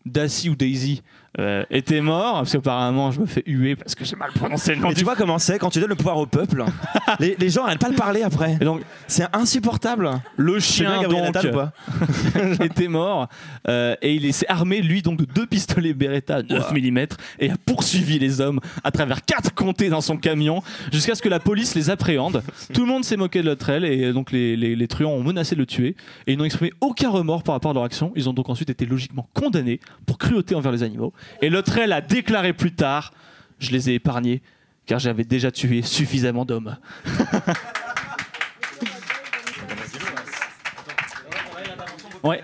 Daisy 0.05 0.49
ou 0.49 0.55
Daisy? 0.55 1.01
Euh, 1.39 1.63
était 1.71 2.01
mort, 2.01 2.35
parce 2.35 2.51
qu'apparemment 2.51 3.11
je 3.11 3.19
me 3.19 3.25
fais 3.25 3.43
huer 3.47 3.75
parce 3.75 3.95
que 3.95 4.05
j'ai 4.05 4.15
mal 4.15 4.31
prononcé 4.33 4.75
le 4.75 4.81
nom 4.81 4.89
Et 4.89 4.93
du 4.93 4.99
tu 4.99 5.03
vois 5.03 5.15
comment 5.15 5.39
c'est 5.39 5.57
quand 5.57 5.69
tu 5.69 5.79
donnes 5.79 5.89
le 5.89 5.95
pouvoir 5.95 6.17
au 6.17 6.25
peuple 6.25 6.63
les, 7.19 7.35
les 7.39 7.49
gens 7.49 7.63
n'arrêtent 7.63 7.79
pas 7.79 7.89
de 7.89 7.95
parler 7.95 8.21
après. 8.21 8.57
Et 8.61 8.65
donc, 8.65 8.81
C'est 9.07 9.25
insupportable. 9.33 10.09
le 10.37 10.51
bien 10.53 10.59
chien 10.59 11.03
donc 11.09 11.35
était 12.61 12.87
mort 12.87 13.27
euh, 13.67 13.95
et 14.01 14.13
il 14.13 14.33
s'est 14.33 14.47
armé 14.47 14.81
lui 14.81 15.01
donc 15.01 15.17
de 15.19 15.25
deux 15.25 15.45
pistolets 15.47 15.93
Beretta 15.93 16.43
9 16.43 16.71
mm 16.71 16.99
et 17.39 17.49
a 17.49 17.55
poursuivi 17.65 18.19
les 18.19 18.39
hommes 18.39 18.59
à 18.83 18.91
travers 18.91 19.23
quatre 19.25 19.53
comtés 19.53 19.89
dans 19.89 20.01
son 20.01 20.17
camion 20.17 20.61
jusqu'à 20.91 21.15
ce 21.15 21.21
que 21.21 21.29
la 21.29 21.39
police 21.39 21.75
les 21.75 21.89
appréhende. 21.89 22.43
Tout 22.73 22.81
le 22.81 22.87
monde 22.87 23.03
s'est 23.03 23.17
moqué 23.17 23.41
de 23.41 23.49
Luttrell 23.49 23.85
et 23.85 24.13
donc 24.13 24.31
les, 24.31 24.55
les, 24.55 24.75
les 24.75 24.87
truands 24.87 25.11
ont 25.11 25.23
menacé 25.23 25.55
de 25.55 25.59
le 25.61 25.65
tuer 25.65 25.95
et 26.27 26.33
ils 26.33 26.37
n'ont 26.37 26.45
exprimé 26.45 26.71
aucun 26.81 27.09
remords 27.09 27.43
par 27.43 27.55
rapport 27.55 27.71
à 27.71 27.73
leur 27.73 27.83
action. 27.83 28.11
Ils 28.15 28.29
ont 28.29 28.33
donc 28.33 28.49
ensuite 28.49 28.69
été 28.69 28.85
logiquement 28.85 29.27
condamnés 29.33 29.79
pour 30.05 30.17
cruauté 30.17 30.55
envers 30.55 30.71
les 30.71 30.83
animaux 30.83 31.13
et 31.41 31.49
Luttrell 31.49 31.91
a 31.91 32.01
déclaré 32.01 32.53
plus 32.53 32.73
tard 32.73 33.13
je 33.59 33.71
les 33.71 33.89
ai 33.89 33.95
épargnés 33.95 34.41
car 34.85 34.99
j'avais 34.99 35.23
déjà 35.23 35.51
tué 35.51 35.81
suffisamment 35.81 36.45
d'hommes. 36.45 36.77
Ouais. 42.23 42.41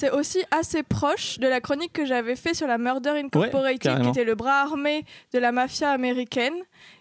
C'est 0.00 0.10
aussi 0.12 0.38
assez 0.50 0.82
proche 0.82 1.38
de 1.40 1.46
la 1.46 1.60
chronique 1.60 1.92
que 1.92 2.06
j'avais 2.06 2.34
fait 2.34 2.54
sur 2.54 2.66
la 2.66 2.78
Murder 2.78 3.10
Incorporated, 3.22 4.00
qui 4.02 4.08
était 4.08 4.24
le 4.24 4.34
bras 4.34 4.62
armé 4.62 5.04
de 5.34 5.38
la 5.38 5.52
mafia 5.52 5.90
américaine. 5.90 6.54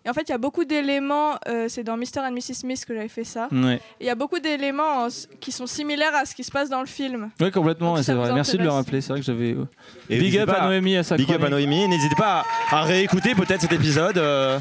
Et 0.03 0.09
en 0.09 0.13
fait, 0.13 0.23
il 0.23 0.31
y 0.31 0.35
a 0.35 0.37
beaucoup 0.37 0.65
d'éléments, 0.65 1.35
euh, 1.47 1.67
c'est 1.69 1.83
dans 1.85 1.95
Mr. 1.95 2.19
and 2.19 2.31
Mrs. 2.33 2.55
Smith 2.55 2.83
que 2.85 2.93
j'avais 2.93 3.07
fait 3.07 3.23
ça. 3.23 3.47
Ouais. 3.53 3.79
Il 4.01 4.05
y 4.05 4.09
a 4.09 4.15
beaucoup 4.15 4.39
d'éléments 4.39 5.07
qui 5.39 5.53
sont 5.53 5.65
similaires 5.65 6.13
à 6.13 6.25
ce 6.25 6.35
qui 6.35 6.43
se 6.43 6.51
passe 6.51 6.69
dans 6.69 6.81
le 6.81 6.87
film. 6.87 7.29
Oui, 7.39 7.51
complètement, 7.51 7.95
c'est 8.03 8.13
vrai. 8.13 8.33
Merci 8.33 8.57
de 8.57 8.63
le 8.63 8.69
rappeler. 8.69 8.99
C'est 8.99 9.13
vrai 9.13 9.21
que 9.21 9.25
j'avais. 9.25 9.53
euh, 9.53 9.65
Big 10.09 10.37
up 10.37 10.49
à 10.49 10.65
Noémie 10.65 10.97
à 10.97 11.03
sa 11.03 11.15
Big 11.15 11.31
up 11.31 11.41
à. 11.41 11.47
Noémie. 11.49 11.87
N'hésitez 11.87 12.15
pas 12.17 12.43
à, 12.69 12.79
à 12.79 12.81
réécouter 12.81 13.33
peut-être 13.33 13.61
cet 13.61 13.71
épisode. 13.71 14.17
euh. 14.17 14.59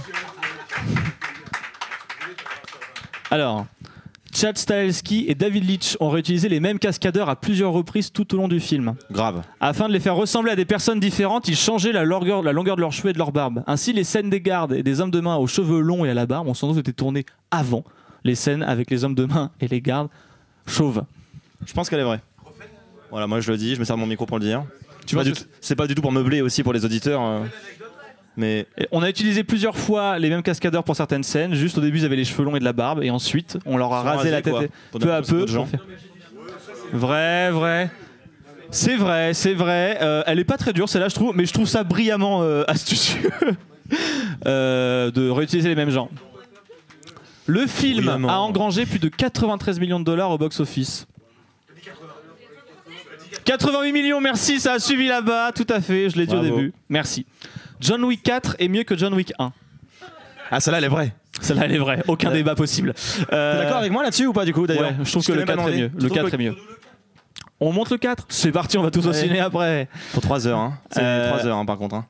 Alors, 3.32 3.66
Chad 4.40 4.56
Stahelski 4.56 5.24
et 5.26 5.34
David 5.34 5.64
Leitch 5.68 5.96
ont 5.98 6.10
réutilisé 6.10 6.48
les 6.48 6.60
mêmes 6.60 6.78
cascadeurs 6.78 7.28
à 7.28 7.34
plusieurs 7.34 7.72
reprises 7.72 8.12
tout 8.12 8.32
au 8.34 8.36
long 8.36 8.46
du 8.46 8.60
film. 8.60 8.94
Grave. 9.10 9.42
Afin 9.58 9.88
de 9.88 9.92
les 9.92 9.98
faire 9.98 10.14
ressembler 10.14 10.52
à 10.52 10.56
des 10.56 10.64
personnes 10.64 11.00
différentes, 11.00 11.48
ils 11.48 11.56
changeaient 11.56 11.90
la 11.90 12.04
longueur, 12.04 12.42
la 12.42 12.52
longueur 12.52 12.76
de 12.76 12.80
leurs 12.82 12.92
cheveux 12.92 13.10
et 13.10 13.12
de 13.12 13.18
leur 13.18 13.32
barbe. 13.32 13.64
Ainsi, 13.66 13.92
les 13.92 14.04
scènes 14.04 14.30
des 14.30 14.40
gardes 14.40 14.74
et 14.74 14.84
des 14.84 15.00
hommes 15.00 15.10
de 15.10 15.18
main 15.18 15.34
aux 15.36 15.48
cheveux 15.48 15.80
longs 15.80 16.04
et 16.04 16.10
à 16.10 16.14
la 16.14 16.26
barbe 16.26 16.46
ont 16.46 16.54
sans 16.54 16.68
doute 16.68 16.78
été 16.78 16.92
tournées 16.92 17.26
avant 17.50 17.82
les 18.22 18.36
scènes 18.36 18.62
avec 18.62 18.90
les 18.92 19.02
hommes 19.02 19.16
de 19.16 19.24
main 19.24 19.50
et 19.60 19.66
les 19.66 19.80
gardes 19.80 20.08
chauves. 20.68 21.02
Je 21.66 21.72
pense 21.72 21.90
qu'elle 21.90 21.98
est 22.00 22.04
vraie. 22.04 22.20
Voilà, 23.10 23.26
moi 23.26 23.40
je 23.40 23.50
le 23.50 23.56
dis, 23.58 23.74
je 23.74 23.80
me 23.80 23.84
sers 23.84 23.96
de 23.96 24.00
mon 24.00 24.06
micro 24.06 24.24
pour 24.24 24.38
le 24.38 24.44
dire. 24.44 24.62
Tu 25.04 25.16
tout- 25.16 25.32
C'est 25.60 25.74
pas 25.74 25.86
du 25.88 25.96
tout 25.96 26.02
pour 26.02 26.12
meubler 26.12 26.42
aussi 26.42 26.62
pour 26.62 26.72
les 26.74 26.84
auditeurs. 26.84 27.22
euh. 27.24 27.40
Mais 28.38 28.66
On 28.92 29.02
a 29.02 29.10
utilisé 29.10 29.42
plusieurs 29.42 29.76
fois 29.76 30.18
les 30.18 30.30
mêmes 30.30 30.44
cascadeurs 30.44 30.84
pour 30.84 30.94
certaines 30.94 31.24
scènes. 31.24 31.54
Juste 31.54 31.76
au 31.76 31.80
début, 31.80 31.98
ils 31.98 32.04
avaient 32.04 32.16
les 32.16 32.24
cheveux 32.24 32.44
longs 32.44 32.54
et 32.54 32.60
de 32.60 32.64
la 32.64 32.72
barbe, 32.72 33.02
et 33.02 33.10
ensuite, 33.10 33.58
on 33.66 33.76
leur 33.76 33.92
a 33.92 34.02
rasé 34.02 34.30
la 34.30 34.40
tête 34.40 34.70
peu 34.98 35.12
à 35.12 35.22
peu. 35.22 35.46
gens. 35.46 35.68
Vrai, 36.92 37.50
vrai. 37.50 37.90
C'est 38.70 38.96
vrai, 38.96 39.34
c'est 39.34 39.54
vrai. 39.54 39.98
Euh, 40.00 40.22
elle 40.26 40.38
est 40.38 40.44
pas 40.44 40.56
très 40.56 40.72
dure, 40.72 40.88
celle-là, 40.88 41.08
je 41.08 41.14
trouve, 41.14 41.34
mais 41.34 41.46
je 41.46 41.52
trouve 41.52 41.66
ça 41.66 41.84
brillamment 41.84 42.42
euh, 42.42 42.64
astucieux 42.68 43.30
euh, 44.46 45.10
de 45.10 45.28
réutiliser 45.30 45.68
les 45.68 45.74
mêmes 45.74 45.90
gens. 45.90 46.08
Le 47.46 47.66
film 47.66 48.04
Brillamment. 48.04 48.28
a 48.28 48.36
engrangé 48.36 48.86
plus 48.86 48.98
de 48.98 49.08
93 49.08 49.80
millions 49.80 49.98
de 49.98 50.04
dollars 50.04 50.30
au 50.30 50.38
box-office. 50.38 51.06
88 53.44 53.92
millions, 53.92 54.20
merci, 54.20 54.60
ça 54.60 54.74
a 54.74 54.78
suivi 54.78 55.08
là-bas, 55.08 55.52
tout 55.52 55.66
à 55.70 55.80
fait, 55.80 56.10
je 56.10 56.16
l'ai 56.16 56.26
dit 56.26 56.36
au 56.36 56.42
début. 56.42 56.72
Merci. 56.88 57.24
John 57.80 58.04
Wick 58.04 58.22
4 58.22 58.56
est 58.58 58.68
mieux 58.68 58.82
que 58.84 58.96
John 58.96 59.14
Wick 59.14 59.32
1. 59.38 59.52
ah, 60.50 60.60
celle-là 60.60 60.78
elle 60.78 60.84
est 60.84 60.88
vraie. 60.88 61.12
Celle-là, 61.40 61.66
elle 61.66 61.72
est 61.76 61.78
vraie, 61.78 62.02
aucun 62.08 62.32
débat 62.32 62.56
possible. 62.56 62.94
Euh, 63.32 63.52
T'es 63.52 63.62
d'accord 63.64 63.78
avec 63.78 63.92
moi 63.92 64.02
là-dessus 64.02 64.26
ou 64.26 64.32
pas 64.32 64.44
du 64.44 64.52
coup 64.52 64.66
d'ailleurs 64.66 64.88
Ouais, 64.90 64.96
je 65.04 65.10
trouve 65.10 65.22
Je 65.22 65.28
que 65.28 65.32
le 65.32 65.44
même 65.44 65.56
4 65.56 65.68
est 65.68 65.76
mieux. 65.76 65.90
Le 65.94 66.08
trouves 66.08 66.22
4 66.22 66.34
est 66.34 66.38
mieux. 66.38 66.56
On 67.60 67.72
monte 67.72 67.90
le 67.90 67.96
4 67.98 68.24
C'est 68.28 68.50
parti, 68.52 68.76
on 68.78 68.82
va 68.82 68.90
tous 68.90 69.06
au 69.06 69.12
ciné 69.12 69.38
après. 69.40 69.88
Pour 70.12 70.22
3 70.22 70.46
heures, 70.48 70.58
hein. 70.58 70.78
C'est 70.90 71.00
Euh, 71.02 71.28
3 71.30 71.46
heures 71.46 71.56
hein, 71.58 71.64
par 71.66 71.76
contre. 71.78 71.94
hein. 71.96 72.06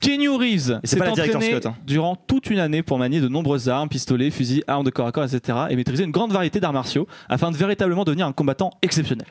Kenny 0.00 0.28
Reeves 0.28 0.80
s'est 0.82 1.00
entraîné 1.06 1.50
Scott, 1.50 1.66
hein. 1.66 1.74
durant 1.86 2.16
toute 2.16 2.48
une 2.48 2.58
année 2.58 2.82
pour 2.82 2.98
manier 2.98 3.20
de 3.20 3.28
nombreuses 3.28 3.68
armes, 3.68 3.88
pistolets, 3.90 4.30
fusils, 4.30 4.64
armes 4.66 4.84
de 4.84 4.90
corps 4.90 5.06
à 5.06 5.12
corps, 5.12 5.24
etc. 5.24 5.58
et 5.68 5.76
maîtriser 5.76 6.04
une 6.04 6.10
grande 6.10 6.32
variété 6.32 6.58
d'arts 6.58 6.72
martiaux 6.72 7.06
afin 7.28 7.50
de 7.50 7.56
véritablement 7.56 8.04
devenir 8.04 8.26
un 8.26 8.32
combattant 8.32 8.70
exceptionnel. 8.80 9.26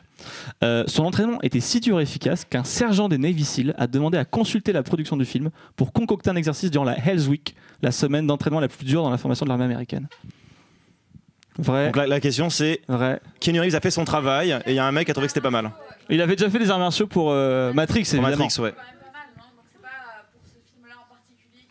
Euh, 0.63 0.83
son 0.85 1.05
entraînement 1.05 1.41
était 1.41 1.59
si 1.59 1.79
dur 1.79 1.99
et 1.99 2.03
efficace 2.03 2.45
qu'un 2.45 2.63
sergent 2.63 3.09
des 3.09 3.17
Navy 3.17 3.43
SEAL 3.43 3.73
a 3.77 3.87
demandé 3.87 4.17
à 4.19 4.25
consulter 4.25 4.71
la 4.71 4.83
production 4.83 5.17
du 5.17 5.25
film 5.25 5.49
pour 5.75 5.91
concocter 5.91 6.29
un 6.29 6.35
exercice 6.35 6.69
durant 6.69 6.85
la 6.85 6.97
Hell's 6.97 7.27
Week, 7.27 7.55
la 7.81 7.91
semaine 7.91 8.27
d'entraînement 8.27 8.59
la 8.59 8.67
plus 8.67 8.85
dure 8.85 9.01
dans 9.01 9.09
la 9.09 9.17
formation 9.17 9.45
de 9.45 9.49
l'armée 9.49 9.65
américaine. 9.65 10.07
Vrai, 11.57 11.87
Donc 11.87 11.97
la, 11.97 12.07
la 12.07 12.19
question 12.19 12.49
c'est 12.49 12.81
vrai. 12.87 13.19
Kenny 13.39 13.59
Reeves 13.59 13.75
a 13.75 13.81
fait 13.81 13.91
son 13.91 14.05
travail 14.05 14.51
et 14.65 14.71
il 14.71 14.75
y 14.75 14.79
a 14.79 14.85
un 14.85 14.91
mec 14.91 15.05
qui 15.05 15.11
a 15.11 15.13
trouvé 15.13 15.27
que 15.27 15.33
c'était 15.33 15.41
pas 15.41 15.49
mal. 15.49 15.71
Il 16.09 16.21
avait 16.21 16.35
déjà 16.35 16.49
fait 16.49 16.59
des 16.59 16.69
arts 16.69 16.79
martiaux 16.79 17.07
pour 17.07 17.31
euh, 17.31 17.73
Matrix, 17.73 18.03
Pour 18.03 18.13
évidemment. 18.13 18.45
Matrix, 18.45 18.61
ouais. 18.61 18.73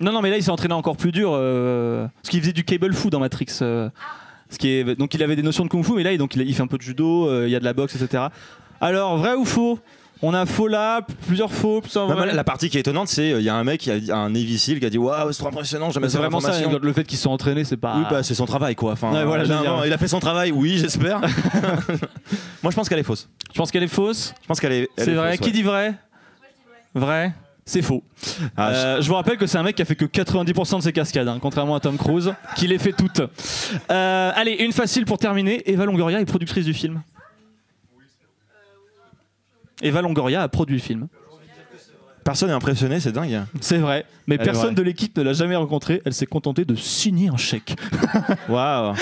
Non, 0.01 0.13
non, 0.13 0.21
mais 0.23 0.31
là, 0.31 0.37
il 0.37 0.43
s'est 0.43 0.51
entraîné 0.51 0.75
encore 0.75 0.97
plus 0.97 1.13
dur. 1.13 1.31
euh, 1.33 2.07
parce 2.23 2.29
qu'il 2.31 2.41
faisait 2.41 2.53
du 2.53 2.65
cable 2.65 2.93
fou 2.95 3.11
dans 3.11 3.21
Matrix. 3.21 3.47
euh, 3.63 3.89
ce 4.51 4.59
qui 4.59 4.69
est, 4.71 4.97
donc, 4.97 5.13
il 5.15 5.23
avait 5.23 5.37
des 5.37 5.43
notions 5.43 5.65
de 5.65 5.69
kung 5.69 5.85
fu, 5.85 5.93
mais 5.93 6.03
là, 6.05 6.13
il- 6.13 6.19
donc, 6.19 6.35
il, 6.37 6.43
il 6.43 6.55
fait 6.55 6.63
un 6.63 6.67
peu 6.69 6.79
de 6.79 6.83
judo, 6.83 7.29
euh, 7.29 7.47
il 7.47 7.51
y 7.51 7.57
a 7.57 7.61
de 7.61 7.65
la 7.65 7.73
boxe, 7.75 7.97
etc. 8.01 8.25
Alors, 8.81 9.19
vrai 9.19 9.35
ou 9.35 9.45
faux? 9.45 9.79
On 10.21 10.35
a 10.35 10.47
faux 10.47 10.67
là, 10.67 11.03
plusieurs 11.29 11.53
faux, 11.53 11.81
Non, 11.95 12.17
mais 12.19 12.33
la 12.35 12.43
partie 12.43 12.69
qui 12.69 12.77
est 12.77 12.81
étonnante, 12.81 13.07
c'est 13.07 13.31
il 13.31 13.43
y 13.43 13.49
a 13.49 13.55
un 13.55 13.63
mec, 13.63 13.81
qui 13.81 13.91
a 13.93 14.01
dit- 14.01 14.11
un 14.11 14.31
Navy 14.31 14.59
Seal 14.59 14.81
qui 14.81 14.87
a 14.87 14.91
dit 14.91 14.99
Waouh, 14.99 15.31
c'est 15.31 15.39
trop 15.39 15.47
impressionnant, 15.49 15.91
jamais 15.91 16.07
Mais 16.07 16.11
c'est 16.11 16.19
vraiment 16.19 16.41
ça, 16.41 16.53
le 16.83 16.93
fait 16.93 17.05
qu'ils 17.05 17.19
sont 17.19 17.31
entraînés, 17.31 17.63
c'est 17.63 17.77
pas. 17.77 17.95
Oui, 17.97 18.03
bah, 18.11 18.25
c'est 18.25 18.35
son 18.35 18.45
travail 18.47 18.75
quoi. 18.75 18.93
Enfin, 18.95 19.13
Ouais, 19.13 19.25
voilà, 19.25 19.43
euh, 19.43 19.47
je 19.47 19.51
veux 19.51 19.57
non, 19.57 19.63
dire. 19.63 19.77
non, 19.77 19.85
il 19.85 19.93
a 19.93 19.99
fait 19.99 20.09
son 20.09 20.19
travail, 20.19 20.51
oui, 20.51 20.77
j'espère. 20.79 21.21
Moi, 22.63 22.71
je 22.71 22.75
pense 22.75 22.89
qu'elle 22.89 22.99
est 22.99 23.05
fausse. 23.05 23.29
Je 23.53 23.59
pense 23.59 23.71
qu'elle 23.71 23.85
est 23.85 23.87
fausse. 23.89 24.35
Je 24.43 24.47
pense 24.49 24.59
qu'elle 24.59 24.73
est. 24.73 24.89
elle 24.97 25.05
C'est 25.05 25.11
est 25.13 25.15
vrai. 25.15 25.31
fausse, 25.33 25.39
Qui 25.41 25.45
ouais. 25.47 25.53
dit 25.53 25.63
vrai 25.63 25.95
Vrai? 26.95 27.33
C'est 27.69 27.83
faux. 27.83 28.03
Ah, 28.57 28.71
Euh, 28.71 29.03
je 29.03 29.09
vous 29.09 29.14
rappelle 29.14 29.37
que 29.37 29.47
c'est 29.47 29.59
un 29.59 29.62
mec 29.62 29.77
qui 29.77 29.83
a 29.83 29.85
fait 29.85 29.95
que 29.95 30.07
90% 30.07 30.79
de 30.79 30.83
ses 30.85 30.93
cascades, 30.93 31.29
hein, 31.29 31.39
contrairement 31.39 31.75
à 31.75 31.81
Tom 31.81 31.99
Cruise, 31.99 32.33
qui 32.57 32.66
les 32.66 32.79
fait 32.79 32.95
toutes. 32.95 33.21
Euh, 33.91 34.33
allez, 34.35 34.53
une 34.53 34.73
facile 34.73 35.05
pour 35.05 35.19
terminer. 35.19 35.62
Eva 35.71 35.85
Longoria 35.85 36.19
est 36.19 36.25
productrice 36.25 36.64
du 36.64 36.73
film. 36.73 37.03
Eva 39.83 40.01
Longoria 40.01 40.43
a 40.43 40.49
produit 40.49 40.77
le 40.77 40.83
film. 40.83 41.09
Personne 42.25 42.49
n'est 42.49 42.55
impressionné, 42.55 43.01
c'est 43.01 43.12
dingue. 43.12 43.43
C'est 43.61 43.77
vrai, 43.79 44.07
mais 44.27 44.37
Elle 44.37 44.47
personne 44.47 44.75
de 44.75 44.81
l'équipe 44.83 45.14
ne 45.19 45.23
l'a 45.23 45.35
jamais 45.35 45.57
rencontré. 45.57 46.01
Elle 46.07 46.14
s'est 46.14 46.25
contentée 46.27 46.64
de 46.64 46.75
signer 46.75 47.29
un 47.29 47.37
chèque. 47.37 47.77
Waouh. 48.49 48.95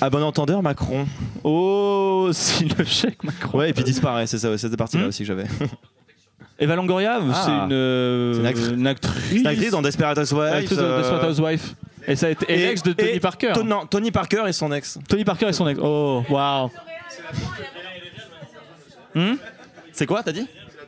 À 0.00 0.08
bon 0.08 0.22
entendeur, 0.22 0.62
Macron. 0.62 1.06
Oh, 1.44 2.30
si 2.32 2.64
le 2.64 2.84
chèque 2.84 3.22
Macron. 3.24 3.58
Ouais, 3.58 3.70
et 3.70 3.72
puis 3.74 3.84
disparaît, 3.84 4.26
c'est 4.26 4.38
ça, 4.38 4.50
ouais, 4.50 4.56
cette 4.56 4.76
partie-là 4.76 5.04
Hmm 5.04 5.08
aussi 5.08 5.18
que 5.22 5.26
j'avais. 5.26 5.44
Eva 6.62 6.76
Longoria, 6.76 7.18
Ah. 7.20 7.42
c'est 7.44 7.50
une, 7.50 7.72
euh, 7.72 8.34
C'est 8.54 8.72
une 8.74 8.86
actrice. 8.86 9.32
une 9.64 9.70
dans 9.70 9.82
Desperate 9.82 10.18
Housewives. 10.18 10.52
Actrice 10.52 10.78
de 10.78 10.82
euh, 10.82 10.98
Desperate 10.98 11.24
Housewives. 11.30 11.74
Et 12.06 12.16
ça 12.16 12.26
a 12.26 12.30
été 12.30 12.46
et 12.52 12.56
l'ex 12.56 12.82
de 12.82 12.92
Tony 12.92 13.10
et 13.10 13.20
Parker. 13.20 13.52
Ton- 13.54 13.64
non, 13.64 13.86
Tony 13.86 14.10
Parker 14.10 14.44
et 14.48 14.52
son 14.52 14.72
ex. 14.72 14.98
Tony 15.08 15.24
Parker 15.24 15.48
et 15.48 15.52
son 15.52 15.68
ex. 15.68 15.78
Oh, 15.82 16.22
waouh. 16.28 16.70
Hmm 19.14 19.34
C'est 19.92 20.06
quoi, 20.06 20.22
t'as 20.22 20.32
dit? 20.32 20.46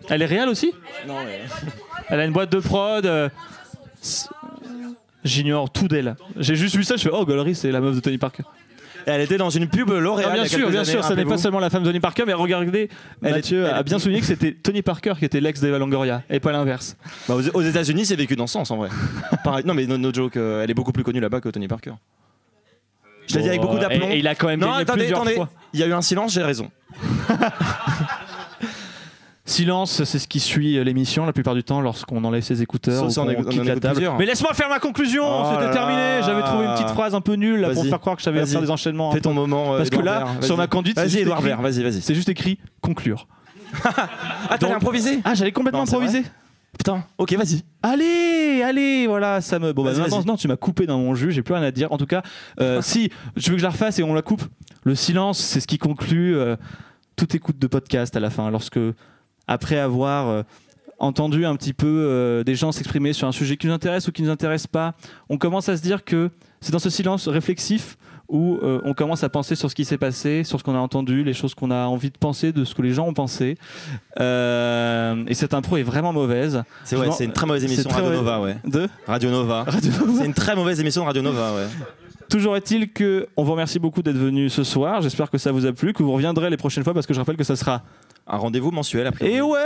Elle 0.09 0.23
est 0.23 0.27
réelle 0.27 0.49
aussi? 0.49 0.73
Non, 1.07 1.17
mais. 1.25 1.41
Elle 2.09 2.21
a 2.21 2.25
une 2.25 2.33
boîte 2.33 2.51
de 2.53 2.59
prod. 2.61 3.05
euh, 3.07 3.29
c'est- 4.01 4.29
J'ignore 5.25 5.71
tout 5.71 5.89
d'elle. 5.89 6.17
J'ai 6.37 6.55
juste 6.55 6.77
vu 6.77 6.85
ça, 6.85 6.97
je 6.97 7.03
fais 7.03 7.11
oh 7.13 7.25
Gollery, 7.25 7.55
c'est 7.55 7.71
la 7.73 7.81
meuf 7.81 7.95
de 7.95 8.01
Tony 8.01 8.19
Parker. 8.19 8.43
Elle 9.07 9.21
était 9.21 9.37
dans 9.37 9.51
une 9.51 9.69
pub 9.69 9.91
L'Oréal. 9.91 10.33
Bien 10.33 10.45
sûr, 10.47 10.71
bien 10.71 10.81
années, 10.81 10.91
sûr, 10.91 11.05
ça 11.05 11.15
n'est 11.15 11.25
pas 11.25 11.39
seulement 11.39 11.59
la 11.61 11.71
femme 11.71 11.83
de 11.83 11.89
Tony 11.89 12.01
Parker, 12.01 12.25
mais 12.27 12.33
regardez, 12.33 12.89
Elle 13.23 13.29
est- 13.29 13.33
Mathieu 13.33 13.65
elle 13.65 13.75
a 13.75 13.83
bien 13.83 13.99
souligné 13.99 14.21
que 14.21 14.27
c'était 14.27 14.53
Tony 14.53 14.83
Parker 14.83 15.15
qui 15.19 15.25
était 15.25 15.41
l'ex 15.41 15.61
d'Eva 15.61 15.79
Longoria 15.79 16.23
et 16.31 16.41
pas 16.41 16.53
l'inverse. 16.53 16.97
Bah, 17.29 17.35
aux 17.55 17.63
États-Unis, 17.63 18.07
c'est 18.07 18.17
vécu 18.17 18.37
dans 18.37 18.47
ce 18.47 18.55
sens 18.55 18.71
en 18.71 18.77
vrai. 18.77 18.89
Pareil- 19.45 19.65
non, 19.67 19.75
mais 19.75 19.87
no, 19.87 19.99
no 19.99 20.13
joke, 20.13 20.37
euh, 20.37 20.63
elle 20.63 20.71
est 20.71 20.75
beaucoup 20.75 20.93
plus 20.93 21.05
connue 21.05 21.21
là-bas 21.21 21.41
que 21.41 21.49
Tony 21.49 21.69
Parker. 21.69 21.93
Je 23.27 23.37
l'ai 23.37 23.43
dit 23.43 23.49
avec 23.49 23.61
beaucoup 23.63 23.79
d'aplomb. 23.79 24.09
et- 24.11 24.15
et 24.15 24.19
il 24.19 24.29
a 24.29 24.35
quand 24.35 24.49
même 24.49 24.61
Non, 24.61 24.73
attendez, 24.73 25.01
plusieurs 25.01 25.21
attendez. 25.21 25.35
fois. 25.37 25.49
Il 25.73 25.81
y 25.81 25.83
a 25.83 25.87
eu 25.87 25.93
un 25.95 26.03
silence, 26.03 26.33
j'ai 26.35 26.43
raison. 26.43 26.71
Silence, 29.47 30.03
c'est 30.05 30.19
ce 30.19 30.27
qui 30.27 30.41
suit 30.41 30.83
l'émission 30.83 31.27
la 31.27 31.35
plupart 31.35 31.55
du 31.55 31.63
temps 31.63 31.83
lorsqu'on 31.83 32.25
enlève 32.25 32.43
ses 32.43 32.63
écouteurs 32.63 33.11
Sauf 33.11 33.27
ou 33.29 33.35
qu'on 33.35 33.45
quitte 33.45 33.65
la 33.65 33.75
table. 33.79 33.95
plusieurs. 33.97 34.19
Mais 34.19 34.25
laisse-moi 34.25 34.55
faire 34.55 34.71
ma 34.71 34.79
conclusion, 34.79 35.23
Oh 35.27 35.51
c'était 35.53 35.67
là 35.67 35.71
terminé. 35.73 35.99
là. 36.01 36.23
J'avais 36.23 36.43
trouvé 36.43 36.65
une 36.65 36.73
petite 36.73 36.89
phrase 36.91 37.15
un 37.15 37.21
peu 37.21 37.35
nulle 37.35 37.61
là, 37.61 37.71
pour 37.71 37.85
faire 37.85 38.01
croire 38.01 38.17
que 38.17 38.21
je 38.23 38.25
savais 38.25 38.45
faire 38.47 38.63
des 38.63 38.71
enchaînements. 38.71 39.13
Fais 39.13 39.21
ton 39.21 39.31
peu. 39.31 39.37
moment. 39.37 39.75
euh, 39.75 39.79
Parce 39.79 39.91
que 39.91 39.97
Edouard 39.97 40.15
là, 40.21 40.25
Baird, 40.25 40.45
sur 40.45 40.57
ma 40.57 40.67
conduite, 40.67 40.97
c'est 40.97 41.03
Vas-y, 41.03 41.11
juste 41.11 41.23
Edouard 41.23 41.39
écrit- 41.41 41.49
Baird, 41.51 41.63
vas-y, 41.63 41.83
vas-y. 41.83 42.01
C'est 42.01 42.15
juste 42.15 42.29
écrit 42.31 42.59
conclure. 42.81 43.27
Ah, 44.49 44.57
t'allais 44.59 44.73
improviser 44.75 45.19
Ah, 45.25 45.35
j'allais 45.35 45.53
complètement 45.53 45.81
Non, 45.81 45.85
improviser. 45.89 46.23
Putain, 46.79 47.05
ok, 47.19 47.33
vas-y. 47.35 47.63
Allez, 47.83 48.63
allez, 48.65 49.07
voilà, 49.07 49.41
ça 49.41 49.59
me. 49.59 49.73
Bon, 49.73 49.85
bah 49.85 49.91
Vas-y, 49.91 50.01
maintenant, 50.01 50.17
vas-y. 50.19 50.27
non, 50.27 50.37
tu 50.37 50.49
m'as 50.49 50.57
coupé 50.57 50.87
dans 50.87 50.99
mon 50.99 51.15
jus, 51.15 51.33
j'ai 51.33 51.43
plus 51.43 51.55
rien 51.55 51.63
à 51.63 51.71
dire. 51.71 51.93
En 51.93 51.99
tout 51.99 52.07
cas, 52.07 52.23
euh, 52.61 52.81
si 52.83 53.11
je 53.37 53.49
veux 53.51 53.55
que 53.57 53.59
je 53.61 53.65
la 53.65 53.71
refasse 53.71 53.99
et 53.99 54.03
on 54.03 54.15
la 54.15 54.23
coupe, 54.23 54.43
le 54.85 54.95
silence, 54.95 55.39
c'est 55.39 55.61
ce 55.61 55.67
qui 55.67 55.79
conclut 55.79 56.37
euh, 56.37 56.57
toute 57.17 57.35
écoute 57.35 57.59
de 57.59 57.67
podcast 57.67 58.17
à 58.17 58.21
la 58.21 58.31
fin. 58.31 58.51
Lorsque, 58.51 58.79
après 59.47 59.79
avoir 59.79 60.29
euh, 60.29 60.43
entendu 60.99 61.45
un 61.47 61.57
petit 61.57 61.73
peu 61.73 61.87
euh, 61.87 62.45
des 62.45 62.55
gens 62.55 62.73
s'exprimer 62.73 63.13
sur 63.13 63.29
un 63.29 63.33
sujet 63.33 63.57
qui 63.57 63.67
nous 63.67 63.73
intéresse 63.73 64.09
ou 64.09 64.13
qui 64.13 64.23
nous 64.23 64.31
intéresse 64.31 64.67
pas, 64.67 64.95
on 65.29 65.39
commence 65.39 65.69
à 65.69 65.77
se 65.77 65.83
dire 65.83 66.05
que 66.05 66.31
c'est 66.61 66.73
dans 66.73 66.79
ce 66.79 66.91
silence 66.91 67.29
réflexif 67.29 67.97
où 68.29 68.59
euh, 68.63 68.81
on 68.85 68.95
commence 68.95 69.23
à 69.23 69.29
penser 69.29 69.55
sur 69.55 69.71
ce 69.71 69.75
qui 69.75 69.85
s'est 69.85 69.99
passé, 69.99 70.45
sur 70.45 70.59
ce 70.59 70.65
qu'on 70.65 70.75
a 70.75 70.79
entendu, 70.79 71.25
les 71.25 71.35
choses 71.35 71.55
qu'on 71.55 71.71
a 71.71 71.85
envie 71.85 72.11
de 72.11 72.17
penser, 72.17 72.53
de 72.53 72.65
ce 72.65 72.75
que 72.75 72.83
les 72.83 72.93
gens 72.93 73.07
ont 73.07 73.13
pensé. 73.13 73.57
Euh, 74.19 75.23
et 75.29 75.35
cette 75.35 75.53
impro 75.53 75.77
est 75.77 75.83
vraiment 75.83 76.13
mauvaise. 76.13 76.63
C'est 76.85 76.97
ouais, 76.97 77.09
une 77.21 77.33
très 77.33 77.47
mauvaise 77.47 77.65
émission 77.65 77.89
très 77.89 78.01
Radio 78.01 78.17
Nova, 78.17 78.41
ouais. 78.41 78.57
De 78.65 78.89
Radio 79.07 79.31
Nova. 79.31 79.67
C'est 80.19 80.25
une 80.25 80.35
très 80.35 80.57
mauvaise 80.57 80.81
émission 80.81 81.03
de 81.03 81.07
Radio 81.07 81.23
Nova, 81.23 81.55
ouais. 81.55 81.67
Toujours 82.31 82.57
est-il 82.57 82.91
que 82.91 83.29
on 83.37 83.45
vous 83.45 83.53
remercie 83.53 83.79
beaucoup 83.79 84.03
d'être 84.03 84.17
venu 84.17 84.49
ce 84.49 84.65
soir. 84.65 85.03
J'espère 85.03 85.31
que 85.31 85.37
ça 85.37 85.53
vous 85.53 85.67
a 85.67 85.73
plu, 85.73 85.93
que 85.93 86.03
vous 86.03 86.13
reviendrez 86.13 86.49
les 86.49 86.57
prochaines 86.57 86.83
fois 86.83 86.95
parce 86.95 87.07
que 87.07 87.13
je 87.13 87.19
rappelle 87.19 87.37
que 87.37 87.45
ça 87.45 87.57
sera. 87.57 87.83
Un 88.27 88.37
rendez-vous 88.39 88.71
mensuel 88.71 89.07
après. 89.07 89.31
Et 89.31 89.41
ouais, 89.41 89.59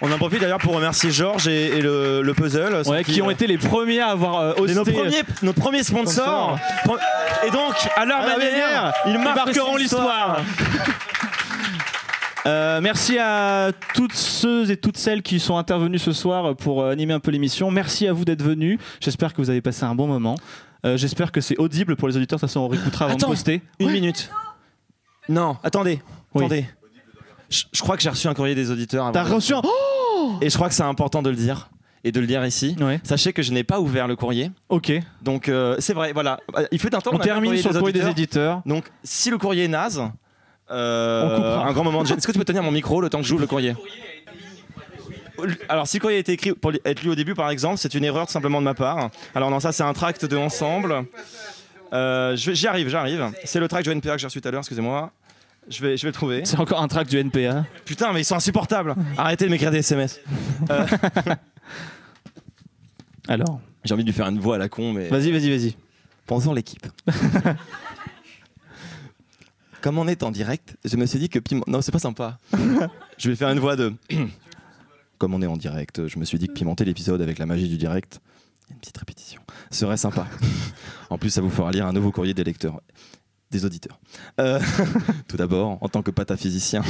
On 0.00 0.12
en 0.12 0.16
profite 0.16 0.40
d'ailleurs 0.40 0.58
pour 0.58 0.74
remercier 0.74 1.10
Georges 1.10 1.48
et, 1.48 1.78
et 1.78 1.80
le, 1.80 2.22
le 2.22 2.34
puzzle. 2.34 2.82
Ouais, 2.86 3.02
qui 3.02 3.20
ont 3.20 3.30
été 3.30 3.48
les 3.48 3.58
premiers 3.58 4.00
à 4.00 4.08
avoir 4.10 4.38
euh, 4.38 4.52
hosté. 4.56 4.74
nos 4.74 4.84
premiers, 4.84 5.22
nos 5.42 5.52
premiers 5.52 5.82
sponsors. 5.82 6.56
Et 7.46 7.50
donc, 7.50 7.74
à 7.96 8.04
leur 8.04 8.20
la 8.24 8.36
manière, 8.36 8.92
ils 9.06 9.18
marqueront 9.18 9.76
l'histoire. 9.76 10.40
Euh, 12.46 12.80
merci 12.80 13.18
à 13.18 13.72
toutes 13.94 14.14
ceux 14.14 14.70
et 14.70 14.78
toutes 14.78 14.96
celles 14.96 15.20
qui 15.20 15.38
sont 15.38 15.58
intervenus 15.58 16.00
ce 16.02 16.12
soir 16.12 16.56
pour 16.56 16.80
euh, 16.80 16.92
animer 16.92 17.12
un 17.12 17.20
peu 17.20 17.30
l'émission. 17.30 17.70
Merci 17.70 18.06
à 18.06 18.14
vous 18.14 18.24
d'être 18.24 18.42
venus. 18.42 18.78
J'espère 19.00 19.34
que 19.34 19.42
vous 19.42 19.50
avez 19.50 19.60
passé 19.60 19.84
un 19.84 19.94
bon 19.94 20.06
moment. 20.06 20.36
Euh, 20.84 20.96
J'espère 20.96 21.32
que 21.32 21.40
c'est 21.40 21.56
audible 21.58 21.96
pour 21.96 22.08
les 22.08 22.16
auditeurs. 22.16 22.36
De 22.38 22.40
toute 22.40 22.48
façon, 22.48 22.60
on 22.60 22.68
réécoutera 22.68 23.06
avant 23.06 23.14
Attends, 23.14 23.26
de 23.28 23.32
poster. 23.32 23.62
Une 23.80 23.90
minute. 23.90 24.30
Non, 25.28 25.56
attendez. 25.62 26.00
Oui. 26.34 26.44
Attendez. 26.44 26.66
Je, 27.50 27.64
je 27.72 27.80
crois 27.80 27.96
que 27.96 28.02
j'ai 28.02 28.10
reçu 28.10 28.26
un 28.28 28.34
courrier 28.34 28.54
des 28.54 28.70
auditeurs. 28.70 29.04
avant. 29.04 29.12
T'as 29.12 29.24
reçu 29.24 29.54
un. 29.54 29.62
Oh 29.64 30.32
Et 30.40 30.50
je 30.50 30.54
crois 30.56 30.68
que 30.68 30.74
c'est 30.74 30.82
important 30.82 31.22
de 31.22 31.30
le 31.30 31.36
dire. 31.36 31.70
Et 32.04 32.12
de 32.12 32.20
le 32.20 32.26
dire 32.26 32.44
ici. 32.46 32.76
Ouais. 32.80 33.00
Sachez 33.02 33.32
que 33.32 33.42
je 33.42 33.52
n'ai 33.52 33.64
pas 33.64 33.80
ouvert 33.80 34.06
le 34.06 34.14
courrier. 34.16 34.50
Ok. 34.68 34.92
Donc 35.22 35.48
euh, 35.48 35.74
c'est 35.80 35.94
vrai, 35.94 36.12
voilà. 36.12 36.38
Il 36.70 36.78
fait 36.78 36.94
un 36.94 37.00
temps 37.00 37.10
On 37.12 37.18
termine 37.18 37.56
sur 37.56 37.72
le 37.72 37.78
courrier 37.80 37.92
des 37.92 38.06
auditeurs. 38.06 38.58
éditeurs. 38.58 38.62
Donc 38.66 38.84
si 39.02 39.30
le 39.30 39.38
courrier 39.38 39.64
est 39.64 39.68
naze, 39.68 40.00
euh, 40.70 41.24
On 41.24 41.36
coupera. 41.36 41.66
un 41.66 41.72
grand 41.72 41.84
moment 41.84 42.02
de 42.02 42.06
gêne. 42.06 42.18
Est-ce 42.18 42.26
que 42.26 42.32
tu 42.32 42.38
peux 42.38 42.44
tenir 42.44 42.62
mon 42.62 42.70
micro 42.70 43.00
le 43.00 43.10
temps 43.10 43.18
que 43.20 43.26
j'ouvre 43.26 43.40
le 43.40 43.46
courrier? 43.48 43.74
Alors, 45.68 45.86
si 45.86 45.96
le 45.96 46.00
courrier 46.00 46.16
a 46.18 46.20
été 46.20 46.32
écrit 46.32 46.52
pour 46.52 46.72
être 46.84 47.02
lu 47.02 47.10
au 47.10 47.14
début, 47.14 47.34
par 47.34 47.50
exemple, 47.50 47.78
c'est 47.78 47.94
une 47.94 48.04
erreur 48.04 48.26
tout 48.26 48.32
simplement 48.32 48.60
de 48.60 48.64
ma 48.64 48.74
part. 48.74 49.10
Alors, 49.34 49.50
non, 49.50 49.60
ça, 49.60 49.72
c'est 49.72 49.82
un 49.82 49.92
tract 49.92 50.24
de 50.24 50.36
ensemble. 50.36 51.04
Euh, 51.92 52.36
J'y 52.36 52.66
arrive, 52.66 52.88
j'arrive. 52.88 53.30
C'est 53.44 53.60
le 53.60 53.68
tract 53.68 53.86
de 53.86 53.92
NPA 53.92 54.12
que 54.14 54.18
j'ai 54.18 54.26
reçu 54.26 54.40
tout 54.40 54.48
à 54.48 54.50
l'heure, 54.50 54.60
excusez-moi. 54.60 55.10
Je 55.68 55.82
vais, 55.82 55.96
je 55.96 56.02
vais 56.02 56.08
le 56.08 56.14
trouver. 56.14 56.42
C'est 56.44 56.58
encore 56.58 56.80
un 56.80 56.88
track 56.88 57.08
du 57.08 57.18
NPA. 57.18 57.66
Putain, 57.84 58.12
mais 58.12 58.22
ils 58.22 58.24
sont 58.24 58.36
insupportables. 58.36 58.94
Arrêtez 59.18 59.44
de 59.44 59.50
m'écrire 59.50 59.70
des 59.70 59.78
SMS. 59.78 60.20
Euh, 60.70 60.86
Alors, 63.28 63.60
j'ai 63.84 63.92
envie 63.92 64.04
de 64.04 64.08
lui 64.08 64.16
faire 64.16 64.28
une 64.28 64.40
voix 64.40 64.54
à 64.54 64.58
la 64.58 64.70
con, 64.70 64.92
mais. 64.94 65.08
vas-y, 65.08 65.30
vas-y, 65.30 65.50
vas-y. 65.50 65.76
Pensons 66.26 66.54
l'équipe. 66.54 66.86
Comme 69.82 69.98
on 69.98 70.08
est 70.08 70.22
en 70.22 70.30
direct, 70.30 70.76
je 70.84 70.96
me 70.96 71.04
suis 71.06 71.18
dit 71.18 71.28
que. 71.28 71.38
Non, 71.66 71.82
c'est 71.82 71.92
pas 71.92 71.98
sympa. 71.98 72.38
je 73.18 73.28
vais 73.30 73.36
faire 73.36 73.50
une 73.50 73.58
voix 73.60 73.76
de... 73.76 73.92
Comme 75.18 75.34
on 75.34 75.42
est 75.42 75.46
en 75.46 75.56
direct, 75.56 76.06
je 76.06 76.18
me 76.18 76.24
suis 76.24 76.38
dit 76.38 76.46
que 76.46 76.52
pimenter 76.52 76.84
l'épisode 76.84 77.20
avec 77.20 77.38
la 77.38 77.46
magie 77.46 77.68
du 77.68 77.76
direct, 77.76 78.20
une 78.70 78.76
petite 78.76 78.96
répétition, 78.96 79.40
serait 79.70 79.96
sympa. 79.96 80.26
en 81.10 81.18
plus, 81.18 81.30
ça 81.30 81.40
vous 81.40 81.50
fera 81.50 81.72
lire 81.72 81.86
un 81.86 81.92
nouveau 81.92 82.12
courrier 82.12 82.34
des 82.34 82.44
lecteurs, 82.44 82.80
des 83.50 83.64
auditeurs. 83.64 83.98
Euh, 84.40 84.60
Tout 85.28 85.36
d'abord, 85.36 85.78
en 85.80 85.88
tant 85.88 86.02
que 86.02 86.12
pataphysicien... 86.12 86.82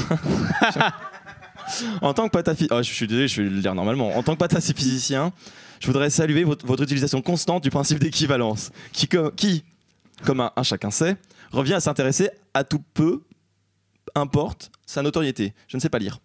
en 2.03 2.13
tant 2.13 2.27
que 2.27 2.33
pataphysicien... 2.33 2.83
je 2.83 2.93
suis 2.93 3.07
désolé, 3.07 3.29
je 3.29 3.43
vais 3.43 3.49
le 3.49 3.61
lire 3.61 3.75
normalement. 3.75 4.15
En 4.17 4.23
tant 4.23 4.35
que 4.35 4.39
pataphysicien, 4.39 5.33
je 5.81 5.87
voudrais 5.87 6.11
saluer 6.11 6.45
votre, 6.45 6.67
votre 6.67 6.83
utilisation 6.83 7.23
constante 7.23 7.63
du 7.63 7.71
principe 7.71 7.99
d'équivalence, 7.99 8.73
qui, 8.93 9.09
comme, 9.09 9.33
qui, 9.33 9.65
comme 10.25 10.41
un, 10.41 10.53
un 10.55 10.63
chacun 10.63 10.91
sait, 10.91 11.17
revient 11.51 11.75
à 11.75 11.81
s'intéresser 11.81 12.29
à 12.53 12.65
tout 12.65 12.83
peu 12.93 13.23
importe 14.15 14.71
sa 14.87 15.03
notoriété. 15.03 15.53
Je 15.69 15.77
ne 15.77 15.81
sais 15.81 15.89
pas 15.89 15.99
lire. 15.99 16.19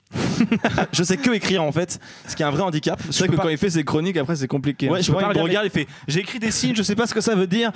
je 0.94 1.04
sais 1.04 1.18
que 1.18 1.32
écrire 1.32 1.64
en 1.64 1.72
fait, 1.72 2.00
ce 2.28 2.36
qui 2.36 2.44
est 2.44 2.46
un 2.46 2.52
vrai 2.52 2.62
handicap. 2.62 3.00
C'est 3.10 3.26
vrai 3.26 3.36
que 3.36 3.42
quand 3.42 3.50
il 3.50 3.58
fait 3.58 3.70
ses 3.70 3.84
chroniques, 3.84 4.18
après 4.18 4.36
c'est 4.36 4.48
compliqué. 4.48 4.90
Ouais, 4.90 5.00
hein. 5.00 5.02
je 5.02 5.08
peux 5.12 5.18
Souvent, 5.18 5.28
pas 5.28 5.34
il 5.34 5.38
me 5.38 5.44
regarde, 5.44 5.66
il 5.66 5.72
fait 5.72 5.88
J'ai 6.08 6.22
écrit 6.22 6.40
des 6.40 6.52
signes, 6.52 6.76
je 6.76 6.84
sais 6.84 6.96
pas 6.96 7.08
ce 7.08 7.14
que 7.14 7.22
ça 7.22 7.36
veut 7.36 7.48
dire. 7.48 7.72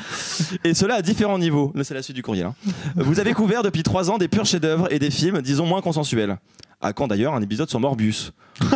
Et 0.63 0.73
cela 0.73 0.95
à 0.95 1.01
différents 1.01 1.39
niveaux. 1.39 1.71
Là, 1.75 1.83
c'est 1.83 1.93
la 1.93 2.01
suite 2.01 2.15
du 2.15 2.23
courrier. 2.23 2.43
hein. 2.43 2.55
Vous 2.95 3.19
avez 3.19 3.33
couvert 3.33 3.63
depuis 3.63 3.83
trois 3.83 4.09
ans 4.09 4.17
des 4.17 4.27
purs 4.27 4.45
chefs-d'œuvre 4.45 4.91
et 4.91 4.99
des 4.99 5.11
films, 5.11 5.41
disons, 5.41 5.65
moins 5.65 5.81
consensuels. 5.81 6.37
À 6.79 6.93
quand 6.93 7.07
d'ailleurs 7.07 7.33
un 7.33 7.41
épisode 7.41 7.69
sur 7.69 7.79
Morbius? 7.79 8.31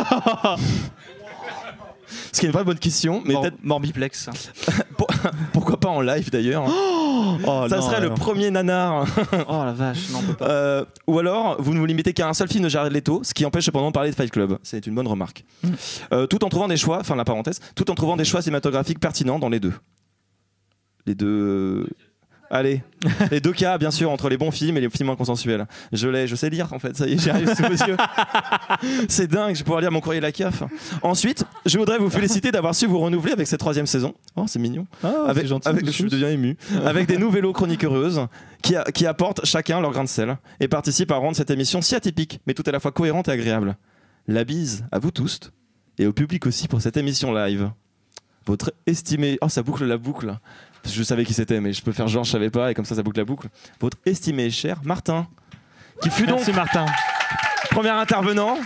Ce 2.32 2.40
qui 2.40 2.46
est 2.46 2.48
une 2.48 2.52
vraie 2.52 2.64
bonne 2.64 2.78
question, 2.78 3.22
mais 3.24 3.34
Mor- 3.34 3.42
peut-être 3.42 3.62
Morbiplex. 3.62 4.28
pour- 4.96 5.06
pourquoi 5.52 5.78
pas 5.80 5.88
en 5.88 6.00
live 6.00 6.30
d'ailleurs. 6.30 6.64
Oh, 6.68 7.66
Ça 7.68 7.76
non, 7.76 7.82
serait 7.82 8.00
le 8.00 8.10
premier 8.14 8.50
nanar. 8.50 9.06
Oh 9.48 9.62
la 9.64 9.72
vache, 9.72 10.10
non, 10.10 10.18
on 10.20 10.26
peut 10.26 10.34
pas. 10.34 10.48
Euh, 10.48 10.84
ou 11.06 11.18
alors, 11.18 11.56
vous 11.60 11.74
ne 11.74 11.78
vous 11.78 11.86
limitez 11.86 12.12
qu'à 12.12 12.28
un 12.28 12.34
seul 12.34 12.48
film 12.48 12.64
de 12.64 12.68
Jared 12.68 12.92
Leto, 12.92 13.20
ce 13.24 13.34
qui 13.34 13.44
empêche 13.44 13.64
cependant 13.66 13.88
de 13.88 13.92
parler 13.92 14.10
de 14.10 14.14
Fight 14.16 14.30
Club. 14.30 14.58
C'est 14.62 14.86
une 14.86 14.94
bonne 14.94 15.06
remarque. 15.06 15.44
Euh, 16.12 16.26
tout 16.26 16.44
en 16.44 16.48
trouvant 16.48 16.68
des 16.68 16.76
choix, 16.76 16.98
enfin 17.00 17.16
la 17.16 17.24
parenthèse, 17.24 17.60
tout 17.74 17.90
en 17.90 17.94
trouvant 17.94 18.16
des 18.16 18.24
choix 18.24 18.42
cinématographiques 18.42 19.00
pertinents 19.00 19.38
dans 19.38 19.48
les 19.48 19.60
deux. 19.60 19.72
Les 21.06 21.14
deux. 21.14 21.88
Allez, 22.54 22.82
les 23.30 23.40
deux 23.40 23.52
cas, 23.54 23.78
bien 23.78 23.90
sûr, 23.90 24.10
entre 24.10 24.28
les 24.28 24.36
bons 24.36 24.50
films 24.50 24.76
et 24.76 24.80
les 24.82 24.90
films 24.90 25.08
inconsensuels. 25.08 25.66
Je 25.90 26.06
l'ai, 26.06 26.26
je 26.28 26.36
sais 26.36 26.50
lire 26.50 26.70
en 26.74 26.78
fait, 26.78 26.94
ça 26.94 27.06
y 27.06 27.14
est, 27.14 27.18
j'y 27.18 27.30
arrive 27.30 27.54
sous 27.54 27.62
vos 27.62 27.70
yeux. 27.70 27.96
C'est 29.08 29.26
dingue, 29.26 29.54
je 29.54 29.60
vais 29.60 29.64
pouvoir 29.64 29.80
lire 29.80 29.90
mon 29.90 30.00
courrier 30.02 30.20
la 30.20 30.32
CAF. 30.32 30.62
Ensuite, 31.02 31.44
je 31.64 31.78
voudrais 31.78 31.96
vous 31.96 32.10
féliciter 32.10 32.52
d'avoir 32.52 32.74
su 32.74 32.86
vous 32.86 32.98
renouveler 32.98 33.32
avec 33.32 33.46
cette 33.46 33.60
troisième 33.60 33.86
saison. 33.86 34.12
Oh, 34.36 34.44
c'est 34.46 34.58
mignon. 34.58 34.86
Ah, 35.02 35.24
avec, 35.28 35.46
gentil, 35.46 35.66
avec- 35.66 35.90
je 35.90 36.06
deviens 36.06 36.28
ému. 36.28 36.58
avec 36.84 37.06
des 37.06 37.16
nouveaux 37.16 37.52
chroniqueuses 37.54 38.26
qui, 38.62 38.76
a- 38.76 38.84
qui 38.84 39.06
apportent 39.06 39.46
chacun 39.46 39.80
leur 39.80 39.90
grain 39.92 40.04
de 40.04 40.08
sel 40.10 40.36
et 40.60 40.68
participent 40.68 41.12
à 41.12 41.16
rendre 41.16 41.36
cette 41.36 41.50
émission 41.50 41.80
si 41.80 41.94
atypique, 41.94 42.40
mais 42.46 42.52
tout 42.52 42.64
à 42.66 42.70
la 42.70 42.80
fois 42.80 42.92
cohérente 42.92 43.28
et 43.28 43.32
agréable. 43.32 43.76
La 44.28 44.44
bise 44.44 44.84
à 44.92 44.98
vous 44.98 45.10
tous 45.10 45.40
et 45.98 46.06
au 46.06 46.12
public 46.12 46.46
aussi 46.46 46.68
pour 46.68 46.82
cette 46.82 46.98
émission 46.98 47.32
live. 47.32 47.70
Votre 48.44 48.74
estimé. 48.86 49.38
Oh, 49.40 49.48
ça 49.48 49.62
boucle 49.62 49.84
la 49.86 49.96
boucle. 49.96 50.36
Parce 50.82 50.94
que 50.94 50.98
Je 50.98 51.04
savais 51.04 51.24
qui 51.24 51.32
c'était, 51.34 51.60
mais 51.60 51.72
je 51.72 51.82
peux 51.82 51.92
faire 51.92 52.08
genre 52.08 52.24
je 52.24 52.30
savais 52.30 52.50
pas, 52.50 52.70
et 52.70 52.74
comme 52.74 52.84
ça, 52.84 52.94
ça 52.94 53.02
boucle 53.02 53.18
la 53.18 53.24
boucle. 53.24 53.48
Votre 53.80 53.96
estimé 54.04 54.44
et 54.46 54.50
cher 54.50 54.78
Martin, 54.84 55.26
qui 56.02 56.10
fut 56.10 56.26
donc 56.26 56.38
Merci 56.38 56.52
Martin. 56.52 56.86
premier 57.70 57.90
intervenant 57.90 58.58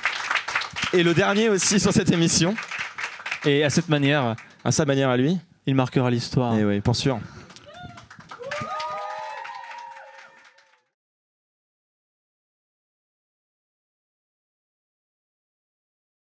et 0.93 1.03
le 1.03 1.13
dernier 1.15 1.49
aussi 1.49 1.79
sur 1.81 1.93
cette 1.93 2.11
émission. 2.11 2.55
Et 3.45 3.63
à 3.65 3.71
cette 3.71 3.89
manière, 3.89 4.35
À 4.65 4.73
sa 4.73 4.85
manière 4.85 5.11
à 5.11 5.17
lui. 5.17 5.39
il 5.67 5.75
marquera 5.75 6.11
l'histoire. 6.11 6.55
Et 6.59 6.65
oui, 6.65 6.81
pour 6.81 6.97
sûr. 6.97 7.19